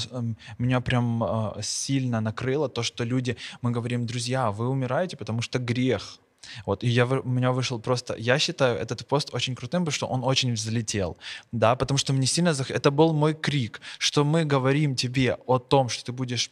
меня 0.58 0.80
прям 0.80 1.24
э, 1.24 1.62
сильно 1.62 2.20
накрыло 2.20 2.68
то, 2.68 2.82
что 2.82 3.04
люди, 3.04 3.36
мы 3.62 3.70
говорим, 3.70 4.06
друзья, 4.06 4.50
вы 4.50 4.68
умираете, 4.68 5.16
потому 5.16 5.42
что 5.42 5.58
грех. 5.58 6.18
Вот, 6.66 6.84
и 6.84 6.88
я, 6.88 7.06
у 7.06 7.28
меня 7.28 7.52
вышел 7.52 7.78
просто, 7.78 8.14
я 8.16 8.38
считаю 8.38 8.78
этот 8.78 9.06
пост 9.06 9.34
очень 9.34 9.54
крутым, 9.54 9.82
потому 9.82 9.94
что 9.94 10.06
он 10.06 10.24
очень 10.24 10.54
взлетел, 10.54 11.16
да, 11.52 11.76
потому 11.76 11.98
что 11.98 12.12
мне 12.12 12.26
сильно, 12.26 12.54
зах... 12.54 12.70
это 12.70 12.90
был 12.90 13.12
мой 13.12 13.34
крик, 13.34 13.80
что 13.98 14.24
мы 14.24 14.44
говорим 14.44 14.96
тебе 14.96 15.36
о 15.46 15.58
том, 15.58 15.88
что 15.88 16.04
ты 16.04 16.12
будешь 16.12 16.50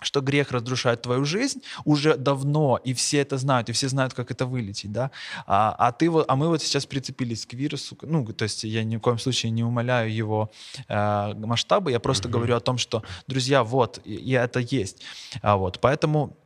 что 0.00 0.20
грех 0.20 0.52
разрушает 0.52 1.02
твою 1.02 1.24
жизнь 1.24 1.62
уже 1.84 2.16
давно, 2.16 2.78
и 2.84 2.92
все 2.92 3.18
это 3.18 3.36
знают, 3.38 3.68
и 3.68 3.72
все 3.72 3.88
знают, 3.88 4.14
как 4.14 4.30
это 4.30 4.46
вылечить, 4.46 4.92
да, 4.92 5.10
а, 5.46 5.74
а 5.78 5.92
ты 5.92 6.08
вот, 6.08 6.24
а 6.28 6.36
мы 6.36 6.48
вот 6.48 6.62
сейчас 6.62 6.86
прицепились 6.86 7.46
к 7.46 7.54
вирусу, 7.54 7.96
ну, 8.02 8.24
то 8.26 8.44
есть 8.44 8.64
я 8.64 8.84
ни 8.84 8.96
в 8.96 9.00
коем 9.00 9.18
случае 9.18 9.50
не 9.50 9.64
умаляю 9.64 10.12
его 10.14 10.50
э, 10.88 11.34
масштабы, 11.34 11.90
я 11.90 12.00
просто 12.00 12.28
Мгм. 12.28 12.32
говорю 12.32 12.56
о 12.56 12.60
том, 12.60 12.78
что, 12.78 13.02
друзья, 13.26 13.64
вот, 13.64 14.00
и, 14.04 14.14
и 14.14 14.32
это 14.32 14.60
есть, 14.60 15.02
а, 15.42 15.56
вот, 15.56 15.80
поэтому 15.80 16.36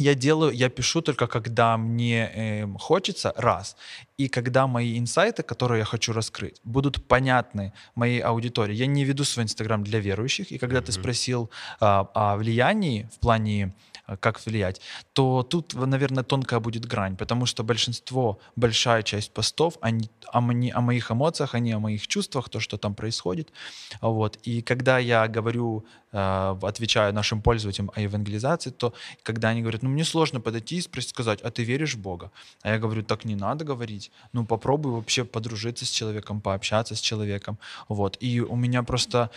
я 0.00 0.14
делаю, 0.14 0.52
я 0.52 0.68
пишу 0.68 1.00
только 1.02 1.26
когда 1.26 1.76
мне 1.76 2.30
эм, 2.34 2.78
хочется, 2.78 3.32
раз, 3.36 3.76
и 4.18 4.28
когда 4.28 4.66
мои 4.66 4.98
инсайты, 4.98 5.42
которые 5.42 5.78
я 5.80 5.84
хочу 5.84 6.12
раскрыть, 6.12 6.60
будут 6.64 7.06
понятны 7.06 7.72
моей 7.94 8.20
аудитории. 8.20 8.74
Я 8.74 8.86
не 8.86 9.04
веду 9.04 9.24
свой 9.24 9.44
инстаграм 9.44 9.82
для 9.84 10.00
верующих, 10.00 10.52
и 10.52 10.58
когда 10.58 10.80
ты 10.80 10.92
Мгм. 10.92 11.00
спросил 11.00 11.50
а, 11.80 12.08
о 12.14 12.36
влиянии 12.36 13.08
в 13.14 13.18
плане 13.18 13.72
как 14.16 14.44
влиять, 14.46 14.80
то 15.12 15.42
тут, 15.42 15.74
наверное, 15.74 16.24
тонкая 16.24 16.60
будет 16.60 16.86
грань, 16.86 17.16
потому 17.16 17.46
что 17.46 17.62
большинство, 17.62 18.38
большая 18.56 19.02
часть 19.02 19.32
постов, 19.32 19.78
они 19.80 20.10
о, 20.32 20.40
мне- 20.40 20.72
о 20.72 20.80
моих 20.80 21.10
эмоциях, 21.10 21.54
они 21.54 21.72
о 21.72 21.78
моих 21.78 22.06
чувствах, 22.06 22.48
то, 22.48 22.60
что 22.60 22.76
там 22.76 22.94
происходит. 22.94 23.52
А 24.00 24.08
Вот. 24.08 24.38
И 24.42 24.62
когда 24.62 24.98
я 24.98 25.28
говорю, 25.28 25.84
э, 26.12 26.56
отвечаю 26.62 27.14
нашим 27.14 27.42
пользователям 27.42 27.90
о 27.94 28.00
евангелизации, 28.00 28.70
то 28.70 28.92
когда 29.22 29.48
они 29.50 29.60
говорят, 29.62 29.82
ну 29.82 29.90
мне 29.90 30.04
сложно 30.04 30.40
подойти 30.40 30.76
и 30.76 30.80
спросить, 30.80 31.10
сказать, 31.10 31.40
а 31.42 31.50
ты 31.50 31.64
веришь 31.64 31.94
в 31.94 32.00
Бога? 32.00 32.30
А 32.62 32.70
я 32.70 32.78
говорю, 32.78 33.02
так 33.02 33.24
не 33.24 33.36
надо 33.36 33.64
говорить. 33.64 34.10
Ну 34.32 34.44
попробуй 34.44 34.92
вообще 34.92 35.24
подружиться 35.24 35.84
с 35.84 35.90
человеком, 35.90 36.40
пообщаться 36.40 36.94
с 36.94 37.00
человеком. 37.00 37.58
Вот. 37.88 38.16
И 38.20 38.40
у 38.40 38.56
меня 38.56 38.82
просто 38.82 39.30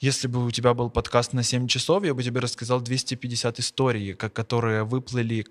если 0.00 0.28
бы 0.28 0.46
у 0.46 0.50
тебя 0.50 0.74
был 0.74 0.90
подкаст 0.90 1.32
на 1.32 1.42
7 1.42 1.66
часов, 1.66 2.04
я 2.04 2.14
бы 2.14 2.22
тебе 2.22 2.40
рассказал 2.40 2.80
250 2.80 3.58
историй, 3.58 4.14
как, 4.14 4.32
которые 4.32 4.84
выплыли, 4.84 5.44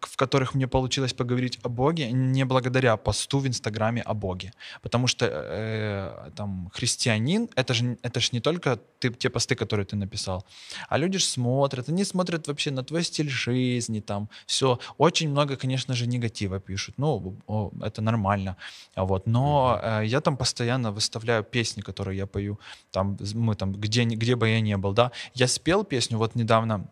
в 0.00 0.16
которых 0.16 0.54
мне 0.54 0.66
получилось 0.66 1.12
поговорить 1.12 1.58
о 1.62 1.68
Боге 1.68 2.10
не 2.12 2.44
благодаря 2.44 2.96
посту 2.96 3.38
в 3.38 3.46
Инстаграме 3.46 4.02
о 4.02 4.14
Боге. 4.14 4.52
Потому 4.82 5.06
что 5.06 5.26
э, 5.26 6.30
там 6.36 6.70
христианин, 6.74 7.48
это 7.54 7.74
же, 7.74 7.96
это 8.02 8.20
ж 8.20 8.32
не 8.32 8.40
только 8.40 8.80
ты, 8.98 9.10
те 9.10 9.30
посты, 9.30 9.54
которые 9.54 9.86
ты 9.86 9.96
написал, 9.96 10.44
а 10.88 10.98
люди 10.98 11.18
же 11.18 11.24
смотрят, 11.24 11.88
они 11.88 12.04
смотрят 12.04 12.48
вообще 12.48 12.70
на 12.70 12.82
твой 12.82 13.04
стиль 13.04 13.30
жизни, 13.30 14.00
там 14.00 14.28
все. 14.46 14.78
Очень 14.98 15.30
много, 15.30 15.56
конечно 15.56 15.94
же, 15.94 16.06
негатива 16.06 16.58
пишут. 16.58 16.94
Ну, 16.98 17.36
о, 17.46 17.70
это 17.82 18.02
нормально. 18.02 18.56
Вот. 18.96 19.26
Но 19.26 19.80
э, 19.82 20.02
я 20.06 20.20
там 20.20 20.36
постоянно 20.36 20.90
выставляю 20.90 21.44
песни, 21.44 21.82
которые 21.82 22.18
я 22.18 22.26
пою. 22.26 22.58
Там 22.90 23.16
мы 23.34 23.54
там, 23.54 23.72
где, 23.72 23.91
ни- 24.04 24.16
где 24.16 24.34
бы 24.34 24.48
я 24.48 24.60
ни 24.60 24.74
был, 24.74 24.92
да. 24.94 25.10
Я 25.34 25.46
спел 25.48 25.84
песню 25.84 26.18
вот 26.18 26.34
недавно, 26.34 26.86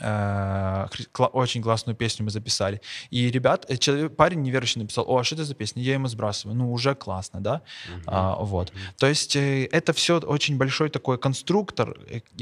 э, 0.00 0.86
очень 1.32 1.62
классную 1.62 1.94
песню 1.96 2.24
мы 2.24 2.30
записали. 2.30 2.80
И 3.10 3.30
ребят, 3.30 3.66
э, 3.68 3.76
человек, 3.76 4.16
парень 4.16 4.42
неверующий 4.42 4.80
написал, 4.80 5.04
о, 5.08 5.18
а 5.18 5.24
что 5.24 5.34
это 5.34 5.44
за 5.44 5.54
песня? 5.54 5.82
Я 5.82 5.94
ему 5.94 6.08
сбрасываю. 6.08 6.56
Ну, 6.56 6.72
уже 6.72 6.94
классно, 6.94 7.40
да? 7.40 7.60
А, 8.06 8.36
вот. 8.36 8.72
То 8.96 9.06
есть 9.06 9.36
э, 9.36 9.68
это 9.72 9.92
все 9.92 10.18
очень 10.18 10.56
большой 10.56 10.88
такой 10.90 11.18
конструктор, 11.18 11.96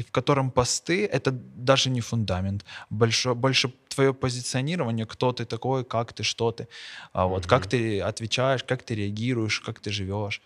в 0.06 0.10
котором 0.10 0.50
посты— 0.50 1.04
это 1.12 1.32
даже 1.56 1.90
не 1.90 2.00
фундамент. 2.00 2.64
Больше, 2.90 3.34
больше 3.34 3.72
твое 3.88 4.12
позиционирование, 4.14 5.04
кто 5.06 5.32
ты 5.32 5.44
такой, 5.44 5.84
как 5.84 6.12
ты, 6.12 6.22
что 6.22 6.52
ты. 6.52 6.66
А 7.12 7.26
вот, 7.26 7.46
Как 7.46 7.66
ты 7.66 8.00
отвечаешь, 8.00 8.62
как 8.64 8.82
ты 8.82 8.94
реагируешь, 8.94 9.60
как 9.60 9.80
ты 9.80 9.90
живешь. 9.90 10.40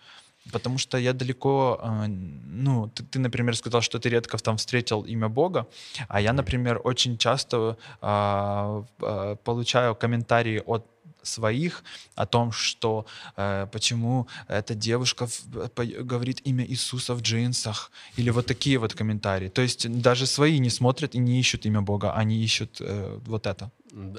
Потому 0.51 0.77
что 0.77 0.97
я 0.97 1.13
далеко, 1.13 1.79
э, 1.81 2.07
ну, 2.07 2.87
ты, 2.87 3.03
ты, 3.03 3.19
например, 3.19 3.55
сказал, 3.55 3.81
что 3.81 3.99
ты 3.99 4.09
редко 4.09 4.37
там 4.37 4.57
встретил 4.57 5.01
имя 5.01 5.27
Бога, 5.29 5.65
а 6.07 6.21
я, 6.21 6.33
например, 6.33 6.81
очень 6.83 7.17
часто 7.17 7.77
а, 8.01 8.83
а, 9.01 9.35
получаю 9.35 9.95
комментарии 9.95 10.61
от 10.65 10.85
своих 11.23 11.83
о 12.15 12.25
том, 12.25 12.51
что 12.51 13.05
э, 13.35 13.67
почему 13.71 14.27
эта 14.47 14.75
девушка 14.75 15.25
в- 15.27 15.67
по- 15.69 15.85
говорит 15.85 16.41
имя 16.47 16.65
Иисуса 16.65 17.13
в 17.13 17.21
джинсах, 17.21 17.91
или 18.19 18.31
вот 18.31 18.45
такие 18.45 18.77
вот 18.77 18.93
комментарии. 18.93 19.49
То 19.49 19.61
есть 19.61 19.89
даже 20.01 20.25
свои 20.25 20.59
не 20.59 20.69
смотрят 20.69 21.15
и 21.15 21.19
не 21.19 21.39
ищут 21.39 21.65
имя 21.65 21.81
Бога, 21.81 22.13
они 22.13 22.43
ищут 22.43 22.77
э, 22.79 23.19
вот 23.25 23.45
это. 23.45 23.71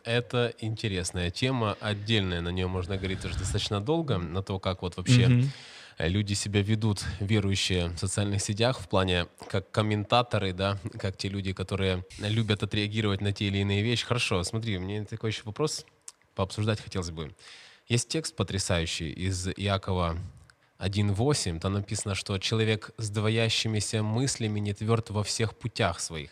Это 0.05 0.53
интересная 0.61 1.31
тема, 1.31 1.77
отдельная, 1.81 2.41
на 2.41 2.51
нее 2.51 2.67
можно 2.67 2.97
говорить 2.97 3.21
тоже 3.21 3.39
достаточно 3.39 3.81
долго, 3.81 4.19
на 4.19 4.43
то, 4.43 4.59
как 4.59 4.83
вот 4.83 4.97
вообще 4.97 5.29
Мгм. 5.29 5.53
Люди 5.99 6.35
себя 6.35 6.63
ведут, 6.63 7.05
верующие 7.19 7.89
в 7.89 7.99
социальных 7.99 8.41
сетях, 8.41 8.79
в 8.79 8.89
плане 8.89 9.27
как 9.49 9.71
комментаторы, 9.71 10.53
да, 10.53 10.79
как 10.99 11.17
те 11.17 11.29
люди, 11.29 11.53
которые 11.53 12.05
любят 12.19 12.63
отреагировать 12.63 13.21
на 13.21 13.33
те 13.33 13.47
или 13.47 13.59
иные 13.59 13.83
вещи. 13.83 14.07
Хорошо, 14.07 14.43
смотри, 14.45 14.79
меня 14.79 15.05
такой 15.05 15.31
еще 15.31 15.43
вопрос 15.45 15.85
пообсуждать 16.35 16.81
хотелось 16.81 17.11
бы. 17.11 17.35
Есть 17.89 18.09
текст 18.09 18.37
потрясающий 18.37 19.11
из 19.11 19.49
Иакова 19.49 20.17
1.8, 20.79 21.59
там 21.59 21.73
написано, 21.73 22.15
что 22.15 22.39
человек 22.39 22.91
с 22.97 23.11
двоящимися 23.11 24.03
мыслями 24.03 24.61
не 24.61 24.75
тверд 24.75 25.11
во 25.11 25.25
всех 25.25 25.57
путях 25.57 25.99
своих. 25.99 26.31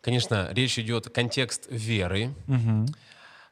Конечно, 0.00 0.48
речь 0.52 0.78
идет 0.78 1.10
контекст 1.10 1.66
веры, 1.70 2.34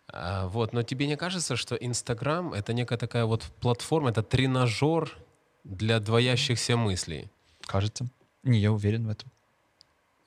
а, 0.08 0.48
Вот, 0.48 0.72
но 0.72 0.82
тебе 0.82 1.06
не 1.06 1.16
кажется, 1.16 1.56
что 1.56 1.76
Инстаграм 1.76 2.52
это 2.52 2.72
некая 2.72 2.98
такая 2.98 3.24
вот 3.24 3.42
платформа, 3.60 4.10
это 4.10 4.22
тренажер 4.22 5.16
для 5.64 6.00
двоящихся 6.00 6.76
мыслей? 6.76 7.28
Кажется. 7.62 8.06
Не, 8.42 8.58
я 8.60 8.72
уверен 8.72 9.06
в 9.06 9.10
этом. 9.10 9.30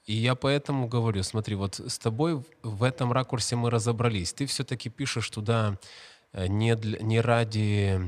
И 0.05 0.13
я 0.13 0.35
поэтому 0.35 0.87
говорю, 0.87 1.21
смотри, 1.23 1.55
вот 1.55 1.79
с 1.79 1.99
тобой 1.99 2.41
в- 2.63 2.83
этом 2.83 3.11
ракурсе 3.11 3.55
мы 3.55 3.69
разобрались. 3.69 4.33
Ты 4.33 4.45
все-таки 4.45 4.89
пишешь 4.89 5.29
туда 5.29 5.77
э, 6.33 6.47
не, 6.47 6.75
для- 6.75 6.99
не 6.99 7.19
ради 7.21 8.01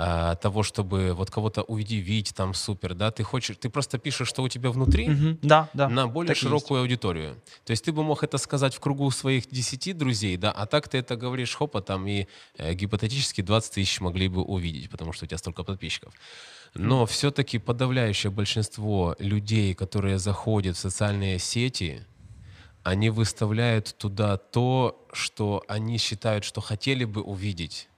а, 0.00 0.36
того, 0.36 0.62
чтобы 0.62 1.12
вот 1.12 1.28
кого-то 1.28 1.64
удивить, 1.64 2.32
там 2.32 2.54
супер, 2.54 2.94
да, 2.94 3.10
ты 3.10 3.24
хочешь, 3.24 3.56
ты 3.56 3.68
просто 3.68 3.98
пишешь, 3.98 4.28
что 4.28 4.44
у 4.44 4.48
тебя 4.48 4.70
внутри. 4.70 5.08
Да, 5.42 5.68
да. 5.74 5.88
на 5.88 6.06
более 6.06 6.28
так 6.28 6.36
и 6.36 6.38
есть. 6.38 6.42
широкую 6.42 6.82
аудиторию. 6.82 7.34
То 7.64 7.72
есть 7.72 7.84
ты 7.84 7.90
бы 7.90 8.04
мог 8.04 8.22
это 8.22 8.38
сказать 8.38 8.76
в 8.76 8.78
кругу 8.78 9.10
своих 9.10 9.50
10 9.50 9.98
друзей, 9.98 10.36
да, 10.36 10.52
а 10.52 10.66
так 10.66 10.88
ты 10.88 10.98
это 10.98 11.16
говоришь 11.16 11.52
хопа, 11.52 11.80
там 11.80 12.06
и 12.06 12.28
э, 12.58 12.74
гипотетически 12.74 13.40
20 13.40 13.74
тысяч 13.74 14.00
могли 14.00 14.28
бы 14.28 14.42
увидеть, 14.42 14.88
потому 14.88 15.12
что 15.12 15.24
у 15.24 15.26
тебя 15.26 15.38
столько 15.38 15.64
подписчиков. 15.64 16.14
Но 16.74 17.04
все-таки 17.04 17.58
подавляющее 17.58 18.30
большинство 18.30 19.16
людей, 19.18 19.74
которые 19.74 20.20
заходят 20.20 20.76
в 20.76 20.80
социальные 20.80 21.40
сети, 21.40 22.06
они 22.84 23.10
выставляют 23.10 23.96
туда 23.98 24.36
то, 24.36 25.04
что 25.12 25.64
они 25.66 25.98
считают, 25.98 26.44
что 26.44 26.60
хотели 26.60 27.04
бы 27.04 27.20
увидеть. 27.20 27.88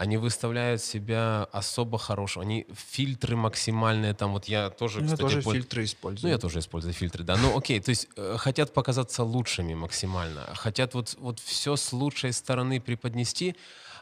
Они 0.00 0.16
выставляют 0.16 0.80
себя 0.82 1.46
особо 1.52 1.98
хорошо, 1.98 2.40
они 2.40 2.66
фильтры 2.90 3.36
максимальные, 3.36 4.14
там 4.14 4.32
вот 4.32 4.46
я 4.46 4.70
тоже, 4.70 5.00
Ну, 5.00 5.04
Я 5.04 5.12
кстати, 5.12 5.20
тоже 5.20 5.40
польз- 5.42 5.52
фильтры 5.58 5.82
Ну, 5.82 5.84
использую. 5.84 6.30
я 6.32 6.38
тоже 6.38 6.58
использую 6.60 6.94
фильтры, 6.94 7.22
да. 7.22 7.36
Ну, 7.36 7.54
окей, 7.58 7.80
то 7.80 7.90
есть 7.90 8.08
э, 8.16 8.36
хотят 8.38 8.72
показаться 8.72 9.22
лучшими 9.24 9.74
максимально, 9.74 10.46
хотят 10.54 10.94
вот, 10.94 11.16
вот 11.18 11.38
все 11.38 11.76
с 11.76 11.92
лучшей 11.92 12.32
стороны 12.32 12.80
преподнести, 12.80 13.54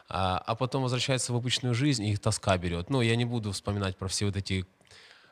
а, 0.07 0.37
а 0.37 0.55
потом 0.55 0.83
возвращаются 0.83 1.33
в 1.33 1.35
обычную 1.35 1.75
жизнь, 1.75 2.05
и 2.05 2.11
их 2.13 2.19
тоска 2.19 2.57
берет. 2.57 2.89
Ну, 2.89 3.01
я 3.01 3.17
не 3.17 3.25
буду 3.25 3.51
вспоминать 3.51 3.97
про 3.97 4.07
все 4.07 4.25
вот 4.27 4.37
эти 4.37 4.65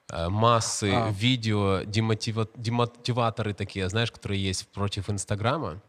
э, 0.10 0.28
массы 0.28 0.92
А. 0.94 1.10
видео, 1.12 1.84
демотива- 1.84 2.50
демотиваторы 2.58 3.54
такие, 3.54 3.88
знаешь, 3.88 4.12
которые 4.12 4.44
есть 4.44 4.68
против 4.68 5.10
Инстаграма, 5.10 5.82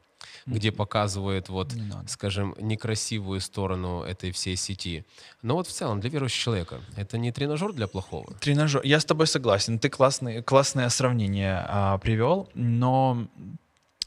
где 0.46 0.72
показывают 0.72 1.48
вот, 1.48 1.72
Не 1.74 1.82
надо. 1.82 2.08
скажем, 2.08 2.54
некрасивую 2.58 3.40
сторону 3.40 4.02
этой 4.02 4.30
всей 4.32 4.56
сети. 4.56 5.04
Но 5.42 5.54
вот 5.54 5.66
в 5.66 5.72
целом 5.72 6.00
для 6.00 6.10
верующего 6.10 6.42
человека 6.42 6.80
это 6.96 7.18
не 7.18 7.32
тренажер 7.32 7.72
для 7.72 7.86
плохого. 7.86 8.32
Тренажер. 8.40 8.82
Я 8.84 9.00
с 9.00 9.04
тобой 9.04 9.26
согласен. 9.26 9.78
Ты 9.78 9.88
классный, 9.88 10.42
классное 10.42 10.88
сравнение 10.88 11.64
а, 11.68 11.98
привел, 11.98 12.48
но 12.54 13.28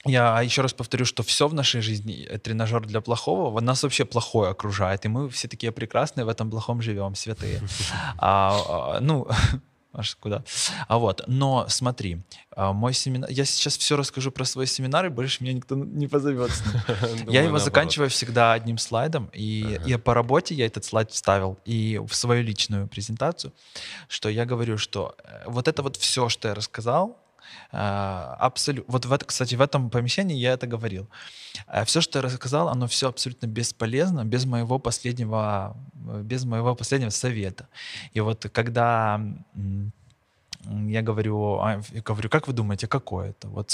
я 0.05 0.41
еще 0.41 0.61
раз 0.61 0.73
повторю, 0.73 1.05
что 1.05 1.21
все 1.21 1.47
в 1.47 1.53
нашей 1.53 1.81
жизни 1.81 2.25
э, 2.27 2.39
тренажер 2.39 2.87
для 2.87 3.01
плохого. 3.01 3.59
Нас 3.61 3.83
вообще 3.83 4.03
плохое 4.03 4.49
окружает, 4.49 5.05
и 5.05 5.09
мы 5.09 5.29
все 5.29 5.47
такие 5.47 5.71
прекрасные 5.71 6.25
в 6.25 6.29
этом 6.29 6.49
плохом 6.49 6.81
живем, 6.81 7.15
святые. 7.15 7.61
А, 8.17 8.57
а, 8.67 8.99
ну, 8.99 9.27
аж 9.93 10.15
куда. 10.15 10.43
А 10.87 10.97
вот, 10.97 11.23
но 11.27 11.65
смотри, 11.67 12.21
а, 12.55 12.73
мой 12.73 12.93
семинар. 12.93 13.29
Я 13.29 13.45
сейчас 13.45 13.77
все 13.77 13.95
расскажу 13.95 14.31
про 14.31 14.45
свой 14.45 14.67
семинар, 14.67 15.05
и 15.05 15.09
больше 15.09 15.43
меня 15.43 15.53
никто 15.53 15.75
не 15.75 16.07
позовет. 16.07 16.51
Я 17.27 17.43
его 17.43 17.59
заканчиваю 17.59 18.09
всегда 18.09 18.53
одним 18.53 18.77
слайдом, 18.77 19.29
и, 19.33 19.79
и 19.85 19.95
по 19.97 20.13
работе 20.13 20.55
я 20.55 20.65
этот 20.65 20.85
слайд 20.85 21.11
вставил 21.11 21.59
и 21.65 21.99
в 22.05 22.13
свою 22.15 22.43
личную 22.43 22.87
презентацию, 22.87 23.53
что 24.07 24.29
я 24.29 24.45
говорю, 24.45 24.77
что 24.77 25.15
э, 25.23 25.43
вот 25.47 25.67
это 25.67 25.83
вот 25.83 25.97
все, 25.97 26.29
что 26.29 26.47
я 26.47 26.53
рассказал, 26.53 27.20
абсолютно. 27.71 28.91
Вот 28.91 29.05
в 29.05 29.11
это, 29.13 29.25
кстати, 29.25 29.55
в 29.55 29.61
этом 29.61 29.89
помещении 29.89 30.37
я 30.37 30.53
это 30.53 30.67
говорил. 30.67 31.07
Все, 31.85 32.01
что 32.01 32.19
я 32.19 32.23
рассказал, 32.23 32.69
оно 32.69 32.87
все 32.87 33.07
абсолютно 33.07 33.47
бесполезно 33.47 34.25
без 34.25 34.45
моего 34.45 34.79
последнего, 34.79 35.75
без 36.23 36.45
моего 36.45 36.75
последнего 36.75 37.11
совета. 37.11 37.67
И 38.13 38.21
вот 38.21 38.45
когда 38.53 39.21
я 40.65 41.01
говорю, 41.01 41.59
а, 41.59 41.81
я 41.93 42.01
говорю, 42.01 42.29
как 42.29 42.47
вы 42.47 42.53
думаете, 42.53 42.87
какой 42.87 43.29
это? 43.29 43.47
Вот 43.47 43.71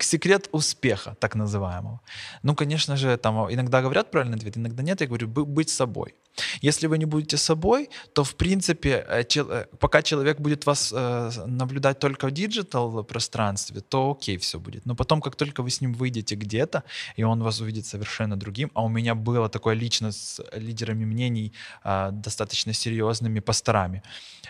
секрет 0.00 0.48
успеха, 0.52 1.14
так 1.20 1.34
называемого. 1.34 2.00
Ну, 2.42 2.54
конечно 2.54 2.96
же, 2.96 3.16
там 3.16 3.52
иногда 3.52 3.82
говорят 3.82 4.10
правильный 4.10 4.36
ответ, 4.36 4.56
иногда 4.56 4.82
нет. 4.82 5.00
Я 5.00 5.06
говорю, 5.06 5.28
«Бы- 5.28 5.44
быть 5.44 5.68
собой. 5.68 6.14
Если 6.62 6.88
вы 6.88 6.98
не 6.98 7.06
будете 7.06 7.36
собой, 7.36 7.88
то, 8.12 8.24
в 8.24 8.34
принципе, 8.34 9.04
э, 9.08 9.24
чел- 9.24 9.50
э, 9.50 9.66
пока 9.78 10.02
человек 10.02 10.40
будет 10.40 10.66
вас 10.66 10.92
э, 10.96 11.30
наблюдать 11.46 11.98
только 11.98 12.26
в 12.26 12.30
digital 12.30 13.04
пространстве, 13.04 13.80
то 13.80 14.10
окей, 14.10 14.36
все 14.36 14.58
будет. 14.58 14.86
Но 14.86 14.94
потом, 14.94 15.20
как 15.20 15.36
только 15.36 15.62
вы 15.62 15.70
с 15.70 15.80
ним 15.80 15.94
выйдете 15.94 16.34
где-то, 16.34 16.82
и 17.16 17.24
он 17.24 17.42
вас 17.42 17.60
увидит 17.60 17.86
совершенно 17.86 18.36
другим, 18.36 18.70
а 18.74 18.82
у 18.82 18.88
меня 18.88 19.14
было 19.14 19.48
такое 19.48 19.74
лично 19.74 20.12
с 20.12 20.40
лидерами 20.52 21.04
мнений, 21.04 21.52
а, 21.82 22.10
достаточно 22.10 22.72
серьезными 22.72 23.40
пасторами, 23.40 24.02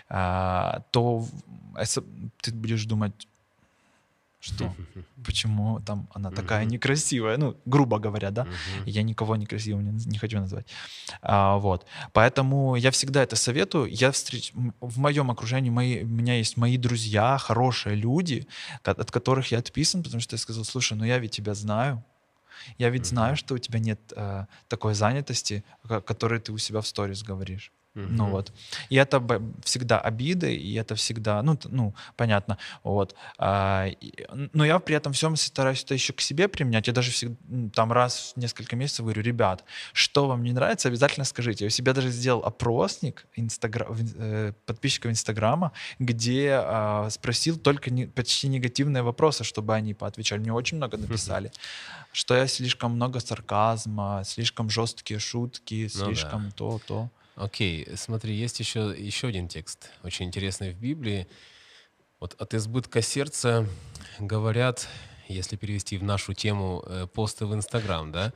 а, 0.09 0.83
то 0.91 1.25
ты 2.41 2.51
будешь 2.51 2.85
думать, 2.85 3.27
что, 4.41 4.75
почему 5.23 5.79
там 5.81 6.09
она 6.13 6.31
такая 6.31 6.65
некрасивая, 6.65 7.37
ну, 7.37 7.55
грубо 7.65 7.99
говоря, 7.99 8.31
да, 8.31 8.47
я 8.85 9.03
никого 9.03 9.35
некрасивым 9.35 9.95
не, 9.95 10.05
не 10.05 10.17
хочу 10.17 10.39
назвать. 10.39 10.65
А, 11.21 11.57
вот. 11.57 11.85
Поэтому 12.11 12.75
я 12.75 12.89
всегда 12.89 13.21
это 13.21 13.35
советую. 13.35 13.85
Я 13.85 14.11
встреч... 14.11 14.51
В 14.81 14.97
моем 14.97 15.29
окружении 15.29 15.69
мои... 15.69 16.03
у 16.03 16.07
меня 16.07 16.37
есть 16.37 16.57
мои 16.57 16.77
друзья, 16.77 17.37
хорошие 17.37 17.95
люди, 17.95 18.47
от 18.83 19.11
которых 19.11 19.51
я 19.51 19.59
отписан, 19.59 20.01
потому 20.03 20.21
что 20.21 20.33
я 20.33 20.39
сказал, 20.39 20.65
слушай, 20.65 20.97
ну 20.97 21.05
я 21.05 21.19
ведь 21.19 21.31
тебя 21.31 21.53
знаю. 21.53 22.03
Я 22.77 22.89
ведь 22.89 23.05
знаю, 23.05 23.35
что 23.35 23.55
у 23.55 23.57
тебя 23.57 23.79
нет 23.79 23.99
э, 24.15 24.45
такой 24.67 24.93
занятости, 24.93 25.63
о 25.83 26.01
которой 26.01 26.39
ты 26.39 26.51
у 26.51 26.57
себя 26.57 26.81
в 26.81 26.87
сторис 26.87 27.23
говоришь. 27.23 27.71
Ну 27.93 28.23
Мгм. 28.23 28.31
вот. 28.31 28.53
И 28.89 28.95
это 28.95 29.21
всегда 29.65 29.99
обиды, 29.99 30.55
и 30.55 30.75
это 30.75 30.95
всегда, 30.95 31.41
ну, 31.43 31.59
ну 31.65 31.93
понятно. 32.15 32.57
Вот. 32.83 33.15
А, 33.37 33.87
и- 33.87 34.13
но 34.53 34.63
я 34.63 34.79
при 34.79 34.95
этом 34.95 35.11
всем 35.11 35.35
стараюсь 35.35 35.83
это 35.83 35.93
еще 35.93 36.13
к 36.13 36.21
себе 36.21 36.47
применять. 36.47 36.87
Я 36.87 36.93
даже 36.93 37.11
всегда, 37.11 37.35
там 37.73 37.91
раз 37.91 38.31
в 38.35 38.39
несколько 38.39 38.77
месяцев 38.77 39.03
говорю, 39.05 39.21
ребят, 39.21 39.65
что 39.91 40.27
вам 40.27 40.43
не 40.43 40.53
нравится, 40.53 40.87
обязательно 40.87 41.25
скажите. 41.25 41.65
Я 41.65 41.67
у 41.67 41.69
себя 41.69 41.93
даже 41.93 42.09
сделал 42.11 42.41
опросник 42.45 43.25
инстагра- 43.35 43.87
э, 44.15 44.53
подписчиков 44.65 45.11
Инстаграма, 45.11 45.73
где 45.99 46.61
а, 46.63 47.09
спросил 47.09 47.57
только 47.59 47.89
не- 47.91 48.05
почти 48.07 48.47
негативные 48.47 49.03
вопросы, 49.03 49.43
чтобы 49.43 49.75
они 49.75 49.93
поотвечали. 49.93 50.39
Мне 50.39 50.53
очень 50.53 50.77
много 50.77 50.95
написали, 50.97 51.51
что 52.13 52.35
я 52.35 52.47
слишком 52.47 52.93
много 52.93 53.19
сарказма, 53.19 54.23
слишком 54.25 54.69
жесткие 54.69 55.19
шутки, 55.19 55.89
Ну 55.93 55.99
да. 55.99 56.05
слишком 56.05 56.51
то, 56.53 56.79
то. 56.87 57.09
Окей, 57.35 57.87
смотри, 57.95 58.35
есть 58.35 58.59
еще, 58.59 58.93
еще 58.97 59.27
один 59.27 59.47
текст, 59.47 59.89
очень 60.03 60.25
интересный 60.25 60.71
в 60.71 60.77
Библии. 60.77 61.27
Вот 62.19 62.35
от 62.39 62.53
избытка 62.53 63.01
сердца 63.01 63.67
говорят, 64.19 64.87
если 65.27 65.55
перевести 65.55 65.97
в 65.97 66.03
нашу 66.03 66.33
тему, 66.33 66.83
э, 66.85 67.07
посты 67.11 67.45
в 67.45 67.53
Инстаграм, 67.53 68.11
да? 68.11 68.33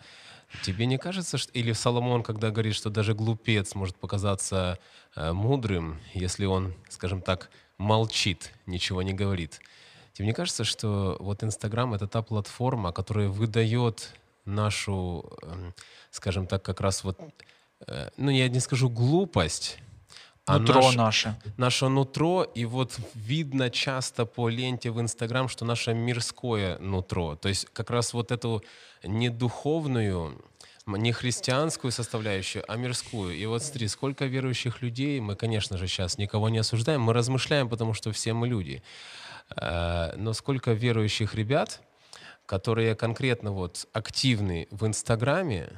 Тебе 0.63 0.85
не 0.85 0.97
кажется, 0.97 1.37
что... 1.37 1.51
Или 1.51 1.73
Соломон, 1.73 2.23
когда 2.23 2.51
говорит, 2.51 2.75
что 2.75 2.89
даже 2.89 3.13
глупец 3.13 3.75
может 3.75 3.97
показаться 3.97 4.79
э, 5.15 5.33
мудрым, 5.33 5.99
если 6.13 6.45
он, 6.45 6.73
скажем 6.89 7.21
так, 7.21 7.49
молчит, 7.77 8.53
ничего 8.65 9.01
не 9.01 9.13
говорит. 9.13 9.59
Тебе 10.13 10.27
не 10.27 10.33
кажется, 10.33 10.63
что 10.63 11.17
вот 11.19 11.43
Инстаграм— 11.43 11.93
это 11.95 12.07
та 12.07 12.21
платформа, 12.21 12.93
которая 12.93 13.27
выдает 13.27 14.13
нашу, 14.45 15.29
эм, 15.41 15.73
скажем 16.11 16.47
так, 16.47 16.63
как 16.63 16.79
раз 16.79 17.03
вот, 17.03 17.19
ну, 18.17 18.29
я 18.31 18.47
не 18.49 18.59
скажу 18.59 18.89
глупость, 18.89 19.77
а 20.45 20.59
Нутро 20.59 20.81
наш- 20.81 20.95
наше. 20.95 21.35
наше 21.57 21.87
нутро, 21.87 22.43
и 22.43 22.65
вот 22.65 22.99
видно 23.15 23.69
часто 23.69 24.25
по 24.25 24.47
ленте 24.49 24.91
в 24.91 24.99
Инстаграм, 25.01 25.47
что 25.49 25.65
наше 25.65 25.93
мирское 25.93 26.77
нутро, 26.79 27.35
то 27.35 27.49
есть 27.49 27.65
как 27.73 27.89
раз 27.89 28.13
вот 28.13 28.31
эту 28.31 28.63
не 29.03 29.29
духовную, 29.29 30.39
м, 30.87 30.95
не 30.97 31.11
христианскую 31.13 31.91
составляющую, 31.91 32.63
а 32.67 32.75
мирскую. 32.77 33.35
И 33.35 33.43
вот 33.47 33.63
смотри, 33.63 33.87
сколько 33.87 34.25
верующих 34.25 34.83
людей, 34.83 35.19
мы, 35.19 35.35
конечно 35.35 35.77
же, 35.77 35.87
сейчас 35.87 36.19
никого 36.19 36.49
не 36.49 36.59
осуждаем, 36.59 37.01
мы 37.01 37.13
размышляем, 37.13 37.67
потому 37.69 37.93
что 37.95 38.11
все 38.11 38.33
мы 38.33 38.47
люди. 38.47 38.83
Э, 39.57 40.13
Но 40.15 40.33
сколько 40.33 40.73
верующих 40.73 41.33
ребят, 41.35 41.81
которые 42.45 42.93
конкретно 42.95 43.51
вот 43.51 43.87
активны 43.93 44.67
в 44.71 44.85
Инстаграме, 44.85 45.69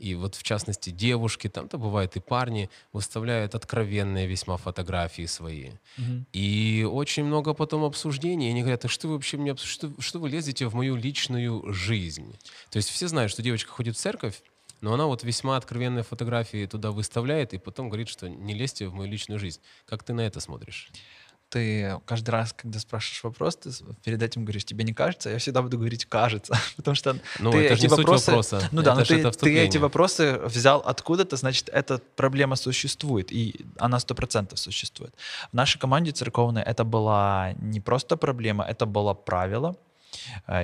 и 0.00 0.14
вот 0.14 0.34
в 0.34 0.42
частности 0.42 0.88
девушки, 0.90 1.48
там-то 1.48 1.76
бывает 1.76 2.16
и 2.16 2.20
парни, 2.20 2.70
выставляют 2.92 3.54
откровенные 3.54 4.26
весьма 4.26 4.56
фотографии 4.56 5.26
свои. 5.26 5.72
Мгм. 5.98 6.26
И 6.32 6.88
очень 6.90 7.24
много 7.24 7.52
потом 7.52 7.84
обсуждений. 7.84 8.48
И 8.48 8.50
они 8.50 8.62
говорят, 8.62 8.86
а 8.86 8.88
что 8.88 9.08
вы 9.08 9.14
вообще 9.14 9.36
мне, 9.36 9.54
что, 9.56 9.92
что 9.98 10.18
вы 10.18 10.30
лезете 10.30 10.66
в 10.66 10.74
мою 10.74 10.96
личную 10.96 11.70
жизнь? 11.72 12.34
То 12.70 12.78
есть 12.78 12.88
все 12.88 13.08
знают, 13.08 13.30
что 13.30 13.42
девочка 13.42 13.70
ходит 13.70 13.94
в 13.94 14.00
церковь, 14.00 14.42
но 14.80 14.94
она 14.94 15.04
вот 15.04 15.22
весьма 15.22 15.58
откровенные 15.58 16.02
фотографии 16.02 16.64
туда 16.64 16.90
выставляет 16.92 17.52
и 17.52 17.58
потом 17.58 17.90
говорит, 17.90 18.08
что 18.08 18.28
не 18.30 18.54
лезьте 18.54 18.88
в 18.88 18.94
мою 18.94 19.10
личную 19.10 19.38
жизнь. 19.38 19.60
Как 19.84 20.02
ты 20.02 20.14
на 20.14 20.22
это 20.22 20.40
смотришь? 20.40 20.90
Ты 21.50 21.98
каждый 22.06 22.30
раз, 22.30 22.52
когда 22.52 22.78
спрашиваешь 22.78 23.24
вопрос, 23.24 23.56
ты 23.56 23.70
перед 24.04 24.22
этим 24.22 24.44
говоришь, 24.44 24.64
тебе 24.64 24.84
не 24.84 24.94
кажется? 24.94 25.30
Я 25.30 25.38
всегда 25.38 25.62
буду 25.62 25.76
говорить 25.78 26.04
кажется, 26.06 26.54
потому 26.76 26.94
что 26.94 27.16
Ну, 27.40 27.50
ты 27.50 27.58
это 27.58 27.74
эти 27.74 27.82
не 27.82 27.88
вопросы, 27.88 28.30
вопроса. 28.30 28.68
ну 28.72 28.82
да, 28.82 28.92
Это 28.92 29.00
но 29.00 29.04
ты, 29.04 29.14
это 29.20 29.30
ты 29.32 29.58
эти 29.58 29.78
вопросы 29.78 30.38
взял 30.44 30.80
откуда-то, 30.80 31.36
значит, 31.36 31.68
эта 31.68 32.00
проблема 32.16 32.56
существует, 32.56 33.32
и 33.32 33.66
она 33.78 33.98
сто 33.98 34.14
процентов 34.14 34.58
существует. 34.58 35.12
В 35.50 35.54
нашей 35.54 35.78
команде 35.78 36.12
церковной 36.12 36.62
это 36.62 36.84
была 36.84 37.54
не 37.60 37.80
просто 37.80 38.16
проблема, 38.16 38.64
это 38.64 38.86
было 38.86 39.14
правило, 39.14 39.76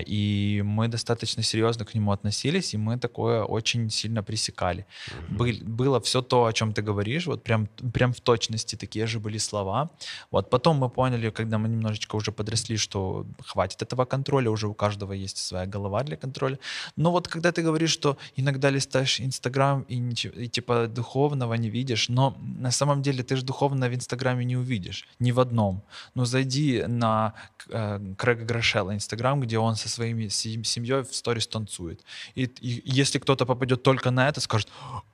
и 0.07 0.63
мы 0.65 0.89
достаточно 0.89 1.43
серьезно 1.43 1.85
к 1.85 1.95
нему 1.95 2.13
относились, 2.13 2.75
и 2.75 2.79
мы 2.79 2.99
такое 2.99 3.43
очень 3.43 3.91
сильно 3.91 4.23
пресекали. 4.23 4.87
Был- 5.29 5.63
было 5.63 6.01
все 6.01 6.23
то, 6.23 6.45
о 6.45 6.53
чем 6.53 6.73
ты 6.73 6.83
говоришь, 6.83 7.27
вот 7.27 7.43
прям, 7.43 7.67
прям 7.93 8.13
в 8.13 8.21
точности 8.21 8.77
такие 8.77 9.07
же 9.07 9.19
были 9.21 9.39
слова. 9.39 9.91
Вот 10.31 10.51
потом 10.51 10.79
мы 10.79 10.89
поняли, 10.89 11.31
когда 11.31 11.59
мы 11.59 11.69
немножечко 11.69 12.17
уже 12.17 12.33
подросли, 12.33 12.77
что 12.77 13.27
хватит 13.45 13.83
этого 13.83 14.05
контроля, 14.05 14.51
уже 14.51 14.69
у 14.69 14.75
каждого 14.75 15.13
есть 15.13 15.39
своя 15.39 15.67
голова 15.67 16.03
для 16.03 16.17
контроля. 16.17 16.59
Но 16.97 17.11
вот 17.11 17.29
когда 17.29 17.53
ты 17.53 17.63
говоришь, 17.63 17.91
что 17.91 18.17
иногда 18.37 18.71
листаешь 18.71 19.21
Инстаграм 19.21 19.83
и, 19.83 19.99
ничего, 19.99 20.35
и 20.41 20.49
типа 20.49 20.87
духовного 20.89 21.55
не 21.55 21.71
видишь, 21.71 22.09
но 22.09 22.37
на 22.41 22.71
самом 22.71 23.03
деле 23.03 23.23
ты 23.23 23.37
же 23.37 23.45
духовно 23.45 23.89
в 23.89 23.95
Инстаграме 23.95 24.45
не 24.45 24.57
увидишь, 24.57 25.07
ни 25.19 25.33
в 25.33 25.41
одном. 25.41 25.83
Но 26.15 26.25
зайди 26.25 26.85
на 26.87 27.33
э, 27.71 28.15
Крэга 28.17 28.45
Грошела 28.45 28.95
Инстаграм, 28.95 29.36
где 29.41 29.59
он 29.59 29.77
со 29.77 29.89
своими 29.89 30.29
се- 30.29 30.65
семьей 30.65 31.03
в 31.03 31.15
сторис 31.15 31.47
танцует. 31.47 32.01
И, 32.35 32.45
и 32.45 32.83
если 33.03 33.19
кто-то 33.19 33.47
попадет 33.47 33.83
только 33.83 34.11
на 34.11 34.29
это, 34.29 34.41
скажет, 34.41 34.69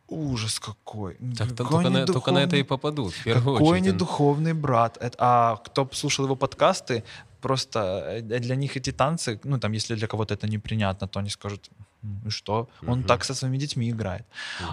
ужас 0.09 0.59
какой. 0.61 1.17
Так, 1.39 1.49
какой 1.57 1.85
только, 1.85 1.91
на, 1.91 2.07
только 2.07 2.33
на 2.33 2.39
это 2.39 2.57
и 2.57 2.63
попадут. 2.63 3.15
Какой 3.25 3.61
очередь. 3.61 3.95
недуховный 3.95 4.53
брат. 4.53 4.99
Это- 5.01 5.17
а 5.19 5.57
кто 5.57 5.89
слушал 5.93 6.25
его 6.25 6.37
подкасты, 6.37 7.03
просто 7.41 7.79
э, 8.29 8.39
для 8.41 8.57
них 8.57 8.77
эти 8.77 8.93
танцы, 8.93 9.41
ну 9.45 9.59
там, 9.59 9.73
если 9.73 9.95
для 9.97 10.07
кого-то 10.07 10.35
это 10.35 10.47
непринятно, 10.49 11.09
то 11.09 11.19
они 11.21 11.31
скажут, 11.31 11.71
«М, 11.79 11.87
и 12.27 12.31
что? 12.31 12.69
Он 12.87 13.03
так 13.03 13.25
со 13.25 13.35
своими 13.35 13.59
детьми 13.59 13.91
играет. 13.91 14.25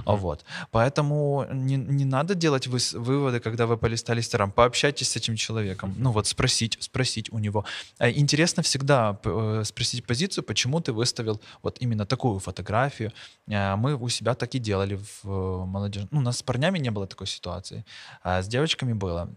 А 0.05 0.15
Вот. 0.15 0.45
Поэтому 0.71 1.45
не, 1.51 1.75
не 1.75 2.05
надо 2.05 2.36
делать 2.36 2.67
выс- 2.67 2.97
выводы, 2.97 3.39
когда 3.39 3.65
вы 3.65 3.77
полистали 3.77 4.19
Инстаграм. 4.19 4.51
Пообщайтесь 4.51 5.09
с 5.09 5.15
этим 5.17 5.36
человеком. 5.36 5.93
Ну 5.97 6.11
вот 6.11 6.27
спросить, 6.27 6.77
спросить 6.80 7.32
у 7.32 7.39
него. 7.39 7.65
А 7.99 8.09
Интересно 8.09 8.63
всегда 8.63 9.17
э, 9.23 9.63
спросить 9.65 10.05
позицию, 10.05 10.43
почему 10.43 10.80
ты 10.80 10.91
выставил 10.91 11.39
вот 11.63 11.77
именно 11.82 12.05
такую 12.05 12.39
фотографию. 12.39 13.11
А, 13.51 13.75
Мы 13.75 13.95
у 13.95 14.09
себя 14.09 14.34
так 14.34 14.55
и 14.55 14.59
делали 14.59 14.95
в 14.95 15.25
э, 15.25 15.65
молодежи. 15.65 16.07
Ну, 16.11 16.19
у 16.19 16.23
нас 16.23 16.38
с 16.38 16.43
парнями 16.43 16.80
не 16.80 16.91
было 16.91 17.07
такой 17.07 17.27
ситуации, 17.27 17.84
а 18.23 18.41
с 18.41 18.47
девочками 18.47 18.93
было. 18.93 19.30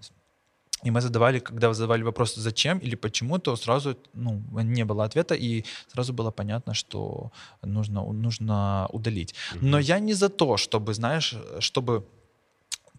И 0.85 0.91
мы 0.91 1.01
задавали, 1.01 1.39
когда 1.39 1.73
задавали 1.75 2.03
вопрос 2.03 2.35
«зачем» 2.35 2.79
или 2.79 2.97
«почему», 2.97 3.39
то 3.39 3.57
сразу 3.57 3.97
ну, 4.15 4.43
не 4.63 4.85
было 4.85 5.05
ответа, 5.05 5.35
и 5.35 5.65
сразу 5.93 6.13
было 6.13 6.31
понятно, 6.31 6.75
что 6.75 7.31
нужно, 7.63 8.13
нужно 8.13 8.89
удалить. 8.93 9.35
Но 9.61 9.79
я 9.79 10.01
не 10.01 10.15
за 10.15 10.29
то, 10.29 10.57
чтобы, 10.57 10.95
знаешь, 10.95 11.35
чтобы 11.61 12.05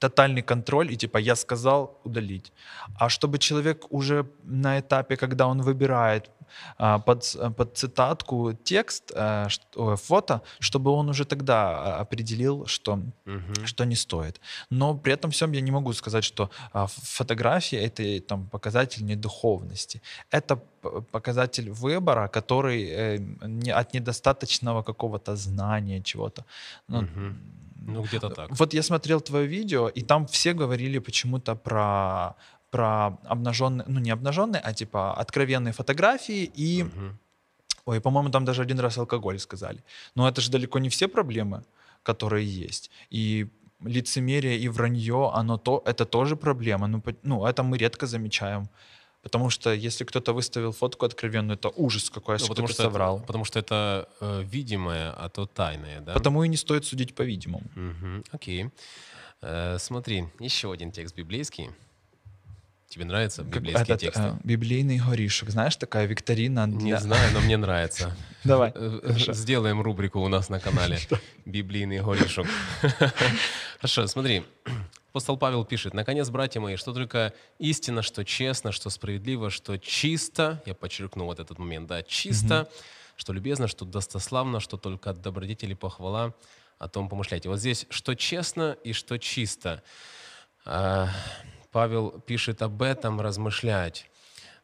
тотальный 0.04 0.42
контроль 0.42 0.92
и 0.94 0.96
типа 0.98 1.18
я 1.20 1.36
сказал 1.36 2.00
удалить, 2.06 2.52
а 3.00 3.10
чтобы 3.10 3.38
человек 3.38 3.86
уже 3.90 4.26
на 4.44 4.80
этапе, 4.80 5.16
когда 5.18 5.48
он 5.48 5.62
выбирает 5.62 6.30
а, 6.78 7.00
под, 7.00 7.24
с- 7.24 7.50
под 7.58 7.78
цитатку 7.78 8.54
текст, 8.64 9.12
ой, 9.76 9.96
фото, 9.96 10.42
чтобы 10.60 10.92
он 10.92 11.10
уже 11.10 11.24
тогда 11.26 11.58
а, 11.64 12.02
определил, 12.02 12.66
что 12.66 12.96
Мгм. 13.26 13.66
что 13.66 13.86
не 13.86 13.96
стоит. 13.96 14.40
Но 14.70 14.94
при 14.98 15.14
этом 15.14 15.30
всем 15.32 15.54
я 15.56 15.62
не 15.62 15.72
могу 15.72 15.94
сказать, 15.94 16.24
что 16.24 16.50
а, 16.74 16.86
фотография 16.88 17.86
это 17.88 18.04
там 18.28 18.48
показатель 18.48 19.06
недуховности. 19.06 20.02
Это 20.32 20.56
показатель 21.12 21.70
выбора, 21.72 22.28
который 22.28 22.84
э, 22.90 23.72
от 23.80 23.94
недостаточного 23.94 24.84
какого-то 24.84 25.36
знания 25.36 26.02
чего-то. 26.02 26.44
Ну, 26.90 27.02
Мгм. 27.02 27.36
Ну, 27.88 28.02
где-то 28.04 28.30
так. 28.30 28.50
Вот 28.60 28.74
я 28.74 28.82
смотрел 28.84 29.22
твое 29.22 29.48
видео, 29.48 29.88
и 29.88 30.02
там 30.02 30.26
все 30.26 30.54
говорили 30.54 31.00
почему-то 31.00 31.56
про 31.56 32.36
про 32.72 33.20
обнаженные, 33.26 33.86
ну 33.88 34.00
не 34.00 34.10
обнаженные, 34.12 34.60
а 34.60 34.74
типа 34.74 35.14
откровенные 35.14 35.74
фотографии 35.74 36.52
и, 36.58 36.84
Мгм. 36.84 37.20
ой, 37.86 38.02
по-моему, 38.02 38.30
там 38.32 38.46
даже 38.46 38.64
один 38.64 38.80
раз 38.80 38.98
алкоголь 38.98 39.38
сказали. 39.38 39.84
Но 40.16 40.28
это 40.28 40.42
же 40.42 40.50
далеко 40.50 40.80
не 40.80 40.90
все 40.90 41.08
проблемы, 41.08 41.64
которые 42.04 42.48
есть. 42.48 42.90
И 43.12 43.48
лицемерие 43.86 44.58
и 44.58 44.70
вранье, 44.70 45.30
оно 45.36 45.58
то, 45.58 45.84
это 45.86 46.06
тоже 46.06 46.36
проблема. 46.36 46.88
Ну, 46.88 47.04
ну, 47.24 47.46
это 47.46 47.62
мы 47.62 47.78
редко 47.78 48.08
замечаем. 48.08 48.68
Потому 49.24 49.50
что 49.50 49.74
если 49.74 50.04
кто-то 50.04 50.34
выставил 50.34 50.74
фотку 50.74 51.06
откровенную, 51.06 51.58
это 51.58 51.70
ужас 51.70 52.10
какой, 52.10 52.34
Ну, 52.34 52.40
если 52.40 52.48
потому, 52.50 52.68
кто-то 52.68 52.74
что 52.74 52.84
это, 52.84 52.92
соврал. 52.92 53.20
потому 53.22 53.46
что 53.46 53.58
это 53.60 54.10
э, 54.20 54.44
видимое, 54.44 55.12
а 55.12 55.30
то 55.30 55.46
тайное, 55.46 56.02
да? 56.02 56.14
Потому 56.14 56.44
и 56.44 56.50
не 56.50 56.58
стоит 56.58 56.86
судить 56.86 57.16
по-видимому. 57.16 57.64
Мгм, 57.76 58.24
Окей. 58.32 58.70
Э, 59.42 59.78
смотри, 59.80 60.26
еще 60.40 60.72
один 60.74 60.92
текст 60.92 61.16
библейский. 61.16 61.70
Тебе 62.90 63.06
нравятся 63.06 63.44
библейские 63.44 63.84
этот, 63.84 64.02
тексты? 64.02 64.22
э, 64.22 64.36
библейный 64.44 65.00
горишек. 65.00 65.50
Знаешь, 65.50 65.76
такая 65.78 66.06
викторина 66.06 66.68
Не 66.68 66.90
для... 66.92 67.00
знаю, 67.00 67.34
но 67.34 67.40
мне 67.40 67.58
нравится. 67.66 68.16
Давай. 68.44 68.72
Э, 68.76 69.00
э. 69.04 69.34
Сделаем 69.34 69.82
рубрику 69.82 70.20
у 70.20 70.28
нас 70.28 70.50
на 70.50 70.60
канале 70.60 71.00
«Библейный 71.46 72.02
горишок». 72.04 72.46
Хорошо, 73.80 74.06
смотри. 74.08 74.44
Апостол 75.14 75.38
Павел 75.38 75.64
пишет, 75.64 75.94
«Наконец, 75.94 76.28
братья 76.32 76.60
мои, 76.60 76.76
что 76.76 76.92
только 76.92 77.36
истина, 77.60 78.02
что 78.02 78.26
честно, 78.26 78.72
что 78.72 78.90
справедливо, 78.90 79.52
что 79.52 79.78
чисто». 79.78 80.60
Я 80.66 80.74
подчеркну 80.74 81.26
вот 81.26 81.40
этот 81.40 81.60
момент, 81.60 81.86
да. 81.86 82.02
«Чисто, 82.02 82.68
что 83.16 83.32
любезно, 83.32 83.68
что 83.68 83.86
достославно, 83.86 84.60
что 84.60 84.76
только 84.76 85.12
от 85.12 85.22
добродетели 85.22 85.76
похвала, 85.76 86.34
о 86.80 86.88
том 86.90 87.10
помышляйте». 87.10 87.48
Вот 87.48 87.60
здесь 87.60 87.86
«что 87.92 88.16
честно» 88.16 88.76
и 88.84 88.92
«что 88.92 89.20
чисто». 89.20 89.84
А, 90.66 91.10
Павел 91.72 92.20
пишет 92.22 92.64
об 92.64 92.82
этом 92.82 93.22
размышлять. 93.22 94.10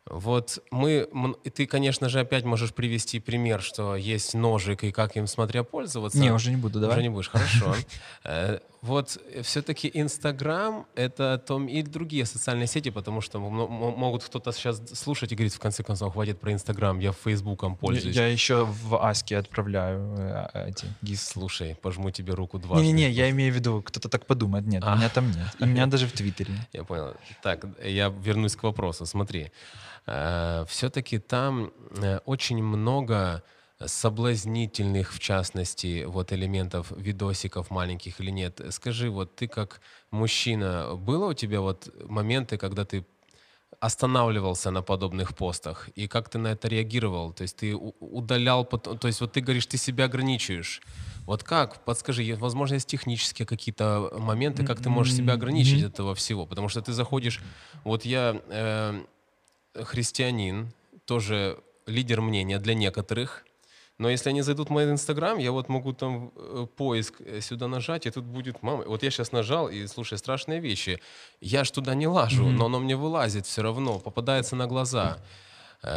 Вот 0.10 0.64
мы, 0.72 1.08
и 1.44 1.50
ты, 1.52 1.68
конечно 1.68 2.10
же, 2.10 2.22
опять 2.22 2.44
можешь 2.44 2.74
привести 2.74 3.20
пример, 3.20 3.62
что 3.62 3.96
есть 3.96 4.34
ножик 4.34 4.84
и 4.84 4.92
как 4.92 5.16
им 5.16 5.28
смотря 5.28 5.64
пользоваться. 5.64 6.18
Не, 6.18 6.32
уже 6.32 6.50
не 6.50 6.58
буду, 6.58 6.80
давай. 6.80 6.98
Уже 6.98 7.04
не 7.04 7.10
будешь, 7.10 7.30
хорошо. 7.30 7.76
Э, 8.82 8.86
Вот 8.86 9.18
все-таки 9.44 9.92
Инстаграм— 9.94 10.86
это 10.96 11.38
том 11.38 11.68
и 11.68 11.82
другие 11.84 12.26
социальные 12.26 12.68
сети, 12.68 12.92
потому 12.92 13.22
что 13.22 13.40
могут 13.40 14.24
кто-то 14.24 14.52
сейчас 14.52 14.82
слушать 14.94 15.32
и 15.32 15.36
говорить, 15.36 15.54
в 15.54 15.60
конце 15.60 15.84
концов, 15.84 16.14
хватит 16.14 16.40
про 16.40 16.52
Инстаграм, 16.54 17.00
я 17.00 17.12
Фейсбуком 17.12 17.76
пользуюсь. 17.76 18.16
Я 18.16 18.28
еще 18.28 18.66
в 18.66 18.96
Аске 18.96 19.38
отправляю 19.38 20.16
э, 20.18 20.70
эти 20.70 20.86
гифы. 21.02 21.22
Слушай, 21.24 21.76
пожму 21.82 22.12
тебе 22.12 22.34
руку 22.34 22.58
дважды. 22.60 22.86
Не-не-не, 22.86 23.12
я 23.12 23.30
имею 23.30 23.52
в 23.54 23.56
виду, 23.56 23.82
кто-то 23.82 24.08
так 24.10 24.26
подумает. 24.26 24.66
Нет, 24.66 24.84
А. 24.86 24.94
у 24.94 24.98
меня 24.98 25.10
там 25.10 25.28
нет. 25.32 25.48
И 25.60 25.64
у 25.64 25.68
меня 25.68 25.86
даже 25.88 26.08
в 26.08 26.12
Твиттере. 26.12 26.54
Я 26.74 26.84
понял. 26.84 27.14
Так, 27.44 27.66
я 27.84 28.10
вернусь 28.10 28.56
к 28.56 28.64
вопросу. 28.64 29.06
Смотри, 29.06 29.52
все-таки 30.68 31.20
там 31.20 31.72
э, 32.02 32.20
очень 32.26 32.64
много 32.64 33.44
соблазнительных, 33.86 35.14
в 35.14 35.20
частности, 35.20 36.04
вот 36.06 36.34
элементов 36.34 36.92
видосиков 36.96 37.70
маленьких 37.72 38.20
или 38.20 38.32
нет. 38.32 38.62
Скажи, 38.72 39.10
вот 39.10 39.36
ты 39.36 39.48
как 39.48 39.82
мужчина, 40.12 40.96
было 40.96 41.30
у 41.30 41.34
тебя 41.34 41.62
вот 41.62 41.90
моменты, 42.10 42.58
когда 42.58 42.84
ты 42.84 43.06
останавливался 43.80 44.72
на 44.72 44.82
подобных 44.82 45.36
постах 45.36 45.90
и 45.96 46.08
как 46.08 46.28
ты 46.28 46.38
на 46.38 46.50
это 46.50 46.68
реагировал? 46.68 47.32
То 47.32 47.44
есть 47.44 47.56
ты 47.58 47.76
удалял, 47.76 48.66
то 48.66 49.08
есть 49.08 49.22
вот 49.22 49.32
ты 49.32 49.42
говоришь, 49.42 49.68
ты 49.68 49.78
себя 49.78 50.06
ограничиваешь. 50.06 50.82
Вот 51.26 51.44
как? 51.44 51.86
Подскажи, 51.86 52.36
возможно, 52.36 52.74
есть 52.74 52.88
технические 52.88 53.46
какие-то 53.46 54.12
моменты, 54.18 54.66
как 54.66 54.82
ты 54.82 54.90
можешь 54.90 55.14
себя 55.14 55.34
ограничить 55.34 55.84
от 55.84 55.94
этого 55.94 56.16
всего? 56.16 56.46
Потому 56.46 56.68
что 56.68 56.82
ты 56.82 56.92
заходишь, 56.92 57.42
вот 57.86 58.04
я 58.04 58.42
э, 58.50 59.04
христианин, 59.76 60.74
тоже 61.06 61.60
лидер 61.86 62.22
мнения 62.22 62.60
для 62.60 62.74
некоторых, 62.74 63.46
но 64.00 64.10
если 64.10 64.30
они 64.30 64.42
зайдут 64.42 64.70
в 64.70 64.72
мой 64.72 64.86
инстаграм, 64.86 65.38
я 65.38 65.52
вот 65.52 65.70
могу 65.70 65.94
там 65.94 66.32
э, 66.36 66.66
поиск 66.78 67.16
э, 67.20 67.42
сюда 67.42 67.68
нажать, 67.68 68.06
и 68.06 68.12
тут 68.12 68.24
будет 68.24 68.64
мама. 68.64 68.84
Вот 68.88 69.04
я 69.04 69.12
сейчас 69.12 69.32
нажал, 69.34 69.68
и 69.68 69.88
слушай, 69.88 70.18
страшные 70.18 70.62
вещи. 70.62 71.00
Я 71.42 71.64
ж 71.64 71.72
туда 71.72 71.96
не 71.96 72.08
лажу, 72.08 72.50
но 72.50 72.66
оно 72.66 72.80
мне 72.80 72.96
вылазит 72.96 73.46
все 73.46 73.62
равно, 73.62 74.00
попадается 74.00 74.56
на 74.56 74.68
глаза. 74.68 75.18
Э, 75.18 75.49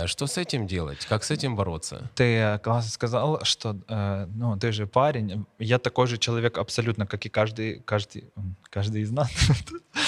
Что 0.07 0.27
с 0.27 0.39
этим 0.39 0.67
делать? 0.67 1.05
Как 1.07 1.25
с 1.25 1.31
этим 1.33 1.57
бороться? 1.57 2.11
Ты 2.15 2.25
э, 2.37 2.59
классно 2.59 2.91
сказал, 2.91 3.45
что 3.45 3.77
э, 3.89 4.27
ну, 4.35 4.57
ты 4.57 4.71
же 4.73 4.87
парень. 4.87 5.45
Я 5.59 5.79
такой 5.79 6.07
же 6.07 6.19
человек 6.19 6.59
абсолютно, 6.59 7.07
как 7.07 7.27
и 7.27 7.29
каждый, 7.29 7.81
каждый, 7.85 8.25
каждый 8.71 9.03
из 9.03 9.11
нас. 9.11 9.31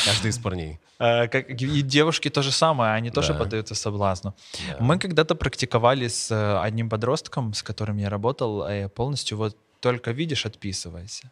Каждый 0.04 0.28
из 0.30 0.38
парней. 0.38 0.78
Э, 0.98 1.26
как 1.28 1.50
и 1.50 1.82
девушки 1.82 2.30
то 2.30 2.42
же 2.42 2.52
самое, 2.52 2.92
они 2.94 3.10
тоже 3.10 3.32
Да. 3.32 3.38
поддаются 3.40 3.74
соблазну. 3.74 4.34
Да. 4.68 4.76
Мы 4.80 4.98
когда-то 4.98 5.34
практиковали 5.34 6.06
с 6.08 6.30
э, 6.30 6.58
одним 6.66 6.88
подростком, 6.88 7.52
с 7.52 7.62
которым 7.62 7.96
я 7.98 8.08
работал, 8.10 8.62
э, 8.62 8.88
полностью 8.88 9.38
вот 9.38 9.56
только 9.80 10.12
видишь, 10.12 10.46
отписывайся. 10.46 11.30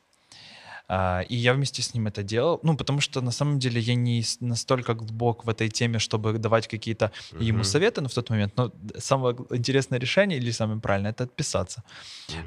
А, 0.94 1.22
И 1.30 1.36
я 1.36 1.54
вместе 1.54 1.80
с 1.80 1.94
ним 1.94 2.06
это 2.06 2.22
делал, 2.22 2.60
ну, 2.62 2.76
потому 2.76 3.00
что 3.00 3.22
на 3.22 3.30
самом 3.30 3.58
деле 3.58 3.80
я 3.80 3.94
не 3.94 4.22
настолько 4.40 4.92
глубок 4.94 5.44
в 5.46 5.48
этой 5.48 5.70
теме, 5.70 5.98
чтобы 5.98 6.38
давать 6.38 6.68
какие-то 6.68 7.10
ему 7.40 7.58
Мгм. 7.58 7.64
советы 7.64 8.00
ну, 8.02 8.08
в 8.08 8.12
тот 8.14 8.30
момент, 8.30 8.52
но 8.56 8.72
самое 8.98 9.34
интересное 9.50 9.98
решение 10.00 10.38
или 10.38 10.52
самое 10.52 10.80
правильное— 10.80 11.10
это 11.12 11.24
отписаться 11.24 11.82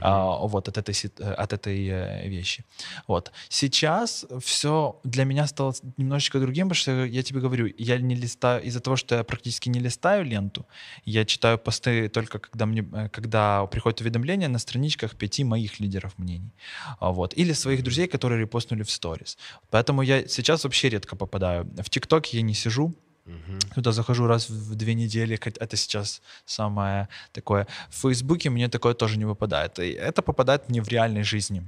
а, 0.02 0.38
вот, 0.48 0.68
от 0.68 0.78
этой, 0.78 0.94
э, 1.20 1.44
от 1.44 1.54
этой 1.54 1.88
э, 1.88 2.30
вещи. 2.30 2.64
Вот. 3.08 3.32
Сейчас 3.50 4.26
все 4.40 5.00
для 5.04 5.26
меня 5.26 5.48
стало 5.48 5.74
немножечко 5.98 6.40
другим, 6.40 6.68
потому 6.70 6.76
что 6.76 7.06
я 7.06 7.24
тебе 7.24 7.40
говорю, 7.40 7.74
я 7.80 7.98
не 7.98 8.16
листаю, 8.16 8.64
из-за 8.68 8.80
того, 8.80 8.96
что 8.96 9.16
я 9.16 9.24
практически 9.24 9.70
не 9.70 9.80
листаю 9.80 10.24
ленту, 10.24 10.66
я 11.06 11.26
читаю 11.26 11.58
посты 11.58 12.10
только 12.10 12.38
когда, 12.38 12.66
мне, 12.66 12.86
э, 12.94 13.10
когда 13.10 13.66
приходят 13.66 14.02
уведомления 14.02 14.50
на 14.50 14.60
страничках 14.60 15.16
пяти 15.16 15.44
моих 15.44 15.80
лидеров 15.80 16.12
мнений. 16.18 16.52
А, 17.00 17.12
Вот. 17.12 17.34
Или 17.38 17.54
своих 17.54 17.82
друзей, 17.82 18.08
которые 18.08 18.35
репостнули 18.38 18.84
в 18.84 18.92
сторис. 18.92 19.38
Поэтому 19.70 20.04
я 20.04 20.28
сейчас 20.28 20.64
вообще 20.64 20.90
редко 20.90 21.16
попадаю. 21.16 21.66
В 21.66 21.90
ТикТок 21.90 22.34
я 22.34 22.42
не 22.42 22.54
сижу, 22.54 22.94
Мгм. 23.26 23.60
Туда 23.74 23.92
захожу 23.92 24.28
раз 24.28 24.50
в 24.50 24.76
две 24.76 24.94
недели, 24.94 25.40
это 25.60 25.78
сейчас 25.78 26.22
самое 26.46 27.08
такое. 27.32 27.66
В 27.90 28.02
Фейсбуке 28.02 28.50
мне 28.50 28.70
такое 28.70 28.94
тоже 28.94 29.18
не 29.18 29.26
выпадает. 29.26 29.80
И 29.80 29.92
это 29.92 30.22
попадает 30.22 30.70
мне 30.70 30.82
в 30.82 30.88
реальной 30.88 31.24
жизни. 31.24 31.64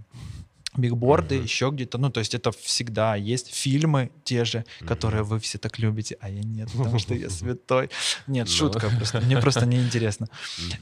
Бигборды, 0.78 1.36
Мгм. 1.36 1.44
еще 1.44 1.70
где-то. 1.72 1.98
Ну, 1.98 2.10
то 2.10 2.20
есть 2.20 2.36
это 2.36 2.52
всегда 2.52 3.16
есть. 3.16 3.54
Фильмы 3.54 4.10
те 4.24 4.46
же, 4.46 4.64
которые 4.88 5.24
вы 5.24 5.40
все 5.40 5.58
так 5.58 5.80
любите, 5.80 6.18
а 6.22 6.30
я 6.30 6.42
нет, 6.44 6.70
потому 6.72 7.00
что 7.00 7.14
я 7.16 7.30
святой. 7.30 7.90
Нет, 8.28 8.48
Ну. 8.48 8.54
шутка 8.54 8.90
просто. 8.98 9.22
Мне 9.22 9.38
просто 9.42 9.66
неинтересно. 9.66 10.28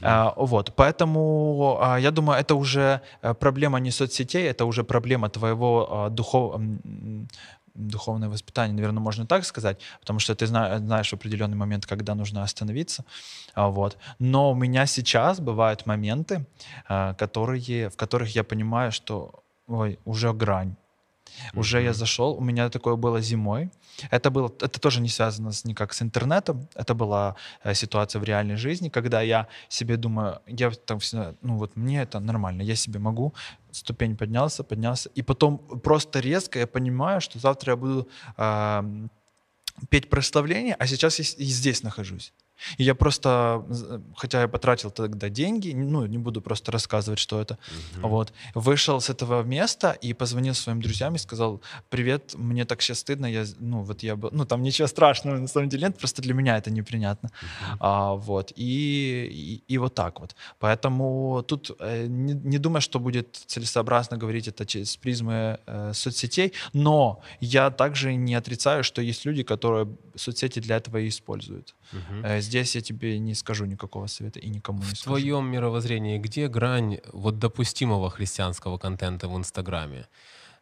А, 0.02 0.32
Вот, 0.36 0.72
поэтому 0.76 1.78
а, 1.80 1.98
я 2.00 2.10
думаю, 2.10 2.38
это 2.40 2.54
уже 2.54 3.00
э, 3.22 3.34
проблема 3.34 3.80
не 3.80 3.90
соцсетей, 3.90 4.46
это 4.50 4.64
уже 4.64 4.84
проблема 4.84 5.28
твоего 5.28 5.88
а, 5.90 6.10
духов- 6.10 6.54
м, 6.56 7.28
духовное 7.74 8.28
воспитание, 8.28 8.74
наверное, 8.74 9.00
можно 9.02 9.26
так 9.26 9.44
сказать, 9.44 9.78
потому 10.00 10.18
что 10.18 10.34
ты 10.34 10.46
зна- 10.46 10.78
знаешь 10.78 11.10
в 11.10 11.12
определенный 11.14 11.56
момент, 11.56 11.84
когда 11.86 12.14
нужно 12.14 12.42
остановиться, 12.42 13.04
вот. 13.54 13.98
Но 14.18 14.50
у 14.50 14.54
меня 14.54 14.86
сейчас 14.86 15.40
бывают 15.40 15.86
моменты, 15.86 16.46
которые, 17.18 17.88
в 17.90 17.96
которых 17.96 18.34
я 18.36 18.44
понимаю, 18.44 18.92
что, 18.92 19.42
ой, 19.68 19.98
уже 20.04 20.32
грань, 20.32 20.76
уже 21.54 21.82
я 21.82 21.92
зашел, 21.92 22.34
у 22.34 22.40
меня 22.40 22.68
такое 22.68 22.96
было 22.96 23.20
зимой. 23.20 23.70
Это 24.10 24.30
было, 24.30 24.48
это 24.60 24.80
тоже 24.80 25.00
не 25.00 25.08
связано 25.08 25.52
с, 25.52 25.64
никак 25.64 25.92
с 25.92 26.02
интернетом. 26.02 26.68
Это 26.74 26.94
была 26.94 27.34
э, 27.64 27.74
ситуация 27.74 28.20
в 28.20 28.24
реальной 28.24 28.56
жизни, 28.56 28.90
когда 28.90 29.22
я 29.22 29.46
себе 29.68 29.96
думаю, 29.96 30.40
я 30.46 30.70
там 30.70 30.98
всегда, 30.98 31.34
ну 31.42 31.56
вот 31.56 31.76
мне 31.76 32.02
это 32.02 32.20
нормально, 32.20 32.62
я 32.62 32.76
себе 32.76 32.98
могу, 32.98 33.32
ступень 33.70 34.16
поднялся, 34.16 34.64
поднялся, 34.64 35.10
и 35.14 35.22
потом 35.22 35.58
просто 35.58 36.20
резко 36.20 36.58
я 36.58 36.66
понимаю, 36.66 37.20
что 37.20 37.38
завтра 37.38 37.72
я 37.72 37.76
буду 37.76 38.08
ам, 38.36 39.10
петь 39.88 40.10
прославление, 40.10 40.74
а 40.78 40.86
сейчас 40.86 41.18
я 41.18 41.24
и 41.24 41.48
здесь 41.48 41.82
нахожусь. 41.82 42.32
И 42.78 42.84
я 42.84 42.94
просто, 42.94 43.64
хотя 44.16 44.40
я 44.42 44.48
потратил 44.48 44.90
тогда 44.90 45.28
деньги, 45.28 45.72
ну, 45.74 46.06
не 46.06 46.18
буду 46.18 46.40
просто 46.40 46.72
рассказывать, 46.72 47.18
что 47.18 47.40
это, 47.40 47.58
Мгм. 47.96 48.08
вот. 48.08 48.32
Вышел 48.54 49.00
с 49.00 49.10
этого 49.10 49.42
места 49.42 49.92
и 49.92 50.14
позвонил 50.14 50.54
своим 50.54 50.80
друзьям 50.80 51.14
и 51.14 51.18
сказал, 51.18 51.60
привет, 51.88 52.34
мне 52.36 52.64
так 52.64 52.82
сейчас 52.82 52.98
стыдно, 53.00 53.26
я, 53.26 53.44
ну, 53.58 53.82
вот 53.82 54.02
я 54.02 54.16
был, 54.16 54.30
ну, 54.32 54.44
там 54.44 54.62
ничего 54.62 54.88
страшного, 54.88 55.38
на 55.38 55.48
самом 55.48 55.68
деле 55.68 55.84
нет, 55.86 55.98
просто 55.98 56.22
для 56.22 56.34
меня 56.34 56.56
это 56.58 56.70
неприятно. 56.70 57.30
Мгм. 57.42 57.76
А, 57.80 58.14
вот, 58.14 58.52
и, 58.56 59.62
и, 59.66 59.74
и 59.74 59.78
вот 59.78 59.94
так 59.94 60.20
вот. 60.20 60.34
Поэтому 60.58 61.42
тут 61.46 61.70
э, 61.80 62.06
не, 62.06 62.32
не 62.34 62.58
думаю, 62.58 62.80
что 62.80 62.98
будет 62.98 63.36
целесообразно 63.46 64.16
говорить 64.16 64.48
это 64.48 64.66
через 64.66 64.96
призмы 64.96 65.58
э, 65.66 65.92
соцсетей, 65.94 66.52
но 66.72 67.20
я 67.40 67.70
также 67.70 68.14
не 68.14 68.34
отрицаю, 68.34 68.84
что 68.84 69.02
есть 69.02 69.24
люди, 69.26 69.42
которые 69.42 69.86
соцсети 70.16 70.60
для 70.60 70.76
этого 70.76 70.98
и 70.98 71.08
используют. 71.08 71.74
Э, 72.24 72.40
здесь 72.40 72.74
я 72.76 72.80
тебе 72.80 73.18
не 73.18 73.34
скажу 73.34 73.64
никакого 73.66 74.06
совета 74.08 74.38
и 74.38 74.48
никому 74.48 74.78
не 74.78 74.84
В 74.84 74.88
скажу. 74.88 75.04
твоем 75.04 75.46
мировоззрении 75.50 76.18
где 76.18 76.48
грань 76.48 76.98
вот 77.12 77.38
допустимого 77.38 78.10
христианского 78.10 78.78
контента 78.78 79.28
в 79.28 79.36
Инстаграме? 79.36 80.06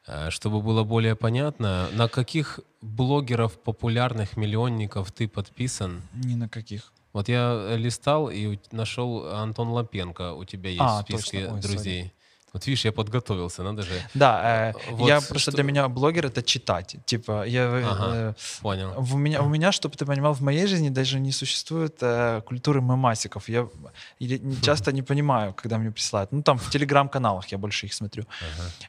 Э, 0.07 0.31
Чтобы 0.31 0.61
было 0.61 0.85
более 0.85 1.15
понятно, 1.17 1.89
на 1.93 2.09
каких 2.09 2.61
блогеров 2.83 3.59
популярных 3.63 4.37
миллионников 4.37 5.11
ты 5.13 5.27
подписан? 5.29 6.03
Ни 6.15 6.35
на 6.35 6.49
каких. 6.49 6.93
Вот 7.13 7.29
я 7.29 7.53
э, 7.55 7.77
листал 7.77 8.29
и 8.31 8.59
нашел 8.73 9.27
Антон 9.35 9.69
Лапенко 9.69 10.35
у 10.35 10.45
тебя 10.45 10.71
есть 10.71 10.81
А, 10.83 10.99
в 10.99 11.03
списке 11.03 11.41
точно. 11.43 11.55
Ой, 11.55 11.61
друзей. 11.61 12.13
Вот 12.55 12.67
видишь, 12.67 12.85
я 12.85 12.93
подготовился, 12.93 13.63
надо 13.63 13.83
же. 13.83 13.91
Да, 14.15 14.71
э, 14.71 14.73
Вот 14.93 15.09
я 15.09 15.17
просто 15.17 15.39
что- 15.39 15.53
для 15.53 15.65
меня 15.65 15.89
блогер 15.89 16.27
это 16.27 16.41
читать. 16.43 16.97
Типа, 17.05 17.45
я 17.47 17.63
э, 17.63 17.85
Ага. 17.85 18.11
э, 18.15 18.35
Понял. 18.63 18.95
в 18.97 19.17
меня, 19.17 19.43
у 19.43 19.49
меня, 19.49 19.73
чтобы 19.73 19.97
ты 19.97 20.07
понимал, 20.07 20.35
в 20.35 20.41
моей 20.41 20.67
жизни 20.69 20.89
даже 20.91 21.19
не 21.21 21.33
существует 21.33 21.97
э, 22.01 22.43
культуры 22.47 22.81
мемасиков. 22.81 23.49
Я 23.49 23.67
часто 24.63 24.93
не 24.93 25.03
понимаю, 25.03 25.53
когда 25.53 25.79
мне 25.79 25.91
присылают. 25.91 26.33
Ну, 26.33 26.43
там 26.43 26.59
в 26.59 26.71
телеграм-каналах 26.71 27.53
я 27.53 27.59
больше 27.59 27.87
их 27.87 27.93
смотрю. 27.93 28.25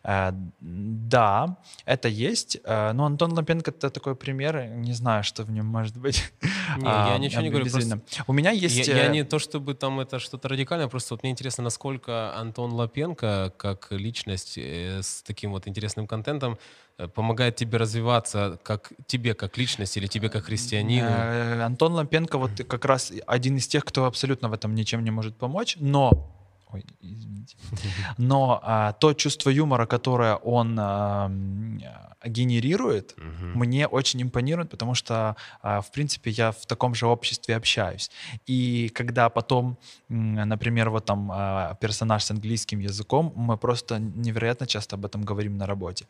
Ага. 0.03 0.31
Э, 0.31 0.33
да, 0.61 1.57
это 1.85 2.07
есть. 2.07 2.57
Э, 2.65 2.93
но 2.93 3.05
Антон 3.05 3.33
Лапенко 3.33 3.71
это 3.71 3.89
такой 3.89 4.15
пример. 4.15 4.67
Не 4.67 4.93
знаю, 4.93 5.23
что 5.23 5.43
в 5.43 5.51
нем 5.51 5.65
может 5.65 5.97
быть. 5.97 6.31
Не, 6.77 6.83
а, 6.85 7.13
я 7.13 7.17
ничего 7.17 7.41
не 7.41 7.49
говорю, 7.49 7.65
обязательно. 7.65 7.99
У 8.27 8.33
меня 8.33 8.51
есть... 8.51 8.87
Я, 8.87 8.97
я 8.97 9.05
э, 9.05 9.11
не 9.11 9.23
то 9.23 9.39
чтобы 9.39 9.73
там 9.73 9.99
это 9.99 10.19
что-то 10.19 10.47
радикальное, 10.49 10.87
просто 10.87 11.15
вот 11.15 11.23
мне 11.23 11.31
интересно, 11.31 11.63
насколько 11.63 12.35
Антон 12.35 12.73
Лапенко, 12.73 13.53
как 13.57 13.87
личность 13.91 14.57
э, 14.57 15.01
с 15.01 15.21
таким 15.21 15.51
вот 15.51 15.67
интересным 15.67 16.07
контентом, 16.07 16.57
э, 16.97 17.07
помогает 17.07 17.55
тебе 17.55 17.77
развиваться, 17.77 18.59
как 18.63 18.91
тебе 19.07 19.33
как 19.33 19.57
личность 19.57 19.97
или 19.97 20.07
тебе 20.07 20.29
как 20.29 20.45
христианину. 20.45 21.07
Э, 21.09 21.61
Антон 21.61 21.93
Лампенко 21.93 22.37
вот 22.37 22.51
как 22.67 22.85
раз 22.85 23.11
один 23.27 23.57
из 23.57 23.67
тех, 23.67 23.85
кто 23.85 24.05
абсолютно 24.05 24.49
в 24.49 24.53
этом 24.53 24.75
ничем 24.75 25.03
не 25.03 25.11
может 25.11 25.35
помочь, 25.37 25.77
но 25.79 26.34
Ой, 26.75 26.83
извините. 27.01 27.55
Но 28.17 28.59
а, 28.63 28.91
то 28.93 29.13
чувство 29.13 29.49
юмора, 29.49 29.85
которое 29.85 30.35
он 30.35 30.77
а, 30.79 31.31
а, 32.21 32.29
генерирует, 32.29 33.13
Мгм. 33.17 33.59
мне 33.59 33.87
очень 33.87 34.21
импонирует, 34.21 34.69
потому 34.69 34.95
что, 34.95 35.35
а, 35.61 35.79
в 35.81 35.91
принципе, 35.91 36.31
я 36.31 36.51
в 36.51 36.65
таком 36.65 36.95
же 36.95 37.05
обществе 37.07 37.55
общаюсь. 37.55 38.11
И 38.49 38.89
когда 38.93 39.29
потом, 39.29 39.77
например, 40.09 40.89
вот 40.89 41.05
там 41.05 41.31
а, 41.31 41.75
персонаж 41.81 42.23
с 42.23 42.31
английским 42.31 42.79
языком, 42.79 43.31
мы 43.35 43.57
просто 43.57 43.99
невероятно 43.99 44.67
часто 44.67 44.95
об 44.95 45.05
этом 45.05 45.23
говорим 45.23 45.57
на 45.57 45.65
работе. 45.65 46.05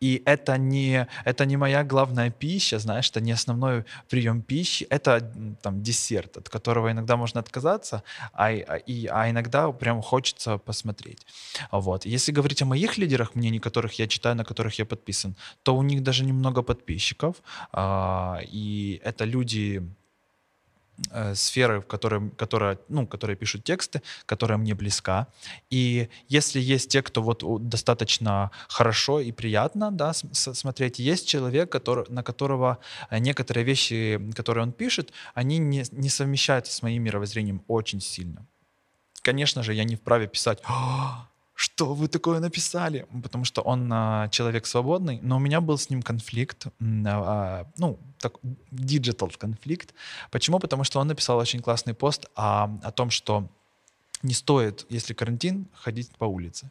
И 0.00 0.22
это 0.26 0.58
не, 0.58 1.06
это 1.24 1.46
не 1.46 1.56
моя 1.56 1.84
главная 1.84 2.30
пища, 2.30 2.78
знаешь, 2.78 3.10
это 3.10 3.20
не 3.20 3.32
основной 3.32 3.84
прием 4.08 4.42
пищи, 4.42 4.86
это 4.90 5.20
там 5.62 5.82
десерт, 5.82 6.36
от 6.36 6.48
которого 6.48 6.90
иногда 6.90 7.16
можно 7.16 7.40
отказаться, 7.40 8.02
а, 8.32 8.50
и- 8.52 8.64
а, 8.68 8.76
и, 8.76 9.06
а 9.06 9.30
иногда 9.30 9.70
прям 9.72 10.02
хочется 10.08 10.58
посмотреть. 10.58 11.26
Вот. 11.72 12.06
Если 12.06 12.32
говорить 12.32 12.62
о 12.62 12.66
моих 12.66 12.98
лидерах, 12.98 13.34
мнений 13.34 13.60
которых 13.60 13.98
я 13.98 14.06
читаю, 14.06 14.36
на 14.36 14.44
которых 14.44 14.78
я 14.78 14.84
подписан, 14.84 15.34
то 15.62 15.76
у 15.76 15.82
них 15.82 16.02
даже 16.02 16.24
немного 16.24 16.62
подписчиков, 16.62 17.34
а, 17.72 18.40
и 18.52 19.00
это 19.04 19.26
люди 19.26 19.82
э, 21.12 21.34
сферы, 21.34 21.80
в 21.80 21.86
которой, 21.86 22.30
которая, 22.36 22.78
ну, 22.88 23.06
которые 23.06 23.36
пишут 23.36 23.64
тексты, 23.64 24.00
которая 24.26 24.58
мне 24.58 24.74
близка. 24.74 25.26
И 25.70 26.08
если 26.28 26.74
есть 26.74 26.90
те, 26.90 27.02
кто 27.02 27.22
вот 27.22 27.68
достаточно 27.68 28.50
хорошо 28.68 29.20
и 29.20 29.32
приятно 29.32 29.90
да, 29.90 30.12
смотреть, 30.32 30.98
есть 30.98 31.28
человек, 31.28 31.70
который, 31.70 32.04
на 32.08 32.22
которого 32.22 32.78
э, 33.10 33.18
некоторые 33.18 33.64
вещи, 33.64 34.18
которые 34.36 34.62
он 34.62 34.72
пишет, 34.72 35.12
они 35.34 35.58
не, 35.58 35.84
не 35.92 36.08
совмещаются 36.08 36.72
с 36.72 36.82
моим 36.82 37.02
мировоззрением 37.02 37.60
очень 37.68 38.00
сильно. 38.00 38.46
Конечно 39.28 39.62
же, 39.62 39.74
я 39.74 39.84
не 39.84 39.94
вправе 39.94 40.26
писать 40.26 40.58
«А, 40.64 41.28
что 41.54 41.92
вы 41.92 42.08
такое 42.08 42.40
написали? 42.40 43.06
Потому 43.22 43.44
что 43.44 43.60
он 43.60 43.90
а, 43.92 44.28
человек 44.30 44.64
свободный, 44.66 45.20
но 45.22 45.36
у 45.36 45.38
меня 45.38 45.60
был 45.60 45.76
с 45.76 45.90
ним 45.90 46.00
конфликт, 46.00 46.68
м, 46.80 47.04
а, 47.06 47.66
ну, 47.76 47.98
так, 48.18 48.32
digital 48.70 49.30
конфликт. 49.38 49.92
Почему? 50.30 50.58
Потому 50.60 50.84
что 50.84 50.98
он 51.00 51.08
написал 51.08 51.36
очень 51.36 51.60
классный 51.60 51.92
пост 51.92 52.24
а, 52.36 52.70
о 52.82 52.90
том, 52.90 53.10
что 53.10 53.50
не 54.22 54.34
стоит, 54.34 54.86
если 54.90 55.14
карантин, 55.14 55.66
ходить 55.74 56.10
по 56.18 56.24
улице. 56.24 56.70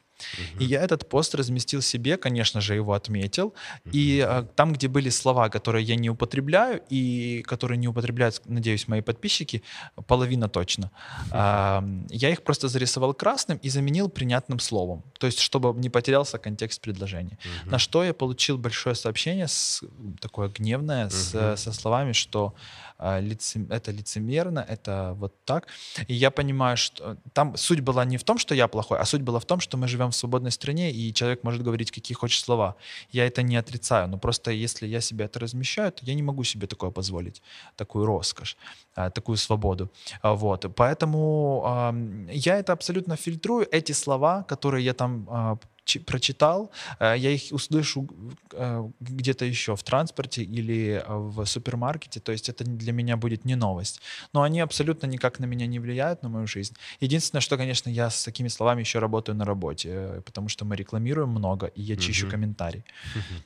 И 0.59 0.65
я 0.65 0.81
этот 0.81 1.07
пост 1.09 1.35
разместил 1.35 1.81
себе, 1.81 2.17
конечно 2.17 2.59
же, 2.59 2.73
его 2.75 2.93
отметил. 2.93 3.53
И 3.93 4.19
а, 4.19 4.43
там, 4.55 4.73
где 4.73 4.87
были 4.87 5.09
слова, 5.11 5.49
которые 5.49 5.83
я 5.85 5.95
не 5.95 6.09
употребляю, 6.09 6.81
и 6.89 7.43
которые 7.43 7.77
не 7.77 7.87
употребляют, 7.87 8.41
надеюсь, 8.45 8.87
мои 8.87 9.01
подписчики, 9.01 9.61
половина 10.07 10.49
точно, 10.49 10.89
а, 11.31 11.83
я 12.09 12.29
их 12.31 12.41
просто 12.41 12.67
зарисовал 12.67 13.13
красным 13.13 13.59
и 13.59 13.69
заменил 13.69 14.09
принятным 14.09 14.59
словом. 14.59 15.03
То 15.19 15.27
есть, 15.27 15.39
чтобы 15.39 15.79
не 15.79 15.89
потерялся 15.89 16.37
контекст 16.39 16.81
предложения. 16.81 17.37
Мгм. 17.63 17.71
На 17.71 17.79
что 17.79 18.03
я 18.03 18.13
получил 18.13 18.57
большое 18.57 18.95
сообщение, 18.95 19.47
с, 19.47 19.83
такое 20.19 20.49
гневное, 20.49 21.09
с, 21.09 21.33
Мгм. 21.33 21.57
со 21.57 21.73
словами, 21.73 22.13
что 22.13 22.53
лице- 22.99 23.65
это 23.69 23.91
лицемерно, 23.91 24.65
это 24.67 25.13
вот 25.15 25.33
так. 25.45 25.67
И 26.07 26.13
я 26.13 26.31
понимаю, 26.31 26.77
что 26.77 27.17
там 27.33 27.55
суть 27.57 27.81
была 27.81 28.05
не 28.05 28.17
в 28.17 28.23
том, 28.23 28.37
что 28.37 28.55
я 28.55 28.67
плохой, 28.67 28.99
а 28.99 29.05
суть 29.05 29.21
была 29.21 29.39
в 29.39 29.45
том, 29.45 29.59
что 29.59 29.77
мы 29.77 29.87
живем 29.87 30.09
в 30.11 30.15
свободной 30.15 30.51
стране, 30.51 30.91
и 30.91 31.13
человек 31.13 31.43
может 31.43 31.61
говорить 31.63 31.91
какие 31.91 32.15
хочет 32.15 32.43
слова. 32.43 32.75
Я 33.11 33.25
это 33.27 33.41
не 33.43 33.55
отрицаю, 33.57 34.07
но 34.07 34.17
просто 34.17 34.51
если 34.51 34.87
я 34.87 35.01
себе 35.01 35.25
это 35.25 35.39
размещаю, 35.39 35.91
то 35.91 36.05
я 36.05 36.13
не 36.15 36.23
могу 36.23 36.43
себе 36.43 36.67
такое 36.67 36.91
позволить, 36.91 37.41
такую 37.75 38.05
роскошь, 38.05 38.57
а, 38.95 39.09
такую 39.09 39.37
свободу. 39.37 39.91
А, 40.21 40.33
Вот. 40.33 40.65
Поэтому 40.75 41.93
я 42.31 42.57
это 42.57 42.73
абсолютно 42.73 43.15
фильтрую. 43.15 43.67
Эти 43.71 43.93
слова, 43.93 44.43
которые 44.43 44.83
я 44.85 44.93
там 44.93 45.27
а, 45.29 45.57
прочитал, 45.95 46.71
э, 46.99 47.15
я 47.17 47.31
их 47.31 47.51
услышу 47.51 48.07
э, 48.51 48.89
где-то 48.99 49.45
еще 49.45 49.75
в 49.75 49.83
транспорте 49.83 50.43
или 50.43 51.01
э, 51.03 51.03
в 51.07 51.45
супермаркете, 51.45 52.19
то 52.19 52.31
есть 52.31 52.49
это 52.49 52.63
для 52.63 52.91
меня 52.91 53.17
будет 53.17 53.45
не 53.45 53.55
новость. 53.55 54.01
Но 54.33 54.41
они 54.41 54.59
абсолютно 54.59 55.07
никак 55.07 55.39
на 55.39 55.45
меня 55.45 55.67
не 55.67 55.79
влияют, 55.79 56.23
на 56.23 56.29
мою 56.29 56.47
жизнь. 56.47 56.75
Единственное, 56.99 57.41
что, 57.41 57.57
конечно, 57.57 57.89
я 57.89 58.09
с 58.09 58.23
такими 58.23 58.49
словами 58.49 58.81
еще 58.81 58.99
работаю 58.99 59.35
на 59.35 59.45
работе, 59.45 60.21
потому 60.25 60.49
что 60.49 60.65
мы 60.65 60.75
рекламируем 60.75 61.29
много, 61.29 61.67
и 61.67 61.81
я 61.81 61.95
чищу 61.95 62.25
Мгм. 62.25 62.31
комментарии. 62.31 62.83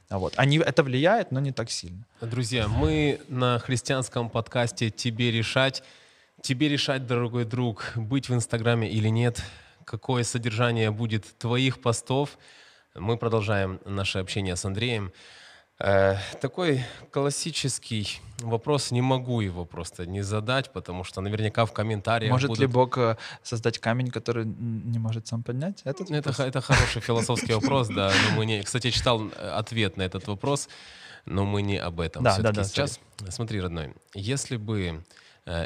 А 0.10 0.18
Вот. 0.18 0.34
Они, 0.38 0.58
это 0.58 0.84
влияет, 0.84 1.32
но 1.32 1.39
не 1.39 1.52
так 1.52 1.70
сильно. 1.72 2.04
Друзья, 2.22 2.68
мы 2.68 3.20
на 3.28 3.60
христианском 3.60 4.30
подкасте 4.30 4.89
«Тебе 4.89 5.32
решать». 5.32 5.84
Тебе 6.42 6.70
решать, 6.70 7.06
дорогой 7.06 7.46
друг, 7.46 7.92
быть 7.96 8.28
в 8.28 8.34
Инстаграме 8.34 8.89
или 8.89 9.10
нет, 9.10 9.44
какое 9.92 10.24
содержание 10.24 10.89
будет 10.89 11.38
твоих 11.38 11.82
постов. 11.82 12.38
Мы 12.96 13.18
продолжаем 13.18 13.82
наше 13.86 14.20
общение 14.20 14.56
с 14.56 14.64
Андреем. 14.64 15.12
Э, 15.80 16.16
такой 16.39 16.86
классический 17.12 18.22
вопрос, 18.39 18.92
не 18.92 19.02
могу 19.02 19.42
его 19.42 19.66
просто 19.66 20.06
не 20.06 20.22
задать, 20.22 20.72
потому 20.72 21.04
что 21.04 21.20
наверняка 21.20 21.66
в 21.66 21.74
комментариях 21.74 22.32
Может 22.32 22.50
будут... 22.50 22.62
ли 22.62 22.68
Бог 22.68 22.98
э, 22.98 23.18
создать 23.44 23.80
камень, 23.80 24.12
который 24.12 24.46
не 24.46 25.00
может 25.00 25.28
сам 25.28 25.44
поднять? 25.44 25.82
Этот 25.84 26.10
Это, 26.10 26.30
вопрос? 26.30 26.39
это 26.39 26.62
хороший 26.62 27.02
философский 27.02 27.54
вопрос, 27.54 27.89
да. 27.89 28.14
Но 28.30 28.38
мы 28.38 28.46
не... 28.46 28.62
Кстати, 28.64 28.92
читал 28.92 29.28
э, 29.28 29.50
ответ 29.60 29.98
на 29.98 30.04
этот 30.04 30.26
вопрос, 30.28 30.70
но 31.26 31.46
мы 31.46 31.64
не 31.64 31.78
об 31.78 32.00
этом. 32.00 32.24
Да, 32.24 32.38
да, 32.38 32.64
сейчас, 32.64 33.00
смотри, 33.30 33.60
родной, 33.60 33.94
если 34.14 34.56
бы 34.56 35.04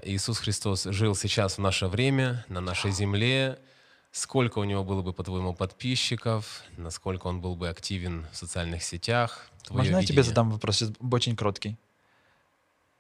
Иисус 0.04 0.40
Христос 0.40 0.86
жил 0.86 1.16
сейчас 1.16 1.58
в 1.58 1.62
наше 1.62 1.88
время, 1.88 2.46
на 2.48 2.62
нашей 2.62 2.92
земле, 2.92 3.60
сколько 4.16 4.60
у 4.60 4.64
него 4.64 4.84
было 4.84 5.02
бы, 5.02 5.14
по-твоему, 5.14 5.54
подписчиков, 5.54 6.64
насколько 6.78 7.28
он 7.28 7.42
был 7.42 7.56
бы 7.56 7.70
активен 7.70 8.26
в 8.32 8.38
социальных 8.38 8.82
сетях? 8.84 9.50
Твое 9.64 9.80
Можно 9.82 9.98
я 9.98 10.02
тебе 10.04 10.16
видение? 10.16 10.24
задам 10.24 10.52
вопрос, 10.52 10.84
очень 11.12 11.36
короткий? 11.36 11.76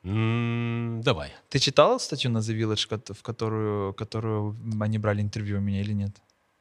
Давай. 0.03 1.31
Ты 1.49 1.59
читал 1.59 1.99
статью 1.99 2.31
на 2.31 2.39
The 2.39 2.53
Village, 2.59 3.13
в 3.13 3.21
которую, 3.23 3.93
которую 3.93 4.55
они 4.81 4.97
брали 4.99 5.21
интервью 5.21 5.57
у 5.57 5.61
меня 5.61 5.81
или 5.81 5.93
нет? 5.93 6.11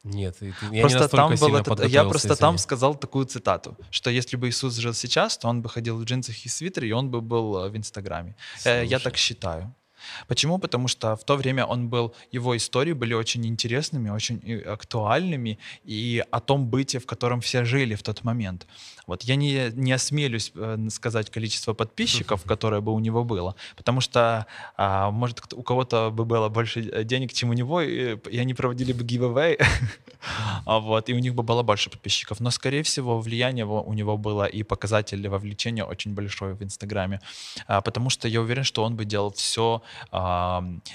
Нет, 0.04 0.36
ты- 0.38 0.54
я 0.72 0.82
просто 0.82 1.02
не 1.02 1.08
там 1.08 1.34
был 1.40 1.56
этот, 1.56 1.88
я 1.88 2.04
просто 2.04 2.28
извини. 2.28 2.40
там 2.40 2.58
сказал 2.58 2.94
такую 2.94 3.24
цитату, 3.26 3.76
что 3.90 4.10
если 4.10 4.36
бы 4.36 4.48
Иисус 4.48 4.74
жил 4.76 4.92
сейчас, 4.94 5.38
то 5.38 5.48
он 5.48 5.62
бы 5.62 5.68
ходил 5.70 5.96
в 5.98 6.04
джинсах 6.04 6.44
и 6.46 6.48
свитере, 6.48 6.88
и 6.88 6.92
он 6.92 7.10
бы 7.10 7.20
был 7.22 7.56
э, 7.56 7.70
в 7.70 7.76
Инстаграме. 7.76 8.34
Э, 8.64 8.84
Я 8.84 8.98
Слушай. 8.98 9.02
так 9.04 9.16
считаю. 9.16 9.74
Почему? 10.28 10.58
Потому 10.58 10.88
что 10.88 11.16
в 11.16 11.24
то 11.24 11.36
время 11.36 11.64
он 11.64 11.88
был, 11.88 12.14
его 12.32 12.56
истории 12.56 12.92
были 12.92 13.14
очень 13.14 13.46
интересными, 13.46 14.10
очень 14.10 14.40
э, 14.44 14.60
актуальными 14.60 15.58
и 15.84 16.22
о 16.30 16.40
том 16.40 16.66
быте, 16.66 16.98
в 16.98 17.06
котором 17.06 17.40
все 17.40 17.64
жили 17.64 17.94
в 17.94 18.02
тот 18.02 18.24
момент. 18.24 18.66
Вот 19.06 19.22
я 19.22 19.36
не, 19.36 19.70
не 19.74 19.92
осмелюсь 19.92 20.52
э, 20.54 20.88
сказать 20.90 21.30
количество 21.30 21.74
подписчиков, 21.74 22.42
которое 22.44 22.80
бы 22.80 22.92
у 22.92 23.00
него 23.00 23.24
было, 23.24 23.54
потому 23.76 24.00
что, 24.00 24.46
а, 24.76 25.10
может, 25.10 25.52
у 25.52 25.62
кого-то 25.62 26.10
бы 26.10 26.24
было 26.24 26.48
больше 26.48 26.80
э, 26.80 27.04
денег, 27.04 27.32
чем 27.32 27.50
у 27.50 27.52
него, 27.52 27.82
и, 27.82 28.16
и 28.30 28.38
они 28.38 28.54
проводили 28.54 28.92
бы 28.92 29.04
giveaway, 29.04 29.62
а 30.66 30.78
вот, 30.78 31.08
и 31.10 31.14
у 31.14 31.18
них 31.18 31.34
бы 31.34 31.42
было 31.42 31.62
больше 31.62 31.90
подписчиков. 31.90 32.40
Но, 32.40 32.50
скорее 32.50 32.82
всего, 32.82 33.20
влияние 33.20 33.66
у 33.66 33.92
него 33.92 34.16
было 34.16 34.44
и 34.44 34.62
показатель 34.62 35.28
вовлечения 35.28 35.84
очень 35.84 36.14
большой 36.14 36.54
в 36.54 36.62
Инстаграме, 36.62 37.20
А, 37.66 37.80
потому 37.80 38.10
что 38.10 38.28
я 38.28 38.40
уверен, 38.40 38.64
что 38.64 38.84
он 38.84 38.96
бы 38.96 39.04
делал 39.04 39.32
все 39.32 39.82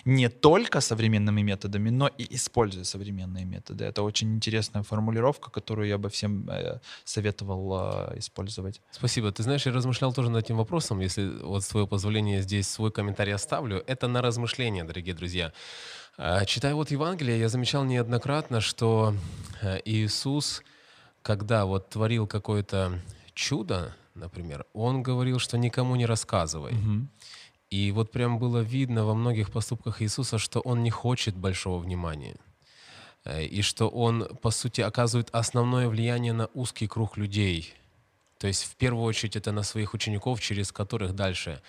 не 0.05 0.29
только 0.29 0.81
современными 0.81 1.41
методами, 1.41 1.89
но 1.89 2.07
и 2.07 2.35
используя 2.35 2.83
современные 2.83 3.45
методы. 3.45 3.85
Это 3.85 4.03
очень 4.03 4.35
интересная 4.35 4.83
формулировка, 4.83 5.51
которую 5.51 5.87
я 5.87 5.97
бы 5.97 6.09
всем 6.09 6.49
э, 6.49 6.79
советовал 7.03 8.11
э, 8.11 8.19
использовать. 8.19 8.81
Спасибо. 8.91 9.31
Ты 9.31 9.43
знаешь, 9.43 9.65
я 9.65 9.71
размышлял 9.71 10.13
тоже 10.13 10.29
над 10.29 10.45
этим 10.45 10.57
вопросом. 10.57 10.99
Если 10.99 11.29
вот 11.43 11.63
с 11.63 11.67
твоего 11.67 11.87
позволения 11.87 12.41
здесь 12.41 12.67
свой 12.67 12.91
комментарий 12.91 13.33
оставлю. 13.33 13.83
Это 13.87 14.07
на 14.07 14.21
размышление, 14.21 14.83
дорогие 14.83 15.15
друзья. 15.15 15.51
А, 16.17 16.45
Читая 16.45 16.75
вот 16.75 16.91
Евангелие, 16.91 17.39
я 17.39 17.49
замечал 17.49 17.85
неоднократно, 17.85 18.61
что 18.61 19.13
э, 19.61 19.79
Иисус, 19.85 20.63
когда 21.21 21.65
вот 21.65 21.89
творил 21.89 22.27
какое-то 22.27 22.99
чудо, 23.33 23.95
например, 24.15 24.65
Он 24.73 25.01
говорил, 25.01 25.39
что 25.39 25.57
никому 25.57 25.95
не 25.95 26.05
рассказывай. 26.05 26.73
И 27.69 27.91
вот 27.91 28.11
прям 28.11 28.39
было 28.39 28.59
видно 28.59 29.05
во 29.05 29.13
многих 29.13 29.51
поступках 29.51 30.01
Иисуса, 30.01 30.37
что 30.39 30.59
Он 30.61 30.83
не 30.83 30.89
хочет 30.89 31.35
большого 31.35 31.77
внимания. 31.79 32.35
Э, 33.25 33.43
И 33.45 33.61
что 33.61 33.89
Он, 33.89 34.27
по 34.41 34.51
сути, 34.51 34.81
оказывает 34.81 35.29
основное 35.35 35.87
влияние 35.87 36.33
на 36.33 36.47
узкий 36.53 36.87
круг 36.87 37.17
людей. 37.17 37.73
То 38.39 38.47
есть 38.47 38.63
в 38.63 38.75
первую 38.75 39.03
очередь 39.03 39.35
это 39.35 39.51
на 39.51 39.63
своих 39.63 39.93
учеников, 39.93 40.39
через 40.39 40.71
которых 40.71 41.13
дальше 41.13 41.61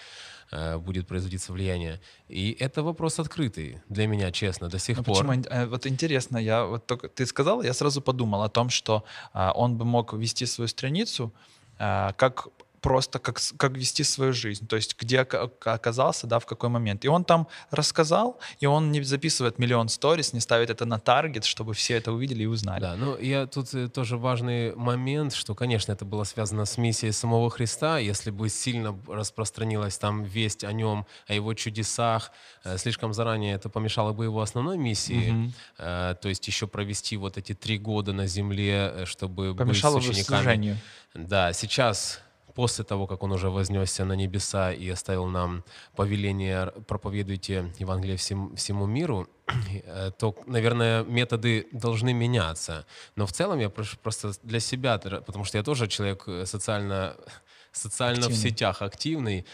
э, 0.53 0.79
будет 0.79 1.07
производиться 1.07 1.53
влияние. 1.53 2.01
И 2.29 2.57
это 2.61 2.83
вопрос 2.83 3.19
открытый 3.21 3.81
для 3.89 4.07
меня, 4.07 4.31
честно, 4.31 4.69
до 4.69 4.79
сих 4.79 4.97
Ну, 4.99 5.03
пор. 5.05 5.27
почему? 5.27 5.45
э, 5.51 5.67
Вот 5.67 5.87
интересно, 5.87 6.39
я 6.39 6.65
вот 6.65 6.87
только 6.87 7.09
ты 7.09 7.27
сказал, 7.27 7.63
я 7.63 7.73
сразу 7.75 8.01
подумал 8.01 8.43
о 8.43 8.49
том, 8.49 8.71
что 8.71 9.03
а, 9.33 9.53
он 9.57 9.77
бы 9.77 9.85
мог 9.85 10.13
вести 10.15 10.47
свою 10.47 10.69
страницу 10.69 11.33
а, 11.79 12.13
как 12.13 12.49
просто 12.81 13.19
как, 13.19 13.41
как 13.57 13.73
вести 13.77 14.05
свою 14.05 14.33
жизнь, 14.33 14.67
то 14.67 14.77
есть 14.77 14.97
где 14.99 15.21
ока- 15.21 15.43
ока- 15.45 15.75
оказался, 15.75 16.27
да, 16.27 16.39
в 16.39 16.47
какой 16.47 16.69
момент. 16.69 17.05
И 17.05 17.09
он 17.09 17.25
там 17.25 17.47
рассказал, 17.71 18.39
и 18.59 18.67
он 18.67 18.91
не 18.93 19.03
записывает 19.03 19.59
миллион 19.59 19.89
сторис, 19.89 20.33
не 20.33 20.41
ставит 20.41 20.71
это 20.71 20.85
на 20.87 20.99
таргет, 20.99 21.45
чтобы 21.45 21.75
все 21.75 21.95
это 21.97 22.13
увидели 22.13 22.43
и 22.45 22.47
узнали. 22.47 22.81
Да, 22.81 22.97
ну 22.97 23.19
я 23.19 23.47
тут 23.47 23.75
э, 23.75 23.89
тоже 23.89 24.17
важный 24.17 24.75
момент, 24.77 25.35
что, 25.35 25.55
конечно, 25.55 25.93
это 25.93 26.05
было 26.05 26.25
связано 26.25 26.65
с 26.65 26.79
миссией 26.79 27.13
самого 27.13 27.51
Христа. 27.51 27.99
Если 27.99 28.31
бы 28.31 28.49
сильно 28.49 28.99
распространилась 29.09 29.99
там 29.99 30.25
весть 30.25 30.65
о 30.65 30.73
нем, 30.73 31.07
о 31.27 31.35
его 31.35 31.55
чудесах, 31.55 32.33
э, 32.65 32.79
слишком 32.79 33.13
заранее 33.13 33.55
это 33.55 33.69
помешало 33.69 34.13
бы 34.13 34.25
его 34.25 34.41
основной 34.41 34.79
миссии. 34.79 35.53
Э, 35.79 36.15
то 36.21 36.29
есть 36.29 36.47
еще 36.47 36.67
провести 36.67 37.17
вот 37.17 37.37
эти 37.39 37.55
три 37.55 37.79
года 37.79 38.13
на 38.13 38.27
земле, 38.27 39.05
чтобы 39.05 39.55
Помешало 39.55 39.97
быть 39.99 40.07
бы 40.09 40.15
с 40.15 40.17
учениками. 40.17 40.43
служению. 40.43 40.77
Да, 41.15 41.53
сейчас, 41.53 42.21
после 42.55 42.85
того, 42.85 43.07
как 43.07 43.23
он 43.23 43.33
уже 43.33 43.49
вознесся 43.51 44.05
на 44.05 44.15
небеса 44.15 44.73
и 44.73 44.89
оставил 44.89 45.27
нам 45.27 45.65
повеление 45.97 46.73
«проповедуйте 46.87 47.73
Евангелие 47.79 48.17
всем- 48.17 48.55
всему 48.57 48.87
миру», 48.87 49.29
э, 49.85 50.11
то, 50.19 50.35
наверное, 50.47 51.05
методы 51.05 51.67
должны 51.73 52.13
меняться. 52.13 52.85
Но 53.17 53.27
в 53.27 53.33
целом 53.33 53.59
я 53.61 53.71
просто 53.71 54.33
для 54.43 54.61
себя, 54.61 54.99
потому 54.99 55.45
что 55.45 55.59
я 55.59 55.65
тоже 55.65 55.87
человек 55.89 56.25
э, 56.27 56.47
социально, 56.47 57.17
социально 57.73 58.29
в 58.29 58.35
сетях 58.35 58.83
активный, 58.83 59.45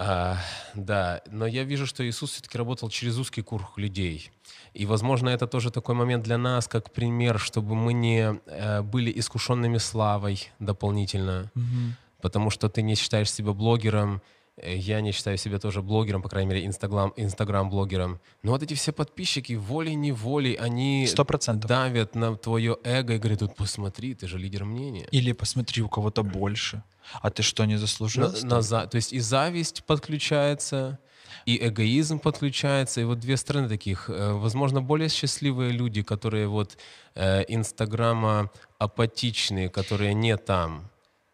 а, 0.00 0.36
да, 0.74 1.22
но 1.30 1.46
я 1.46 1.64
вижу, 1.64 1.84
что 1.86 2.08
Иисус 2.08 2.30
все-таки 2.30 2.56
работал 2.58 2.88
через 2.88 3.18
узкий 3.18 3.42
круг 3.42 3.78
людей. 3.78 4.30
И, 4.72 4.86
возможно, 4.86 5.28
это 5.28 5.48
тоже 5.48 5.70
такой 5.70 5.94
момент 5.96 6.22
для 6.24 6.38
нас, 6.38 6.68
как 6.68 6.92
пример, 6.92 7.40
чтобы 7.40 7.74
мы 7.74 7.92
не 7.92 8.38
э, 8.46 8.82
были 8.82 9.18
искушенными 9.18 9.78
славой 9.78 10.52
дополнительно, 10.60 11.50
Мгм. 11.54 11.96
Потому 12.20 12.50
что 12.50 12.68
ты 12.68 12.82
не 12.82 12.94
считаешь 12.94 13.30
себя 13.32 13.52
блогером, 13.52 14.20
э, 14.56 14.76
я 14.76 15.00
не 15.00 15.12
считаю 15.12 15.36
себя 15.38 15.58
тоже 15.58 15.82
блогером, 15.82 16.22
по 16.22 16.28
крайней 16.28 16.50
мере, 16.50 16.66
инстаграм, 16.66 17.12
инстаграм-блогером. 17.16 18.20
Но 18.42 18.52
вот 18.52 18.62
эти 18.62 18.74
все 18.74 18.92
подписчики 18.92 19.52
волей-неволей, 19.54 20.54
они 20.54 21.06
Сто 21.06 21.24
процентов. 21.24 21.68
давят 21.68 22.14
на 22.14 22.36
твое 22.36 22.76
эго 22.84 23.14
и 23.14 23.18
говорят, 23.18 23.42
вот 23.42 23.54
посмотри, 23.56 24.14
ты 24.14 24.26
же 24.26 24.38
лидер 24.38 24.64
мнения. 24.64 25.06
Или 25.12 25.32
посмотри, 25.32 25.82
у 25.82 25.88
кого-то 25.88 26.22
больше. 26.22 26.82
А 27.22 27.30
ты 27.30 27.42
что, 27.42 27.64
не 27.64 27.76
заслужил? 27.78 28.32
На- 28.42 28.56
на 28.56 28.62
за- 28.62 28.86
то 28.86 28.96
есть 28.96 29.12
и 29.12 29.20
зависть 29.20 29.84
подключается, 29.84 30.98
и 31.46 31.56
эгоизм 31.66 32.18
подключается, 32.18 33.00
и 33.00 33.04
вот 33.04 33.20
две 33.20 33.36
стороны 33.36 33.68
таких, 33.68 34.10
э, 34.10 34.32
возможно, 34.32 34.82
более 34.82 35.08
счастливые 35.08 35.70
люди, 35.72 36.02
которые 36.02 36.48
вот 36.48 36.76
э, 37.14 37.44
инстаграма 37.48 38.50
апатичные, 38.78 39.68
которые 39.70 40.14
не 40.14 40.36
там. 40.36 40.90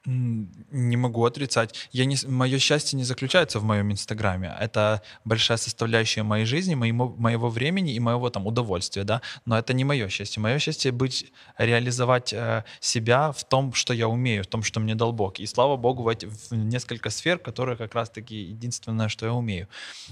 Не 0.07 0.97
могу 0.97 1.25
отрицать. 1.25 1.75
Я 1.93 2.05
не, 2.05 2.17
мое 2.27 2.59
счастье 2.59 2.97
не 2.97 3.05
заключается 3.05 3.59
в 3.59 3.65
моем 3.65 3.91
инстаграме. 3.91 4.55
Это 4.61 5.01
большая 5.25 5.57
составляющая 5.57 6.23
моей 6.23 6.45
жизни, 6.45 6.75
моему, 6.75 7.15
моего 7.17 7.49
времени 7.49 7.95
и 7.95 8.01
моего 8.01 8.29
там 8.29 8.47
удовольствия, 8.47 9.05
да. 9.05 9.23
Но 9.47 9.59
это 9.59 9.73
не 9.73 9.85
мое 9.85 10.09
счастье. 10.09 10.43
Мое 10.43 10.59
счастье 10.59 10.93
быть, 10.93 11.33
реализовать 11.57 12.35
э, 12.35 12.65
себя 12.81 13.33
в 13.33 13.45
том, 13.45 13.73
что 13.73 13.95
я 13.95 14.09
умею, 14.09 14.45
в 14.45 14.47
том, 14.47 14.63
что 14.63 14.79
мне 14.79 14.95
дал 14.95 15.13
Бог. 15.13 15.39
И 15.39 15.47
слава 15.47 15.77
Богу, 15.77 16.03
в, 16.03 16.09
эти, 16.09 16.27
в 16.27 16.53
несколько 16.53 17.09
сфер, 17.09 17.39
которые 17.39 17.77
как 17.79 17.95
раз-таки 17.95 18.37
единственное, 18.37 19.09
что 19.09 19.25
я 19.25 19.33
умею. 19.33 19.69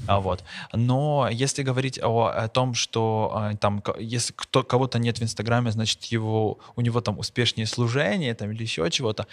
А, 0.07 0.21
вот. 0.21 0.43
Но 0.73 1.29
если 1.31 1.63
говорить 1.63 1.99
о, 2.03 2.29
о 2.29 2.49
том, 2.49 2.73
что 2.73 3.51
э, 3.53 3.57
там, 3.59 3.83
если 3.99 4.33
кто, 4.35 4.63
кого-то 4.63 4.99
нет 4.99 5.19
в 5.19 5.23
Инстаграме, 5.23 5.71
значит, 5.71 6.05
его, 6.05 6.59
у 6.77 6.81
него 6.81 7.03
там 7.03 7.19
успешнее 7.19 7.67
служение 7.67 8.35
там, 8.35 8.51
или 8.53 8.63
еще 8.63 8.91
чего-то, 8.91 9.27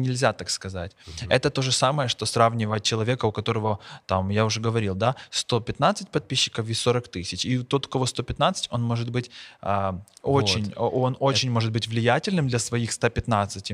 нельзя 0.00 0.32
так 0.32 0.50
сказать. 0.50 0.96
Это 1.28 1.50
то 1.50 1.62
же 1.62 1.72
самое, 1.72 2.08
что 2.08 2.26
сравнивать 2.26 2.82
человека, 2.82 3.26
у 3.26 3.32
которого, 3.32 3.78
там, 4.06 4.30
я 4.30 4.44
уже 4.44 4.60
говорил, 4.60 4.94
да, 4.94 5.14
115 5.30 6.08
подписчиков 6.10 6.68
и 6.68 6.74
40 6.74 7.08
тысяч. 7.08 7.44
И 7.44 7.58
тот, 7.62 7.86
у 7.86 7.88
кого 7.88 8.06
115, 8.06 8.68
он 8.70 8.82
может 8.82 9.10
быть 9.10 9.30
а, 9.60 10.00
очень, 10.22 10.72
о- 10.76 10.88
он 10.88 11.16
очень 11.20 11.50
может 11.50 11.72
быть 11.72 11.88
влиятельным 11.88 12.48
для 12.48 12.58
своих 12.58 12.92
115. 12.92 13.72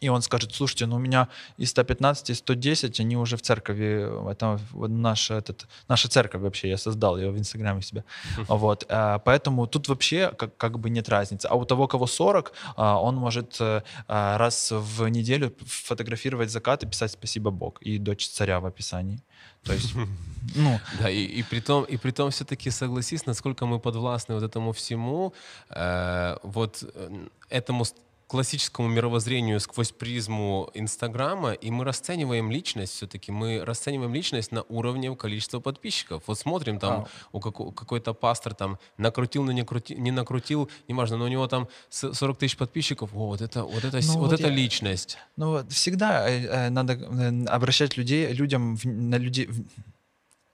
И 0.00 0.08
он 0.08 0.22
скажет, 0.22 0.52
слушайте, 0.52 0.86
ну 0.86 0.96
у 0.96 0.98
меня 0.98 1.28
и 1.56 1.66
115, 1.66 2.30
и 2.30 2.34
110, 2.34 3.00
они 3.00 3.16
уже 3.16 3.36
в 3.36 3.42
церкви, 3.42 4.30
это 4.30 4.60
наша, 4.72 5.34
этот, 5.34 5.66
наша 5.88 6.08
церковь 6.08 6.42
вообще, 6.42 6.68
я 6.68 6.76
создал 6.76 7.16
ее 7.18 7.30
в 7.30 7.38
Инстаграме 7.38 7.82
себе. 7.82 8.04
Вот, 8.48 8.84
а, 8.88 9.18
поэтому 9.18 9.66
тут 9.66 9.88
вообще 9.88 10.32
как, 10.36 10.56
как 10.56 10.78
бы 10.78 10.90
нет 10.90 11.08
разницы. 11.08 11.46
А 11.46 11.54
у 11.54 11.64
того, 11.64 11.88
кого 11.88 12.06
40, 12.06 12.52
а, 12.76 13.00
он 13.00 13.16
может 13.16 13.56
э, 13.60 13.82
раз 14.08 14.72
в 14.72 15.08
неделю 15.08 15.52
фотографировать 15.66 16.50
закат 16.50 16.82
и 16.82 16.86
писать 16.86 17.12
«Спасибо 17.12 17.50
Бог» 17.50 17.82
и 17.82 17.98
«Дочь 17.98 18.28
царя» 18.28 18.60
в 18.60 18.66
описании. 18.66 19.22
То 19.66 19.72
есть, 19.72 19.94
ну, 20.54 20.80
Да, 21.00 21.10
и, 21.10 21.24
и 21.24 21.42
при 21.42 21.60
том, 21.60 21.84
и 21.84 21.96
при 21.96 22.12
том 22.12 22.30
все-таки 22.30 22.70
согласись, 22.70 23.26
насколько 23.26 23.66
мы 23.66 23.78
подвластны 23.78 24.34
вот 24.34 24.44
этому 24.44 24.72
всему, 24.72 25.32
э, 25.70 26.36
вот 26.42 26.84
э, 26.94 27.26
этому 27.50 27.84
классическому 28.26 28.88
мировоззрению 28.88 29.60
сквозь 29.60 29.92
призму 29.92 30.70
Инстаграма, 30.74 31.52
и 31.52 31.70
мы 31.70 31.84
расцениваем 31.84 32.50
личность 32.50 32.94
все-таки, 32.94 33.30
мы 33.30 33.64
расцениваем 33.64 34.12
личность 34.12 34.50
на 34.52 34.62
уровне 34.62 35.14
количества 35.14 35.60
подписчиков. 35.60 36.24
Вот 36.26 36.38
смотрим 36.38 36.78
там, 36.78 36.92
а. 36.92 37.06
у 37.32 37.40
како- 37.40 37.70
какой-то 37.70 38.14
пастор 38.14 38.54
там 38.54 38.78
накрутил, 38.98 39.44
но 39.44 39.52
не, 39.52 39.64
крути, 39.64 39.94
не 39.94 40.10
накрутил, 40.10 40.68
неважно, 40.88 41.18
но 41.18 41.26
у 41.26 41.28
него 41.28 41.46
там 41.46 41.68
40 41.90 42.38
тысяч 42.38 42.56
подписчиков, 42.56 43.10
О, 43.14 43.26
вот 43.26 43.40
это, 43.40 43.62
вот 43.62 43.84
это, 43.84 44.00
ну, 44.04 44.12
вот, 44.14 44.30
вот 44.30 44.32
это 44.32 44.48
я, 44.48 44.54
личность. 44.54 45.18
Ну, 45.36 45.64
всегда 45.68 46.28
э, 46.28 46.46
э, 46.46 46.70
надо 46.70 46.94
э, 46.94 47.44
обращать 47.46 47.96
людей, 47.96 48.32
людям, 48.32 48.76
на 48.84 49.18
людей, 49.18 49.48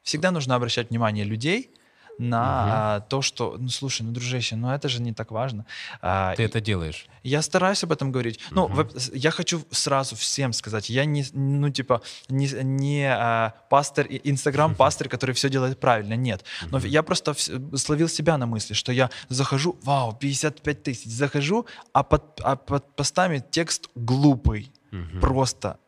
всегда 0.03 0.31
нужно 0.31 0.57
обращать 0.57 0.91
внимание 0.91 1.25
людей, 1.25 1.71
на 2.19 2.97
угу. 2.99 3.07
то, 3.09 3.23
что, 3.23 3.57
ну 3.59 3.69
слушай, 3.69 4.03
ну 4.03 4.13
дружище, 4.13 4.57
ну 4.57 4.71
это 4.71 4.89
же 4.89 5.03
не 5.03 5.13
так 5.13 5.31
важно. 5.31 5.67
А, 6.01 6.35
Ты 6.35 6.45
это 6.45 6.61
делаешь? 6.61 7.07
Я 7.23 7.43
стараюсь 7.43 7.85
об 7.85 7.93
этом 7.93 8.13
говорить. 8.13 8.41
Угу. 8.51 8.55
Ну, 8.55 8.89
я 9.13 9.31
хочу 9.31 9.65
сразу 9.71 10.17
всем 10.17 10.53
сказать, 10.53 10.91
я 10.91 11.05
не, 11.05 11.25
ну 11.33 11.71
типа, 11.71 12.03
не, 12.29 12.49
не 12.63 13.07
а, 13.07 13.55
пастор, 13.71 14.07
инстаграм-пастор, 14.09 15.09
который 15.11 15.35
все 15.35 15.49
делает 15.49 15.81
правильно, 15.81 16.15
нет. 16.15 16.45
Но 16.71 16.79
угу. 16.79 16.87
я 16.87 17.03
просто 17.03 17.35
словил 17.77 18.09
себя 18.09 18.39
на 18.39 18.47
мысли, 18.47 18.75
что 18.75 18.93
я 18.93 19.11
захожу, 19.29 19.79
вау, 19.83 20.15
55 20.15 20.83
тысяч, 20.83 21.11
захожу, 21.11 21.67
а 21.93 22.03
под, 22.03 22.41
а 22.43 22.57
под 22.57 22.95
постами 22.97 23.43
текст 23.51 23.89
глупый, 23.95 24.73
угу. 24.93 25.21
просто 25.21 25.79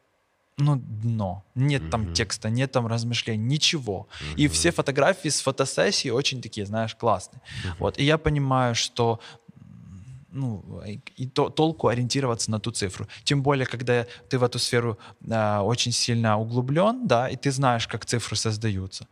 ну, 0.57 0.77
дно. 0.77 1.45
Нет 1.55 1.83
mm-hmm. 1.83 1.91
там 1.91 2.13
текста, 2.13 2.51
нет 2.51 2.73
там 2.73 2.87
размышлений, 2.87 3.45
ничего. 3.45 4.07
Mm-hmm. 4.07 4.37
И 4.37 4.49
все 4.49 4.71
фотографии 4.71 5.29
с 5.29 5.41
фотосессии 5.41 6.11
очень 6.11 6.41
такие, 6.41 6.67
знаешь, 6.67 6.95
классные. 6.95 7.41
Mm-hmm. 7.41 7.77
Вот. 7.81 7.99
И 7.99 8.05
я 8.05 8.19
понимаю, 8.19 8.75
что 8.75 9.21
ну, 10.35 10.83
и 11.17 11.27
то, 11.27 11.49
толку 11.49 11.89
ориентироваться 11.89 12.51
на 12.51 12.59
ту 12.59 12.71
цифру. 12.71 13.07
Тем 13.23 13.43
более, 13.43 13.67
когда 13.67 14.07
ты 14.29 14.39
в 14.39 14.43
эту 14.43 14.59
сферу 14.59 14.99
э, 15.31 15.59
очень 15.59 15.93
сильно 15.93 16.39
углублен, 16.39 17.07
да, 17.07 17.29
и 17.29 17.37
ты 17.37 17.53
знаешь, 17.53 17.87
как 17.87 18.05
цифры 18.05 18.37
создаются. 18.37 19.07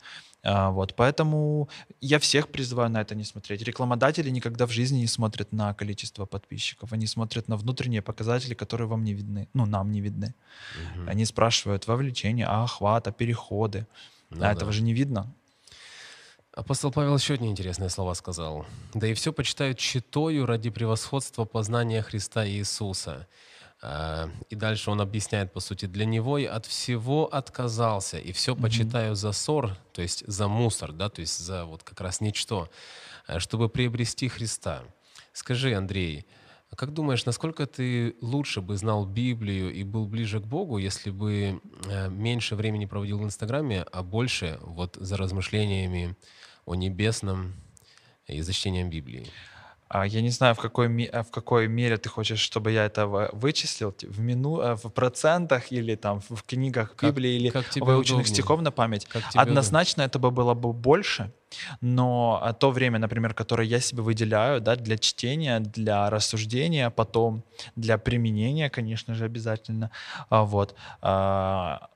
Вот, 0.45 0.95
поэтому 0.97 1.69
я 2.01 2.19
всех 2.19 2.49
призываю 2.49 2.91
на 2.91 3.01
это 3.01 3.15
не 3.15 3.25
смотреть. 3.25 3.63
Рекламодатели 3.63 4.29
никогда 4.31 4.67
в 4.67 4.71
жизни 4.71 4.99
не 4.99 5.07
смотрят 5.07 5.53
на 5.53 5.73
количество 5.75 6.27
подписчиков, 6.27 6.93
они 6.93 7.07
смотрят 7.07 7.49
на 7.49 7.57
внутренние 7.57 8.03
показатели, 8.03 8.55
которые 8.55 8.89
вам 8.89 9.05
не 9.05 9.15
видны, 9.15 9.49
ну, 9.55 9.67
нам 9.67 9.93
не 9.93 10.01
видны. 10.01 10.35
Угу. 10.97 11.11
Они 11.11 11.25
спрашивают 11.25 11.87
вовлечение, 11.87 12.47
охвата, 12.47 13.13
переходы. 13.13 13.87
Ну, 14.31 14.39
а 14.39 14.41
да. 14.41 14.53
этого 14.53 14.73
же 14.73 14.83
не 14.83 14.95
видно. 14.95 15.33
Апостол 16.55 16.93
Павел 16.93 17.17
еще 17.17 17.35
одни 17.35 17.51
интересные 17.51 17.89
слова 17.89 18.15
сказал. 18.15 18.67
«Да 18.93 19.07
и 19.07 19.15
все 19.15 19.33
почитают 19.33 19.79
читою 19.79 20.45
ради 20.45 20.69
превосходства 20.69 21.45
познания 21.47 22.03
Христа 22.03 22.47
Иисуса». 22.47 23.27
А, 23.85 24.31
и 24.49 24.55
дальше 24.55 24.91
он 24.91 25.01
объясняет, 25.01 25.53
по 25.53 25.59
сути, 25.59 25.87
для 25.87 26.05
него 26.05 26.39
и 26.39 26.45
от 26.45 26.67
всего 26.67 27.27
отказался, 27.27 28.17
и 28.17 28.31
все 28.31 28.55
почитаю 28.55 29.17
за 29.17 29.33
ссор, 29.33 29.77
то 29.93 30.03
есть 30.03 30.25
за 30.29 30.47
мусор, 30.47 30.93
да, 30.93 31.09
то 31.09 31.21
есть 31.21 31.37
за 31.39 31.65
вот 31.65 31.83
как 31.83 32.01
раз 32.01 32.21
ничто, 32.21 32.71
э, 33.27 33.41
чтобы 33.41 33.69
приобрести 33.69 34.29
Христа. 34.29 34.85
Скажи, 35.33 35.75
Андрей, 35.75 36.27
как 36.77 36.93
думаешь, 36.93 37.25
насколько 37.27 37.67
ты 37.67 38.15
лучше 38.21 38.61
бы 38.61 38.77
знал 38.77 39.05
Библию 39.05 39.75
и 39.75 39.83
был 39.83 40.07
ближе 40.07 40.39
к 40.39 40.45
Богу, 40.45 40.79
если 40.79 41.11
бы 41.11 41.61
э, 41.87 42.09
меньше 42.09 42.55
времени 42.55 42.87
проводил 42.87 43.19
в 43.19 43.25
Инстаграме, 43.25 43.83
а 43.83 44.05
больше 44.05 44.59
вот 44.63 44.97
за 45.01 45.17
размышлениями 45.17 46.17
о 46.67 46.77
небесном 46.77 47.55
и 48.29 48.41
за 48.43 48.53
чтением 48.53 48.91
Библии? 48.91 49.27
А 49.95 50.07
я 50.07 50.23
не 50.23 50.31
знаю, 50.31 50.55
в 50.55 50.59
какой, 50.59 50.89
в 50.89 51.31
какой 51.31 51.69
мере 51.69 51.99
ты 51.99 52.09
хочешь, 52.09 52.41
чтобы 52.41 52.73
я 52.73 52.87
это 52.87 53.07
вычислил, 53.07 53.95
в, 54.01 54.21
мину, 54.21 54.59
э, 54.59 54.75
в 54.75 54.89
процентах 54.89 55.71
или 55.71 55.97
там 55.97 56.21
в 56.21 56.43
книгах 56.45 56.97
как, 56.97 57.11
Библии 57.11 57.33
или 57.33 57.51
как 57.51 57.67
выученных 57.77 58.23
удобнее. 58.23 58.25
стихов 58.25 58.63
на 58.63 58.71
память. 58.71 59.07
Однозначно 59.35 60.03
удобнее. 60.03 60.07
это 60.07 60.19
бы 60.19 60.31
было 60.31 60.55
бы 60.55 60.73
больше, 60.73 61.31
но 61.83 62.41
а, 62.43 62.55
то 62.55 62.71
время, 62.71 62.99
например, 62.99 63.35
которое 63.35 63.69
я 63.69 63.81
себе 63.81 64.03
выделяю 64.03 64.63
да, 64.63 64.77
для 64.77 64.97
чтения, 64.97 65.61
для 65.61 66.09
рассуждения, 66.09 66.89
потом 66.89 67.45
для 67.77 67.99
применения, 67.99 68.71
конечно 68.71 69.15
же, 69.15 69.27
обязательно, 69.27 69.91
а, 70.31 70.45
вот, 70.45 70.75
а, 71.03 71.91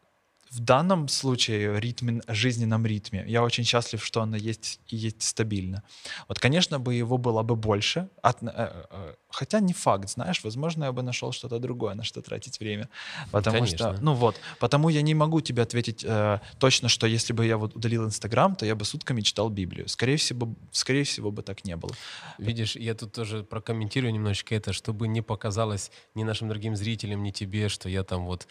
в 0.51 0.61
данном 0.61 1.09
случае 1.09 1.81
ритме, 1.81 2.21
жизненном 2.29 2.87
ритме 2.87 3.25
я 3.27 3.43
очень 3.43 3.65
счастлив, 3.65 4.05
что 4.05 4.23
оно 4.23 4.37
есть 4.37 4.81
и 4.89 4.97
есть 4.97 5.23
стабильно. 5.23 5.83
Вот, 6.29 6.39
конечно, 6.39 6.79
бы 6.79 6.95
его 6.95 7.19
было 7.19 7.43
бы 7.43 7.57
больше, 7.57 8.09
от, 8.23 8.43
э, 8.43 8.49
э, 8.91 9.15
хотя 9.31 9.61
не 9.61 9.73
факт, 9.73 10.09
знаешь, 10.11 10.45
возможно, 10.45 10.85
я 10.85 10.93
бы 10.93 11.03
нашел 11.03 11.33
что-то 11.33 11.59
другое, 11.59 11.95
на 11.95 12.05
что 12.05 12.23
тратить 12.23 12.61
время, 12.61 12.89
потому 13.31 13.59
конечно. 13.59 13.79
что, 13.79 14.03
ну 14.03 14.15
вот, 14.15 14.37
потому 14.61 14.89
я 14.89 15.03
не 15.03 15.15
могу 15.15 15.41
тебе 15.41 15.63
ответить 15.63 16.05
э, 16.05 16.41
точно, 16.59 16.89
что 16.89 17.07
если 17.07 17.33
бы 17.33 17.47
я 17.47 17.57
вот 17.57 17.77
удалил 17.77 18.05
Инстаграм, 18.05 18.55
то 18.55 18.67
я 18.67 18.75
бы 18.75 18.85
сутками 18.85 19.21
читал 19.21 19.51
Библию. 19.51 19.89
Скорее 19.89 20.17
всего, 20.17 20.55
скорее 20.73 21.05
всего 21.05 21.31
бы 21.31 21.43
так 21.43 21.65
не 21.65 21.77
было. 21.77 21.93
Видишь, 22.39 22.77
я 22.77 22.95
тут 22.95 23.13
тоже 23.13 23.43
прокомментирую 23.43 24.13
немножечко 24.13 24.55
это, 24.55 24.73
чтобы 24.73 25.09
не 25.09 25.23
показалось 25.23 25.91
ни 26.15 26.25
нашим 26.25 26.49
дорогим 26.49 26.77
зрителям, 26.77 27.23
ни 27.23 27.31
тебе, 27.31 27.69
что 27.69 27.89
я 27.89 28.05
там 28.05 28.27
вот 28.27 28.47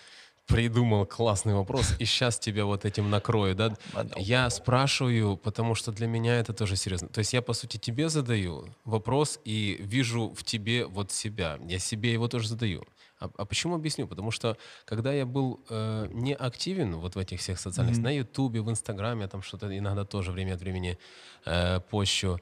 придумал 0.48 1.06
классный 1.06 1.54
вопрос, 1.54 1.94
и 2.00 2.06
сейчас 2.06 2.40
тебя 2.40 2.66
вот 2.66 2.86
этим 2.86 3.10
накрою, 3.10 3.56
да? 3.56 3.74
Я 4.16 4.50
спрашиваю, 4.50 5.38
потому 5.38 5.76
что 5.76 5.92
для 5.92 6.08
меня 6.08 6.40
это 6.40 6.54
тоже 6.54 6.76
серьезно. 6.76 7.08
То 7.08 7.20
есть 7.20 7.34
я, 7.34 7.42
по 7.42 7.54
сути, 7.54 7.78
тебе 7.78 8.10
задаю 8.10 8.68
вопрос 8.84 9.40
и 9.44 9.78
вижу 9.80 10.30
в 10.30 10.44
тебе 10.44 10.86
вот 10.86 11.12
себя. 11.12 11.58
Я 11.68 11.80
себе 11.80 12.14
его 12.14 12.28
тоже 12.28 12.48
задаю. 12.48 12.84
А, 13.20 13.30
а 13.38 13.46
почему 13.46 13.76
объясню? 13.76 14.08
Потому 14.08 14.32
что 14.32 14.58
когда 14.86 15.14
я 15.14 15.26
был 15.26 15.60
э, 15.70 16.08
не 16.12 16.36
активен 16.36 16.96
вот 16.98 17.16
в 17.16 17.20
этих 17.20 17.40
всех 17.40 17.60
социальных, 17.60 17.98
mm-hmm. 17.98 18.02
на 18.02 18.18
Ютубе, 18.18 18.62
в 18.62 18.70
Инстаграме, 18.70 19.28
там 19.28 19.42
что-то 19.42 19.76
иногда 19.76 20.06
тоже 20.06 20.32
время 20.32 20.54
от 20.54 20.60
времени 20.60 20.98
э, 21.46 21.80
пощу, 21.90 22.40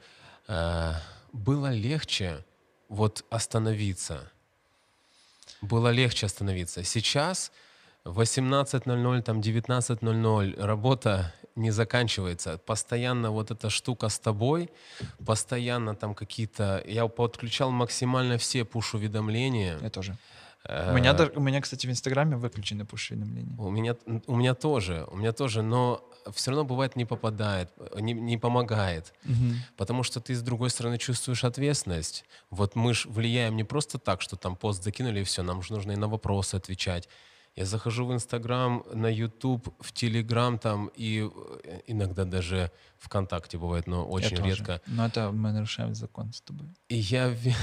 э, 0.48 0.92
было 1.32 1.72
легче 1.72 2.44
вот 2.88 3.24
остановиться. 3.30 4.30
Было 5.60 5.90
легче 5.90 6.26
остановиться. 6.26 6.82
Сейчас 6.82 7.52
18.00, 8.06 9.22
там 9.22 9.40
19.00 9.40 10.62
работа 10.62 11.32
не 11.56 11.70
заканчивается. 11.70 12.58
Постоянно 12.58 13.30
вот 13.30 13.50
эта 13.50 13.70
штука 13.70 14.08
с 14.08 14.18
тобой, 14.18 14.70
постоянно 15.24 15.94
там 15.94 16.14
какие-то... 16.14 16.82
Я 16.86 17.06
подключал 17.06 17.70
максимально 17.70 18.36
все 18.36 18.64
пуш-уведомления. 18.64 19.78
Я 19.80 19.90
тоже. 19.90 20.18
У 20.66 20.94
меня, 20.94 21.14
у 21.34 21.40
меня, 21.40 21.60
кстати, 21.60 21.86
в 21.86 21.90
Инстаграме 21.90 22.36
выключены 22.36 22.84
пуш-уведомления. 22.84 23.54
У 23.58 23.70
меня, 23.70 23.96
у 24.26 24.36
меня 24.36 24.54
тоже, 24.54 25.06
у 25.10 25.16
меня 25.16 25.32
тоже, 25.32 25.62
но 25.62 26.02
все 26.32 26.50
равно 26.50 26.64
бывает 26.64 26.96
не 26.96 27.04
попадает, 27.04 27.70
не, 28.00 28.14
не 28.14 28.38
помогает, 28.38 29.12
угу. 29.24 29.54
потому 29.76 30.02
что 30.02 30.20
ты 30.20 30.34
с 30.34 30.40
другой 30.40 30.70
стороны 30.70 30.96
чувствуешь 30.96 31.44
ответственность. 31.44 32.24
Вот 32.50 32.76
мы 32.76 32.94
же 32.94 33.08
влияем 33.10 33.56
не 33.56 33.64
просто 33.64 33.98
так, 33.98 34.22
что 34.22 34.36
там 34.36 34.56
пост 34.56 34.82
закинули 34.82 35.20
и 35.20 35.24
все, 35.24 35.42
нам 35.42 35.62
же 35.62 35.74
нужно 35.74 35.92
и 35.92 35.96
на 35.96 36.08
вопросы 36.08 36.54
отвечать. 36.54 37.08
Я 37.56 37.66
захожу 37.66 38.04
в 38.06 38.12
Инстаграм, 38.12 38.84
на 38.92 39.06
Ютуб, 39.06 39.68
в 39.78 39.92
Телеграм 39.92 40.58
там 40.58 40.90
и 40.96 41.30
э, 41.64 41.80
иногда 41.86 42.24
даже 42.24 42.72
ВКонтакте 42.98 43.58
бывает, 43.58 43.86
но 43.86 44.04
очень 44.04 44.36
я 44.38 44.42
редко. 44.42 44.80
Тоже. 44.80 44.96
Но 44.96 45.06
это 45.06 45.30
мы 45.30 45.52
нарушаем 45.52 45.94
закон 45.94 46.32
с 46.32 46.40
тобой. 46.40 46.66
И 46.88 46.96
я, 46.96 47.32
и 47.32 47.54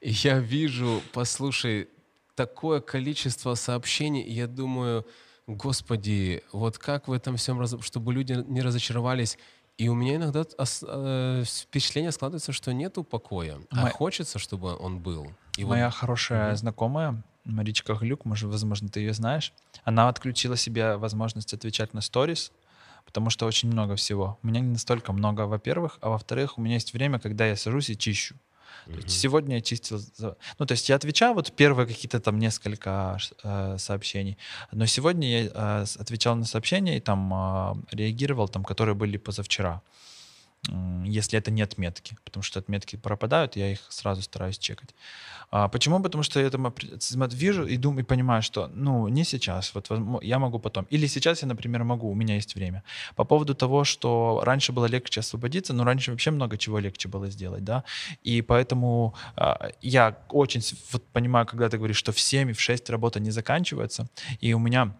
я 0.10 0.38
вижу, 0.38 1.02
послушай, 1.12 1.88
такое 2.36 2.80
количество 2.80 3.54
сообщений, 3.54 4.22
и 4.22 4.32
я 4.32 4.46
думаю, 4.46 5.04
господи, 5.48 6.44
вот 6.52 6.78
как 6.78 7.08
в 7.08 7.12
этом 7.12 7.36
всем, 7.36 7.66
чтобы 7.82 8.12
люди 8.12 8.44
не 8.46 8.62
разочаровались, 8.62 9.38
и 9.76 9.88
у 9.88 9.94
меня 9.94 10.16
иногда 10.16 10.44
э, 10.56 11.44
впечатление 11.44 12.12
складывается, 12.12 12.52
что 12.52 12.72
нету 12.72 13.02
покоя, 13.02 13.58
а 13.70 13.82
Моя... 13.82 13.90
хочется, 13.90 14.38
чтобы 14.38 14.76
он 14.76 15.00
был. 15.00 15.32
И 15.56 15.64
Моя 15.64 15.86
вот... 15.86 15.94
хорошая 15.94 16.54
знакомая, 16.54 17.20
Маричка 17.44 17.94
Глюк, 17.94 18.24
может, 18.24 18.50
возможно, 18.50 18.88
ты 18.88 19.00
ее 19.00 19.14
знаешь, 19.14 19.52
она 19.84 20.08
отключила 20.08 20.56
себе 20.56 20.96
возможность 20.96 21.54
отвечать 21.54 21.94
на 21.94 22.00
сторис, 22.00 22.52
потому 23.04 23.30
что 23.30 23.46
очень 23.46 23.70
много 23.70 23.96
всего. 23.96 24.38
У 24.42 24.46
меня 24.46 24.60
не 24.60 24.72
настолько 24.72 25.12
много, 25.12 25.42
во-первых, 25.42 25.98
а 26.00 26.10
во-вторых, 26.10 26.58
у 26.58 26.60
меня 26.60 26.74
есть 26.74 26.92
время, 26.92 27.18
когда 27.18 27.46
я 27.46 27.56
сажусь 27.56 27.90
и 27.90 27.96
чищу. 27.96 28.36
То 28.86 28.92
есть 28.92 29.10
сегодня 29.10 29.56
я 29.56 29.60
чистил, 29.60 30.00
ну 30.58 30.66
то 30.66 30.72
есть 30.72 30.88
я 30.88 30.96
отвечал 30.96 31.34
вот 31.34 31.52
первые 31.52 31.86
какие-то 31.86 32.20
там 32.20 32.38
несколько 32.38 33.18
э, 33.42 33.76
сообщений, 33.78 34.38
но 34.72 34.86
сегодня 34.86 35.28
я 35.28 35.50
э, 35.52 35.84
отвечал 35.98 36.36
на 36.36 36.44
сообщения 36.44 36.96
и 36.96 37.00
там 37.00 37.32
э, 37.32 37.96
реагировал 37.96 38.48
там, 38.48 38.64
которые 38.64 38.94
были 38.94 39.18
позавчера. 39.18 39.82
Если 41.04 41.38
это 41.38 41.50
не 41.50 41.62
отметки, 41.62 42.16
потому 42.24 42.42
что 42.42 42.58
отметки 42.58 42.96
пропадают, 42.96 43.56
я 43.56 43.72
их 43.72 43.80
сразу 43.88 44.22
стараюсь 44.22 44.58
чекать. 44.58 44.94
А, 45.50 45.68
почему? 45.68 46.00
Потому 46.00 46.22
что 46.22 46.40
я 46.40 46.50
там 46.50 46.74
вижу 47.32 47.66
и 47.66 47.76
думаю, 47.76 48.04
и 48.04 48.06
понимаю, 48.06 48.42
что, 48.42 48.70
ну, 48.74 49.08
не 49.08 49.24
сейчас, 49.24 49.74
вот 49.74 49.88
я 50.22 50.38
могу 50.38 50.58
потом. 50.58 50.86
Или 50.90 51.06
сейчас 51.06 51.42
я, 51.42 51.48
например, 51.48 51.84
могу, 51.84 52.10
у 52.10 52.14
меня 52.14 52.34
есть 52.34 52.54
время. 52.54 52.82
По 53.16 53.24
поводу 53.24 53.54
того, 53.54 53.84
что 53.84 54.42
раньше 54.44 54.72
было 54.72 54.86
легче 54.86 55.20
освободиться, 55.20 55.72
но 55.72 55.84
раньше 55.84 56.10
вообще 56.10 56.30
много 56.30 56.58
чего 56.58 56.78
легче 56.78 57.08
было 57.08 57.30
сделать, 57.30 57.64
да, 57.64 57.84
и 58.22 58.42
поэтому 58.42 59.14
а, 59.36 59.70
я 59.80 60.18
очень 60.30 60.60
вот 60.92 61.04
понимаю, 61.12 61.46
когда 61.46 61.68
ты 61.68 61.78
говоришь, 61.78 61.96
что 61.96 62.12
в 62.12 62.20
7 62.20 62.52
в 62.52 62.60
6 62.60 62.90
работа 62.90 63.20
не 63.20 63.30
заканчивается, 63.30 64.08
и 64.40 64.52
у 64.52 64.58
меня 64.58 64.94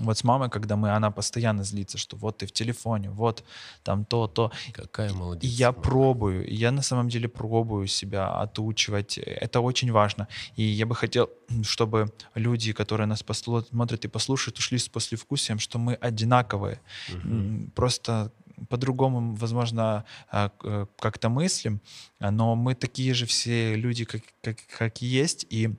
вот 0.00 0.18
с 0.18 0.24
мамой, 0.24 0.50
когда 0.50 0.76
мы, 0.76 0.90
она 0.90 1.10
постоянно 1.10 1.64
злится, 1.64 1.98
что 1.98 2.16
вот 2.16 2.38
ты 2.38 2.46
в 2.46 2.52
телефоне, 2.52 3.10
вот 3.10 3.44
там 3.82 4.04
то, 4.04 4.26
то. 4.26 4.50
Какая 4.72 5.12
молодец. 5.12 5.44
И 5.44 5.46
я 5.46 5.72
мама. 5.72 5.82
пробую, 5.82 6.52
я 6.52 6.70
на 6.70 6.82
самом 6.82 7.08
деле 7.08 7.28
пробую 7.28 7.86
себя 7.86 8.28
отучивать. 8.42 9.18
Это 9.18 9.60
очень 9.60 9.92
важно. 9.92 10.28
И 10.56 10.62
я 10.62 10.86
бы 10.86 10.94
хотел, 10.94 11.30
чтобы 11.62 12.12
люди, 12.34 12.72
которые 12.72 13.06
нас 13.06 13.24
смотрят 13.70 14.04
и 14.04 14.08
послушают, 14.08 14.58
ушли 14.58 14.78
с 14.78 14.88
послевкусием, 14.88 15.58
что 15.58 15.78
мы 15.78 15.94
одинаковые. 15.94 16.80
Угу. 17.08 17.70
Просто 17.74 18.32
по-другому, 18.68 19.34
возможно, 19.34 20.04
а, 20.30 20.50
как-то 20.98 21.28
мыслим, 21.28 21.80
но 22.20 22.54
мы 22.54 22.74
такие 22.74 23.12
же 23.14 23.26
все 23.26 23.74
люди, 23.76 24.04
как, 24.04 24.22
как, 24.42 24.58
как 24.78 25.02
есть, 25.02 25.46
и 25.50 25.76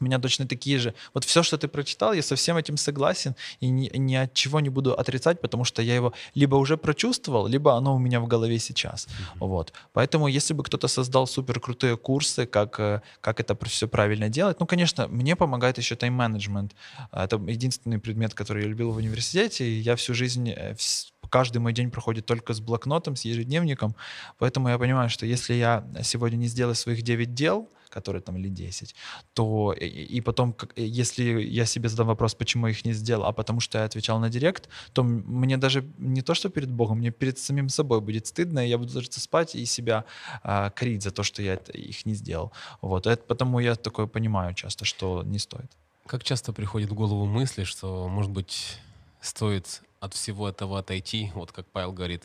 у 0.00 0.04
меня 0.04 0.18
точно 0.18 0.46
такие 0.46 0.78
же. 0.78 0.94
Вот 1.14 1.24
все, 1.24 1.42
что 1.42 1.56
ты 1.58 1.68
прочитал, 1.68 2.12
я 2.12 2.22
со 2.22 2.36
всем 2.36 2.56
этим 2.56 2.76
согласен 2.76 3.34
и 3.60 3.68
ни, 3.68 3.90
ни 3.96 4.14
от 4.14 4.34
чего 4.34 4.60
не 4.60 4.68
буду 4.68 4.94
отрицать, 4.94 5.40
потому 5.40 5.64
что 5.64 5.82
я 5.82 5.94
его 5.94 6.12
либо 6.34 6.56
уже 6.56 6.76
прочувствовал, 6.76 7.46
либо 7.46 7.74
оно 7.74 7.94
у 7.94 7.98
меня 7.98 8.20
в 8.20 8.26
голове 8.26 8.58
сейчас. 8.58 9.06
Mm-hmm. 9.06 9.36
Вот. 9.40 9.72
Поэтому, 9.92 10.28
если 10.28 10.54
бы 10.54 10.62
кто-то 10.62 10.88
создал 10.88 11.26
супер 11.26 11.60
крутые 11.60 11.96
курсы, 11.96 12.46
как, 12.46 12.80
э, 12.80 13.00
как 13.20 13.40
это 13.40 13.56
все 13.66 13.88
правильно 13.88 14.28
делать, 14.28 14.60
ну, 14.60 14.66
конечно, 14.66 15.08
мне 15.08 15.36
помогает 15.36 15.78
еще 15.78 15.96
тайм-менеджмент. 15.96 16.74
Это 17.12 17.36
единственный 17.36 17.98
предмет, 17.98 18.34
который 18.34 18.62
я 18.62 18.68
любил 18.68 18.92
в 18.92 18.96
университете, 18.96 19.64
и 19.64 19.80
я 19.80 19.96
всю 19.96 20.14
жизнь 20.14 20.50
э, 20.50 20.74
каждый 21.30 21.58
мой 21.58 21.72
день 21.72 21.90
проходит 21.90 22.26
только 22.26 22.54
с 22.54 22.60
блокнотом, 22.60 23.16
с 23.16 23.24
ежедневником, 23.24 23.94
поэтому 24.38 24.68
я 24.68 24.78
понимаю, 24.78 25.08
что 25.08 25.26
если 25.26 25.54
я 25.54 25.84
сегодня 26.02 26.36
не 26.36 26.46
сделаю 26.46 26.74
своих 26.74 27.02
9 27.02 27.34
дел, 27.34 27.68
которые 27.96 28.20
там 28.20 28.36
или 28.36 28.48
10, 28.48 28.94
то 29.32 29.72
и, 29.72 29.86
и 29.86 30.20
потом, 30.20 30.54
если 30.76 31.24
я 31.42 31.64
себе 31.64 31.88
задам 31.88 32.06
вопрос, 32.08 32.34
почему 32.34 32.66
я 32.66 32.72
их 32.72 32.84
не 32.84 32.92
сделал, 32.92 33.24
а 33.24 33.32
потому 33.32 33.60
что 33.60 33.78
я 33.78 33.84
отвечал 33.84 34.18
на 34.18 34.28
директ, 34.28 34.68
то 34.92 35.02
мне 35.02 35.56
даже 35.56 35.84
не 35.98 36.22
то, 36.22 36.34
что 36.34 36.48
перед 36.48 36.70
Богом, 36.70 36.98
мне 36.98 37.10
перед 37.10 37.38
самим 37.38 37.68
собой 37.68 38.00
будет 38.00 38.26
стыдно, 38.26 38.66
и 38.66 38.68
я 38.68 38.78
буду 38.78 38.94
ложиться 38.94 39.20
спать 39.20 39.54
и 39.54 39.64
себя 39.66 40.04
а, 40.42 40.70
корить 40.70 41.02
за 41.02 41.10
то, 41.10 41.22
что 41.22 41.42
я 41.42 41.54
это, 41.54 41.72
их 41.72 42.06
не 42.06 42.14
сделал. 42.14 42.52
Вот. 42.82 43.06
Это 43.06 43.22
потому 43.22 43.60
я 43.60 43.74
такое 43.74 44.06
понимаю 44.06 44.54
часто, 44.54 44.84
что 44.84 45.22
не 45.22 45.38
стоит. 45.38 45.70
Как 46.06 46.22
часто 46.22 46.52
приходит 46.52 46.90
в 46.90 46.94
голову 46.94 47.26
мысли, 47.26 47.64
что, 47.64 48.08
может 48.08 48.30
быть, 48.30 48.78
стоит 49.20 49.82
от 50.06 50.14
всего 50.14 50.48
этого 50.48 50.78
отойти, 50.78 51.30
вот 51.34 51.52
как 51.52 51.66
Павел 51.66 51.92
говорит, 51.92 52.24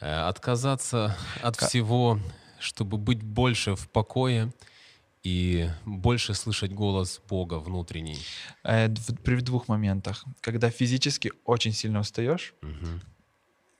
э, 0.00 0.28
отказаться 0.28 1.16
от 1.42 1.56
всего, 1.56 2.18
чтобы 2.58 2.96
быть 2.96 3.22
больше 3.22 3.74
в 3.74 3.88
покое, 3.88 4.52
и 5.26 5.68
больше 5.84 6.34
слышать 6.34 6.72
голос 6.72 7.20
Бога 7.28 7.58
внутренний? 7.58 8.18
Э, 8.62 8.88
при 9.24 9.40
двух 9.40 9.68
моментах. 9.68 10.24
Когда 10.40 10.70
физически 10.70 11.32
очень 11.44 11.72
сильно 11.72 12.00
устаешь, 12.00 12.54
угу. 12.62 13.00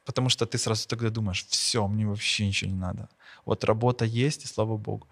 потому 0.05 0.29
что 0.29 0.45
ты 0.45 0.59
сразу 0.59 0.89
тогда 0.89 1.09
думаешь, 1.09 1.47
все, 1.47 1.87
мне 1.87 2.05
вообще 2.05 2.47
ничего 2.47 2.71
не 2.71 2.77
надо. 2.77 3.09
Вот 3.45 3.65
работа 3.65 4.05
есть, 4.05 4.45
и 4.45 4.49
слава 4.49 4.77
Богу. 4.77 5.07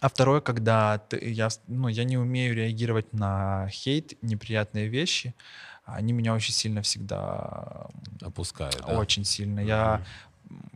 А 0.00 0.08
второе, 0.08 0.40
когда 0.40 0.98
ты, 0.98 1.30
я, 1.30 1.48
ну, 1.68 1.88
я 1.88 2.04
не 2.04 2.16
умею 2.16 2.54
реагировать 2.54 3.12
на 3.12 3.68
хейт, 3.68 4.20
неприятные 4.22 4.88
вещи, 4.88 5.34
они 5.84 6.12
меня 6.12 6.34
очень 6.34 6.54
сильно 6.54 6.82
всегда 6.82 7.88
опускают. 8.20 8.82
Очень 8.86 9.22
да? 9.22 9.28
сильно. 9.28 9.60
Я 9.60 10.02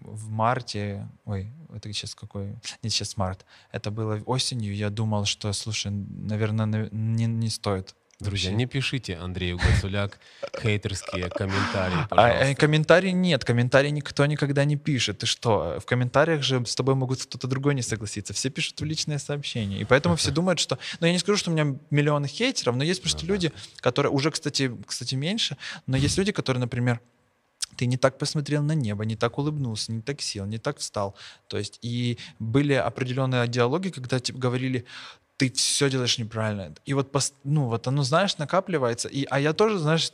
в 0.00 0.30
марте, 0.30 1.08
ой, 1.24 1.52
это 1.74 1.92
сейчас 1.92 2.14
какой, 2.14 2.46
нет, 2.82 2.92
сейчас 2.92 3.16
март, 3.16 3.44
это 3.72 3.90
было 3.90 4.22
осенью, 4.24 4.74
я 4.74 4.88
думал, 4.88 5.24
что, 5.24 5.52
слушай, 5.52 5.90
наверное, 5.90 6.88
не, 6.92 7.26
не 7.26 7.50
стоит 7.50 7.94
Друзья, 8.18 8.50
не 8.50 8.64
пишите 8.64 9.16
Андрею 9.16 9.58
Гацуляк 9.58 10.18
хейтерские 10.62 11.28
комментарии, 11.28 11.98
а, 11.98 12.04
э, 12.04 12.08
пожалуйста. 12.08 12.48
А, 12.48 12.54
комментарий 12.54 13.12
нет, 13.12 13.44
комментарий 13.44 13.90
никто 13.90 14.24
никогда 14.24 14.64
не 14.64 14.76
пишет. 14.76 15.18
Ты 15.18 15.26
что? 15.26 15.78
В 15.80 15.84
комментариях 15.84 16.42
же 16.42 16.64
с 16.64 16.74
тобой 16.74 16.94
могут 16.94 17.22
кто-то 17.22 17.46
другой 17.46 17.74
не 17.74 17.82
согласиться. 17.82 18.32
Все 18.32 18.48
пишут 18.48 18.80
в 18.80 18.84
личные 18.84 19.18
сообщения. 19.18 19.78
И 19.78 19.84
поэтому 19.84 20.16
все 20.16 20.30
думают, 20.30 20.60
что... 20.60 20.78
Ну, 21.00 21.06
я 21.06 21.12
не 21.12 21.18
скажу, 21.18 21.36
что 21.36 21.50
у 21.50 21.52
меня 21.52 21.76
миллион 21.90 22.24
хейтеров, 22.26 22.74
но 22.76 22.84
есть 22.84 23.02
просто 23.02 23.26
ну, 23.26 23.34
люди, 23.34 23.52
которые... 23.80 24.10
Уже, 24.10 24.30
кстати, 24.30 24.74
кстати, 24.86 25.14
меньше, 25.14 25.58
но 25.86 25.98
есть 25.98 26.16
люди, 26.16 26.32
которые, 26.32 26.60
например, 26.62 27.00
ты 27.76 27.84
не 27.84 27.98
так 27.98 28.16
посмотрел 28.16 28.62
на 28.62 28.72
небо, 28.72 29.04
не 29.04 29.16
так 29.16 29.36
улыбнулся, 29.36 29.92
не 29.92 30.00
так 30.00 30.22
сел, 30.22 30.46
не 30.46 30.56
так 30.56 30.78
встал. 30.78 31.14
То 31.48 31.58
есть 31.58 31.78
и 31.82 32.16
были 32.38 32.72
определенные 32.72 33.46
диалоги, 33.46 33.90
когда 33.90 34.18
типа, 34.20 34.38
говорили, 34.38 34.86
ты 35.36 35.52
все 35.52 35.90
делаешь 35.90 36.18
неправильно. 36.18 36.74
И 36.86 36.94
вот, 36.94 37.14
ну, 37.44 37.66
вот 37.66 37.86
оно, 37.86 38.02
знаешь, 38.02 38.38
накапливается. 38.38 39.08
И, 39.08 39.24
а 39.24 39.38
я 39.38 39.52
тоже, 39.52 39.78
знаешь, 39.78 40.10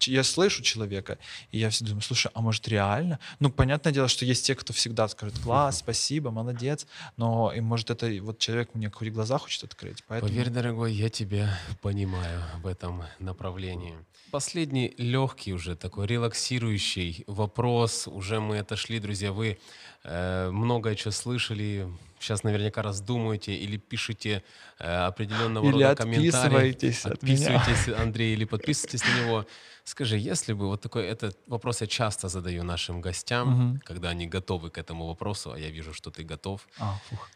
я 0.00 0.22
слышу 0.22 0.62
человека, 0.62 1.18
и 1.50 1.58
я 1.58 1.70
всегда 1.70 1.90
думаю, 1.90 2.02
слушай, 2.02 2.30
а 2.34 2.42
может 2.42 2.68
реально? 2.68 3.18
Ну, 3.40 3.50
понятное 3.50 3.92
дело, 3.92 4.08
что 4.08 4.24
есть 4.24 4.46
те, 4.46 4.54
кто 4.54 4.72
всегда 4.72 5.08
скажет, 5.08 5.38
класс, 5.38 5.78
спасибо, 5.78 6.30
молодец, 6.30 6.86
но, 7.16 7.52
и 7.52 7.60
может, 7.60 7.90
это 7.90 8.10
вот 8.20 8.38
человек 8.38 8.74
мне 8.74 8.90
хоть 8.90 9.08
глаза 9.08 9.38
хочет 9.38 9.64
открыть. 9.64 10.04
Поэтому... 10.08 10.30
Поверь, 10.30 10.50
дорогой, 10.50 10.92
я 10.92 11.08
тебя 11.08 11.58
понимаю 11.80 12.42
в 12.62 12.66
этом 12.66 13.04
направлении. 13.18 13.94
Последний 14.30 14.92
легкий 14.98 15.54
уже 15.54 15.76
такой 15.76 16.06
релаксирующий 16.06 17.24
вопрос. 17.26 18.06
Уже 18.06 18.40
мы 18.40 18.58
отошли, 18.58 18.98
друзья, 18.98 19.32
вы 19.32 19.58
э, 20.04 20.50
многое 20.50 20.96
что 20.96 21.12
слышали, 21.12 21.88
сейчас 22.26 22.42
наверняка 22.42 22.82
раздумываете 22.82 23.54
или 23.54 23.76
пишете 23.76 24.42
э, 24.78 25.06
определенного 25.06 25.64
или 25.64 25.84
рода 25.84 25.94
комментарии. 25.94 26.28
отписываетесь 26.28 27.06
от 27.06 27.12
Отписывайтесь, 27.14 27.86
меня. 27.86 28.02
Андрей, 28.02 28.32
или 28.34 28.44
подписывайтесь 28.44 29.02
на 29.04 29.20
него. 29.20 29.46
Скажи, 29.84 30.18
если 30.18 30.52
бы 30.52 30.66
вот 30.66 30.80
такой 30.80 31.06
этот 31.06 31.38
вопрос 31.46 31.80
я 31.80 31.86
часто 31.86 32.28
задаю 32.28 32.64
нашим 32.64 33.00
гостям, 33.00 33.48
угу. 33.48 33.80
когда 33.84 34.10
они 34.10 34.26
готовы 34.26 34.70
к 34.70 34.78
этому 34.78 35.06
вопросу, 35.06 35.52
а 35.52 35.58
я 35.58 35.70
вижу, 35.70 35.94
что 35.94 36.10
ты 36.10 36.24
готов. 36.24 36.66
А, 36.78 36.98
фух. 37.08 37.30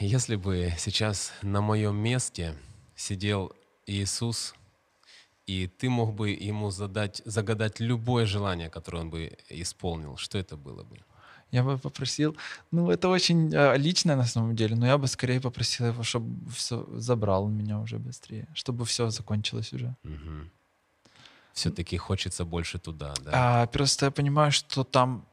Если 0.00 0.36
бы 0.36 0.74
сейчас 0.78 1.32
на 1.42 1.60
моем 1.60 1.96
месте 1.96 2.54
сидел 2.96 3.52
Иисус, 3.86 4.54
и 5.46 5.66
ты 5.66 5.88
мог 5.88 6.14
бы 6.14 6.30
ему 6.30 6.70
задать, 6.70 7.22
загадать 7.24 7.80
любое 7.80 8.26
желание, 8.26 8.68
которое 8.68 8.98
он 8.98 9.10
бы 9.10 9.36
исполнил, 9.48 10.16
что 10.16 10.38
это 10.38 10.56
было 10.56 10.82
бы? 10.84 10.98
Я 11.52 11.62
бы 11.62 11.78
попросил, 11.78 12.36
ну 12.70 12.90
это 12.90 13.08
очень 13.08 13.52
э, 13.54 13.76
личное 13.76 14.16
на 14.16 14.26
самом 14.26 14.54
деле, 14.54 14.76
но 14.76 14.86
я 14.86 14.96
бы 14.98 15.06
скорее 15.08 15.40
попросил 15.40 15.86
его, 15.86 16.02
чтобы 16.02 16.50
все 16.50 16.86
забрал 16.92 17.48
меня 17.48 17.80
уже 17.80 17.98
быстрее, 17.98 18.46
чтобы 18.54 18.84
все 18.84 19.10
закончилось 19.10 19.72
уже. 19.72 19.96
Угу. 20.04 20.50
Все-таки 21.52 21.96
хочется 21.96 22.44
больше 22.44 22.78
туда, 22.78 23.14
да? 23.24 23.30
А, 23.32 23.66
просто 23.66 24.06
я 24.06 24.10
понимаю, 24.10 24.52
что 24.52 24.84
там 24.84 25.26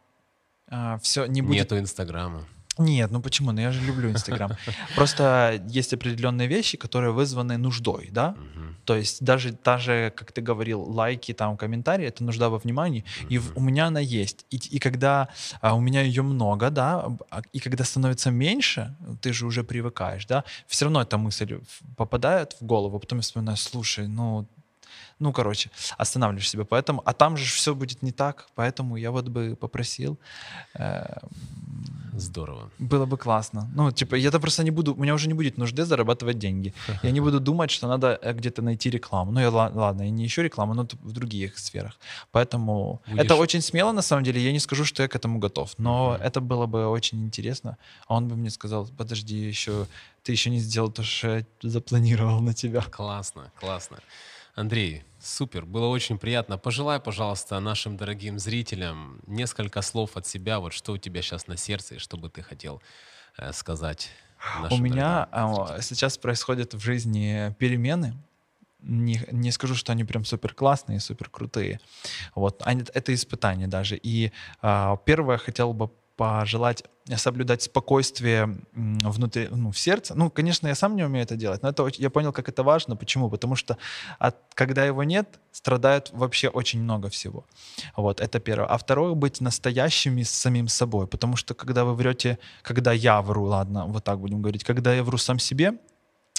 а, 0.67 0.97
все 0.97 1.25
не 1.27 1.41
будет. 1.41 1.57
Нету 1.57 1.77
Инстаграма. 1.77 2.45
Нет, 2.77 3.11
ну 3.11 3.21
почему? 3.21 3.51
Ну 3.51 3.61
я 3.61 3.71
же 3.71 3.81
люблю 3.81 4.09
Инстаграм. 4.09 4.51
Просто 4.95 5.61
есть 5.67 5.93
определенные 5.93 6.47
вещи, 6.47 6.77
которые 6.77 7.11
вызваны 7.11 7.57
нуждой, 7.57 8.09
да? 8.11 8.35
То 8.85 8.95
есть 8.95 9.21
даже, 9.21 9.51
даже, 9.51 10.13
как 10.15 10.31
ты 10.31 10.41
говорил, 10.41 10.81
лайки, 10.81 11.33
там, 11.33 11.57
комментарии, 11.57 12.07
это 12.07 12.23
нужда 12.23 12.49
во 12.49 12.57
внимании, 12.57 13.03
и 13.27 13.37
у 13.55 13.59
меня 13.59 13.87
она 13.87 13.99
есть. 13.99 14.45
И, 14.49 14.55
и 14.55 14.79
когда 14.79 15.27
а, 15.59 15.75
у 15.75 15.81
меня 15.81 16.01
ее 16.03 16.21
много, 16.21 16.69
да, 16.69 17.17
а, 17.29 17.41
и 17.51 17.59
когда 17.59 17.83
становится 17.83 18.31
меньше, 18.31 18.95
ты 19.21 19.33
же 19.33 19.45
уже 19.45 19.63
привыкаешь, 19.63 20.25
да, 20.25 20.45
все 20.67 20.85
равно 20.85 21.01
эта 21.01 21.17
мысль 21.17 21.59
попадает 21.97 22.55
в 22.61 22.65
голову, 22.65 22.97
потом 22.97 23.17
я 23.17 23.23
вспоминаю, 23.23 23.57
слушай, 23.57 24.07
ну 24.07 24.47
ну, 25.19 25.33
короче, 25.33 25.69
останавливаешь 25.97 26.49
себя. 26.49 26.63
Поэтому, 26.63 27.01
а 27.05 27.13
там 27.13 27.37
же 27.37 27.45
все 27.45 27.73
будет 27.73 28.03
не 28.03 28.11
так, 28.11 28.47
поэтому 28.55 28.97
я 28.97 29.11
вот 29.11 29.27
бы 29.27 29.55
попросил. 29.55 30.17
Э, 30.75 31.17
Здорово. 32.17 32.71
Было 32.79 33.05
бы 33.05 33.17
классно. 33.17 33.69
Ну, 33.75 33.91
типа, 33.91 34.15
я-то 34.15 34.39
просто 34.39 34.63
не 34.63 34.71
буду, 34.71 34.93
у 34.93 34.97
меня 34.97 35.13
уже 35.13 35.27
не 35.27 35.33
будет 35.33 35.57
нужды 35.57 35.85
зарабатывать 35.85 36.39
деньги. 36.39 36.73
Я 37.03 37.11
не 37.11 37.21
буду 37.21 37.39
думать, 37.39 37.69
что 37.71 37.87
надо 37.87 38.19
э, 38.21 38.33
где-то 38.33 38.61
найти 38.61 38.89
рекламу. 38.89 39.31
Ну, 39.31 39.39
я, 39.39 39.49
ладно, 39.49 40.01
я 40.03 40.09
не 40.09 40.25
ищу 40.25 40.41
рекламу, 40.41 40.73
но 40.73 40.87
в 41.03 41.11
других 41.11 41.57
сферах. 41.59 41.99
Поэтому 42.31 43.01
Будешь... 43.07 43.25
это 43.25 43.35
очень 43.35 43.61
смело, 43.61 43.91
на 43.91 44.01
самом 44.01 44.23
деле. 44.23 44.41
Я 44.41 44.51
не 44.51 44.59
скажу, 44.59 44.85
что 44.85 45.03
я 45.03 45.09
к 45.09 45.15
этому 45.15 45.39
готов, 45.39 45.73
но 45.77 46.15
mm-hmm. 46.15 46.23
это 46.23 46.41
было 46.41 46.65
бы 46.65 46.87
очень 46.87 47.23
интересно. 47.23 47.77
А 48.07 48.15
он 48.15 48.27
бы 48.27 48.35
мне 48.35 48.49
сказал, 48.49 48.87
подожди, 48.97 49.35
еще 49.35 49.85
ты 50.23 50.31
еще 50.31 50.49
не 50.49 50.59
сделал 50.59 50.91
то, 50.91 51.03
что 51.03 51.37
я 51.37 51.45
запланировал 51.61 52.41
на 52.41 52.53
тебя. 52.53 52.81
Классно, 52.81 53.51
классно. 53.59 53.97
Андрей, 54.57 55.03
супер, 55.19 55.65
было 55.65 55.85
очень 55.85 56.17
приятно. 56.17 56.57
Пожелай, 56.57 56.99
пожалуйста, 56.99 57.59
нашим 57.59 57.95
дорогим 57.95 58.39
зрителям 58.39 59.19
несколько 59.27 59.83
слов 59.83 60.17
от 60.17 60.25
себя, 60.25 60.59
вот 60.59 60.73
что 60.73 60.93
у 60.93 60.97
тебя 60.97 61.21
сейчас 61.21 61.45
на 61.45 61.57
сердце 61.57 61.95
и 61.95 61.97
что 61.99 62.17
бы 62.17 62.27
ты 62.27 62.41
хотел 62.41 62.81
э, 63.37 63.53
сказать. 63.53 64.09
У 64.71 64.77
меня 64.77 65.27
а, 65.31 65.79
сейчас 65.81 66.17
происходят 66.17 66.73
в 66.73 66.79
жизни 66.79 67.53
перемены, 67.59 68.15
не, 68.79 69.21
не 69.31 69.51
скажу, 69.51 69.75
что 69.75 69.91
они 69.91 70.03
прям 70.03 70.25
супер 70.25 70.55
классные, 70.55 70.99
супер 71.01 71.29
крутые. 71.29 71.79
Вот, 72.33 72.63
они, 72.65 72.83
это 72.95 73.13
испытания 73.13 73.67
даже. 73.67 73.95
И 73.95 74.31
а, 74.63 74.97
первое 75.05 75.37
хотел 75.37 75.73
бы 75.73 75.89
пожелать 76.15 76.83
соблюдать 77.15 77.61
спокойствие 77.61 78.59
внутри, 78.73 79.47
ну, 79.49 79.71
в 79.71 79.79
сердце. 79.79 80.15
Ну, 80.15 80.29
конечно, 80.29 80.67
я 80.67 80.75
сам 80.75 80.95
не 80.95 81.03
умею 81.03 81.23
это 81.23 81.35
делать, 81.35 81.61
но 81.63 81.69
это, 81.69 81.87
я 81.97 82.09
понял, 82.09 82.33
как 82.33 82.49
это 82.49 82.63
важно. 82.63 82.95
Почему? 82.95 83.29
Потому 83.29 83.55
что 83.55 83.77
от, 84.19 84.35
когда 84.53 84.83
его 84.85 85.03
нет, 85.03 85.39
страдает 85.51 86.09
вообще 86.11 86.49
очень 86.49 86.81
много 86.81 87.09
всего. 87.09 87.45
Вот, 87.95 88.19
это 88.19 88.39
первое. 88.39 88.67
А 88.67 88.77
второе, 88.77 89.13
быть 89.13 89.41
настоящими 89.41 90.23
с 90.23 90.31
самим 90.31 90.67
собой. 90.67 91.07
Потому 91.07 91.35
что 91.37 91.53
когда 91.53 91.85
вы 91.85 91.95
врете, 91.95 92.39
когда 92.61 92.91
я 92.91 93.21
вру, 93.21 93.45
ладно, 93.45 93.85
вот 93.85 94.03
так 94.03 94.19
будем 94.19 94.41
говорить, 94.41 94.63
когда 94.63 94.93
я 94.93 95.03
вру 95.03 95.17
сам 95.17 95.39
себе, 95.39 95.73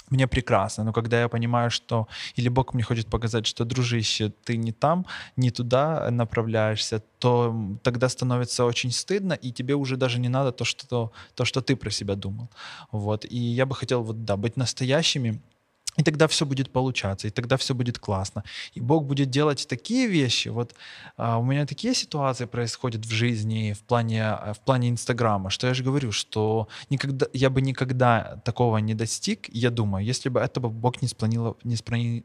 мне 0.09 0.27
прекрасно. 0.27 0.83
Но 0.83 0.93
когда 0.93 1.21
я 1.21 1.27
понимаю, 1.27 1.71
что 1.71 2.07
или 2.35 2.49
Бог 2.49 2.73
мне 2.73 2.83
хочет 2.83 3.07
показать, 3.07 3.45
что, 3.45 3.65
дружище, 3.65 4.31
ты 4.43 4.57
не 4.57 4.71
там, 4.71 5.05
не 5.37 5.51
туда 5.51 6.09
направляешься, 6.11 7.01
то 7.19 7.55
тогда 7.83 8.09
становится 8.09 8.65
очень 8.65 8.91
стыдно, 8.91 9.33
и 9.33 9.51
тебе 9.51 9.75
уже 9.75 9.97
даже 9.97 10.19
не 10.19 10.29
надо 10.29 10.51
то, 10.51 10.65
что, 10.65 11.11
то, 11.35 11.45
что 11.45 11.61
ты 11.61 11.75
про 11.75 11.91
себя 11.91 12.15
думал. 12.15 12.49
Вот. 12.91 13.25
И 13.25 13.37
я 13.37 13.65
бы 13.65 13.75
хотел 13.75 14.03
вот, 14.03 14.25
да, 14.25 14.37
быть 14.37 14.57
настоящими, 14.57 15.41
и 15.99 16.03
тогда 16.03 16.27
все 16.27 16.45
будет 16.45 16.71
получаться, 16.71 17.27
и 17.27 17.29
тогда 17.29 17.57
все 17.57 17.73
будет 17.75 17.99
классно. 17.99 18.43
И 18.73 18.79
Бог 18.79 19.03
будет 19.05 19.29
делать 19.29 19.67
такие 19.67 20.07
вещи. 20.07 20.47
Вот 20.47 20.73
а, 21.17 21.37
у 21.37 21.43
меня 21.43 21.65
такие 21.65 21.93
ситуации 21.93 22.45
происходят 22.45 23.05
в 23.05 23.11
жизни 23.11 23.73
в 23.73 23.81
плане, 23.81 24.23
а, 24.23 24.53
в 24.53 24.59
плане 24.59 24.89
Инстаграма, 24.89 25.49
что 25.49 25.67
я 25.67 25.73
же 25.73 25.83
говорю, 25.83 26.13
что 26.13 26.69
никогда, 26.89 27.25
я 27.33 27.49
бы 27.49 27.61
никогда 27.61 28.41
такого 28.45 28.77
не 28.77 28.95
достиг, 28.95 29.49
я 29.49 29.71
думаю, 29.71 30.05
если 30.05 30.29
бы 30.29 30.39
этого 30.39 30.69
Бог 30.69 31.01
не 31.01 31.09
спланировал, 31.09 31.57
не, 31.65 31.75
сплани... 31.75 32.23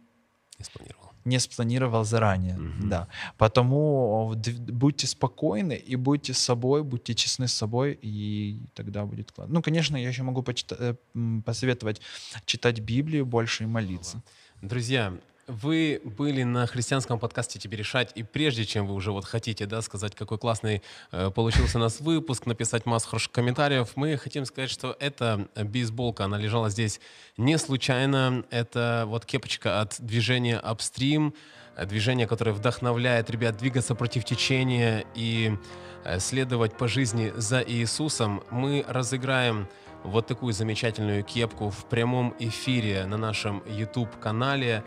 не 0.58 0.64
спланировал 0.64 1.03
не 1.24 1.40
спланировал 1.40 2.04
заранее. 2.04 2.56
Mm-hmm. 2.56 2.88
Да. 2.88 3.08
Потому 3.38 4.34
будьте 4.68 5.06
спокойны 5.06 5.74
и 5.74 5.96
будьте 5.96 6.34
собой, 6.34 6.82
будьте 6.82 7.14
честны 7.14 7.48
с 7.48 7.54
собой, 7.54 7.98
и 8.02 8.60
тогда 8.74 9.04
будет 9.04 9.32
классно. 9.32 9.54
Ну, 9.54 9.62
конечно, 9.62 9.96
я 9.96 10.08
еще 10.08 10.22
могу 10.22 10.42
почита- 10.42 10.96
э, 11.14 11.40
посоветовать 11.44 12.00
читать 12.44 12.80
Библию 12.80 13.26
больше 13.26 13.64
и 13.64 13.66
молиться. 13.66 14.22
Друзья, 14.62 15.12
вы 15.46 16.00
были 16.04 16.42
на 16.42 16.66
христианском 16.66 17.18
подкасте 17.18 17.58
«Тебе 17.58 17.76
решать», 17.76 18.12
и 18.14 18.22
прежде 18.22 18.64
чем 18.64 18.86
вы 18.86 18.94
уже 18.94 19.12
вот 19.12 19.24
хотите 19.24 19.66
да, 19.66 19.82
сказать, 19.82 20.14
какой 20.14 20.38
классный 20.38 20.82
э, 21.12 21.30
получился 21.30 21.78
у 21.78 21.80
нас 21.80 22.00
выпуск, 22.00 22.46
написать 22.46 22.86
массу 22.86 23.08
хороших 23.08 23.32
комментариев, 23.32 23.92
мы 23.96 24.16
хотим 24.16 24.44
сказать, 24.44 24.70
что 24.70 24.96
эта 25.00 25.48
бейсболка, 25.56 26.24
она 26.24 26.38
лежала 26.38 26.70
здесь 26.70 27.00
не 27.36 27.58
случайно. 27.58 28.44
Это 28.50 29.04
вот 29.06 29.26
кепочка 29.26 29.80
от 29.80 29.96
движения 30.00 30.58
«Апстрим», 30.58 31.34
движение, 31.82 32.26
которое 32.26 32.52
вдохновляет 32.52 33.30
ребят 33.30 33.56
двигаться 33.56 33.94
против 33.94 34.24
течения 34.24 35.04
и 35.14 35.56
э, 36.04 36.18
следовать 36.20 36.76
по 36.76 36.88
жизни 36.88 37.32
за 37.36 37.60
Иисусом. 37.60 38.42
Мы 38.50 38.84
разыграем 38.86 39.68
вот 40.04 40.26
такую 40.26 40.52
замечательную 40.52 41.24
кепку 41.24 41.70
в 41.70 41.86
прямом 41.86 42.34
эфире 42.38 43.06
на 43.06 43.16
нашем 43.16 43.62
YouTube-канале. 43.66 44.84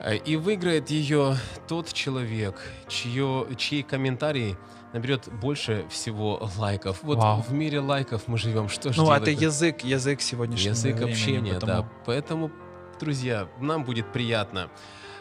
Э, 0.00 0.16
и 0.16 0.36
выиграет 0.36 0.90
ее 0.90 1.36
тот 1.68 1.92
человек, 1.92 2.56
чье, 2.88 3.46
чьи 3.56 3.82
комментарии 3.82 4.56
наберет 4.92 5.28
больше 5.40 5.84
всего 5.88 6.50
лайков. 6.56 7.02
Вот 7.02 7.18
Вау. 7.18 7.42
в 7.42 7.52
мире 7.52 7.80
лайков 7.80 8.22
мы 8.26 8.38
живем. 8.38 8.68
Что 8.68 8.92
ж 8.92 8.96
Ну, 8.96 9.04
делать? 9.04 9.22
это 9.22 9.30
язык, 9.30 9.84
язык 9.84 10.20
сегодняшнего 10.20 10.70
Язык 10.72 10.96
времени, 10.96 11.12
общения, 11.12 11.54
потому... 11.54 11.82
да. 11.82 11.88
Поэтому, 12.06 12.50
друзья, 12.98 13.48
нам 13.60 13.84
будет 13.84 14.10
приятно 14.12 14.68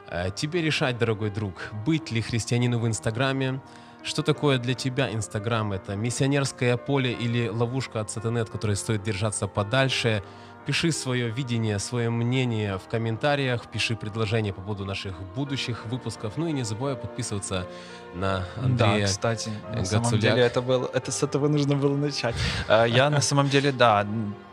э, 0.07 0.29
тебе 0.35 0.61
решать, 0.61 0.97
дорогой 0.97 1.29
друг, 1.29 1.71
быть 1.85 2.11
ли 2.11 2.21
христианину 2.21 2.79
в 2.79 2.87
Инстаграме, 2.87 3.61
что 4.01 4.23
такое 4.23 4.59
для 4.59 4.75
тебя 4.75 5.13
Инстаграм? 5.13 5.73
Это 5.73 5.95
миссионерское 5.97 6.77
поле 6.77 7.11
или 7.11 7.49
ловушка 7.49 7.99
от 7.99 8.09
сатаны, 8.09 8.39
от 8.39 8.49
которой 8.49 8.77
стоит 8.77 9.03
держаться 9.03 9.45
подальше? 9.47 10.23
Пиши 10.65 10.91
свое 10.91 11.29
видение, 11.29 11.79
свое 11.79 12.09
мнение 12.09 12.77
в 12.77 12.87
комментариях, 12.87 13.65
пиши 13.67 13.95
предложения 13.95 14.53
по 14.53 14.61
поводу 14.61 14.85
наших 14.85 15.19
будущих 15.35 15.85
выпусков. 15.85 16.37
Ну 16.37 16.47
и 16.47 16.51
не 16.51 16.63
забывай 16.63 16.95
подписываться 16.95 17.67
на 18.13 18.45
Андрея 18.57 18.99
Да, 18.99 19.05
кстати, 19.05 19.51
на 19.73 19.85
самом 19.85 20.19
деле 20.19 20.41
это, 20.41 20.61
было, 20.61 20.89
это 20.93 21.11
с 21.11 21.23
этого 21.23 21.47
нужно 21.47 21.75
было 21.75 21.95
начать. 21.95 22.35
А, 22.67 22.85
я 22.85 23.09
на 23.09 23.21
самом 23.21 23.49
деле, 23.49 23.71
да, 23.71 24.05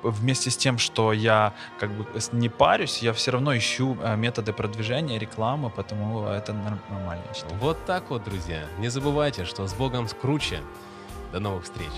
вместе 0.03 0.51
с 0.51 0.57
тем, 0.57 0.79
что 0.79 1.13
я 1.13 1.53
как 1.79 1.91
бы 1.91 2.07
не 2.33 2.49
парюсь, 2.49 3.03
я 3.03 3.13
все 3.13 3.33
равно 3.33 3.57
ищу 3.57 3.99
а, 4.03 4.17
методы 4.17 4.53
продвижения, 4.53 5.19
рекламы, 5.19 5.71
потому 5.71 6.27
это 6.27 6.53
нормально. 6.53 7.25
Вот 7.61 7.85
так 7.85 8.11
вот, 8.11 8.25
друзья. 8.25 8.65
Не 8.79 8.89
забывайте, 8.89 9.45
что 9.45 9.67
с 9.67 9.75
Богом 9.75 10.07
круче. 10.21 10.61
До 11.33 11.41
новых 11.41 11.65
встреч. 11.65 11.91